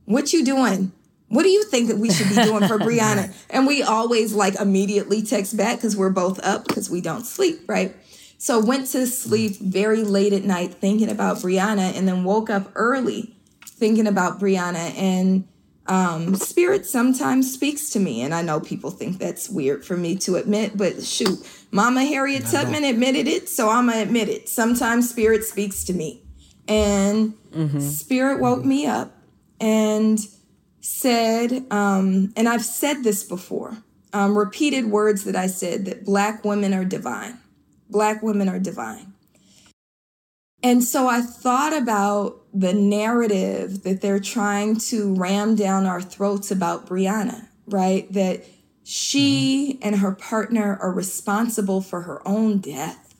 what 0.04 0.32
you 0.32 0.44
doing? 0.44 0.92
What 1.28 1.42
do 1.42 1.48
you 1.48 1.64
think 1.64 1.88
that 1.88 1.98
we 1.98 2.10
should 2.10 2.28
be 2.28 2.36
doing 2.36 2.66
for 2.68 2.78
Breonna? 2.78 3.34
And 3.50 3.66
we 3.66 3.82
always 3.82 4.32
like 4.32 4.54
immediately 4.60 5.22
text 5.22 5.56
back 5.56 5.78
because 5.78 5.96
we're 5.96 6.10
both 6.10 6.44
up 6.44 6.66
because 6.66 6.88
we 6.88 7.00
don't 7.00 7.24
sleep, 7.24 7.60
right? 7.68 7.94
So 8.38 8.60
went 8.60 8.88
to 8.88 9.06
sleep 9.06 9.52
mm-hmm. 9.52 9.70
very 9.70 10.02
late 10.02 10.32
at 10.32 10.44
night 10.44 10.74
thinking 10.74 11.10
about 11.10 11.38
Breonna 11.38 11.96
and 11.96 12.06
then 12.06 12.24
woke 12.24 12.50
up 12.50 12.70
early 12.74 13.35
thinking 13.76 14.06
about 14.06 14.40
Breonna 14.40 14.94
and 14.96 15.46
um, 15.86 16.34
spirit 16.34 16.84
sometimes 16.84 17.52
speaks 17.52 17.90
to 17.90 18.00
me 18.00 18.22
and 18.22 18.34
I 18.34 18.42
know 18.42 18.58
people 18.58 18.90
think 18.90 19.18
that's 19.18 19.48
weird 19.48 19.84
for 19.84 19.96
me 19.96 20.16
to 20.16 20.36
admit, 20.36 20.76
but 20.76 21.02
shoot, 21.04 21.38
Mama 21.70 22.04
Harriet 22.04 22.46
Tubman 22.46 22.82
admitted 22.84 23.28
it, 23.28 23.48
so 23.48 23.68
I'm 23.68 23.86
gonna 23.88 24.02
admit 24.02 24.28
it. 24.28 24.48
Sometimes 24.48 25.10
spirit 25.10 25.44
speaks 25.44 25.84
to 25.84 25.92
me. 25.92 26.22
And 26.68 27.34
spirit 27.80 28.40
woke 28.40 28.64
me 28.64 28.86
up 28.86 29.12
and 29.60 30.18
said, 30.80 31.64
um, 31.70 32.32
and 32.36 32.48
I've 32.48 32.64
said 32.64 33.04
this 33.04 33.22
before, 33.22 33.76
um, 34.12 34.36
repeated 34.36 34.86
words 34.86 35.24
that 35.24 35.36
I 35.36 35.46
said 35.46 35.84
that 35.84 36.04
black 36.04 36.44
women 36.44 36.74
are 36.74 36.84
divine. 36.84 37.38
Black 37.88 38.22
women 38.22 38.48
are 38.48 38.58
divine. 38.58 39.12
And 40.66 40.82
so 40.82 41.06
I 41.06 41.20
thought 41.20 41.72
about 41.72 42.42
the 42.52 42.72
narrative 42.72 43.84
that 43.84 44.00
they're 44.00 44.18
trying 44.18 44.78
to 44.90 45.14
ram 45.14 45.54
down 45.54 45.86
our 45.86 46.02
throats 46.02 46.50
about 46.50 46.88
Breonna, 46.88 47.46
right? 47.68 48.12
That 48.12 48.44
she 48.82 49.74
mm-hmm. 49.74 49.86
and 49.86 49.96
her 50.00 50.10
partner 50.10 50.76
are 50.82 50.90
responsible 50.90 51.82
for 51.82 52.00
her 52.00 52.20
own 52.26 52.58
death. 52.58 53.14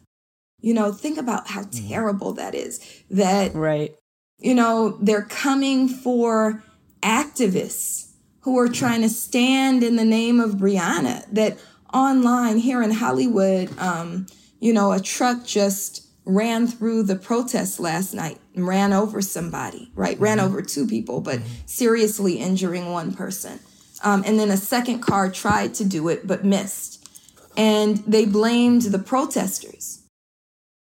You 0.61 0.75
know, 0.75 0.91
think 0.91 1.19
about 1.19 1.47
how 1.47 1.63
mm-hmm. 1.63 1.89
terrible 1.89 2.33
that 2.33 2.57
is. 2.57 2.81
That 3.13 3.55
Right. 3.55 3.95
you 4.41 4.55
know, 4.57 4.99
they're 5.01 5.23
coming 5.23 5.89
for 5.89 6.65
activists 7.01 8.11
who 8.41 8.59
are 8.59 8.65
mm-hmm. 8.65 8.75
trying 8.75 9.03
to 9.03 9.09
stand 9.09 9.85
in 9.85 9.95
the 9.95 10.05
name 10.05 10.41
of 10.41 10.55
Breonna. 10.55 11.25
That 11.31 11.59
online 11.95 12.59
here 12.59 12.83
in 12.83 12.91
Hollywood, 12.91 13.71
um, 13.79 14.27
you 14.59 14.73
know, 14.73 14.91
a 14.91 14.99
truck 14.99 15.45
just 15.47 16.06
ran 16.27 16.67
through 16.69 17.05
the 17.05 17.17
protests 17.17 17.81
last 17.81 18.15
night 18.15 18.41
and 18.55 18.67
ran 18.67 18.93
over 18.93 19.23
somebody, 19.23 19.93
right? 19.95 20.21
Ran 20.21 20.41
over 20.41 20.63
two 20.63 20.87
people, 20.87 21.21
but 21.23 21.41
seriously 21.67 22.35
injuring 22.41 22.93
one 22.93 23.15
person. 23.15 23.61
Um, 24.05 24.25
and 24.27 24.39
then 24.39 24.51
a 24.51 24.59
second 24.59 25.01
car 25.01 25.31
tried 25.31 25.75
to 25.77 25.85
do 25.85 26.09
it 26.09 26.27
but 26.27 26.45
missed. 26.45 27.09
And 27.57 27.99
they 27.99 28.27
blamed 28.27 28.83
the 28.83 28.99
protesters. 29.01 30.03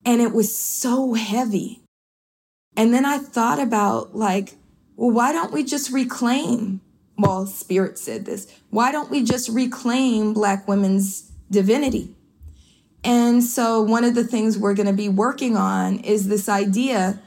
And 0.06 0.22
it 0.22 0.32
was 0.32 0.56
so 0.56 1.14
heavy 1.14 1.80
And 2.76 2.92
then 2.94 3.04
I 3.04 3.18
thought 3.18 3.60
about 3.60 4.16
like, 4.16 4.56
well, 4.96 5.10
why 5.10 5.32
don't 5.32 5.52
we 5.52 5.64
just 5.64 5.92
reclaim? 5.92 6.80
Well, 7.18 7.46
Spirit 7.46 7.98
said 7.98 8.26
this. 8.26 8.48
Why 8.70 8.92
don't 8.92 9.10
we 9.10 9.24
just 9.24 9.48
reclaim 9.50 10.32
Black 10.34 10.66
women's 10.68 11.30
divinity? 11.50 12.16
And 13.04 13.44
so, 13.44 13.82
one 13.82 14.04
of 14.04 14.14
the 14.14 14.24
things 14.24 14.58
we're 14.58 14.74
going 14.74 14.86
to 14.86 14.94
be 14.94 15.10
working 15.10 15.56
on 15.56 15.98
is 15.98 16.28
this 16.28 16.48
idea 16.48 17.20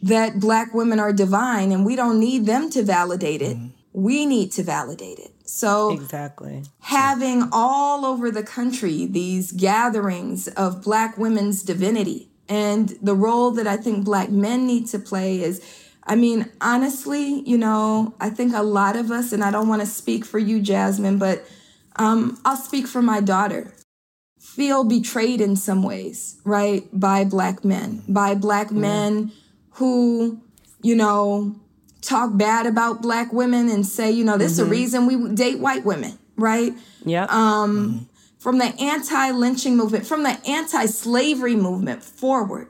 that 0.00 0.38
Black 0.38 0.72
women 0.72 1.00
are 1.00 1.12
divine 1.12 1.72
and 1.72 1.84
we 1.84 1.96
don't 1.96 2.20
need 2.20 2.46
them 2.46 2.70
to 2.70 2.84
validate 2.84 3.42
it. 3.42 3.56
Mm-hmm. 3.56 3.68
We 3.92 4.26
need 4.26 4.52
to 4.52 4.62
validate 4.62 5.18
it. 5.18 5.32
So, 5.44 5.90
exactly 5.90 6.62
having 6.80 7.48
all 7.52 8.06
over 8.06 8.30
the 8.30 8.42
country 8.42 9.06
these 9.06 9.50
gatherings 9.50 10.46
of 10.48 10.82
Black 10.82 11.18
women's 11.18 11.62
divinity 11.62 12.30
and 12.48 12.90
the 13.02 13.14
role 13.14 13.50
that 13.52 13.66
I 13.66 13.76
think 13.76 14.04
Black 14.04 14.30
men 14.30 14.66
need 14.66 14.86
to 14.88 14.98
play 14.98 15.42
is. 15.42 15.84
I 16.10 16.14
mean, 16.14 16.50
honestly, 16.62 17.42
you 17.46 17.58
know, 17.58 18.14
I 18.18 18.30
think 18.30 18.54
a 18.54 18.62
lot 18.62 18.96
of 18.96 19.10
us, 19.10 19.30
and 19.30 19.44
I 19.44 19.50
don't 19.50 19.68
want 19.68 19.82
to 19.82 19.86
speak 19.86 20.24
for 20.24 20.38
you, 20.38 20.58
Jasmine, 20.58 21.18
but 21.18 21.44
um, 21.96 22.40
I'll 22.46 22.56
speak 22.56 22.86
for 22.86 23.02
my 23.02 23.20
daughter 23.20 23.74
feel 24.58 24.82
betrayed 24.82 25.40
in 25.40 25.54
some 25.54 25.84
ways, 25.84 26.36
right? 26.42 26.82
By 26.92 27.22
black 27.22 27.64
men, 27.64 28.02
by 28.08 28.34
black 28.34 28.72
men 28.72 29.30
who, 29.74 30.42
you 30.82 30.96
know, 30.96 31.54
talk 32.02 32.36
bad 32.36 32.66
about 32.66 33.00
black 33.00 33.32
women 33.32 33.68
and 33.68 33.86
say, 33.86 34.10
you 34.10 34.24
know, 34.24 34.36
this 34.36 34.54
mm-hmm. 34.54 34.62
is 34.62 34.66
the 34.68 34.70
reason 35.04 35.06
we 35.06 35.32
date 35.36 35.60
white 35.60 35.84
women, 35.84 36.18
right? 36.36 36.72
Yeah. 37.04 37.26
Um, 37.30 37.30
mm-hmm. 37.30 38.04
From 38.40 38.58
the 38.58 38.74
anti-lynching 38.80 39.76
movement, 39.76 40.04
from 40.04 40.24
the 40.24 40.36
anti-slavery 40.44 41.54
movement 41.54 42.02
forward, 42.02 42.66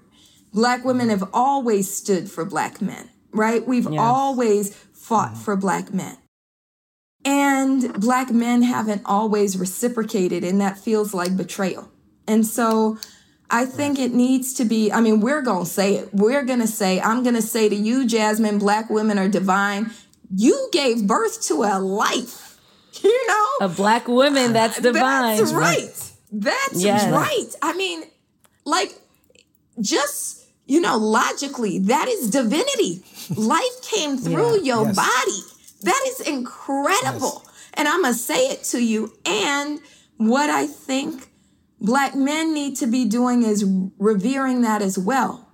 black 0.53 0.85
women 0.85 1.09
have 1.09 1.31
always 1.33 1.91
stood 1.91 2.31
for 2.31 2.45
black 2.45 2.83
men, 2.83 3.09
right? 3.33 3.67
We've 3.67 3.91
yes. 3.91 3.99
always 3.99 4.75
fought 4.93 5.33
mm-hmm. 5.33 5.41
for 5.41 5.57
black 5.57 5.95
men. 5.95 6.19
And 7.31 7.93
black 8.01 8.31
men 8.31 8.63
haven't 8.63 9.03
always 9.05 9.59
reciprocated, 9.59 10.45
and 10.45 10.63
that 10.63 10.79
feels 10.79 11.13
like 11.13 11.37
betrayal. 11.37 11.91
And 12.27 12.47
so 12.47 12.97
I 13.51 13.67
think 13.67 13.99
it 13.99 14.15
needs 14.15 14.55
to 14.55 14.65
be, 14.65 14.91
I 14.91 15.03
mean, 15.03 15.21
we're 15.21 15.43
going 15.43 15.65
to 15.65 15.71
say 15.71 15.97
it. 15.97 16.09
We're 16.15 16.43
going 16.43 16.61
to 16.61 16.67
say, 16.67 17.03
I'm 17.03 17.23
going 17.23 17.35
to 17.35 17.43
say 17.43 17.69
to 17.69 17.75
you, 17.75 18.07
Jasmine, 18.07 18.59
black 18.59 18.89
women 18.89 19.19
are 19.19 19.29
divine. 19.29 19.91
You 20.35 20.71
gave 20.73 21.07
birth 21.07 21.43
to 21.49 21.65
a 21.65 21.79
life, 21.79 22.59
you 23.03 23.27
know? 23.29 23.67
A 23.67 23.69
black 23.69 24.09
woman 24.09 24.55
that's 24.55 24.81
divine. 24.81 25.37
That's 25.37 25.53
right. 25.53 26.13
That's 26.33 26.83
yes. 26.83 27.13
right. 27.13 27.55
I 27.61 27.77
mean, 27.77 28.05
like, 28.65 28.99
just, 29.83 30.47
you 30.65 30.81
know, 30.81 30.97
logically, 30.97 31.79
that 31.81 32.09
is 32.09 32.31
divinity. 32.31 33.05
Life 33.37 33.83
came 33.83 34.17
through 34.17 34.63
yeah. 34.63 34.77
your 34.77 34.87
yes. 34.87 34.97
body. 34.97 35.58
That 35.83 36.03
is 36.07 36.21
incredible. 36.21 37.43
Yes. 37.45 37.71
And 37.75 37.89
I'm 37.89 38.03
going 38.03 38.15
to 38.15 38.19
say 38.19 38.49
it 38.49 38.65
to 38.65 38.83
you. 38.83 39.13
And 39.25 39.81
what 40.17 40.51
I 40.51 40.67
think 40.67 41.31
black 41.81 42.15
men 42.15 42.53
need 42.53 42.77
to 42.77 42.87
be 42.87 43.05
doing 43.05 43.43
is 43.43 43.65
revering 43.99 44.63
that 44.63 44.83
as 44.83 44.99
well. 44.99 45.49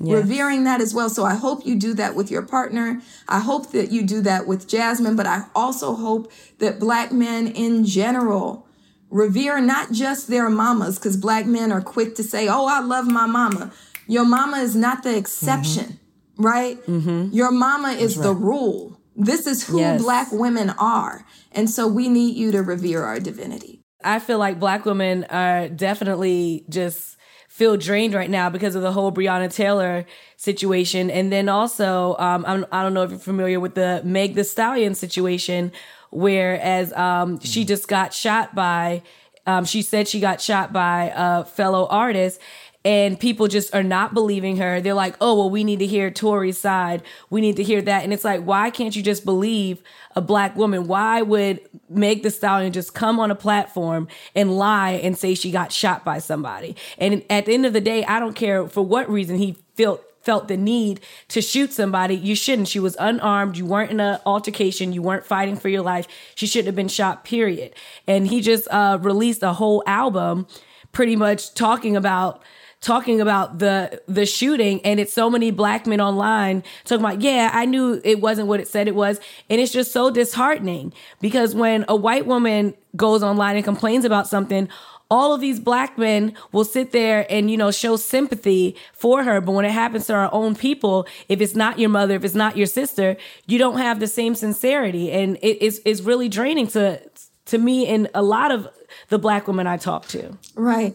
Yes. 0.00 0.24
Revering 0.24 0.64
that 0.64 0.80
as 0.80 0.92
well. 0.92 1.08
So 1.08 1.24
I 1.24 1.34
hope 1.34 1.66
you 1.66 1.76
do 1.76 1.94
that 1.94 2.16
with 2.16 2.30
your 2.30 2.42
partner. 2.42 3.00
I 3.28 3.38
hope 3.38 3.70
that 3.72 3.92
you 3.92 4.04
do 4.04 4.20
that 4.22 4.46
with 4.46 4.66
Jasmine, 4.66 5.14
but 5.14 5.26
I 5.26 5.44
also 5.54 5.94
hope 5.94 6.32
that 6.58 6.80
black 6.80 7.12
men 7.12 7.46
in 7.46 7.84
general 7.84 8.66
revere 9.08 9.60
not 9.60 9.92
just 9.92 10.26
their 10.26 10.50
mamas, 10.50 10.98
because 10.98 11.16
black 11.16 11.46
men 11.46 11.70
are 11.70 11.80
quick 11.80 12.16
to 12.16 12.24
say, 12.24 12.48
Oh, 12.48 12.66
I 12.66 12.80
love 12.80 13.06
my 13.06 13.26
mama. 13.26 13.72
Your 14.08 14.24
mama 14.24 14.58
is 14.58 14.74
not 14.74 15.04
the 15.04 15.16
exception, 15.16 15.84
mm-hmm. 15.84 16.44
right? 16.44 16.86
Mm-hmm. 16.86 17.32
Your 17.32 17.52
mama 17.52 17.90
is 17.90 18.16
right. 18.16 18.24
the 18.24 18.34
rule. 18.34 18.93
This 19.16 19.46
is 19.46 19.66
who 19.66 19.78
yes. 19.78 20.02
black 20.02 20.32
women 20.32 20.70
are. 20.70 21.24
And 21.52 21.70
so 21.70 21.86
we 21.86 22.08
need 22.08 22.36
you 22.36 22.52
to 22.52 22.62
revere 22.62 23.04
our 23.04 23.20
divinity. 23.20 23.80
I 24.02 24.18
feel 24.18 24.38
like 24.38 24.60
black 24.60 24.84
women 24.84 25.24
are 25.30 25.68
definitely 25.68 26.64
just 26.68 27.16
feel 27.48 27.76
drained 27.76 28.14
right 28.14 28.28
now 28.28 28.50
because 28.50 28.74
of 28.74 28.82
the 28.82 28.90
whole 28.90 29.12
Breonna 29.12 29.52
Taylor 29.52 30.04
situation. 30.36 31.08
And 31.08 31.32
then 31.32 31.48
also, 31.48 32.16
um, 32.18 32.44
I'm, 32.46 32.66
I 32.72 32.80
do 32.80 32.86
not 32.86 32.92
know 32.92 33.02
if 33.04 33.10
you're 33.10 33.20
familiar 33.20 33.60
with 33.60 33.76
the 33.76 34.02
Meg 34.04 34.34
Thee 34.34 34.42
Stallion 34.42 34.96
situation, 34.96 35.70
whereas 36.10 36.92
um, 36.94 37.38
she 37.38 37.60
mm-hmm. 37.60 37.68
just 37.68 37.86
got 37.86 38.12
shot 38.12 38.56
by, 38.56 39.02
um, 39.46 39.64
she 39.64 39.82
said 39.82 40.08
she 40.08 40.18
got 40.18 40.40
shot 40.40 40.72
by 40.72 41.12
a 41.14 41.44
fellow 41.44 41.86
artist 41.86 42.40
and 42.84 43.18
people 43.18 43.48
just 43.48 43.74
are 43.74 43.82
not 43.82 44.12
believing 44.12 44.58
her. 44.58 44.80
They're 44.80 44.92
like, 44.92 45.16
oh, 45.20 45.34
well, 45.36 45.50
we 45.50 45.64
need 45.64 45.78
to 45.78 45.86
hear 45.86 46.10
Tory's 46.10 46.58
side. 46.58 47.02
We 47.30 47.40
need 47.40 47.56
to 47.56 47.62
hear 47.62 47.80
that. 47.80 48.04
And 48.04 48.12
it's 48.12 48.24
like, 48.24 48.42
why 48.42 48.70
can't 48.70 48.94
you 48.94 49.02
just 49.02 49.24
believe 49.24 49.82
a 50.14 50.20
black 50.20 50.54
woman? 50.54 50.86
Why 50.86 51.22
would 51.22 51.60
Meg 51.88 52.22
Thee 52.22 52.30
Stallion 52.30 52.72
just 52.72 52.94
come 52.94 53.18
on 53.18 53.30
a 53.30 53.34
platform 53.34 54.08
and 54.34 54.56
lie 54.58 54.92
and 54.92 55.16
say 55.16 55.34
she 55.34 55.50
got 55.50 55.72
shot 55.72 56.04
by 56.04 56.18
somebody? 56.18 56.76
And 56.98 57.24
at 57.30 57.46
the 57.46 57.54
end 57.54 57.64
of 57.64 57.72
the 57.72 57.80
day, 57.80 58.04
I 58.04 58.20
don't 58.20 58.34
care 58.34 58.68
for 58.68 58.84
what 58.84 59.08
reason 59.08 59.38
he 59.38 59.56
felt 59.76 60.04
felt 60.24 60.48
the 60.48 60.56
need 60.56 61.00
to 61.28 61.42
shoot 61.42 61.70
somebody, 61.70 62.16
you 62.16 62.34
shouldn't. 62.34 62.66
She 62.66 62.80
was 62.80 62.96
unarmed. 62.98 63.58
You 63.58 63.66
weren't 63.66 63.90
in 63.90 64.00
an 64.00 64.18
altercation. 64.24 64.94
You 64.94 65.02
weren't 65.02 65.26
fighting 65.26 65.54
for 65.54 65.68
your 65.68 65.82
life. 65.82 66.08
She 66.34 66.46
shouldn't 66.46 66.68
have 66.68 66.74
been 66.74 66.88
shot, 66.88 67.24
period. 67.24 67.74
And 68.06 68.26
he 68.26 68.40
just 68.40 68.66
uh, 68.70 68.96
released 69.02 69.42
a 69.42 69.52
whole 69.52 69.82
album 69.86 70.46
pretty 70.92 71.16
much 71.16 71.52
talking 71.52 71.94
about 71.94 72.42
talking 72.84 73.18
about 73.18 73.60
the 73.60 74.00
the 74.06 74.26
shooting 74.26 74.78
and 74.84 75.00
it's 75.00 75.12
so 75.12 75.30
many 75.30 75.50
black 75.50 75.86
men 75.86 76.02
online 76.02 76.62
talking 76.84 77.02
about 77.02 77.22
yeah 77.22 77.50
i 77.54 77.64
knew 77.64 77.98
it 78.04 78.20
wasn't 78.20 78.46
what 78.46 78.60
it 78.60 78.68
said 78.68 78.86
it 78.86 78.94
was. 78.94 79.18
And 79.48 79.58
it's 79.60 79.72
just 79.72 79.90
so 79.90 80.10
disheartening 80.10 80.92
because 81.20 81.54
when 81.54 81.86
a 81.88 81.96
white 81.96 82.26
woman 82.26 82.74
goes 82.94 83.22
online 83.22 83.56
and 83.56 83.64
complains 83.64 84.04
about 84.04 84.28
something 84.28 84.68
all 85.10 85.34
of 85.34 85.40
these 85.40 85.60
black 85.60 85.96
men 85.96 86.34
will 86.52 86.64
sit 86.64 86.92
there 86.92 87.26
and 87.30 87.50
you 87.50 87.56
know 87.56 87.70
show 87.70 87.96
sympathy 87.96 88.76
for 88.92 89.24
her. 89.24 89.40
But 89.40 89.52
when 89.52 89.64
it 89.64 89.72
happens 89.72 90.06
to 90.08 90.14
our 90.14 90.28
own 90.32 90.54
people 90.54 91.06
if 91.30 91.40
it's 91.40 91.54
not 91.54 91.78
your 91.78 91.90
mother 91.90 92.14
if 92.16 92.24
it's 92.24 92.34
not 92.34 92.54
your 92.54 92.66
sister 92.66 93.16
you 93.46 93.58
don't 93.58 93.78
have 93.78 93.98
the 93.98 94.08
same 94.08 94.34
sincerity. 94.34 95.10
And 95.10 95.38
it 95.40 95.62
is 95.62 95.80
it's 95.86 96.02
really 96.02 96.28
draining 96.28 96.66
to 96.68 97.00
to 97.46 97.56
me 97.56 97.86
and 97.86 98.10
a 98.14 98.22
lot 98.22 98.50
of 98.50 98.68
the 99.08 99.18
black 99.18 99.48
women 99.48 99.66
i 99.66 99.78
talk 99.78 100.06
to. 100.08 100.36
Right 100.54 100.94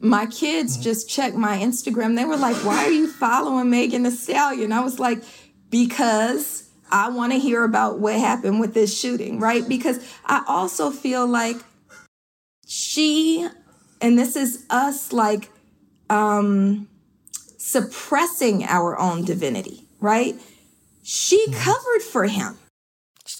my 0.00 0.26
kids 0.26 0.74
mm-hmm. 0.74 0.82
just 0.82 1.08
checked 1.08 1.36
my 1.36 1.58
Instagram. 1.58 2.16
They 2.16 2.24
were 2.24 2.36
like, 2.36 2.56
Why 2.64 2.84
are 2.84 2.90
you 2.90 3.10
following 3.10 3.70
Megan 3.70 4.04
Thee 4.04 4.10
Stallion? 4.10 4.72
I 4.72 4.80
was 4.80 4.98
like, 4.98 5.22
Because 5.70 6.68
I 6.90 7.10
want 7.10 7.32
to 7.32 7.38
hear 7.38 7.64
about 7.64 7.98
what 7.98 8.14
happened 8.14 8.60
with 8.60 8.74
this 8.74 8.98
shooting, 8.98 9.40
right? 9.40 9.68
Because 9.68 9.98
I 10.24 10.42
also 10.46 10.90
feel 10.90 11.26
like 11.26 11.56
she, 12.66 13.46
and 14.00 14.18
this 14.18 14.36
is 14.36 14.64
us 14.70 15.12
like 15.12 15.50
um, 16.08 16.88
suppressing 17.58 18.64
our 18.64 18.98
own 18.98 19.24
divinity, 19.24 19.84
right? 20.00 20.34
She 21.02 21.44
mm-hmm. 21.46 21.60
covered 21.60 22.02
for 22.02 22.24
him. 22.24 22.58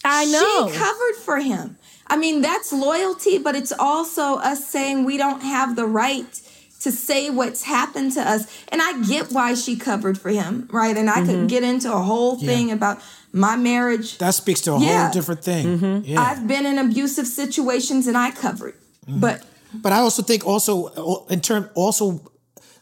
I 0.05 0.27
know. 0.27 0.69
She 0.71 0.77
covered 0.77 1.17
for 1.25 1.39
him. 1.39 1.79
I 2.07 2.17
mean, 2.17 2.41
that's 2.41 2.73
loyalty, 2.73 3.39
but 3.39 3.55
it's 3.55 3.73
also 3.73 4.37
us 4.37 4.67
saying 4.69 5.05
we 5.05 5.17
don't 5.17 5.41
have 5.41 5.77
the 5.77 5.87
right 5.87 6.41
to 6.81 6.93
say 6.93 7.31
what's 7.31 7.63
happened 7.63 8.13
to 8.13 8.21
us. 8.21 8.47
And 8.69 8.81
I 8.81 9.03
get 9.03 9.33
why 9.33 9.55
she 9.55 9.77
covered 9.77 10.19
for 10.19 10.31
him, 10.31 10.69
right? 10.71 10.97
And 10.97 11.11
I 11.11 11.17
mm-hmm. 11.17 11.27
could 11.27 11.49
get 11.49 11.65
into 11.65 11.93
a 11.93 11.99
whole 11.99 12.37
thing 12.37 12.69
yeah. 12.69 12.75
about 12.75 13.03
my 13.33 13.57
marriage. 13.57 14.19
That 14.19 14.35
speaks 14.35 14.61
to 14.63 14.75
a 14.75 14.81
yeah. 14.81 15.05
whole 15.05 15.13
different 15.13 15.43
thing. 15.43 15.79
Mm-hmm. 15.79 16.05
Yeah. 16.05 16.21
I've 16.21 16.47
been 16.47 16.67
in 16.67 16.79
abusive 16.79 17.27
situations 17.27 18.07
and 18.07 18.17
I 18.17 18.31
covered. 18.31 18.75
Mm-hmm. 19.07 19.21
But 19.21 19.45
but 19.75 19.93
I 19.93 19.99
also 19.99 20.23
think 20.23 20.47
also 20.47 21.27
in 21.27 21.41
term 21.41 21.69
also 21.75 22.23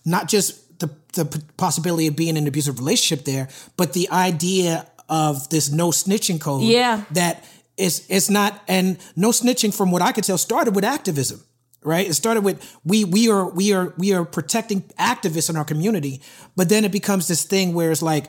not 0.04 0.28
just 0.28 0.78
the 0.78 0.90
the 1.14 1.42
possibility 1.56 2.06
of 2.06 2.16
being 2.16 2.30
in 2.30 2.36
an 2.36 2.46
abusive 2.46 2.78
relationship 2.78 3.24
there, 3.24 3.48
but 3.76 3.92
the 3.92 4.08
idea 4.10 4.86
of 5.08 5.48
this 5.48 5.70
no 5.70 5.90
snitching 5.90 6.40
code. 6.40 6.62
Yeah. 6.62 7.04
That 7.12 7.44
it's 7.76 8.08
it's 8.08 8.30
not 8.30 8.62
and 8.68 8.98
no 9.16 9.30
snitching 9.30 9.74
from 9.74 9.90
what 9.90 10.02
I 10.02 10.12
could 10.12 10.24
tell 10.24 10.38
started 10.38 10.74
with 10.74 10.84
activism 10.84 11.42
right? 11.86 12.06
It 12.06 12.14
started 12.14 12.42
with 12.42 12.78
we 12.84 13.04
we 13.04 13.30
are 13.30 13.48
we 13.48 13.72
are 13.72 13.94
we 13.96 14.12
are 14.12 14.24
protecting 14.24 14.82
activists 14.98 15.48
in 15.48 15.56
our 15.56 15.64
community, 15.64 16.20
but 16.56 16.68
then 16.68 16.84
it 16.84 16.92
becomes 16.92 17.28
this 17.28 17.44
thing 17.44 17.72
where 17.74 17.92
it's 17.92 18.02
like 18.02 18.26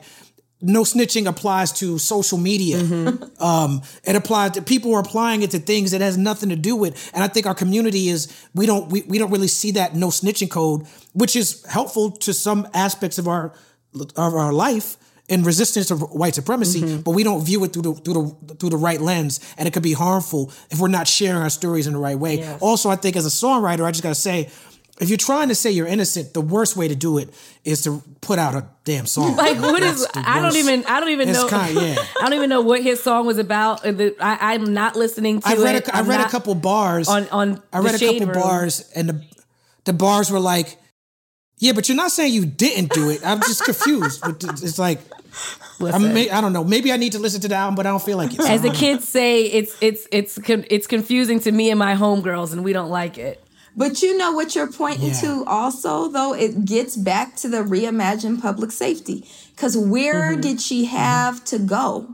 no 0.60 0.82
snitching 0.82 1.26
applies 1.26 1.72
to 1.72 1.98
social 1.98 2.38
media. 2.38 2.78
Mm-hmm. 2.78 3.42
Um, 3.42 3.82
it 4.02 4.16
applies 4.16 4.52
to 4.52 4.62
people 4.62 4.94
are 4.94 5.00
applying 5.00 5.42
it 5.42 5.52
to 5.52 5.60
things 5.60 5.92
that 5.92 6.00
has 6.00 6.18
nothing 6.18 6.48
to 6.48 6.56
do 6.56 6.74
with. 6.74 7.10
And 7.14 7.22
I 7.22 7.28
think 7.28 7.46
our 7.46 7.54
community 7.54 8.08
is 8.08 8.32
we 8.54 8.66
don't 8.66 8.90
we, 8.90 9.02
we 9.02 9.18
don't 9.18 9.30
really 9.30 9.48
see 9.48 9.72
that 9.72 9.94
no 9.94 10.08
snitching 10.08 10.50
code, 10.50 10.86
which 11.12 11.36
is 11.36 11.64
helpful 11.66 12.10
to 12.10 12.32
some 12.32 12.66
aspects 12.74 13.18
of 13.18 13.28
our 13.28 13.54
of 13.94 14.34
our 14.34 14.52
life 14.52 14.96
in 15.28 15.42
resistance 15.42 15.88
to 15.88 15.96
white 15.96 16.34
supremacy, 16.34 16.80
mm-hmm. 16.80 17.00
but 17.02 17.10
we 17.10 17.22
don't 17.22 17.44
view 17.44 17.62
it 17.64 17.72
through 17.72 17.82
the 17.82 17.94
through 17.94 18.14
the 18.14 18.54
through 18.54 18.70
the 18.70 18.76
right 18.76 19.00
lens, 19.00 19.40
and 19.58 19.68
it 19.68 19.72
could 19.72 19.82
be 19.82 19.92
harmful 19.92 20.52
if 20.70 20.80
we're 20.80 20.88
not 20.88 21.06
sharing 21.06 21.42
our 21.42 21.50
stories 21.50 21.86
in 21.86 21.92
the 21.92 21.98
right 21.98 22.18
way. 22.18 22.38
Yes. 22.38 22.60
Also, 22.62 22.88
I 22.88 22.96
think 22.96 23.16
as 23.16 23.26
a 23.26 23.28
songwriter, 23.28 23.84
I 23.84 23.90
just 23.90 24.02
gotta 24.02 24.14
say, 24.14 24.48
if 25.00 25.08
you're 25.08 25.18
trying 25.18 25.48
to 25.48 25.54
say 25.54 25.70
you're 25.70 25.86
innocent, 25.86 26.34
the 26.34 26.40
worst 26.40 26.76
way 26.76 26.88
to 26.88 26.94
do 26.94 27.18
it 27.18 27.28
is 27.64 27.82
to 27.82 28.02
put 28.20 28.38
out 28.38 28.54
a 28.54 28.66
damn 28.84 29.06
song. 29.06 29.36
Like 29.36 29.58
what 29.58 29.82
is? 29.82 30.06
I 30.14 30.40
don't 30.40 30.56
even. 30.56 30.84
I 30.86 31.00
don't 31.00 31.10
even 31.10 31.28
It's 31.28 31.38
know. 31.38 31.48
kinda- 31.48 31.80
yeah. 31.80 32.04
I 32.20 32.22
don't 32.24 32.34
even 32.34 32.50
know 32.50 32.62
what 32.62 32.82
his 32.82 33.02
song 33.02 33.26
was 33.26 33.38
about. 33.38 33.86
Uh, 33.86 34.10
I, 34.20 34.54
I'm 34.54 34.72
not 34.72 34.96
listening 34.96 35.40
to 35.40 35.48
I 35.48 35.54
read 35.54 35.76
it. 35.76 35.88
a, 35.88 35.96
I 35.96 36.00
read 36.00 36.20
a 36.20 36.28
couple 36.28 36.54
bars 36.54 37.08
on 37.08 37.28
on. 37.28 37.62
I 37.72 37.78
read 37.80 37.94
a 37.94 37.98
couple 37.98 38.26
Room. 38.26 38.32
bars, 38.32 38.90
and 38.94 39.08
the 39.08 39.24
the 39.84 39.92
bars 39.92 40.30
were 40.30 40.40
like, 40.40 40.76
"Yeah, 41.58 41.72
but 41.72 41.88
you're 41.88 41.96
not 41.96 42.10
saying 42.10 42.32
you 42.32 42.46
didn't 42.46 42.92
do 42.92 43.10
it." 43.10 43.24
I'm 43.24 43.40
just 43.40 43.64
confused. 43.64 44.20
It's 44.42 44.78
like 44.78 45.00
Listen. 45.80 46.12
may, 46.14 46.28
I 46.30 46.40
don't 46.40 46.52
know. 46.52 46.64
Maybe 46.64 46.92
I 46.92 46.96
need 46.96 47.12
to 47.12 47.18
listen 47.18 47.40
to 47.42 47.48
the 47.48 47.54
album, 47.54 47.74
but 47.76 47.86
I 47.86 47.90
don't 47.90 48.02
feel 48.02 48.16
like 48.16 48.32
it. 48.34 48.40
As 48.40 48.62
the 48.62 48.70
kids 48.70 49.08
say, 49.08 49.42
it's 49.44 49.76
it's 49.80 50.08
it's 50.12 50.38
it's 50.46 50.86
confusing 50.86 51.40
to 51.40 51.52
me 51.52 51.70
and 51.70 51.78
my 51.78 51.94
homegirls, 51.94 52.52
and 52.52 52.64
we 52.64 52.72
don't 52.72 52.90
like 52.90 53.18
it. 53.18 53.42
But 53.76 54.02
you 54.02 54.16
know 54.18 54.32
what 54.32 54.56
you're 54.56 54.72
pointing 54.72 55.08
Yeah. 55.08 55.20
to 55.20 55.44
also, 55.46 56.08
though? 56.08 56.34
It 56.34 56.64
gets 56.64 56.96
back 56.96 57.36
to 57.36 57.48
the 57.48 57.58
reimagined 57.58 58.42
public 58.42 58.72
safety. 58.72 59.24
Because 59.54 59.76
where 59.76 60.32
Mm-hmm. 60.32 60.40
did 60.40 60.60
she 60.60 60.86
have 60.86 61.44
to 61.46 61.58
go 61.60 62.08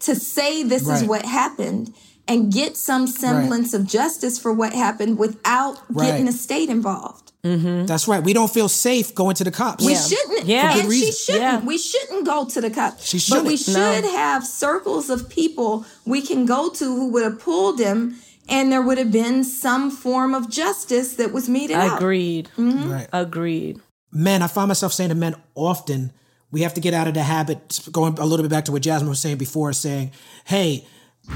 to 0.00 0.14
say 0.16 0.62
this 0.64 0.88
is 0.88 1.04
what 1.04 1.24
happened 1.24 1.94
and 2.26 2.52
get 2.52 2.76
some 2.76 3.06
semblance 3.06 3.72
of 3.74 3.86
justice 3.86 4.38
for 4.38 4.52
what 4.52 4.72
happened 4.72 5.18
without 5.18 5.76
getting 5.96 6.24
the 6.24 6.32
state 6.32 6.68
involved? 6.70 7.23
Mm-hmm. 7.44 7.86
That's 7.86 8.08
right. 8.08 8.22
We 8.24 8.32
don't 8.32 8.50
feel 8.50 8.68
safe 8.68 9.14
going 9.14 9.34
to 9.36 9.44
the 9.44 9.50
cops. 9.50 9.84
We 9.84 9.92
Yeah. 9.92 10.00
shouldn't. 10.02 10.46
Yeah. 10.46 10.78
And 10.78 10.92
she 10.92 11.12
shouldn't. 11.12 11.42
Yeah. 11.42 11.60
We 11.64 11.76
shouldn't 11.78 12.24
go 12.24 12.46
to 12.46 12.60
the 12.60 12.70
cops. 12.70 13.04
She 13.06 13.18
But 13.30 13.44
we 13.44 13.56
shouldn't. 13.56 13.94
should 13.96 14.04
No. 14.04 14.16
have 14.16 14.46
circles 14.46 15.10
of 15.10 15.28
people 15.28 15.84
we 16.06 16.22
can 16.22 16.46
go 16.46 16.70
to 16.70 16.84
who 16.84 17.08
would 17.10 17.22
have 17.24 17.38
pulled 17.38 17.78
him 17.78 18.16
and 18.48 18.72
there 18.72 18.82
would 18.82 18.98
have 18.98 19.12
been 19.12 19.44
some 19.44 19.90
form 19.90 20.34
of 20.34 20.48
justice 20.50 21.14
that 21.14 21.32
was 21.32 21.48
meted 21.48 21.76
out. 21.76 21.98
Agreed. 21.98 22.48
Mm-hmm. 22.58 22.90
Right. 22.90 23.08
Agreed. 23.12 23.80
men, 24.10 24.42
I 24.42 24.46
find 24.46 24.68
myself 24.68 24.92
saying 24.92 25.08
to 25.10 25.14
men 25.16 25.34
often, 25.54 26.12
we 26.52 26.60
have 26.62 26.74
to 26.74 26.80
get 26.80 26.94
out 26.94 27.08
of 27.08 27.14
the 27.14 27.22
habit, 27.24 27.80
going 27.90 28.16
a 28.18 28.24
little 28.24 28.44
bit 28.44 28.50
back 28.50 28.64
to 28.66 28.72
what 28.72 28.80
Jasmine 28.82 29.08
was 29.10 29.18
saying 29.18 29.38
before, 29.38 29.72
saying, 29.72 30.12
hey, 30.44 30.86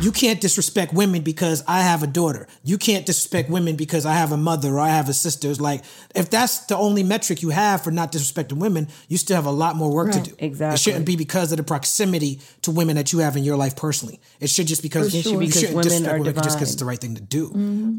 you 0.01 0.13
can't 0.13 0.41
disrespect 0.41 0.93
women 0.93 1.23
because 1.23 1.65
I 1.67 1.81
have 1.81 2.03
a 2.03 2.07
daughter. 2.07 2.47
You 2.63 2.79
can't 2.79 3.07
disrespect 3.07 3.49
women 3.49 3.75
because 3.77 4.05
I 4.05 4.13
have 4.13 4.33
a 4.33 4.37
mother 4.37 4.75
or 4.75 4.81
I 4.81 4.91
have 4.91 5.09
a 5.09 5.15
sister. 5.15 5.51
It's 5.51 5.61
like, 5.61 5.83
if 6.15 6.31
that's 6.31 6.67
the 6.67 6.77
only 6.77 7.03
metric 7.03 7.43
you 7.43 7.51
have 7.51 7.83
for 7.83 7.91
not 7.91 8.13
disrespecting 8.13 8.59
women, 8.59 8.89
you 9.09 9.17
still 9.17 9.37
have 9.37 9.47
a 9.47 9.51
lot 9.51 9.77
more 9.77 9.93
work 9.93 10.13
to 10.13 10.21
do. 10.21 10.35
exactly. 10.39 10.75
It 10.75 10.81
shouldn't 10.81 11.07
be 11.07 11.17
because 11.17 11.53
of 11.53 11.59
the 11.59 11.65
proximity 11.65 12.41
to 12.63 12.71
women 12.71 12.97
that 12.97 13.13
you 13.13 13.21
have 13.21 13.37
in 13.37 13.45
your 13.45 13.57
life 13.57 13.77
personally. 13.77 14.21
It 14.41 14.51
should 14.51 14.67
just 14.67 14.83
because 14.83 15.11
For 15.11 15.17
you 15.17 15.23
sure. 15.23 15.39
Because 15.39 15.55
shouldn't 15.55 15.77
women 15.77 15.85
disrespect 15.85 16.15
are 16.15 16.19
women 16.19 16.43
just 16.43 16.57
because 16.57 16.73
it's 16.73 16.81
the 16.81 16.85
right 16.85 16.99
thing 16.99 17.15
to 17.15 17.23
do. 17.23 17.51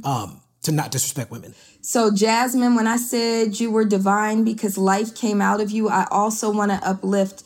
Um, 0.03 0.41
to 0.63 0.71
not 0.71 0.91
disrespect 0.91 1.31
women. 1.31 1.55
So, 1.81 2.11
Jasmine, 2.11 2.75
when 2.75 2.85
I 2.85 2.97
said 2.97 3.59
you 3.59 3.71
were 3.71 3.85
divine 3.85 4.43
because 4.43 4.77
life 4.77 5.15
came 5.15 5.41
out 5.41 5.61
of 5.61 5.71
you, 5.71 5.87
I 5.89 6.05
also 6.11 6.51
want 6.51 6.71
to 6.71 6.87
uplift 6.87 7.43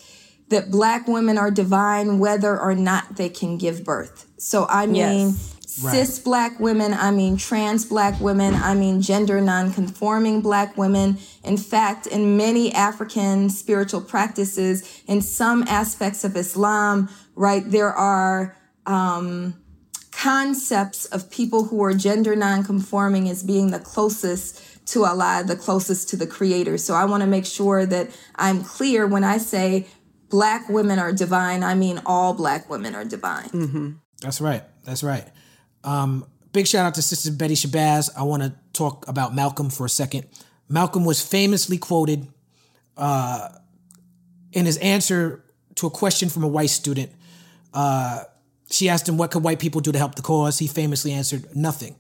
that 0.49 0.70
black 0.70 1.07
women 1.07 1.38
are 1.38 1.52
divine 1.52 2.20
whether 2.20 2.60
or 2.60 2.76
not 2.76 3.15
they 3.15 3.30
can 3.30 3.57
give 3.57 3.84
birth. 3.84 4.26
So, 4.38 4.65
I 4.70 4.86
mean, 4.86 5.30
Yes. 5.30 5.60
cis 5.65 6.20
black 6.20 6.60
women, 6.60 6.94
I 6.94 7.11
mean, 7.11 7.38
trans 7.38 7.86
black 7.86 8.20
women, 8.20 8.53
I 8.53 8.76
mean, 8.76 9.02
gender 9.02 9.41
non-conforming 9.41 10.41
black 10.41 10.78
women. 10.78 11.18
In 11.44 11.57
fact, 11.57 12.06
in 12.07 12.38
many 12.38 12.72
African 12.74 13.49
spiritual 13.49 14.02
practices, 14.02 15.02
in 15.07 15.22
some 15.22 15.64
aspects 15.64 16.24
of 16.24 16.36
Islam, 16.36 17.10
right, 17.36 17.64
there 17.65 17.91
are 17.94 18.56
um, 18.86 19.56
concepts 20.11 21.06
of 21.06 21.32
people 21.32 21.65
who 21.65 21.84
are 21.84 21.94
gender 21.94 22.36
non-conforming 22.36 23.30
as 23.30 23.44
being 23.44 23.72
the 23.72 23.80
closest 23.80 24.86
to 24.88 25.06
Allah, 25.06 25.44
the 25.45 25.56
closest 25.56 26.10
to 26.10 26.18
the 26.18 26.28
creator. 26.28 26.78
So 26.78 26.94
I 26.94 27.06
want 27.06 27.22
to 27.22 27.28
make 27.28 27.45
sure 27.45 27.86
that 27.86 28.10
I'm 28.36 28.64
clear 28.64 29.07
when 29.07 29.24
I 29.24 29.38
say 29.38 29.88
black 30.34 30.68
women 30.68 30.97
are 30.97 31.14
divine, 31.14 31.64
I 31.64 31.76
mean 31.76 32.01
all 32.07 32.34
black 32.34 32.68
women 32.68 32.95
are 32.95 33.05
divine. 33.05 33.99
That's 34.19 34.41
right. 34.41 34.64
That's 34.84 35.03
right. 35.03 35.27
Um, 35.84 36.26
big 36.53 36.65
shout 36.65 36.88
out 36.88 36.95
to 36.95 37.03
Sister 37.03 37.31
Betty 37.31 37.53
Shabazz. 37.53 38.10
I 38.18 38.23
want 38.23 38.41
to 38.41 38.55
talk 38.73 39.07
about 39.07 39.35
Malcolm 39.35 39.69
for 39.69 39.85
a 39.85 39.89
second. 39.89 40.26
Malcolm 40.68 41.05
was 41.05 41.22
famously 41.22 41.77
quoted 41.77 42.27
uh, 42.97 43.49
in 44.53 44.65
his 44.65 44.77
answer 44.77 45.43
to 45.76 45.85
a 45.85 45.91
question 45.91 46.30
from 46.30 46.43
a 46.43 46.47
white 46.47 46.72
student. 46.72 47.11
Uh, 47.72 48.23
she 48.72 48.89
asked 48.89 49.07
him, 49.07 49.18
What 49.18 49.30
could 49.30 49.43
white 49.43 49.60
people 49.60 49.81
do 49.81 49.91
to 49.91 49.99
help 49.99 50.15
the 50.15 50.23
cause? 50.23 50.57
He 50.57 50.65
famously 50.65 51.11
answered, 51.11 51.55
Nothing. 51.55 51.95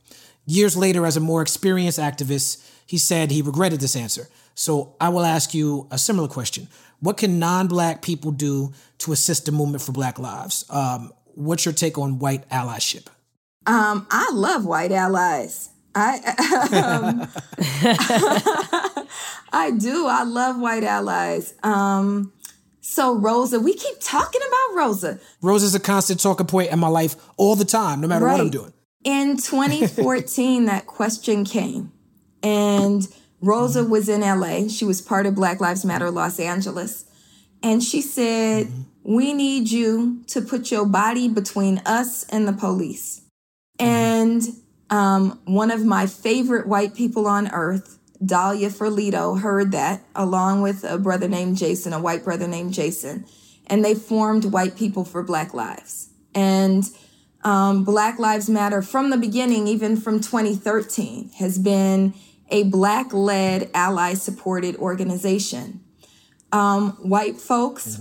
Years 0.47 0.75
later, 0.75 1.05
as 1.05 1.17
a 1.17 1.19
more 1.19 1.43
experienced 1.43 1.99
activist, 1.99 2.67
he 2.87 2.97
said 2.97 3.29
he 3.29 3.43
regretted 3.43 3.79
this 3.79 3.95
answer. 3.95 4.27
So 4.55 4.95
I 4.99 5.09
will 5.09 5.23
ask 5.23 5.53
you 5.53 5.87
a 5.91 5.99
similar 5.99 6.27
question. 6.27 6.67
What 7.03 7.17
can 7.17 7.37
non 7.37 7.67
black 7.67 8.01
people 8.01 8.31
do 8.31 8.71
to 8.99 9.11
assist 9.11 9.45
the 9.45 9.51
movement 9.51 9.83
for 9.83 9.91
black 9.91 10.17
lives? 10.17 10.63
Um, 10.69 11.11
what's 11.35 11.65
your 11.65 11.73
take 11.73 11.97
on 11.97 12.17
white 12.17 12.47
allyship? 12.47 13.07
Um, 13.65 14.07
I 14.09 14.29
love 14.31 14.65
white 14.65 14.93
allies. 14.93 15.67
I 15.93 16.15
um, 16.81 17.27
I 19.51 19.71
do. 19.71 20.07
I 20.07 20.23
love 20.23 20.57
white 20.57 20.85
allies. 20.85 21.53
Um, 21.61 22.31
so 22.79 23.15
Rosa, 23.17 23.59
we 23.59 23.73
keep 23.73 23.95
talking 23.99 24.41
about 24.47 24.77
Rosa. 24.77 25.19
Rose 25.41 25.63
is 25.63 25.75
a 25.75 25.81
constant 25.81 26.21
talking 26.21 26.47
point 26.47 26.71
in 26.71 26.79
my 26.79 26.87
life 26.87 27.17
all 27.35 27.57
the 27.57 27.65
time, 27.65 27.99
no 27.99 28.07
matter 28.07 28.25
what 28.25 28.39
I'm 28.39 28.49
doing. 28.49 28.71
In 29.03 29.35
2014, 29.35 30.65
that 30.65 30.85
question 30.85 31.43
came, 31.43 31.91
and 32.41 33.05
Rosa 33.43 33.83
was 33.83 34.07
in 34.07 34.21
LA. 34.21 34.69
She 34.69 34.85
was 34.85 35.01
part 35.01 35.25
of 35.25 35.35
Black 35.35 35.59
Lives 35.59 35.83
Matter 35.83 36.09
Los 36.09 36.39
Angeles. 36.39 37.03
And 37.61 37.83
she 37.83 38.01
said, 38.01 38.71
We 39.03 39.33
need 39.33 39.69
you 39.69 40.23
to 40.27 40.41
put 40.41 40.71
your 40.71 40.85
body 40.85 41.27
between 41.27 41.79
us 41.79 42.23
and 42.29 42.47
the 42.47 42.53
police. 42.53 43.21
And 43.77 44.41
um, 44.89 45.41
one 45.43 45.71
of 45.71 45.83
my 45.83 46.07
favorite 46.07 46.67
white 46.67 46.95
people 46.95 47.27
on 47.27 47.51
earth, 47.51 47.99
Dahlia 48.25 48.69
Ferlito, 48.69 49.41
heard 49.41 49.73
that 49.73 50.03
along 50.15 50.61
with 50.61 50.85
a 50.85 50.97
brother 50.97 51.27
named 51.27 51.57
Jason, 51.57 51.91
a 51.91 51.99
white 51.99 52.23
brother 52.23 52.47
named 52.47 52.73
Jason. 52.73 53.25
And 53.67 53.83
they 53.83 53.93
formed 53.93 54.45
White 54.45 54.77
People 54.77 55.03
for 55.03 55.21
Black 55.21 55.53
Lives. 55.53 56.09
And 56.33 56.85
um, 57.43 57.83
Black 57.83 58.19
Lives 58.19 58.49
Matter 58.49 58.81
from 58.81 59.09
the 59.09 59.17
beginning, 59.17 59.67
even 59.67 59.97
from 59.97 60.21
2013, 60.21 61.31
has 61.39 61.57
been 61.57 62.13
a 62.53 62.63
Black 62.63 63.11
led, 63.11 63.69
ally 63.73 64.13
supported 64.13 64.77
organization. 64.77 65.81
Um, 66.51 66.91
white 67.01 67.37
folks, 67.37 67.99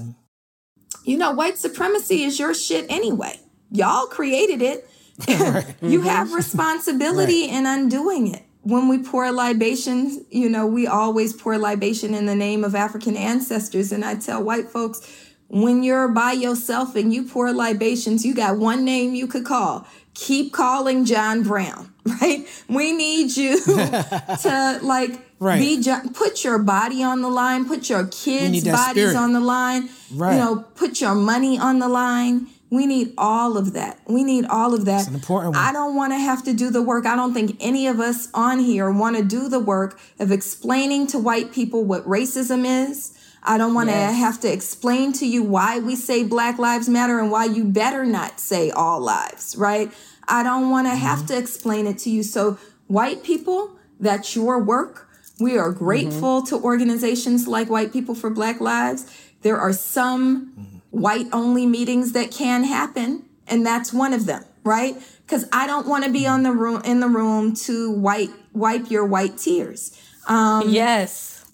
you 1.04 1.16
know, 1.16 1.32
white 1.32 1.56
supremacy 1.56 2.22
is 2.22 2.38
your 2.38 2.52
shit 2.52 2.84
anyway. 2.90 3.40
Y'all 3.70 4.06
created 4.06 4.60
it. 4.60 4.88
you 5.82 6.02
have 6.02 6.34
responsibility 6.34 7.48
in 7.48 7.64
undoing 7.64 8.32
it. 8.32 8.42
When 8.60 8.88
we 8.88 8.98
pour 8.98 9.32
libations, 9.32 10.18
you 10.30 10.50
know, 10.50 10.66
we 10.66 10.86
always 10.86 11.32
pour 11.32 11.56
libation 11.56 12.14
in 12.14 12.26
the 12.26 12.36
name 12.36 12.62
of 12.62 12.74
African 12.74 13.16
ancestors. 13.16 13.90
And 13.90 14.04
I 14.04 14.16
tell 14.16 14.44
white 14.44 14.68
folks, 14.68 15.00
when 15.48 15.82
you're 15.82 16.08
by 16.08 16.32
yourself 16.32 16.94
and 16.94 17.12
you 17.12 17.24
pour 17.24 17.52
libations, 17.52 18.24
you 18.24 18.34
got 18.34 18.58
one 18.58 18.84
name 18.84 19.14
you 19.14 19.26
could 19.26 19.44
call. 19.44 19.86
Keep 20.14 20.52
calling 20.52 21.04
John 21.04 21.42
Brown, 21.42 21.92
right? 22.20 22.46
We 22.68 22.92
need 22.92 23.36
you 23.36 23.58
to 23.64 24.78
like 24.82 25.20
Right. 25.38 25.58
be 25.58 25.82
John, 25.82 26.12
put 26.14 26.44
your 26.44 26.58
body 26.60 27.02
on 27.02 27.20
the 27.20 27.28
line, 27.28 27.64
put 27.66 27.90
your 27.90 28.06
kids' 28.06 28.62
bodies 28.64 28.90
spirit. 29.10 29.16
on 29.16 29.32
the 29.32 29.40
line, 29.40 29.88
Right. 30.14 30.34
you 30.34 30.38
know, 30.38 30.56
put 30.76 31.00
your 31.00 31.16
money 31.16 31.58
on 31.58 31.80
the 31.80 31.88
line. 31.88 32.46
We 32.70 32.86
need 32.86 33.12
all 33.18 33.56
of 33.58 33.72
that. 33.72 33.98
We 34.06 34.22
need 34.22 34.46
all 34.46 34.72
of 34.72 34.84
that. 34.84 35.00
It's 35.00 35.08
an 35.08 35.14
important 35.16 35.54
one. 35.56 35.64
I 35.64 35.72
don't 35.72 35.96
want 35.96 36.12
to 36.12 36.18
have 36.18 36.44
to 36.44 36.52
do 36.54 36.70
the 36.70 36.80
work. 36.80 37.06
I 37.06 37.16
don't 37.16 37.34
think 37.34 37.56
any 37.60 37.88
of 37.88 37.98
us 37.98 38.28
on 38.34 38.60
here 38.60 38.88
want 38.90 39.16
to 39.16 39.24
do 39.24 39.48
the 39.48 39.58
work 39.58 39.98
of 40.20 40.30
explaining 40.30 41.08
to 41.08 41.18
white 41.18 41.52
people 41.52 41.84
what 41.84 42.04
racism 42.06 42.64
is. 42.64 43.12
I 43.44 43.58
don't 43.58 43.74
want 43.74 43.88
to 43.88 43.94
Yes. 43.94 44.16
have 44.16 44.40
to 44.40 44.52
explain 44.52 45.12
to 45.14 45.26
you 45.26 45.42
why 45.42 45.78
we 45.80 45.96
say 45.96 46.22
Black 46.22 46.58
Lives 46.58 46.88
Matter 46.88 47.18
and 47.18 47.30
why 47.30 47.46
you 47.46 47.64
better 47.64 48.04
not 48.04 48.38
say 48.38 48.70
all 48.70 49.00
lives, 49.00 49.56
right? 49.56 49.90
I 50.28 50.42
don't 50.42 50.70
want 50.70 50.86
to 50.86 50.94
have 50.94 51.20
mm-hmm. 51.20 51.26
to 51.28 51.38
explain 51.38 51.86
it 51.86 51.98
to 51.98 52.10
you. 52.10 52.22
So, 52.22 52.58
white 52.86 53.24
people, 53.24 53.72
that's 53.98 54.36
your 54.36 54.62
work. 54.62 55.08
We 55.40 55.58
are 55.58 55.70
mm-hmm. 55.70 55.84
grateful 55.84 56.42
to 56.42 56.56
organizations 56.56 57.48
like 57.48 57.68
White 57.68 57.92
People 57.92 58.14
for 58.14 58.30
Black 58.30 58.60
Lives. 58.60 59.06
There 59.42 59.58
are 59.58 59.72
some 59.72 60.52
mm-hmm. 60.52 60.76
white 60.90 61.26
only 61.32 61.66
meetings 61.66 62.12
that 62.12 62.30
can 62.30 62.62
happen, 62.62 63.24
and 63.48 63.66
that's 63.66 63.92
one 63.92 64.12
of 64.12 64.26
them, 64.26 64.44
right? 64.62 64.96
Because 65.26 65.46
I 65.52 65.66
don't 65.66 65.88
want 65.88 66.04
to 66.04 66.10
be 66.10 66.26
on 66.28 66.44
the 66.44 66.52
room 66.52 66.80
in 66.84 67.00
the 67.00 67.08
room 67.08 67.54
to 67.66 67.90
wipe 67.90 68.30
wipe 68.52 68.88
your 68.88 69.04
white 69.04 69.36
tears. 69.36 69.98
Um, 70.28 70.68
yes. 70.68 71.44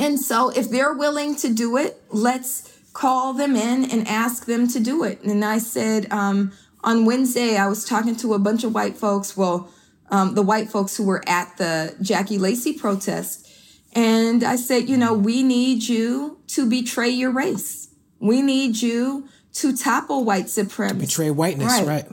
And 0.00 0.18
so 0.18 0.48
if 0.48 0.70
they're 0.70 0.94
willing 0.94 1.36
to 1.36 1.52
do 1.52 1.76
it, 1.76 2.02
let's 2.08 2.74
call 2.94 3.34
them 3.34 3.54
in 3.54 3.90
and 3.90 4.08
ask 4.08 4.46
them 4.46 4.66
to 4.68 4.80
do 4.80 5.04
it. 5.04 5.22
And 5.22 5.44
I 5.44 5.58
said 5.58 6.10
um, 6.10 6.52
on 6.82 7.04
Wednesday, 7.04 7.58
I 7.58 7.68
was 7.68 7.84
talking 7.84 8.16
to 8.16 8.32
a 8.32 8.38
bunch 8.38 8.64
of 8.64 8.74
white 8.74 8.96
folks. 8.96 9.36
Well, 9.36 9.70
um, 10.10 10.34
the 10.34 10.42
white 10.42 10.70
folks 10.70 10.96
who 10.96 11.04
were 11.04 11.22
at 11.28 11.54
the 11.58 11.94
Jackie 12.00 12.38
Lacey 12.38 12.72
protest. 12.72 13.46
And 13.92 14.42
I 14.42 14.56
said, 14.56 14.88
you 14.88 14.96
know, 14.96 15.12
we 15.12 15.42
need 15.42 15.82
you 15.86 16.38
to 16.48 16.68
betray 16.68 17.10
your 17.10 17.30
race. 17.30 17.88
We 18.20 18.40
need 18.40 18.80
you 18.80 19.28
to 19.54 19.76
topple 19.76 20.24
white 20.24 20.48
supremacy. 20.48 21.06
Betray 21.06 21.30
whiteness, 21.30 21.72
right. 21.82 21.86
right. 21.86 22.06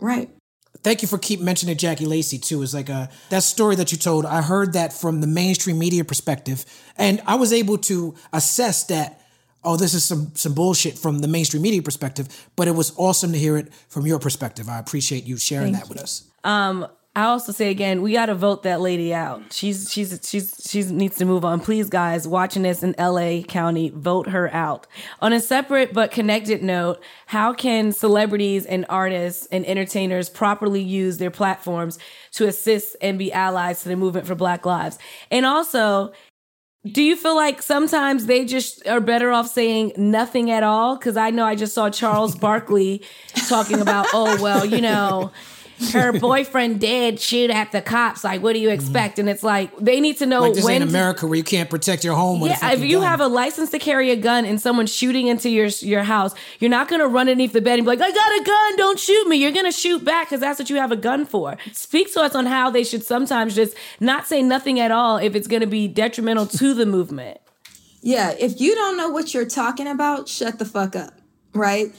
Right. 0.00 0.30
Thank 0.84 1.00
you 1.00 1.08
for 1.08 1.16
keep 1.16 1.40
mentioning 1.40 1.76
Jackie 1.78 2.04
Lacey 2.04 2.38
too. 2.38 2.60
Is 2.62 2.74
like 2.74 2.90
a 2.90 3.08
that 3.30 3.42
story 3.42 3.74
that 3.76 3.90
you 3.90 3.98
told. 3.98 4.26
I 4.26 4.42
heard 4.42 4.74
that 4.74 4.92
from 4.92 5.22
the 5.22 5.26
mainstream 5.26 5.78
media 5.78 6.04
perspective, 6.04 6.64
and 6.96 7.22
I 7.26 7.36
was 7.36 7.52
able 7.52 7.78
to 7.78 8.14
assess 8.32 8.84
that. 8.84 9.20
Oh, 9.66 9.78
this 9.78 9.94
is 9.94 10.04
some 10.04 10.32
some 10.34 10.52
bullshit 10.52 10.98
from 10.98 11.20
the 11.20 11.28
mainstream 11.28 11.62
media 11.62 11.80
perspective, 11.80 12.28
but 12.54 12.68
it 12.68 12.72
was 12.72 12.92
awesome 12.98 13.32
to 13.32 13.38
hear 13.38 13.56
it 13.56 13.72
from 13.88 14.06
your 14.06 14.18
perspective. 14.18 14.68
I 14.68 14.78
appreciate 14.78 15.24
you 15.24 15.38
sharing 15.38 15.72
Thank 15.72 15.84
that 15.84 15.88
you. 15.88 15.94
with 15.94 16.02
us. 16.02 16.24
Um, 16.44 16.86
I 17.16 17.26
also 17.26 17.52
say 17.52 17.70
again, 17.70 18.02
we 18.02 18.12
got 18.12 18.26
to 18.26 18.34
vote 18.34 18.64
that 18.64 18.80
lady 18.80 19.14
out. 19.14 19.52
She's 19.52 19.92
she's 19.92 20.18
she's 20.24 20.60
she 20.68 20.82
needs 20.82 21.16
to 21.18 21.24
move 21.24 21.44
on. 21.44 21.60
Please, 21.60 21.88
guys, 21.88 22.26
watching 22.26 22.64
this 22.64 22.82
in 22.82 22.96
L.A. 22.98 23.44
County, 23.44 23.90
vote 23.90 24.28
her 24.30 24.52
out. 24.52 24.88
On 25.22 25.32
a 25.32 25.38
separate 25.38 25.92
but 25.92 26.10
connected 26.10 26.60
note, 26.60 27.00
how 27.26 27.52
can 27.52 27.92
celebrities 27.92 28.66
and 28.66 28.84
artists 28.88 29.46
and 29.52 29.64
entertainers 29.64 30.28
properly 30.28 30.82
use 30.82 31.18
their 31.18 31.30
platforms 31.30 32.00
to 32.32 32.48
assist 32.48 32.96
and 33.00 33.16
be 33.16 33.32
allies 33.32 33.84
to 33.84 33.88
the 33.88 33.96
movement 33.96 34.26
for 34.26 34.34
Black 34.34 34.66
Lives? 34.66 34.98
And 35.30 35.46
also, 35.46 36.12
do 36.84 37.00
you 37.00 37.14
feel 37.14 37.36
like 37.36 37.62
sometimes 37.62 38.26
they 38.26 38.44
just 38.44 38.88
are 38.88 39.00
better 39.00 39.30
off 39.30 39.46
saying 39.46 39.92
nothing 39.96 40.50
at 40.50 40.64
all? 40.64 40.96
Because 40.96 41.16
I 41.16 41.30
know 41.30 41.44
I 41.44 41.54
just 41.54 41.74
saw 41.74 41.90
Charles 41.90 42.34
Barkley 42.40 43.02
talking 43.46 43.80
about, 43.80 44.08
oh 44.12 44.42
well, 44.42 44.66
you 44.66 44.80
know 44.80 45.30
her 45.92 46.12
boyfriend 46.18 46.80
did 46.80 47.20
shoot 47.20 47.50
at 47.50 47.72
the 47.72 47.82
cops. 47.82 48.24
Like, 48.24 48.42
what 48.42 48.52
do 48.52 48.58
you 48.58 48.68
mm-hmm. 48.68 48.80
expect? 48.80 49.18
And 49.18 49.28
it's 49.28 49.42
like 49.42 49.76
they 49.78 50.00
need 50.00 50.18
to 50.18 50.26
know 50.26 50.42
like 50.42 50.54
this 50.54 50.64
when 50.64 50.82
ain't 50.82 50.90
America 50.90 51.26
where 51.26 51.36
you 51.36 51.44
can't 51.44 51.68
protect 51.68 52.04
your 52.04 52.14
home. 52.14 52.42
yeah, 52.42 52.72
if 52.72 52.80
you 52.80 52.98
gun. 52.98 53.06
have 53.06 53.20
a 53.20 53.26
license 53.26 53.70
to 53.70 53.78
carry 53.78 54.10
a 54.10 54.16
gun 54.16 54.44
and 54.44 54.60
someone's 54.60 54.94
shooting 54.94 55.26
into 55.26 55.50
your 55.50 55.66
your 55.80 56.02
house, 56.02 56.34
you're 56.60 56.70
not 56.70 56.88
gonna 56.88 57.08
run 57.08 57.28
underneath 57.28 57.52
the 57.52 57.60
bed 57.60 57.78
and 57.78 57.86
be 57.86 57.96
like, 57.96 58.00
"I 58.00 58.10
got 58.10 58.40
a 58.40 58.44
gun, 58.44 58.76
don't 58.76 58.98
shoot 58.98 59.26
me." 59.26 59.36
You're 59.36 59.52
gonna 59.52 59.72
shoot 59.72 60.04
back 60.04 60.28
because 60.28 60.40
that's 60.40 60.58
what 60.58 60.70
you 60.70 60.76
have 60.76 60.92
a 60.92 60.96
gun 60.96 61.26
for. 61.26 61.56
Speak 61.72 62.12
to 62.14 62.20
us 62.20 62.34
on 62.34 62.46
how 62.46 62.70
they 62.70 62.84
should 62.84 63.04
sometimes 63.04 63.54
just 63.54 63.76
not 64.00 64.26
say 64.26 64.42
nothing 64.42 64.80
at 64.80 64.90
all 64.90 65.16
if 65.16 65.34
it's 65.34 65.48
gonna 65.48 65.66
be 65.66 65.88
detrimental 65.88 66.46
to 66.46 66.74
the 66.74 66.86
movement. 66.86 67.38
Yeah, 68.02 68.34
if 68.38 68.60
you 68.60 68.74
don't 68.74 68.98
know 68.98 69.08
what 69.08 69.32
you're 69.32 69.46
talking 69.46 69.86
about, 69.86 70.28
shut 70.28 70.58
the 70.58 70.66
fuck 70.66 70.94
up, 70.94 71.20
right? 71.54 71.94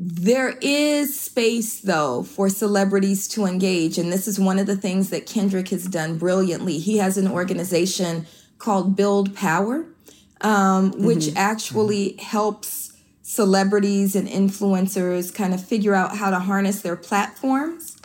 There 0.00 0.56
is 0.60 1.18
space, 1.18 1.80
though, 1.80 2.22
for 2.22 2.48
celebrities 2.48 3.26
to 3.28 3.46
engage. 3.46 3.98
And 3.98 4.12
this 4.12 4.28
is 4.28 4.38
one 4.38 4.60
of 4.60 4.68
the 4.68 4.76
things 4.76 5.10
that 5.10 5.26
Kendrick 5.26 5.70
has 5.70 5.86
done 5.86 6.18
brilliantly. 6.18 6.78
He 6.78 6.98
has 6.98 7.18
an 7.18 7.26
organization 7.26 8.24
called 8.58 8.94
Build 8.94 9.34
Power, 9.34 9.86
um, 10.40 10.92
mm-hmm. 10.92 11.04
which 11.04 11.34
actually 11.34 12.12
helps 12.20 12.92
celebrities 13.22 14.14
and 14.14 14.28
influencers 14.28 15.34
kind 15.34 15.52
of 15.52 15.64
figure 15.64 15.94
out 15.94 16.16
how 16.16 16.30
to 16.30 16.38
harness 16.38 16.80
their 16.80 16.96
platforms 16.96 17.96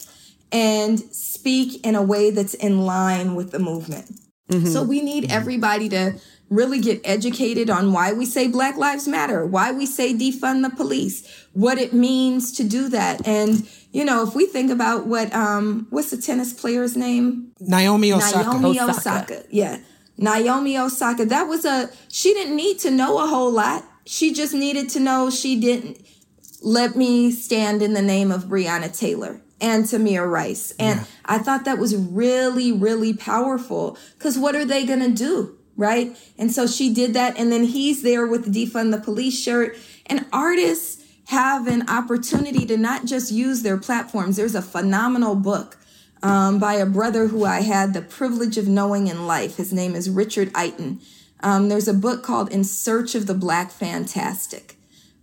and 0.52 0.99
speak 0.99 1.86
in 1.86 1.94
a 1.94 2.02
way 2.02 2.32
that's 2.32 2.56
in 2.56 2.82
line 2.88 3.36
with 3.36 3.52
the 3.52 3.60
movement. 3.60 4.11
Mm-hmm. 4.49 4.65
So 4.65 4.82
we 4.82 5.02
need 5.02 5.32
everybody 5.32 5.90
to 5.90 6.15
really 6.54 6.80
get 6.80 7.02
educated 7.04 7.70
on 7.70 7.92
why 7.92 8.14
we 8.14 8.26
say 8.26 8.48
Black 8.48 8.78
Lives 8.78 9.08
Matter, 9.08 9.46
why 9.46 9.72
we 9.72 9.86
say 9.86 10.14
defund 10.14 10.62
the 10.62 10.70
police, 10.76 11.48
what 11.54 11.78
it 11.78 11.94
means 11.94 12.52
to 12.54 12.64
do 12.64 12.90
that. 12.90 13.28
And, 13.28 13.68
you 13.92 14.06
know, 14.06 14.24
if 14.24 14.36
we 14.36 14.46
think 14.46 14.72
about 14.72 15.08
what, 15.08 15.34
um, 15.34 15.88
what's 15.90 16.12
the 16.12 16.18
tennis 16.18 16.54
player's 16.54 16.96
name? 16.96 17.52
Naomi 17.60 18.14
Osaka. 18.14 18.50
Naomi 18.50 18.80
Osaka. 18.80 18.92
Osaka. 18.92 19.44
Yeah. 19.50 19.80
Naomi 20.18 20.78
Osaka. 20.78 21.26
That 21.26 21.48
was 21.48 21.66
a, 21.66 21.90
she 22.10 22.34
didn't 22.34 22.56
need 22.56 22.78
to 22.80 22.92
know 22.92 23.24
a 23.24 23.28
whole 23.28 23.52
lot. 23.52 23.84
She 24.06 24.34
just 24.34 24.54
needed 24.54 24.90
to 24.90 25.00
know 25.00 25.30
she 25.30 25.60
didn't 25.60 26.06
let 26.62 26.96
me 26.96 27.32
stand 27.32 27.82
in 27.82 27.94
the 27.94 28.02
name 28.02 28.32
of 28.32 28.46
Breonna 28.46 28.96
Taylor 28.98 29.42
and 29.60 29.86
Tamir 29.86 30.30
Rice. 30.30 30.74
And 30.78 31.00
yeah. 31.00 31.06
I 31.26 31.38
thought 31.40 31.66
that 31.66 31.78
was 31.78 31.96
really, 31.96 32.72
really 32.72 33.14
powerful 33.14 33.98
because 34.18 34.38
what 34.38 34.56
are 34.56 34.66
they 34.66 34.86
going 34.86 35.00
to 35.00 35.12
do? 35.12 35.58
Right? 35.76 36.18
And 36.38 36.52
so 36.52 36.68
she 36.68 36.94
did 36.94 37.14
that. 37.16 37.38
And 37.38 37.52
then 37.52 37.64
he's 37.64 38.04
there 38.04 38.28
with 38.28 38.45
the 38.45 38.66
defund 38.66 38.91
the 38.91 39.00
police 39.00 39.40
shirt. 39.40 39.76
And 40.06 40.26
artists 40.32 41.04
have 41.28 41.68
an 41.68 41.90
opportunity 41.90 42.66
to 42.66 42.78
not 42.78 43.06
just 43.06 43.32
use 43.32 43.64
their 43.64 43.78
platforms. 43.78 44.36
There's 44.36 44.56
a 44.56 44.62
phenomenal 44.62 45.36
book 45.36 45.78
um, 46.22 46.60
by 46.60 46.76
a 46.76 46.86
brother 46.86 47.28
who 47.28 47.45
I 47.45 47.62
had 47.62 47.94
the 47.94 48.02
privilege 48.02 48.58
of 48.58 48.68
knowing 48.68 49.08
in 49.08 49.28
life. 49.28 49.58
His 49.58 49.74
name 49.74 49.95
is 49.95 50.10
Richard 50.10 50.52
Iton. 50.56 51.02
Um, 51.41 51.68
there's 51.68 51.90
a 51.90 51.94
book 51.94 52.24
called 52.24 52.52
In 52.52 52.64
Search 52.64 53.16
of 53.16 53.28
the 53.28 53.34
Black 53.34 53.72
Fantastic, 53.72 54.78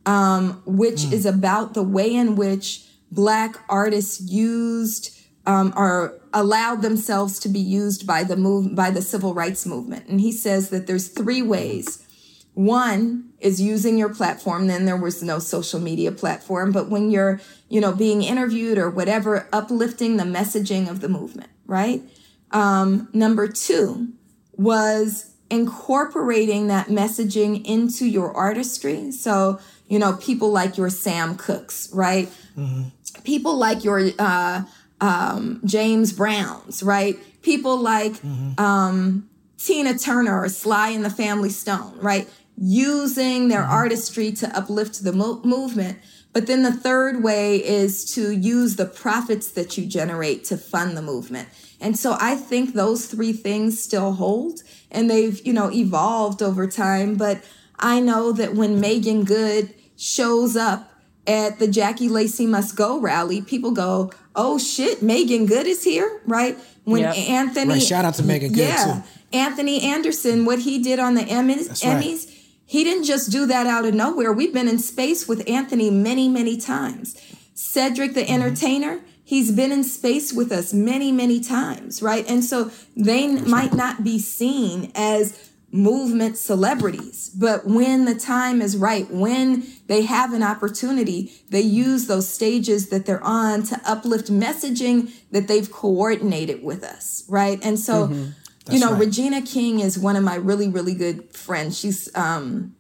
um, 0.05 0.62
which 0.66 1.01
mm. 1.01 1.12
is 1.12 1.24
about 1.24 1.72
the 1.72 1.82
way 1.82 2.14
in 2.14 2.36
which 2.36 2.85
Black 3.10 3.56
artists 3.68 4.20
used 4.20 5.18
um, 5.47 5.72
or 5.74 6.19
allowed 6.32 6.82
themselves 6.82 7.39
to 7.40 7.48
be 7.48 7.61
used 7.61 8.07
by 8.07 8.24
the 8.24 8.36
move 8.36 8.74
by 8.74 8.90
the 8.90 9.02
civil 9.02 9.35
rights 9.35 9.66
movement. 9.66 10.07
And 10.09 10.20
he 10.20 10.32
says 10.32 10.70
that 10.70 10.86
there's 10.86 11.09
three 11.09 11.43
ways. 11.43 12.07
One 12.55 13.31
is 13.39 13.61
using 13.61 13.97
your 13.97 14.12
platform. 14.12 14.66
Then 14.66 14.85
there 14.85 14.97
was 14.97 15.23
no 15.23 15.39
social 15.39 15.81
media 15.81 16.12
platform, 16.12 16.73
but 16.73 16.90
when 16.90 17.11
you're, 17.11 17.40
you 17.69 17.81
know, 17.81 17.93
being 17.93 18.23
interviewed 18.23 18.77
or 18.77 18.90
whatever, 18.90 19.48
uplifting 19.52 20.16
the 20.16 20.24
messaging 20.24 20.89
of 20.89 21.01
the 21.01 21.09
movement, 21.09 21.51
right? 21.66 22.02
Um, 22.51 23.09
number 23.12 23.48
two 23.48 24.12
was 24.52 25.31
incorporating 25.48 26.69
that 26.69 26.89
messaging 26.89 27.65
into 27.65 28.07
your 28.07 28.32
artistry. 28.36 29.11
So, 29.11 29.59
you 29.89 29.98
know, 29.98 30.15
people 30.15 30.51
like 30.51 30.77
your 30.77 30.90
Sam 30.90 31.36
Cookes, 31.36 31.89
right? 31.93 32.28
Mm-hmm. 32.57 32.89
People 33.24 33.57
like 33.57 33.85
your 33.85 34.11
uh, 34.19 34.65
um, 35.01 35.60
James 35.64 36.12
Browns, 36.12 36.82
right? 36.82 37.18
People 37.43 37.78
like 37.78 38.12
mm-hmm. 38.12 38.60
um, 38.60 39.28
Tina 39.59 39.98
Turner 39.98 40.43
or 40.43 40.48
Sly 40.48 40.90
and 40.90 41.05
the 41.05 41.10
Family 41.10 41.51
Stone, 41.51 41.98
right? 42.01 42.28
Using 42.56 43.48
their 43.48 43.62
mm-hmm. 43.62 43.72
artistry 43.72 44.32
to 44.32 44.56
uplift 44.56 45.05
the 45.05 45.12
mo- 45.12 45.40
movement. 45.44 45.98
But 46.32 46.47
then 46.47 46.62
the 46.62 46.72
third 46.72 47.24
way 47.24 47.56
is 47.56 48.05
to 48.14 48.31
use 48.31 48.77
the 48.77 48.86
profits 48.86 49.51
that 49.52 49.77
you 49.77 49.86
generate 49.86 50.44
to 50.44 50.56
fund 50.56 50.97
the 50.97 51.02
movement. 51.02 51.48
And 51.81 51.98
so 51.98 52.16
I 52.20 52.36
think 52.36 52.74
those 52.74 53.06
three 53.06 53.32
things 53.32 53.82
still 53.82 54.12
hold 54.12 54.60
and 54.90 55.10
they've, 55.10 55.44
you 55.47 55.52
know, 55.52 55.72
evolved 55.72 56.43
over 56.43 56.66
time. 56.66 57.16
But 57.16 57.43
I 57.78 58.01
know 58.01 58.32
that 58.32 58.55
when 58.55 58.81
Meagan 58.81 59.24
Good 59.24 59.74
shows 59.97 60.56
up 60.56 60.93
at 61.27 61.59
the 61.59 61.68
Jackie 61.68 62.09
Lacey 62.09 62.47
Must 62.47 62.77
Go 62.77 63.01
rally, 63.01 63.40
people 63.40 63.72
go, 63.72 64.12
oh 64.35 64.59
shit, 64.59 65.02
Meagan 65.02 65.47
Good 65.47 65.66
is 65.66 65.82
here, 65.82 66.20
right? 66.27 66.57
When 66.85 67.02
yep. 67.02 67.16
Anthony, 67.16 67.74
right, 67.74 67.82
shout 67.82 68.05
out 68.05 68.15
to 68.15 68.23
Meagan 68.23 68.52
Good 68.52 68.69
yeah, 68.69 69.02
too. 69.02 69.36
Anthony 69.36 69.82
Anderson, 69.82 70.44
what 70.44 70.61
he 70.61 70.82
did 70.82 70.98
on 70.98 71.15
the 71.15 71.23
Emmys, 71.23 71.69
Emmys, 71.82 72.27
right. 72.27 72.36
he 72.66 72.85
didn't 72.85 73.05
just 73.05 73.31
do 73.31 73.47
that 73.47 73.66
out 73.66 73.85
of 73.85 73.94
nowhere. 73.94 74.32
We've 74.32 74.52
been 74.52 74.69
in 74.69 74.78
space 74.78 75.28
with 75.28 75.48
Anthony 75.48 75.90
many, 75.90 76.28
many 76.28 76.57
times. 76.57 77.20
Cedric 77.55 78.15
the 78.15 78.23
mm-hmm. 78.23 78.32
Entertainer, 78.32 79.01
he's 79.23 79.52
been 79.52 79.70
in 79.70 79.85
space 79.85 80.32
with 80.32 80.51
us 80.51 80.73
many, 80.73 81.12
many 81.12 81.40
times, 81.40 82.02
right? 82.02 82.28
And 82.28 82.44
so 82.44 82.70
they 82.97 83.28
might 83.28 83.74
not 83.74 84.02
be 84.02 84.19
seen 84.19 84.90
as 84.94 85.49
movement 85.72 86.36
celebrities. 86.36 87.28
But 87.28 87.66
when 87.66 88.05
the 88.05 88.14
time 88.14 88.60
is 88.60 88.76
right, 88.76 89.09
when 89.10 89.66
they 89.86 90.02
have 90.02 90.32
an 90.32 90.42
opportunity, 90.42 91.32
they 91.48 91.60
use 91.60 92.06
those 92.06 92.28
stages 92.28 92.88
that 92.88 93.06
they're 93.06 93.22
on 93.22 93.62
to 93.64 93.80
uplift 93.84 94.30
messaging 94.30 95.12
that 95.30 95.48
they've 95.48 95.70
coordinated 95.70 96.62
with 96.62 96.82
us, 96.82 97.24
right? 97.28 97.59
And 97.64 97.78
so, 97.78 98.09
mm-hmm. 98.09 98.72
you 98.72 98.80
know, 98.80 98.92
right. 98.92 99.01
Regina 99.01 99.42
King 99.42 99.80
is 99.80 99.98
one 99.98 100.16
of 100.16 100.24
my 100.24 100.34
really, 100.34 100.68
really 100.68 100.94
good 100.94 101.34
friends. 101.34 101.78
She's, 101.78 102.14
um, 102.16 102.74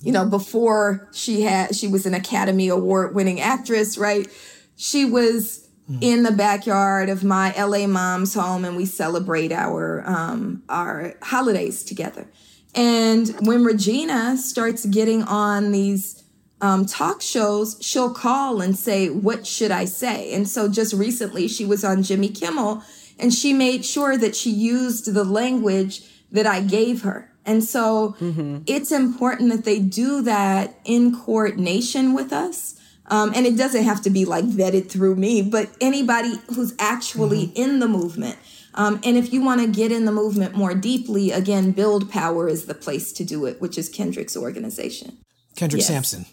you 0.00 0.12
know, 0.12 0.26
before 0.26 1.08
she 1.14 1.42
had, 1.42 1.74
she 1.74 1.88
was 1.88 2.04
an 2.04 2.12
Academy 2.12 2.68
Award 2.68 3.14
winning 3.14 3.40
actress, 3.40 3.96
right? 3.96 4.28
She 4.76 5.06
was 5.06 5.63
mm. 5.90 5.98
in 6.00 6.22
the 6.22 6.32
backyard 6.32 7.08
of 7.08 7.24
my 7.24 7.54
LA 7.56 7.86
mom's 7.86 8.34
home 8.34 8.64
and 8.64 8.76
we 8.76 8.86
celebrate 8.86 9.52
our 9.52 10.02
um, 10.06 10.62
our 10.68 11.14
holidays 11.22 11.82
together. 11.82 12.28
And 12.74 13.28
when 13.46 13.64
Regina 13.64 14.36
starts 14.36 14.84
getting 14.86 15.22
on 15.22 15.70
these 15.70 16.24
um, 16.60 16.86
talk 16.86 17.22
shows, 17.22 17.76
she'll 17.80 18.12
call 18.12 18.60
and 18.60 18.76
say, 18.76 19.08
What 19.08 19.46
should 19.46 19.70
I 19.70 19.84
say? 19.84 20.32
And 20.32 20.48
so 20.48 20.68
just 20.68 20.94
recently, 20.94 21.48
she 21.48 21.64
was 21.64 21.84
on 21.84 22.02
Jimmy 22.02 22.28
Kimmel 22.28 22.82
and 23.18 23.32
she 23.32 23.52
made 23.52 23.84
sure 23.84 24.16
that 24.16 24.34
she 24.34 24.50
used 24.50 25.12
the 25.12 25.24
language 25.24 26.02
that 26.32 26.46
I 26.46 26.60
gave 26.60 27.02
her. 27.02 27.30
And 27.46 27.62
so 27.62 28.16
mm-hmm. 28.18 28.62
it's 28.66 28.90
important 28.90 29.50
that 29.50 29.64
they 29.64 29.78
do 29.78 30.22
that 30.22 30.78
in 30.84 31.14
coordination 31.14 32.14
with 32.14 32.32
us 32.32 32.80
Um, 33.06 33.32
and 33.34 33.44
it 33.46 33.56
doesn't 33.56 33.84
have 33.84 34.00
to 34.02 34.10
be 34.10 34.24
like 34.24 34.44
vetted 34.46 34.88
through 34.88 35.16
me, 35.16 35.42
but 35.42 35.70
anybody 35.80 36.34
who's 36.54 36.74
actually 36.78 37.48
Mm-hmm. 37.48 37.56
in 37.62 37.78
the 37.80 37.88
movement. 37.88 38.36
Um, 38.74 38.98
and 39.04 39.16
if 39.16 39.32
you 39.32 39.42
want 39.44 39.60
to 39.60 39.66
get 39.68 39.92
in 39.92 40.04
the 40.04 40.10
movement 40.12 40.54
more 40.56 40.74
deeply, 40.74 41.30
again, 41.30 41.70
Build 41.72 42.10
Power 42.10 42.48
is 42.48 42.64
the 42.66 42.74
place 42.74 43.12
to 43.12 43.24
do 43.24 43.44
it, 43.46 43.60
which 43.60 43.76
is 43.78 43.88
Kendrick's 43.88 44.36
organization. 44.36 45.18
Kendrick 45.54 45.80
Yes. 45.80 45.88
Sampson. 45.88 46.26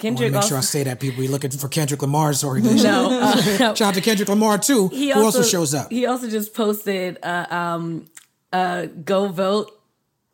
I 0.00 0.06
want 0.06 0.18
to 0.18 0.30
make 0.30 0.42
sure 0.42 0.54
I 0.54 0.58
also, 0.58 0.60
say 0.60 0.82
that 0.84 0.98
people. 1.00 1.20
We 1.20 1.28
looking 1.28 1.50
for 1.50 1.68
Kendrick 1.68 2.02
Lamar's 2.02 2.42
organization. 2.50 2.84
no, 2.90 3.20
uh, 3.20 3.36
Shout 3.74 3.80
out 3.80 3.94
to 3.94 4.00
Kendrick 4.00 4.28
Lamar 4.28 4.58
too, 4.58 4.88
he 4.88 5.10
who 5.10 5.22
also, 5.24 5.42
shows 5.42 5.74
up. 5.74 5.90
He 5.92 6.06
also 6.06 6.28
just 6.28 6.54
posted 6.54 7.18
uh, 7.22 7.46
um, 7.50 8.06
uh, 8.52 8.86
"Go 9.04 9.28
Vote." 9.28 9.70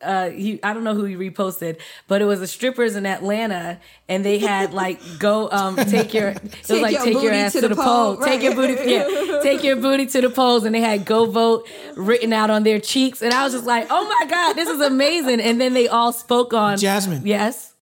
Uh, 0.01 0.29
he 0.29 0.63
I 0.63 0.73
don't 0.73 0.85
know 0.85 0.95
who 0.95 1.03
he 1.03 1.15
reposted, 1.15 1.77
but 2.07 2.21
it 2.21 2.25
was 2.25 2.39
the 2.39 2.47
strippers 2.47 2.95
in 2.95 3.05
Atlanta, 3.05 3.79
and 4.07 4.23
they 4.23 4.39
had 4.39 4.73
like 4.73 4.99
go 5.19 5.49
um 5.51 5.75
take 5.95 6.13
your 6.13 6.29
it 6.29 6.41
was 6.43 6.67
Take 6.67 6.81
like 6.81 6.93
your 6.93 7.03
take 7.03 7.21
your 7.21 7.33
ass 7.33 7.51
to 7.51 7.61
the 7.61 7.67
the 7.69 7.75
pole, 7.75 8.15
pole, 8.15 8.25
take 8.25 8.41
your 8.41 8.55
booty 8.55 8.75
yeah 8.89 9.39
take 9.43 9.61
your 9.63 9.75
booty 9.75 10.05
to 10.05 10.21
the 10.21 10.29
polls, 10.29 10.63
and 10.63 10.73
they 10.73 10.79
had 10.79 11.03
"Go 11.03 11.25
Vote" 11.25 11.67
written 11.97 12.31
out 12.31 12.49
on 12.49 12.63
their 12.63 12.79
cheeks, 12.79 13.21
and 13.21 13.33
I 13.33 13.43
was 13.43 13.51
just 13.51 13.65
like, 13.65 13.87
oh 13.89 14.07
my 14.07 14.29
god, 14.29 14.53
this 14.53 14.69
is 14.69 14.79
amazing, 14.79 15.41
and 15.41 15.59
then 15.59 15.73
they 15.73 15.89
all 15.89 16.13
spoke 16.13 16.53
on 16.53 16.77
Jasmine. 16.77 17.25
yes. 17.25 17.73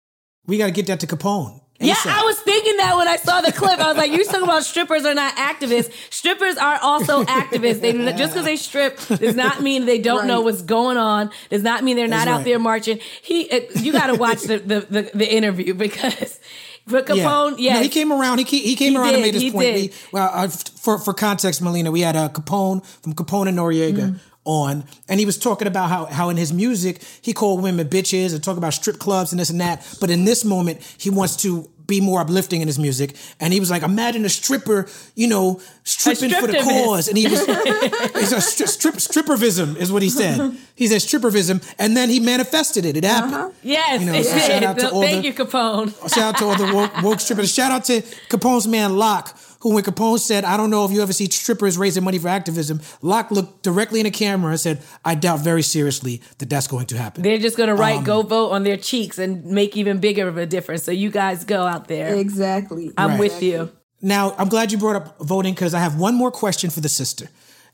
We 0.47 0.57
got 0.57 0.67
to 0.67 0.71
get 0.71 0.87
that 0.87 1.01
to 1.01 1.07
Capone. 1.07 1.61
Yeah, 1.79 1.95
I 2.05 2.23
was 2.23 2.39
thinking 2.39 2.77
that 2.77 2.95
when 2.97 3.07
I 3.07 3.17
saw 3.17 3.41
the 3.41 3.51
clip. 3.51 3.79
I 3.79 3.87
was 3.87 3.97
like, 3.97 4.11
"You're 4.11 4.23
talking 4.25 4.43
about 4.43 4.63
strippers 4.63 5.05
are 5.05 5.13
not 5.13 5.35
activists. 5.35 5.91
Strippers 6.11 6.57
are 6.57 6.79
also 6.81 7.23
activists. 7.41 7.81
They 7.81 7.93
just 8.13 8.33
because 8.33 8.45
they 8.45 8.55
strip 8.55 8.97
does 9.07 9.35
not 9.35 9.61
mean 9.67 9.85
they 9.85 9.99
don't 9.99 10.25
know 10.25 10.41
what's 10.41 10.63
going 10.63 10.97
on. 10.97 11.29
Does 11.49 11.61
not 11.63 11.83
mean 11.83 11.95
they're 11.95 12.07
not 12.07 12.25
That's 12.25 12.29
out 12.29 12.35
right. 12.37 12.45
there 12.45 12.59
marching. 12.59 12.99
He, 13.21 13.49
you 13.75 13.91
got 13.91 14.07
to 14.07 14.15
watch 14.15 14.41
the, 14.41 14.57
the 14.57 14.79
the 14.89 15.11
the 15.13 15.31
interview 15.31 15.73
because 15.75 16.39
for 16.87 17.01
Capone, 17.01 17.51
Yeah. 17.57 17.73
yes, 17.73 17.75
No, 17.75 17.81
he 17.83 17.89
came 17.89 18.11
around. 18.11 18.39
He 18.39 18.59
he 18.59 18.75
came 18.75 18.93
He 18.93 18.97
around 18.97 19.13
and 19.13 19.21
made 19.21 19.33
his 19.35 19.51
point. 19.51 19.75
We, 19.75 19.91
well, 20.11 20.31
uh, 20.33 20.47
for 20.47 20.97
for 20.97 21.13
context, 21.13 21.61
Melina, 21.61 21.91
we 21.91 22.01
had 22.01 22.15
uh, 22.15 22.29
Capone 22.29 22.83
from 23.03 23.13
Capone 23.13 23.49
and 23.49 23.57
Noreaga 23.57 23.93
Mm-hmm. 23.97 24.17
On, 24.47 24.85
and 25.07 25.19
he 25.19 25.25
was 25.25 25.37
talking 25.37 25.67
about 25.67 25.89
how 25.89 26.05
how 26.05 26.29
in 26.29 26.37
his 26.37 26.51
music 26.51 27.01
he 27.21 27.33
called 27.33 27.61
women 27.61 27.87
bitches 27.87 28.33
and 28.33 28.43
talk 28.43 28.57
about 28.57 28.73
strip 28.73 28.97
clubs 28.97 29.31
and 29.31 29.39
this 29.39 29.49
and 29.51 29.61
that. 29.61 29.85
But 30.01 30.09
in 30.09 30.25
this 30.25 30.43
moment, 30.43 30.81
he 30.97 31.09
wants 31.11 31.35
to 31.37 31.69
be 31.85 32.01
more 32.01 32.19
uplifting 32.19 32.59
in 32.59 32.67
his 32.67 32.77
music, 32.77 33.15
and 33.39 33.53
he 33.53 33.61
was 33.61 33.69
like, 33.71 33.81
imagine 33.81 34.25
a 34.25 34.29
stripper, 34.29 34.87
you 35.15 35.25
know, 35.25 35.61
stripping 35.85 36.31
for 36.31 36.45
the 36.47 36.57
cause, 36.61 37.07
and 37.07 37.17
he 37.17 37.27
was 37.27 37.39
it's 37.47 38.31
a 38.33 38.37
stri- 38.37 38.67
strip 38.67 38.95
strippervism 38.95 39.77
is 39.77 39.89
what 39.91 40.01
he 40.01 40.09
said. 40.09 40.55
He 40.75 40.87
said 40.87 40.99
strippervism, 40.99 41.63
and 41.79 41.95
then 41.95 42.09
he 42.09 42.19
manifested 42.19 42.83
it. 42.85 42.97
It 42.97 43.05
happened. 43.05 43.33
Uh-huh. 43.35 43.49
yes, 43.63 44.01
You 44.01 44.11
know, 44.11 44.21
so 44.21 44.37
shout 44.37 44.63
out 44.63 44.79
to 44.79 44.89
all 44.91 45.01
Thank 45.01 45.21
the- 45.21 45.27
you, 45.29 45.33
Capone. 45.33 46.13
Shout 46.13 46.35
out 46.35 46.37
to 46.39 46.45
all 46.45 46.57
the 46.57 46.73
woke, 46.73 47.01
woke 47.03 47.19
strippers. 47.21 47.53
Shout 47.53 47.71
out 47.71 47.85
to 47.85 48.01
Capone's 48.29 48.67
man 48.67 48.97
Locke, 48.97 49.29
who 49.69 49.75
when 49.75 49.83
Capone 49.83 50.19
said, 50.19 50.43
"I 50.45 50.57
don't 50.57 50.69
know 50.69 50.85
if 50.85 50.91
you 50.91 51.01
ever 51.01 51.13
see 51.13 51.29
strippers 51.29 51.77
raising 51.77 52.03
money 52.03 52.19
for 52.19 52.27
activism," 52.27 52.81
Locke 53.01 53.31
looked 53.31 53.63
directly 53.63 53.99
in 53.99 54.05
the 54.05 54.11
camera 54.11 54.51
and 54.51 54.59
said, 54.59 54.81
"I 55.03 55.15
doubt 55.15 55.41
very 55.41 55.61
seriously 55.63 56.21
that 56.37 56.49
that's 56.49 56.67
going 56.67 56.85
to 56.87 56.97
happen." 56.97 57.23
They're 57.23 57.37
just 57.37 57.57
gonna 57.57 57.75
write 57.75 57.97
Um, 57.97 58.03
"Go 58.03 58.21
Vote" 58.21 58.51
on 58.51 58.63
their 58.63 58.77
cheeks 58.77 59.17
and 59.17 59.45
make 59.45 59.75
even 59.77 59.99
bigger 59.99 60.27
of 60.27 60.37
a 60.37 60.45
difference. 60.45 60.83
So 60.83 60.91
you 60.91 61.09
guys 61.09 61.43
go 61.43 61.65
out 61.65 61.87
there. 61.87 62.15
Exactly. 62.15 62.91
I'm 62.97 63.11
Right. 63.11 63.19
with 63.19 63.41
you. 63.43 63.71
Now, 64.01 64.35
I'm 64.37 64.47
glad 64.49 64.71
you 64.71 64.77
brought 64.77 64.95
up 64.95 65.15
voting 65.21 65.53
because 65.53 65.73
I 65.73 65.79
have 65.79 65.95
one 65.95 66.13
more 66.15 66.29
question 66.31 66.69
for 66.69 66.81
the 66.81 66.89
sister, 66.89 67.29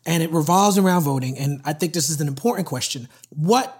and 0.05 0.23
it 0.23 0.31
revolves 0.31 0.77
around 0.77 1.03
voting. 1.03 1.37
And 1.37 1.61
I 1.65 1.73
think 1.73 1.93
this 1.93 2.09
is 2.09 2.21
an 2.21 2.27
important 2.27 2.65
question. 2.65 3.09
What, 3.29 3.77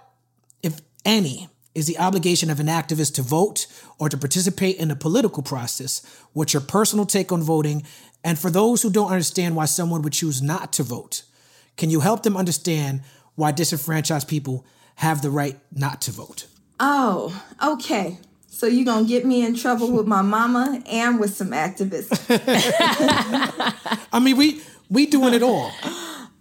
if 0.62 0.80
any, 1.06 1.48
is 1.74 1.86
the 1.86 1.98
obligation 1.98 2.50
of 2.50 2.60
an 2.60 2.66
activist 2.66 3.14
to 3.14 3.22
vote 3.22 3.66
or 3.98 4.08
to 4.08 4.16
participate 4.16 4.76
in 4.76 4.88
the 4.88 4.96
political 4.96 5.42
process? 5.42 6.02
What's 6.32 6.52
your 6.52 6.62
personal 6.62 7.06
take 7.06 7.32
on 7.32 7.42
voting? 7.42 7.84
And 8.22 8.38
for 8.38 8.50
those 8.50 8.82
who 8.82 8.90
don't 8.90 9.10
understand 9.10 9.56
why 9.56 9.64
someone 9.66 10.02
would 10.02 10.12
choose 10.12 10.40
not 10.40 10.72
to 10.74 10.82
vote, 10.82 11.22
can 11.76 11.90
you 11.90 12.00
help 12.00 12.22
them 12.22 12.36
understand 12.36 13.02
why 13.34 13.50
disenfranchised 13.52 14.28
people 14.28 14.64
have 14.96 15.22
the 15.22 15.30
right 15.30 15.58
not 15.72 16.00
to 16.02 16.12
vote? 16.12 16.46
Oh, 16.78 17.42
okay. 17.62 18.18
So 18.48 18.66
you're 18.66 18.84
gonna 18.84 19.06
get 19.06 19.26
me 19.26 19.44
in 19.44 19.56
trouble 19.56 19.90
with 19.90 20.06
my 20.06 20.22
mama 20.22 20.80
and 20.86 21.18
with 21.18 21.34
some 21.34 21.50
activists. 21.50 22.24
I 24.12 24.20
mean, 24.20 24.36
we 24.36 24.62
we 24.88 25.06
doing 25.06 25.34
it 25.34 25.42
all. 25.42 25.72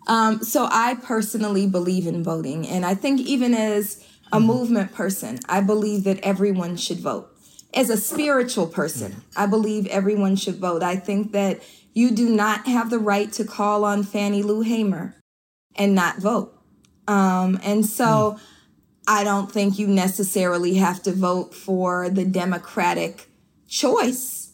Um, 0.06 0.44
so 0.44 0.68
I 0.70 0.96
personally 0.96 1.66
believe 1.66 2.08
in 2.08 2.26
voting, 2.26 2.68
and 2.68 2.86
I 2.86 2.94
think 2.94 3.22
even 3.22 3.54
as 3.54 4.06
a 4.34 4.38
mm-hmm. 4.38 4.48
movement 4.48 4.94
person, 4.94 5.40
I 5.48 5.62
believe 5.62 6.04
that 6.04 6.20
everyone 6.20 6.76
should 6.76 7.00
vote. 7.00 7.30
As 7.74 7.90
a 7.90 7.98
spiritual 7.98 8.68
person, 8.68 9.12
mm-hmm. 9.12 9.40
I 9.40 9.46
believe 9.46 9.86
everyone 9.88 10.36
should 10.36 10.56
vote. 10.56 10.84
I 10.84 10.96
think 10.96 11.32
that 11.32 11.62
you 11.94 12.12
do 12.12 12.28
not 12.28 12.66
have 12.66 12.90
the 12.90 13.00
right 13.00 13.32
to 13.34 13.46
call 13.46 13.86
on 13.86 14.04
Fannie 14.04 14.44
Lou 14.44 14.62
Hamer 14.62 15.16
and 15.76 15.94
not 15.94 16.18
vote. 16.18 16.60
Um, 17.08 17.60
and 17.64 17.86
so 17.86 18.06
mm-hmm. 18.06 18.44
I 19.08 19.24
don't 19.24 19.52
think 19.52 19.78
you 19.78 19.88
necessarily 19.88 20.76
have 20.76 21.04
to 21.04 21.12
vote 21.12 21.54
for 21.54 22.10
the 22.10 22.26
Democratic 22.26 23.30
choice. 23.68 24.52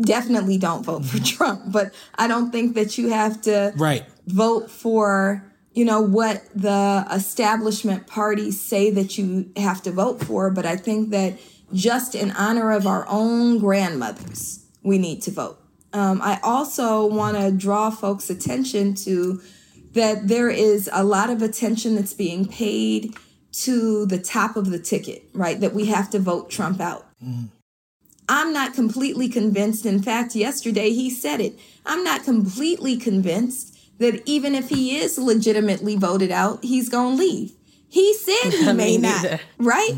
Definitely 0.00 0.56
don't 0.56 0.84
vote 0.84 1.04
for 1.04 1.18
Trump, 1.22 1.64
but 1.66 1.92
I 2.14 2.26
don't 2.26 2.50
think 2.50 2.74
that 2.74 2.96
you 2.96 3.10
have 3.10 3.42
to 3.42 3.74
Right. 3.76 4.06
vote 4.26 4.70
for 4.70 5.49
you 5.72 5.84
know 5.84 6.00
what 6.00 6.44
the 6.54 7.06
establishment 7.12 8.06
parties 8.06 8.60
say 8.60 8.90
that 8.90 9.16
you 9.16 9.50
have 9.56 9.82
to 9.82 9.90
vote 9.90 10.22
for 10.24 10.50
but 10.50 10.66
i 10.66 10.76
think 10.76 11.10
that 11.10 11.38
just 11.72 12.14
in 12.14 12.30
honor 12.32 12.72
of 12.72 12.86
our 12.86 13.06
own 13.08 13.58
grandmothers 13.58 14.66
we 14.82 14.98
need 14.98 15.22
to 15.22 15.30
vote 15.30 15.58
um, 15.92 16.20
i 16.22 16.38
also 16.42 17.06
want 17.06 17.36
to 17.36 17.50
draw 17.50 17.90
folks 17.90 18.30
attention 18.30 18.94
to 18.94 19.40
that 19.92 20.28
there 20.28 20.50
is 20.50 20.88
a 20.92 21.04
lot 21.04 21.30
of 21.30 21.42
attention 21.42 21.96
that's 21.96 22.14
being 22.14 22.46
paid 22.46 23.14
to 23.52 24.06
the 24.06 24.18
top 24.18 24.56
of 24.56 24.70
the 24.70 24.78
ticket 24.78 25.24
right 25.32 25.60
that 25.60 25.74
we 25.74 25.86
have 25.86 26.10
to 26.10 26.18
vote 26.18 26.50
trump 26.50 26.80
out 26.80 27.06
I'm 28.32 28.52
not 28.52 28.74
completely 28.74 29.28
convinced. 29.28 29.84
In 29.84 30.00
fact, 30.00 30.36
yesterday 30.36 30.90
he 30.90 31.10
said 31.10 31.40
it. 31.40 31.58
I'm 31.84 32.04
not 32.04 32.22
completely 32.22 32.96
convinced 32.96 33.76
that 34.00 34.22
even 34.26 34.54
if 34.54 34.68
he 34.68 34.98
is 34.98 35.16
legitimately 35.16 35.94
voted 35.96 36.32
out, 36.32 36.64
he's 36.64 36.88
going 36.88 37.16
to 37.16 37.22
leave. 37.22 37.52
He 37.88 38.14
said 38.14 38.52
he 38.52 38.72
may 38.74 38.96
not, 38.96 39.22
neither. 39.22 39.40
right? 39.58 39.94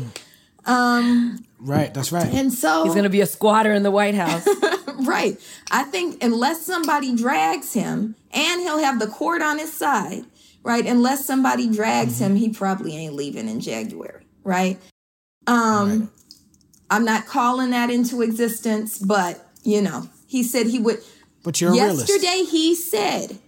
Right. 1.59 1.93
That's 1.93 2.11
right. 2.11 2.31
And 2.33 2.51
so, 2.51 2.83
He's 2.83 2.95
gonna 2.95 3.09
be 3.09 3.21
a 3.21 3.25
squatter 3.25 3.71
in 3.71 3.83
the 3.83 3.91
White 3.91 4.15
House. 4.15 4.45
right. 5.05 5.39
I 5.71 5.83
think 5.83 6.21
unless 6.23 6.65
somebody 6.65 7.15
drags 7.15 7.73
him, 7.73 8.15
and 8.31 8.61
he'll 8.61 8.79
have 8.79 8.99
the 8.99 9.07
court 9.07 9.41
on 9.41 9.59
his 9.59 9.71
side, 9.71 10.25
right? 10.63 10.85
Unless 10.85 11.25
somebody 11.25 11.69
drags 11.69 12.19
him, 12.19 12.35
he 12.35 12.49
probably 12.49 12.97
ain't 12.97 13.13
leaving 13.13 13.47
in 13.47 13.61
January, 13.61 14.25
right? 14.43 14.77
Um, 15.47 16.11
I'm 16.89 17.05
not 17.05 17.27
calling 17.27 17.69
that 17.71 17.89
into 17.89 18.21
existence, 18.21 18.99
but 18.99 19.45
you 19.63 19.81
know, 19.81 20.09
he 20.27 20.43
said 20.43 20.67
he 20.67 20.79
would. 20.79 20.99
But 21.43 21.61
you're 21.61 21.71
a 21.71 21.73
realist. 21.73 22.09
Yesterday, 22.09 22.43
he 22.49 22.75
said, 22.75 23.39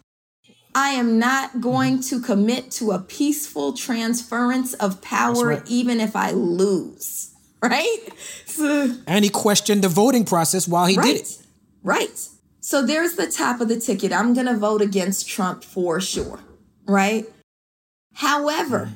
I 0.75 0.89
am 0.89 1.17
not 1.17 1.51
mm-hmm. 1.51 1.61
going 1.61 2.01
to 2.03 2.19
commit 2.19 2.69
to 2.71 2.91
a 2.91 2.99
peaceful 2.99 3.73
transference 3.73 4.73
of 4.75 5.01
power, 5.01 5.47
right. 5.47 5.63
even 5.65 5.99
if 5.99 6.15
I 6.15 6.31
lose. 6.31 7.31
Right? 7.63 7.97
So, 8.45 8.95
And 9.07 9.25
he 9.25 9.31
questioned 9.31 9.81
the 9.83 9.87
voting 9.89 10.23
process 10.23 10.67
while 10.67 10.85
he 10.85 10.97
right. 10.97 11.05
did 11.05 11.21
it. 11.21 11.37
Right. 11.81 12.27
So 12.59 12.85
there's 12.85 13.13
the 13.15 13.25
top 13.25 13.59
of 13.59 13.69
the 13.69 13.79
ticket. 13.79 14.13
I'm 14.13 14.35
going 14.35 14.45
to 14.45 14.55
vote 14.55 14.83
against 14.83 15.27
Trump 15.27 15.63
for 15.63 15.99
sure. 15.99 16.41
Right? 16.85 17.25
However, 18.13 18.91
mm-hmm. 18.91 18.93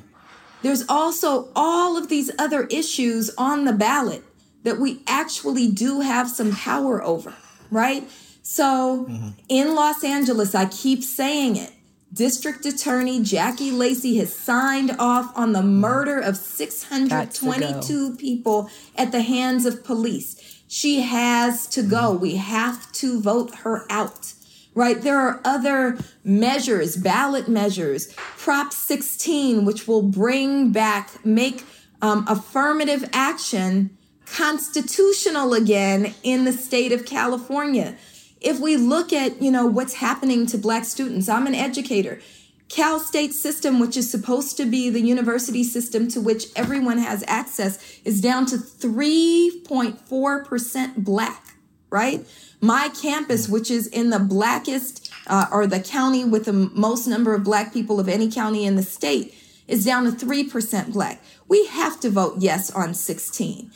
there's 0.62 0.84
also 0.88 1.48
all 1.56 1.96
of 1.96 2.08
these 2.08 2.30
other 2.38 2.64
issues 2.66 3.30
on 3.36 3.64
the 3.64 3.72
ballot 3.72 4.22
that 4.62 4.78
we 4.78 5.02
actually 5.08 5.68
do 5.68 6.00
have 6.00 6.28
some 6.30 6.52
power 6.54 7.02
over, 7.02 7.34
right? 7.72 8.08
So 8.52 9.08
in 9.48 9.76
Los 9.76 10.02
Angeles, 10.02 10.56
I 10.56 10.64
keep 10.64 11.04
saying 11.04 11.54
it. 11.54 11.72
District 12.12 12.66
Attorney 12.66 13.22
Jackie 13.22 13.70
Lacey 13.70 14.16
has 14.16 14.36
signed 14.36 14.90
off 14.98 15.30
on 15.36 15.52
the 15.52 15.62
murder 15.62 16.18
of 16.18 16.36
622 16.36 18.16
people 18.16 18.68
at 18.96 19.12
the 19.12 19.22
hands 19.22 19.66
of 19.66 19.84
police. 19.84 20.64
She 20.66 21.02
has 21.02 21.68
to 21.68 21.82
go. 21.82 22.10
We 22.10 22.36
have 22.36 22.90
to 22.94 23.20
vote 23.20 23.54
her 23.58 23.86
out 23.88 24.34
right? 24.72 25.02
There 25.02 25.18
are 25.18 25.40
other 25.44 25.98
measures, 26.22 26.96
ballot 26.96 27.48
measures, 27.48 28.12
Prop 28.38 28.72
16, 28.72 29.64
which 29.64 29.88
will 29.88 30.02
bring 30.02 30.70
back, 30.70 31.24
make 31.24 31.64
um, 32.00 32.24
affirmative 32.28 33.08
action 33.12 33.98
constitutional 34.26 35.54
again 35.54 36.14
in 36.22 36.44
the 36.44 36.52
state 36.52 36.92
of 36.92 37.04
California. 37.04 37.96
If 38.40 38.58
we 38.58 38.76
look 38.76 39.12
at, 39.12 39.40
you 39.42 39.50
know, 39.50 39.66
what's 39.66 39.94
happening 39.94 40.46
to 40.46 40.58
black 40.58 40.84
students, 40.84 41.28
I'm 41.28 41.46
an 41.46 41.54
educator. 41.54 42.20
Cal 42.68 42.98
State 43.00 43.34
system, 43.34 43.80
which 43.80 43.96
is 43.96 44.10
supposed 44.10 44.56
to 44.56 44.64
be 44.64 44.90
the 44.90 45.00
university 45.00 45.64
system 45.64 46.06
to 46.08 46.20
which 46.20 46.46
everyone 46.54 46.98
has 46.98 47.24
access, 47.26 48.00
is 48.04 48.20
down 48.20 48.46
to 48.46 48.56
3.4% 48.56 50.96
black 50.96 51.50
right? 51.90 52.26
My 52.60 52.88
campus, 52.88 53.48
which 53.48 53.70
is 53.70 53.86
in 53.86 54.10
the 54.10 54.18
blackest 54.18 55.12
uh, 55.26 55.46
or 55.50 55.66
the 55.66 55.80
county 55.80 56.24
with 56.24 56.44
the 56.44 56.52
most 56.52 57.06
number 57.06 57.34
of 57.34 57.44
black 57.44 57.72
people 57.72 58.00
of 58.00 58.08
any 58.08 58.30
county 58.30 58.64
in 58.64 58.76
the 58.76 58.82
state, 58.82 59.34
is 59.66 59.84
down 59.84 60.04
to 60.04 60.26
3% 60.26 60.92
black. 60.92 61.22
We 61.48 61.66
have 61.66 62.00
to 62.00 62.10
vote 62.10 62.36
yes 62.38 62.70
on 62.70 62.94
16. 62.94 63.70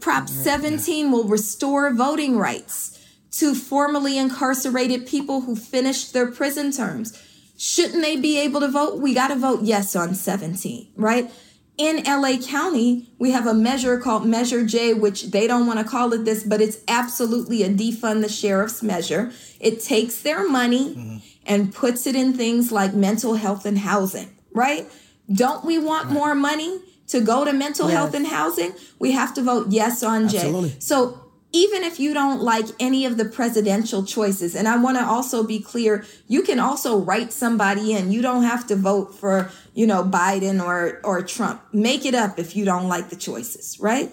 Prop 0.00 0.28
17 0.28 1.10
will 1.10 1.24
restore 1.24 1.92
voting 1.94 2.36
rights 2.36 2.91
to 3.32 3.54
formerly 3.54 4.18
incarcerated 4.18 5.06
people 5.06 5.42
who 5.42 5.56
finished 5.56 6.12
their 6.12 6.30
prison 6.30 6.70
terms. 6.70 7.20
Shouldn't 7.56 8.02
they 8.02 8.16
be 8.16 8.38
able 8.38 8.60
to 8.60 8.68
vote? 8.68 9.00
We 9.00 9.14
got 9.14 9.28
to 9.28 9.36
vote 9.36 9.62
yes 9.62 9.96
on 9.96 10.14
17, 10.14 10.92
right? 10.96 11.30
In 11.78 12.04
LA 12.04 12.36
County, 12.36 13.08
we 13.18 13.30
have 13.30 13.46
a 13.46 13.54
measure 13.54 13.98
called 13.98 14.26
Measure 14.26 14.64
J, 14.66 14.92
which 14.92 15.30
they 15.30 15.46
don't 15.46 15.66
want 15.66 15.78
to 15.78 15.84
call 15.84 16.12
it 16.12 16.24
this, 16.24 16.44
but 16.44 16.60
it's 16.60 16.78
absolutely 16.86 17.62
a 17.62 17.70
defund 17.70 18.20
the 18.20 18.28
sheriff's 18.28 18.82
measure. 18.82 19.32
It 19.58 19.80
takes 19.80 20.20
their 20.20 20.48
money 20.48 20.94
mm-hmm. 20.94 21.16
and 21.46 21.74
puts 21.74 22.06
it 22.06 22.14
in 22.14 22.34
things 22.34 22.70
like 22.70 22.92
mental 22.92 23.34
health 23.36 23.64
and 23.64 23.78
housing, 23.78 24.36
right? 24.52 24.86
Don't 25.32 25.64
we 25.64 25.78
want 25.78 26.06
right. 26.06 26.14
more 26.14 26.34
money 26.34 26.78
to 27.08 27.20
go 27.20 27.44
to 27.44 27.52
mental 27.54 27.88
yes. 27.88 27.96
health 27.96 28.14
and 28.14 28.26
housing? 28.26 28.74
We 28.98 29.12
have 29.12 29.32
to 29.34 29.42
vote 29.42 29.68
yes 29.70 30.02
on 30.02 30.28
J. 30.28 30.38
Absolutely. 30.38 30.76
So 30.78 31.21
even 31.52 31.82
if 31.84 32.00
you 32.00 32.14
don't 32.14 32.40
like 32.40 32.66
any 32.80 33.04
of 33.04 33.18
the 33.18 33.26
presidential 33.26 34.04
choices, 34.04 34.54
and 34.54 34.66
I 34.66 34.76
want 34.78 34.96
to 34.96 35.04
also 35.04 35.42
be 35.42 35.60
clear, 35.60 36.04
you 36.26 36.42
can 36.42 36.58
also 36.58 36.98
write 36.98 37.32
somebody 37.32 37.92
in. 37.92 38.10
You 38.10 38.22
don't 38.22 38.42
have 38.42 38.66
to 38.68 38.76
vote 38.76 39.14
for, 39.14 39.50
you 39.74 39.86
know, 39.86 40.02
Biden 40.02 40.64
or 40.64 41.00
or 41.04 41.22
Trump. 41.22 41.62
Make 41.72 42.06
it 42.06 42.14
up 42.14 42.38
if 42.38 42.56
you 42.56 42.64
don't 42.64 42.88
like 42.88 43.10
the 43.10 43.16
choices, 43.16 43.78
right? 43.80 44.12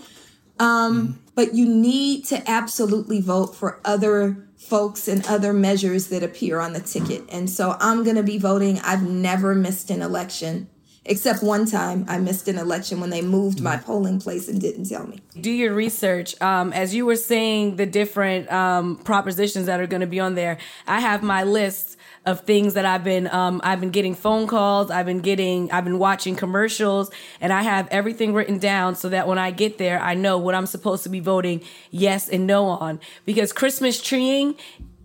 Um, 0.60 1.08
mm-hmm. 1.08 1.18
But 1.36 1.56
you 1.56 1.66
need 1.66 2.26
to 2.26 2.50
absolutely 2.50 3.22
vote 3.22 3.56
for 3.56 3.80
other 3.86 4.46
folks 4.58 5.08
and 5.08 5.26
other 5.26 5.54
measures 5.54 6.08
that 6.08 6.22
appear 6.22 6.60
on 6.60 6.74
the 6.74 6.82
ticket. 6.82 7.24
And 7.30 7.50
so 7.50 7.78
I'm 7.80 8.04
going 8.04 8.18
to 8.18 8.24
be 8.24 8.38
voting. 8.38 8.80
I've 8.80 9.04
never 9.04 9.56
missed 9.56 9.90
an 9.90 10.02
election 10.02 10.70
except 11.06 11.42
one 11.44 11.66
time 11.66 12.06
I 12.08 12.18
missed 12.20 12.48
an 12.48 12.58
election 12.58 13.00
when 13.00 13.10
they 13.10 13.22
moved 13.22 13.62
my 13.62 13.78
polling 13.78 14.20
place 14.20 14.48
and 14.48 14.60
didn't 14.60 14.86
tell 14.86 15.08
me. 15.08 15.20
Do 15.40 15.52
your 15.52 15.74
research. 15.74 16.40
Um, 16.42 16.74
as 16.74 16.94
you 16.94 17.06
were 17.06 17.16
saying, 17.16 17.78
the 17.78 17.86
different 17.86 18.52
um, 18.52 18.98
propositions 18.98 19.66
that 19.66 19.80
are 19.80 19.88
going 19.88 20.02
to 20.02 20.08
be 20.08 20.20
on 20.20 20.36
there, 20.36 20.58
I 20.88 21.00
have 21.00 21.24
my 21.24 21.44
list 21.44 21.98
of 22.26 22.42
things 22.42 22.74
that 22.74 22.86
I've 22.86 23.04
been 23.04 23.28
um, 23.28 23.62
I've 23.64 23.80
been 23.80 23.92
getting 23.92 24.14
phone 24.14 24.46
calls, 24.46 24.92
I've 24.92 25.06
been 25.06 25.22
getting 25.22 25.72
I've 25.72 25.86
been 25.86 26.00
watching 26.00 26.36
commercials, 26.36 27.10
and 27.40 27.54
I 27.54 27.64
have 27.64 27.88
everything 27.90 28.34
written 28.34 28.60
down 28.60 28.96
so 28.96 29.10
that 29.10 29.28
when 29.28 29.38
I 29.38 29.52
get 29.52 29.78
there, 29.78 30.00
I 30.00 30.14
know 30.14 30.38
what 30.38 30.54
I'm 30.54 30.66
supposed 30.66 31.04
to 31.04 31.10
be 31.10 31.22
voting 31.22 31.64
yes 31.92 32.30
and 32.30 32.46
no 32.46 32.66
on. 32.66 33.00
Because 33.26 33.54
Christmas 33.54 34.02
treeing 34.02 34.56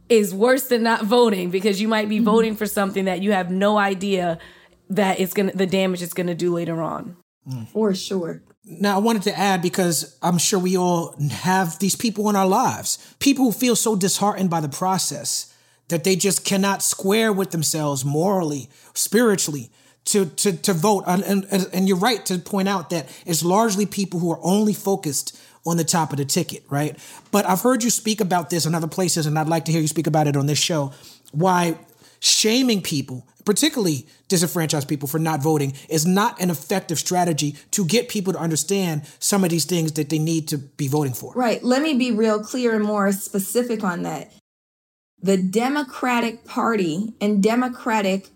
is 0.09 0.35
worse 0.35 0.69
than 0.69 0.83
not 0.83 1.05
voting 1.05 1.51
because 1.51 1.81
you 1.81 1.89
might 1.89 2.09
be 2.09 2.17
mm-hmm. 2.17 2.25
voting 2.27 2.57
for 2.57 2.67
something 2.67 3.07
that 3.07 3.23
you 3.23 3.33
have 3.33 3.51
no 3.51 3.79
idea 3.79 4.39
that 4.91 5.21
it's 5.21 5.35
gonna 5.35 5.53
the 5.53 5.67
damage 5.67 6.03
it's 6.03 6.15
gonna 6.15 6.35
do 6.35 6.53
later 6.53 6.83
on. 6.83 7.17
Mm. 7.49 7.69
For 7.69 7.95
sure. 7.95 8.43
Now, 8.67 8.97
I 8.97 8.99
wanted 8.99 9.23
to 9.25 9.39
add 9.39 9.61
because 9.61 10.19
I'm 10.23 10.39
sure 10.39 10.59
we 10.59 10.77
all 10.77 11.15
have 11.31 11.79
these 11.79 11.95
people 11.95 12.31
in 12.31 12.37
our 12.37 12.47
lives, 12.47 13.15
people 13.19 13.45
who 13.45 13.53
feel 13.53 13.77
so 13.77 13.95
disheartened 13.95 14.49
by 14.49 14.61
the 14.61 14.71
process 14.71 15.55
that 15.89 16.05
they 16.05 16.17
just 16.17 16.47
cannot 16.47 16.83
square 16.83 17.31
with 17.31 17.51
themselves 17.51 18.07
morally, 18.07 18.71
spiritually, 18.95 19.71
to 20.07 20.27
to 20.27 20.53
to 20.53 20.73
vote. 20.73 21.05
And, 21.07 21.23
and, 21.25 21.69
and 21.73 21.89
you're 21.89 21.99
right 21.99 22.25
to 22.27 22.39
point 22.39 22.69
out 22.69 22.91
that 22.91 23.09
it's 23.27 23.45
largely 23.45 23.85
people 23.85 24.21
who 24.21 24.33
are 24.33 24.41
only 24.43 24.73
focused 24.73 25.39
on 25.67 25.77
the 25.77 25.85
top 25.85 26.13
of 26.13 26.19
the 26.19 26.25
ticket, 26.25 26.63
right? 26.71 26.99
But 27.31 27.47
I've 27.47 27.61
heard 27.61 27.83
you 27.83 27.91
speak 27.91 28.21
about 28.21 28.51
this 28.51 28.67
in 28.67 28.75
other 28.75 28.87
places, 28.87 29.27
and 29.27 29.39
I'd 29.39 29.49
like 29.49 29.67
to 29.67 29.73
hear 29.73 29.81
you 29.81 29.89
speak 29.89 30.07
about 30.07 30.27
it 30.27 30.37
on 30.37 30.47
this 30.47 30.59
show. 30.59 30.93
Why 31.33 31.79
shaming 32.21 32.81
people, 32.81 33.27
particularly 33.45 34.07
disenfranchised 34.29 34.89
people, 34.89 35.09
for 35.09 35.19
not 35.19 35.43
voting 35.43 35.75
is 35.89 36.07
not 36.07 36.41
an 36.41 36.51
effective 36.51 36.99
strategy 36.99 37.57
to 37.73 37.85
get 37.85 38.09
people 38.09 38.33
to 38.33 38.39
understand 38.39 39.03
some 39.19 39.45
of 39.45 39.51
these 39.51 39.65
things 39.65 39.93
that 39.93 40.09
they 40.09 40.19
need 40.19 40.49
to 40.49 40.59
be 40.59 40.89
voting 40.89 41.13
for. 41.13 41.33
Right. 41.35 41.63
Let 41.63 41.83
me 41.83 41.95
be 41.95 42.11
real 42.11 42.43
clear 42.43 42.75
and 42.75 42.85
more 42.85 43.13
specific 43.13 43.85
on 43.85 44.03
that. 44.03 44.33
The 45.21 45.37
Democratic 45.37 46.45
Party 46.45 47.15
and 47.21 47.43
Democratic 47.43 48.29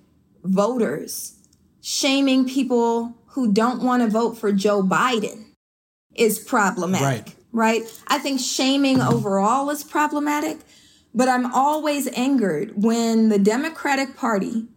voters 0.43 1.35
shaming 1.81 2.49
people 2.49 3.15
who 3.29 3.53
don't 3.53 3.83
want 3.83 4.03
to 4.03 4.09
vote 4.09 4.39
for 4.39 4.53
Joe 4.53 4.83
Biden 4.83 5.53
is 6.15 6.39
problematic. 6.39 7.05
Right. 7.05 7.35
Right. 7.51 8.03
I 8.09 8.19
think 8.19 8.41
shaming 8.41 9.01
overall 9.01 9.71
is 9.71 9.83
problematic. 9.85 10.59
But 11.15 11.29
I'm 11.29 11.53
always 11.53 12.07
angered 12.09 12.73
when 12.83 13.31
the 13.31 13.39
Democratic 13.39 14.15
Party 14.15 14.69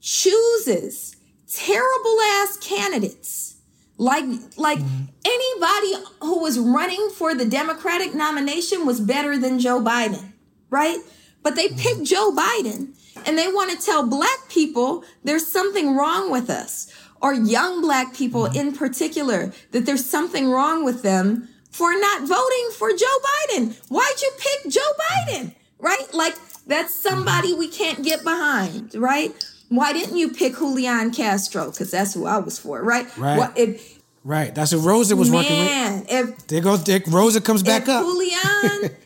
chooses 0.00 1.16
terrible 1.52 2.18
ass 2.20 2.56
candidates. 2.58 3.56
Like 3.98 4.24
like 4.56 4.78
mm-hmm. 4.78 5.04
anybody 5.24 6.06
who 6.20 6.40
was 6.40 6.58
running 6.58 7.10
for 7.10 7.34
the 7.34 7.46
Democratic 7.46 8.14
nomination 8.14 8.84
was 8.84 9.00
better 9.00 9.38
than 9.38 9.58
Joe 9.58 9.80
Biden, 9.80 10.32
right? 10.68 10.98
But 11.42 11.56
they 11.56 11.68
mm-hmm. 11.68 11.78
picked 11.78 12.04
Joe 12.04 12.30
Biden 12.32 12.92
and 13.24 13.38
they 13.38 13.48
want 13.48 13.70
to 13.70 13.84
tell 13.84 14.06
black 14.06 14.48
people 14.50 15.02
there's 15.24 15.46
something 15.46 15.96
wrong 15.96 16.30
with 16.30 16.50
us 16.50 16.92
or 17.22 17.32
young 17.32 17.80
black 17.80 18.14
people 18.14 18.42
mm-hmm. 18.42 18.68
in 18.68 18.72
particular 18.74 19.52
that 19.70 19.86
there's 19.86 20.04
something 20.04 20.50
wrong 20.50 20.84
with 20.84 21.02
them 21.02 21.48
for 21.70 21.98
not 21.98 22.22
voting 22.22 22.70
for 22.76 22.90
Joe 22.90 23.18
Biden. 23.24 23.78
Why'd 23.88 24.20
you 24.20 24.30
pick 24.38 24.72
Joe 24.72 24.92
Biden? 25.10 25.54
Right? 25.78 26.06
Like 26.12 26.34
that's 26.66 26.94
somebody 26.94 27.54
we 27.54 27.68
can't 27.68 28.04
get 28.04 28.24
behind, 28.24 28.94
right? 28.94 29.32
Why 29.68 29.92
didn't 29.92 30.16
you 30.16 30.30
pick 30.30 30.56
Julian 30.56 31.10
Castro? 31.10 31.70
Because 31.70 31.90
that's 31.90 32.14
who 32.14 32.26
I 32.26 32.38
was 32.38 32.58
for, 32.58 32.82
right? 32.82 33.06
Right. 33.16 33.38
What, 33.38 33.58
if, 33.58 33.98
right. 34.24 34.54
That's 34.54 34.70
who 34.70 34.78
Rosa 34.78 35.16
was 35.16 35.30
man, 35.30 35.38
working 35.38 35.58
with. 35.58 36.06
If 36.38 36.46
there 36.46 36.60
goes 36.60 36.84
Dick, 36.84 37.04
Rosa 37.08 37.40
comes 37.40 37.62
back 37.62 37.88
up. 37.88 38.04
Julian 38.04 38.96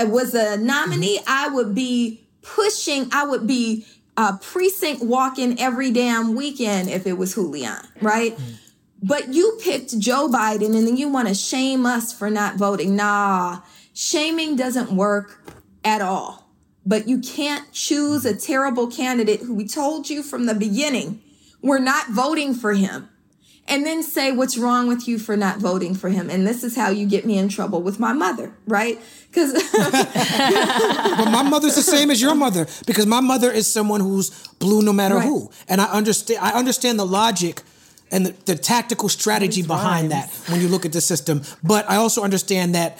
was 0.10 0.34
a 0.34 0.56
nominee, 0.56 1.20
I 1.26 1.48
would 1.48 1.74
be 1.74 2.26
pushing. 2.42 3.08
I 3.12 3.24
would 3.24 3.46
be 3.46 3.86
uh, 4.16 4.36
precinct 4.38 5.02
walking 5.02 5.60
every 5.60 5.92
damn 5.92 6.34
weekend 6.34 6.90
if 6.90 7.06
it 7.06 7.14
was 7.14 7.34
Julian, 7.34 7.76
right? 8.00 8.36
Mm. 8.36 8.54
But 9.00 9.32
you 9.32 9.58
picked 9.62 9.96
Joe 9.98 10.28
Biden 10.28 10.76
and 10.76 10.86
then 10.86 10.96
you 10.96 11.08
want 11.08 11.28
to 11.28 11.34
shame 11.34 11.86
us 11.86 12.12
for 12.12 12.28
not 12.28 12.56
voting. 12.56 12.96
Nah, 12.96 13.60
shaming 13.94 14.56
doesn't 14.56 14.90
work 14.90 15.40
at 15.84 16.02
all. 16.02 16.47
But 16.88 17.06
you 17.06 17.18
can't 17.18 17.70
choose 17.72 18.24
a 18.24 18.34
terrible 18.34 18.86
candidate 18.86 19.40
who 19.40 19.54
we 19.54 19.68
told 19.68 20.08
you 20.08 20.22
from 20.22 20.46
the 20.46 20.54
beginning. 20.54 21.20
We're 21.60 21.80
not 21.80 22.08
voting 22.08 22.54
for 22.54 22.72
him. 22.72 23.10
And 23.66 23.84
then 23.84 24.02
say 24.02 24.32
what's 24.32 24.56
wrong 24.56 24.88
with 24.88 25.06
you 25.06 25.18
for 25.18 25.36
not 25.36 25.58
voting 25.58 25.94
for 25.94 26.08
him? 26.08 26.30
And 26.30 26.46
this 26.46 26.64
is 26.64 26.74
how 26.74 26.88
you 26.88 27.06
get 27.06 27.26
me 27.26 27.36
in 27.36 27.50
trouble 27.50 27.82
with 27.82 28.00
my 28.00 28.14
mother 28.14 28.54
right? 28.66 28.98
Because 29.30 29.52
but 29.72 31.30
my 31.30 31.42
mother's 31.42 31.74
the 31.74 31.82
same 31.82 32.10
as 32.10 32.22
your 32.22 32.34
mother 32.34 32.66
because 32.86 33.04
my 33.04 33.20
mother 33.20 33.50
is 33.50 33.70
someone 33.70 34.00
who's 34.00 34.46
blue 34.58 34.80
no 34.80 34.94
matter 34.94 35.16
right. 35.16 35.26
who. 35.26 35.50
And 35.68 35.82
i 35.82 35.84
understand 35.92 36.40
i 36.42 36.52
understand 36.52 36.98
the 36.98 37.04
logic 37.04 37.60
and 38.10 38.24
the, 38.24 38.34
the 38.46 38.54
tactical 38.54 39.10
strategy 39.10 39.62
behind 39.62 40.10
that 40.12 40.30
when 40.48 40.62
you 40.62 40.68
look 40.68 40.86
at 40.86 40.92
the 40.92 41.00
system. 41.00 41.42
But 41.62 41.88
I 41.90 41.96
also 41.96 42.22
understand 42.22 42.74
that 42.74 42.98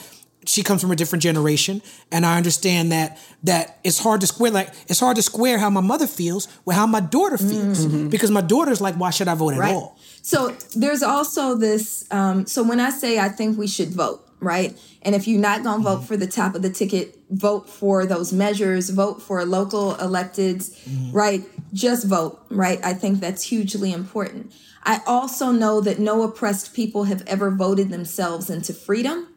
she 0.48 0.62
comes 0.62 0.80
from 0.80 0.90
a 0.90 0.96
different 0.96 1.22
generation, 1.22 1.82
and 2.10 2.24
I 2.24 2.38
understand 2.38 2.90
that 2.90 3.18
that 3.42 3.78
it's 3.84 3.98
hard 3.98 4.22
to 4.22 4.26
square. 4.26 4.50
Like 4.50 4.70
it's 4.88 4.98
hard 4.98 5.16
to 5.16 5.22
square 5.22 5.58
how 5.58 5.68
my 5.68 5.82
mother 5.82 6.06
feels 6.06 6.48
with 6.64 6.74
how 6.74 6.86
my 6.86 7.00
daughter 7.00 7.36
feels 7.36 7.84
mm-hmm. 7.84 8.08
because 8.08 8.30
my 8.30 8.40
daughter's 8.40 8.80
like, 8.80 8.94
why 8.94 9.10
should 9.10 9.28
I 9.28 9.34
vote 9.34 9.54
right. 9.56 9.68
at 9.68 9.74
all? 9.74 9.98
So 10.22 10.50
there's 10.74 11.02
also 11.02 11.54
this. 11.54 12.10
Um, 12.10 12.46
so 12.46 12.62
when 12.62 12.80
I 12.80 12.88
say 12.88 13.18
I 13.18 13.28
think 13.28 13.58
we 13.58 13.66
should 13.66 13.90
vote, 13.90 14.26
right? 14.40 14.74
And 15.02 15.14
if 15.14 15.28
you're 15.28 15.38
not 15.40 15.62
going 15.64 15.80
to 15.80 15.84
vote 15.84 15.96
mm-hmm. 15.98 16.06
for 16.06 16.16
the 16.16 16.26
top 16.26 16.54
of 16.54 16.62
the 16.62 16.70
ticket, 16.70 17.18
vote 17.30 17.68
for 17.68 18.06
those 18.06 18.32
measures, 18.32 18.88
vote 18.88 19.20
for 19.20 19.44
local 19.44 19.96
electeds, 19.96 20.70
mm-hmm. 20.88 21.12
right? 21.12 21.44
Just 21.74 22.06
vote, 22.06 22.40
right? 22.50 22.80
I 22.82 22.94
think 22.94 23.20
that's 23.20 23.42
hugely 23.42 23.92
important. 23.92 24.52
I 24.82 25.02
also 25.06 25.52
know 25.52 25.82
that 25.82 25.98
no 25.98 26.22
oppressed 26.22 26.72
people 26.72 27.04
have 27.04 27.22
ever 27.26 27.50
voted 27.50 27.90
themselves 27.90 28.48
into 28.48 28.72
freedom. 28.72 29.28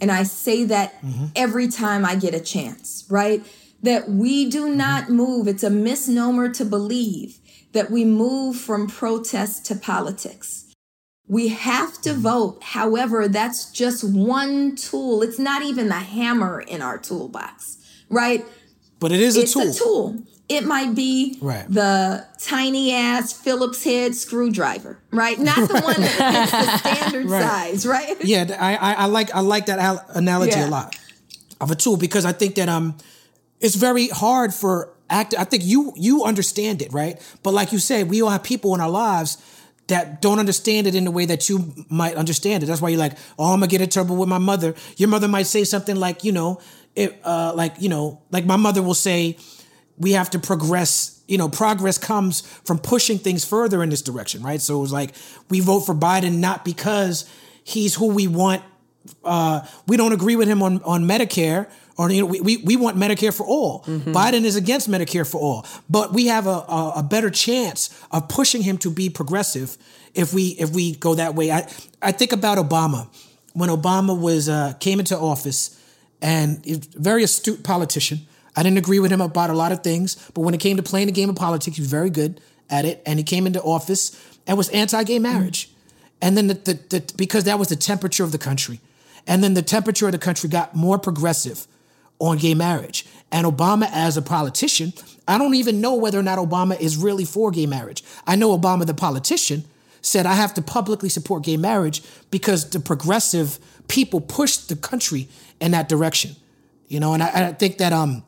And 0.00 0.10
I 0.10 0.22
say 0.22 0.64
that 0.64 1.00
mm-hmm. 1.02 1.26
every 1.34 1.68
time 1.68 2.04
I 2.04 2.14
get 2.14 2.34
a 2.34 2.40
chance, 2.40 3.04
right? 3.10 3.44
That 3.82 4.08
we 4.08 4.48
do 4.50 4.66
mm-hmm. 4.66 4.76
not 4.76 5.10
move. 5.10 5.48
It's 5.48 5.64
a 5.64 5.70
misnomer 5.70 6.48
to 6.50 6.64
believe 6.64 7.38
that 7.72 7.90
we 7.90 8.04
move 8.04 8.56
from 8.56 8.86
protest 8.86 9.66
to 9.66 9.74
politics. 9.74 10.66
We 11.26 11.48
have 11.48 12.00
to 12.02 12.10
mm-hmm. 12.10 12.20
vote. 12.20 12.62
However, 12.62 13.28
that's 13.28 13.70
just 13.70 14.04
one 14.04 14.76
tool. 14.76 15.22
It's 15.22 15.38
not 15.38 15.62
even 15.62 15.88
the 15.88 15.94
hammer 15.94 16.60
in 16.60 16.80
our 16.80 16.98
toolbox, 16.98 17.78
right? 18.08 18.44
But 19.00 19.12
it 19.12 19.20
is 19.20 19.36
a 19.36 19.42
it's 19.42 19.52
tool. 19.52 19.62
It's 19.62 19.80
a 19.80 19.84
tool. 19.84 20.22
It 20.48 20.64
might 20.64 20.94
be 20.94 21.36
right. 21.42 21.66
the 21.68 22.26
tiny 22.40 22.94
ass 22.94 23.34
Phillips 23.34 23.84
head 23.84 24.14
screwdriver, 24.14 24.98
right? 25.10 25.38
Not 25.38 25.68
the 25.68 25.80
one 25.80 26.00
that's 26.00 26.50
the 26.50 26.76
standard 26.78 27.26
right. 27.26 27.42
size, 27.42 27.86
right? 27.86 28.16
Yeah, 28.24 28.56
I, 28.58 28.76
I, 28.76 28.92
I 28.94 29.04
like 29.06 29.34
I 29.34 29.40
like 29.40 29.66
that 29.66 30.06
analogy 30.14 30.52
yeah. 30.52 30.68
a 30.68 30.70
lot. 30.70 30.96
of 31.60 31.70
a 31.70 31.74
tool 31.74 31.96
because 31.96 32.24
I 32.24 32.32
think 32.32 32.54
that 32.54 32.68
um 32.68 32.96
it's 33.60 33.74
very 33.74 34.08
hard 34.08 34.54
for 34.54 34.90
act 35.10 35.34
I 35.38 35.44
think 35.44 35.64
you 35.64 35.92
you 35.96 36.24
understand 36.24 36.82
it, 36.82 36.92
right? 36.92 37.20
But 37.42 37.52
like 37.52 37.72
you 37.72 37.78
said, 37.78 38.08
we 38.08 38.22
all 38.22 38.30
have 38.30 38.42
people 38.42 38.74
in 38.74 38.80
our 38.80 38.90
lives 38.90 39.36
that 39.88 40.20
don't 40.20 40.38
understand 40.38 40.86
it 40.86 40.94
in 40.94 41.04
the 41.04 41.10
way 41.10 41.24
that 41.26 41.48
you 41.48 41.72
might 41.88 42.14
understand 42.14 42.62
it. 42.62 42.66
That's 42.66 42.80
why 42.80 42.90
you're 42.90 42.98
like, 42.98 43.16
oh, 43.38 43.52
I'm 43.52 43.60
gonna 43.60 43.68
get 43.68 43.80
in 43.80 43.88
trouble 43.88 44.16
with 44.16 44.28
my 44.28 44.38
mother. 44.38 44.74
Your 44.96 45.08
mother 45.08 45.28
might 45.28 45.46
say 45.46 45.64
something 45.64 45.96
like, 45.96 46.24
you 46.24 46.32
know, 46.32 46.60
it, 46.94 47.18
uh, 47.24 47.52
like 47.54 47.74
you 47.80 47.88
know, 47.88 48.22
like 48.30 48.44
my 48.44 48.56
mother 48.56 48.82
will 48.82 48.94
say, 48.94 49.36
we 49.98 50.12
have 50.12 50.30
to 50.30 50.38
progress. 50.38 51.14
You 51.26 51.36
know, 51.36 51.48
progress 51.48 51.98
comes 51.98 52.40
from 52.64 52.78
pushing 52.78 53.18
things 53.18 53.44
further 53.44 53.82
in 53.82 53.90
this 53.90 54.00
direction, 54.00 54.42
right? 54.42 54.60
So 54.60 54.78
it 54.78 54.80
was 54.80 54.92
like 54.92 55.14
we 55.50 55.60
vote 55.60 55.80
for 55.80 55.94
Biden 55.94 56.38
not 56.38 56.64
because 56.64 57.28
he's 57.64 57.94
who 57.94 58.06
we 58.08 58.26
want. 58.26 58.62
Uh, 59.24 59.66
we 59.86 59.96
don't 59.96 60.12
agree 60.12 60.36
with 60.36 60.48
him 60.48 60.62
on 60.62 60.82
on 60.82 61.04
Medicare 61.04 61.68
or 61.98 62.10
you 62.10 62.20
know 62.20 62.26
we, 62.26 62.40
we, 62.40 62.56
we 62.58 62.76
want 62.76 62.96
medicare 62.96 63.36
for 63.36 63.44
all 63.44 63.82
biden 63.82 64.44
is 64.44 64.56
against 64.56 64.88
medicare 64.88 65.28
for 65.30 65.38
all 65.38 65.66
but 65.90 66.14
we 66.14 66.26
have 66.26 66.46
a, 66.46 66.50
a, 66.50 66.92
a 66.96 67.02
better 67.02 67.28
chance 67.28 67.90
of 68.10 68.28
pushing 68.28 68.62
him 68.62 68.78
to 68.78 68.90
be 68.90 69.10
progressive 69.10 69.76
if 70.14 70.32
we 70.32 70.48
if 70.58 70.70
we 70.70 70.94
go 70.94 71.14
that 71.14 71.34
way 71.34 71.50
i 71.50 71.68
i 72.00 72.12
think 72.12 72.32
about 72.32 72.56
obama 72.56 73.08
when 73.52 73.68
obama 73.68 74.18
was 74.18 74.48
uh, 74.48 74.72
came 74.80 74.98
into 74.98 75.18
office 75.18 75.78
and 76.22 76.64
a 76.66 76.80
very 76.98 77.22
astute 77.22 77.62
politician 77.62 78.20
i 78.58 78.62
didn't 78.62 78.78
agree 78.78 78.98
with 78.98 79.10
him 79.10 79.20
about 79.20 79.50
a 79.50 79.54
lot 79.54 79.72
of 79.72 79.82
things 79.82 80.16
but 80.34 80.42
when 80.42 80.54
it 80.54 80.60
came 80.60 80.76
to 80.76 80.82
playing 80.82 81.06
the 81.06 81.12
game 81.12 81.30
of 81.30 81.36
politics 81.36 81.76
he 81.76 81.82
was 81.82 81.90
very 81.90 82.10
good 82.10 82.40
at 82.68 82.84
it 82.84 83.02
and 83.06 83.18
he 83.18 83.24
came 83.24 83.46
into 83.46 83.62
office 83.62 84.02
and 84.46 84.58
was 84.58 84.68
anti-gay 84.70 85.18
marriage 85.18 85.70
and 86.20 86.36
then 86.36 86.48
the, 86.48 86.54
the, 86.54 86.74
the 86.90 87.14
because 87.16 87.44
that 87.44 87.58
was 87.58 87.68
the 87.68 87.76
temperature 87.76 88.24
of 88.24 88.32
the 88.32 88.38
country 88.38 88.80
and 89.26 89.44
then 89.44 89.54
the 89.54 89.62
temperature 89.62 90.06
of 90.06 90.12
the 90.12 90.18
country 90.18 90.48
got 90.48 90.74
more 90.74 90.98
progressive 90.98 91.66
on 92.18 92.38
gay 92.38 92.54
marriage. 92.54 93.06
And 93.30 93.46
Obama, 93.46 93.88
as 93.92 94.16
a 94.16 94.22
politician, 94.22 94.92
I 95.28 95.38
don't 95.38 95.54
even 95.54 95.80
know 95.80 95.94
whether 95.94 96.18
or 96.18 96.22
not 96.22 96.38
Obama 96.38 96.80
is 96.80 96.96
really 96.96 97.26
for 97.26 97.50
gay 97.50 97.66
marriage. 97.66 98.02
I 98.26 98.36
know 98.36 98.58
Obama, 98.58 98.86
the 98.86 98.94
politician, 98.94 99.64
said, 100.00 100.26
I 100.26 100.34
have 100.34 100.54
to 100.54 100.62
publicly 100.62 101.10
support 101.10 101.44
gay 101.44 101.56
marriage 101.56 102.02
because 102.30 102.70
the 102.70 102.80
progressive 102.80 103.58
people 103.88 104.20
pushed 104.20 104.68
the 104.68 104.76
country 104.76 105.28
in 105.60 105.72
that 105.72 105.88
direction. 105.88 106.36
You 106.88 107.00
know, 107.00 107.12
and 107.12 107.22
I, 107.22 107.48
I 107.48 107.52
think 107.52 107.78
that 107.78 107.92
um 107.92 108.24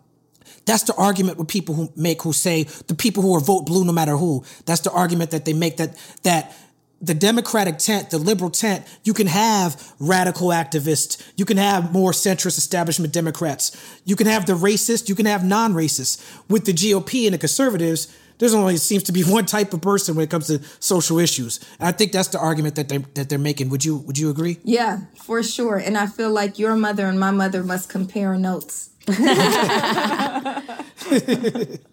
that's 0.66 0.84
the 0.84 0.94
argument 0.94 1.38
with 1.38 1.48
people 1.48 1.74
who 1.74 1.92
make 1.96 2.22
who 2.22 2.32
say 2.32 2.64
the 2.86 2.94
people 2.94 3.22
who 3.22 3.34
are 3.34 3.40
vote 3.40 3.66
blue 3.66 3.84
no 3.84 3.92
matter 3.92 4.16
who. 4.16 4.44
That's 4.66 4.80
the 4.82 4.92
argument 4.92 5.30
that 5.30 5.44
they 5.44 5.52
make 5.52 5.78
that 5.78 5.96
that 6.22 6.54
the 7.00 7.14
Democratic 7.14 7.78
tent, 7.78 8.10
the 8.10 8.18
liberal 8.18 8.50
tent, 8.50 8.84
you 9.04 9.14
can 9.14 9.26
have 9.26 9.94
radical 9.98 10.48
activists, 10.48 11.22
you 11.34 11.46
can 11.46 11.56
have 11.56 11.92
more 11.92 12.12
centrist 12.12 12.58
establishment 12.58 13.12
Democrats, 13.12 13.74
you 14.04 14.16
can 14.16 14.26
have 14.26 14.44
the 14.44 14.52
racist, 14.52 15.08
you 15.08 15.14
can 15.14 15.24
have 15.24 15.42
non-racist. 15.42 16.22
With 16.50 16.66
the 16.66 16.72
GOP 16.72 17.24
and 17.24 17.32
the 17.32 17.38
conservatives, 17.38 18.14
there's 18.38 18.52
only 18.52 18.76
seems 18.76 19.04
to 19.04 19.12
be 19.12 19.22
one 19.26 19.46
type 19.46 19.72
of 19.72 19.80
person 19.80 20.14
when 20.14 20.24
it 20.24 20.30
comes 20.30 20.48
to 20.48 20.60
social 20.78 21.18
issues. 21.18 21.58
And 21.78 21.88
I 21.88 21.92
think 21.92 22.12
that's 22.12 22.28
the 22.28 22.38
argument 22.38 22.74
that 22.74 22.88
they 22.88 22.98
that 22.98 23.30
they're 23.30 23.38
making. 23.38 23.70
Would 23.70 23.84
you 23.84 23.96
would 23.96 24.18
you 24.18 24.28
agree? 24.28 24.58
Yeah, 24.62 25.00
for 25.16 25.42
sure. 25.42 25.76
And 25.76 25.96
I 25.96 26.06
feel 26.06 26.30
like 26.30 26.58
your 26.58 26.76
mother 26.76 27.06
and 27.06 27.18
my 27.18 27.30
mother 27.30 27.62
must 27.62 27.88
compare 27.88 28.36
notes. 28.36 28.89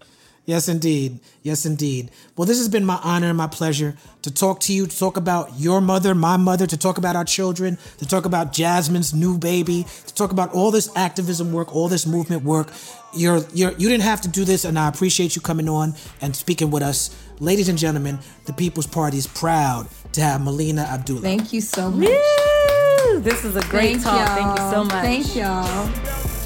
Yes, 0.47 0.69
indeed. 0.69 1.19
Yes, 1.43 1.65
indeed. 1.65 2.09
Well, 2.37 2.45
this 2.45 2.57
has 2.57 2.69
been 2.69 2.85
my 2.85 2.97
honor 3.03 3.27
and 3.27 3.37
my 3.37 3.47
pleasure 3.47 3.97
to 4.21 4.33
talk 4.33 4.61
to 4.61 4.73
you, 4.73 4.87
to 4.87 4.97
talk 4.97 5.17
about 5.17 5.59
your 5.59 5.81
mother, 5.81 6.15
my 6.15 6.37
mother, 6.37 6.65
to 6.65 6.77
talk 6.77 6.97
about 6.97 7.17
our 7.17 7.25
children, 7.25 7.77
to 7.97 8.07
talk 8.07 8.23
about 8.23 8.53
Jasmine's 8.53 9.13
new 9.13 9.37
baby, 9.37 9.85
to 10.05 10.15
talk 10.15 10.31
about 10.31 10.53
all 10.53 10.71
this 10.71 10.89
activism 10.95 11.51
work, 11.51 11.75
all 11.75 11.89
this 11.89 12.07
movement 12.07 12.45
work. 12.45 12.71
You're, 13.13 13.45
you're, 13.53 13.73
you 13.73 13.89
didn't 13.89 14.03
have 14.03 14.21
to 14.21 14.29
do 14.29 14.45
this, 14.45 14.63
and 14.63 14.79
I 14.79 14.87
appreciate 14.87 15.35
you 15.35 15.41
coming 15.41 15.67
on 15.67 15.95
and 16.21 16.33
speaking 16.33 16.71
with 16.71 16.81
us. 16.81 17.13
Ladies 17.41 17.67
and 17.67 17.77
gentlemen, 17.77 18.17
the 18.45 18.53
People's 18.53 18.87
Party 18.87 19.17
is 19.17 19.27
proud 19.27 19.89
to 20.13 20.21
have 20.21 20.41
Melina 20.41 20.83
Abdullah. 20.83 21.23
Thank 21.23 21.51
you 21.51 21.59
so 21.59 21.91
much. 21.91 22.07
Woo! 22.07 23.19
This 23.19 23.43
is 23.43 23.57
a 23.57 23.61
great 23.63 23.97
Thank 23.97 24.03
talk. 24.03 24.27
y'all. 24.27 24.55
Thank 24.55 24.59
you 24.59 24.71
so 24.71 24.83
much. 24.85 25.03
Thank 25.03 25.35
y'all. 25.35 26.36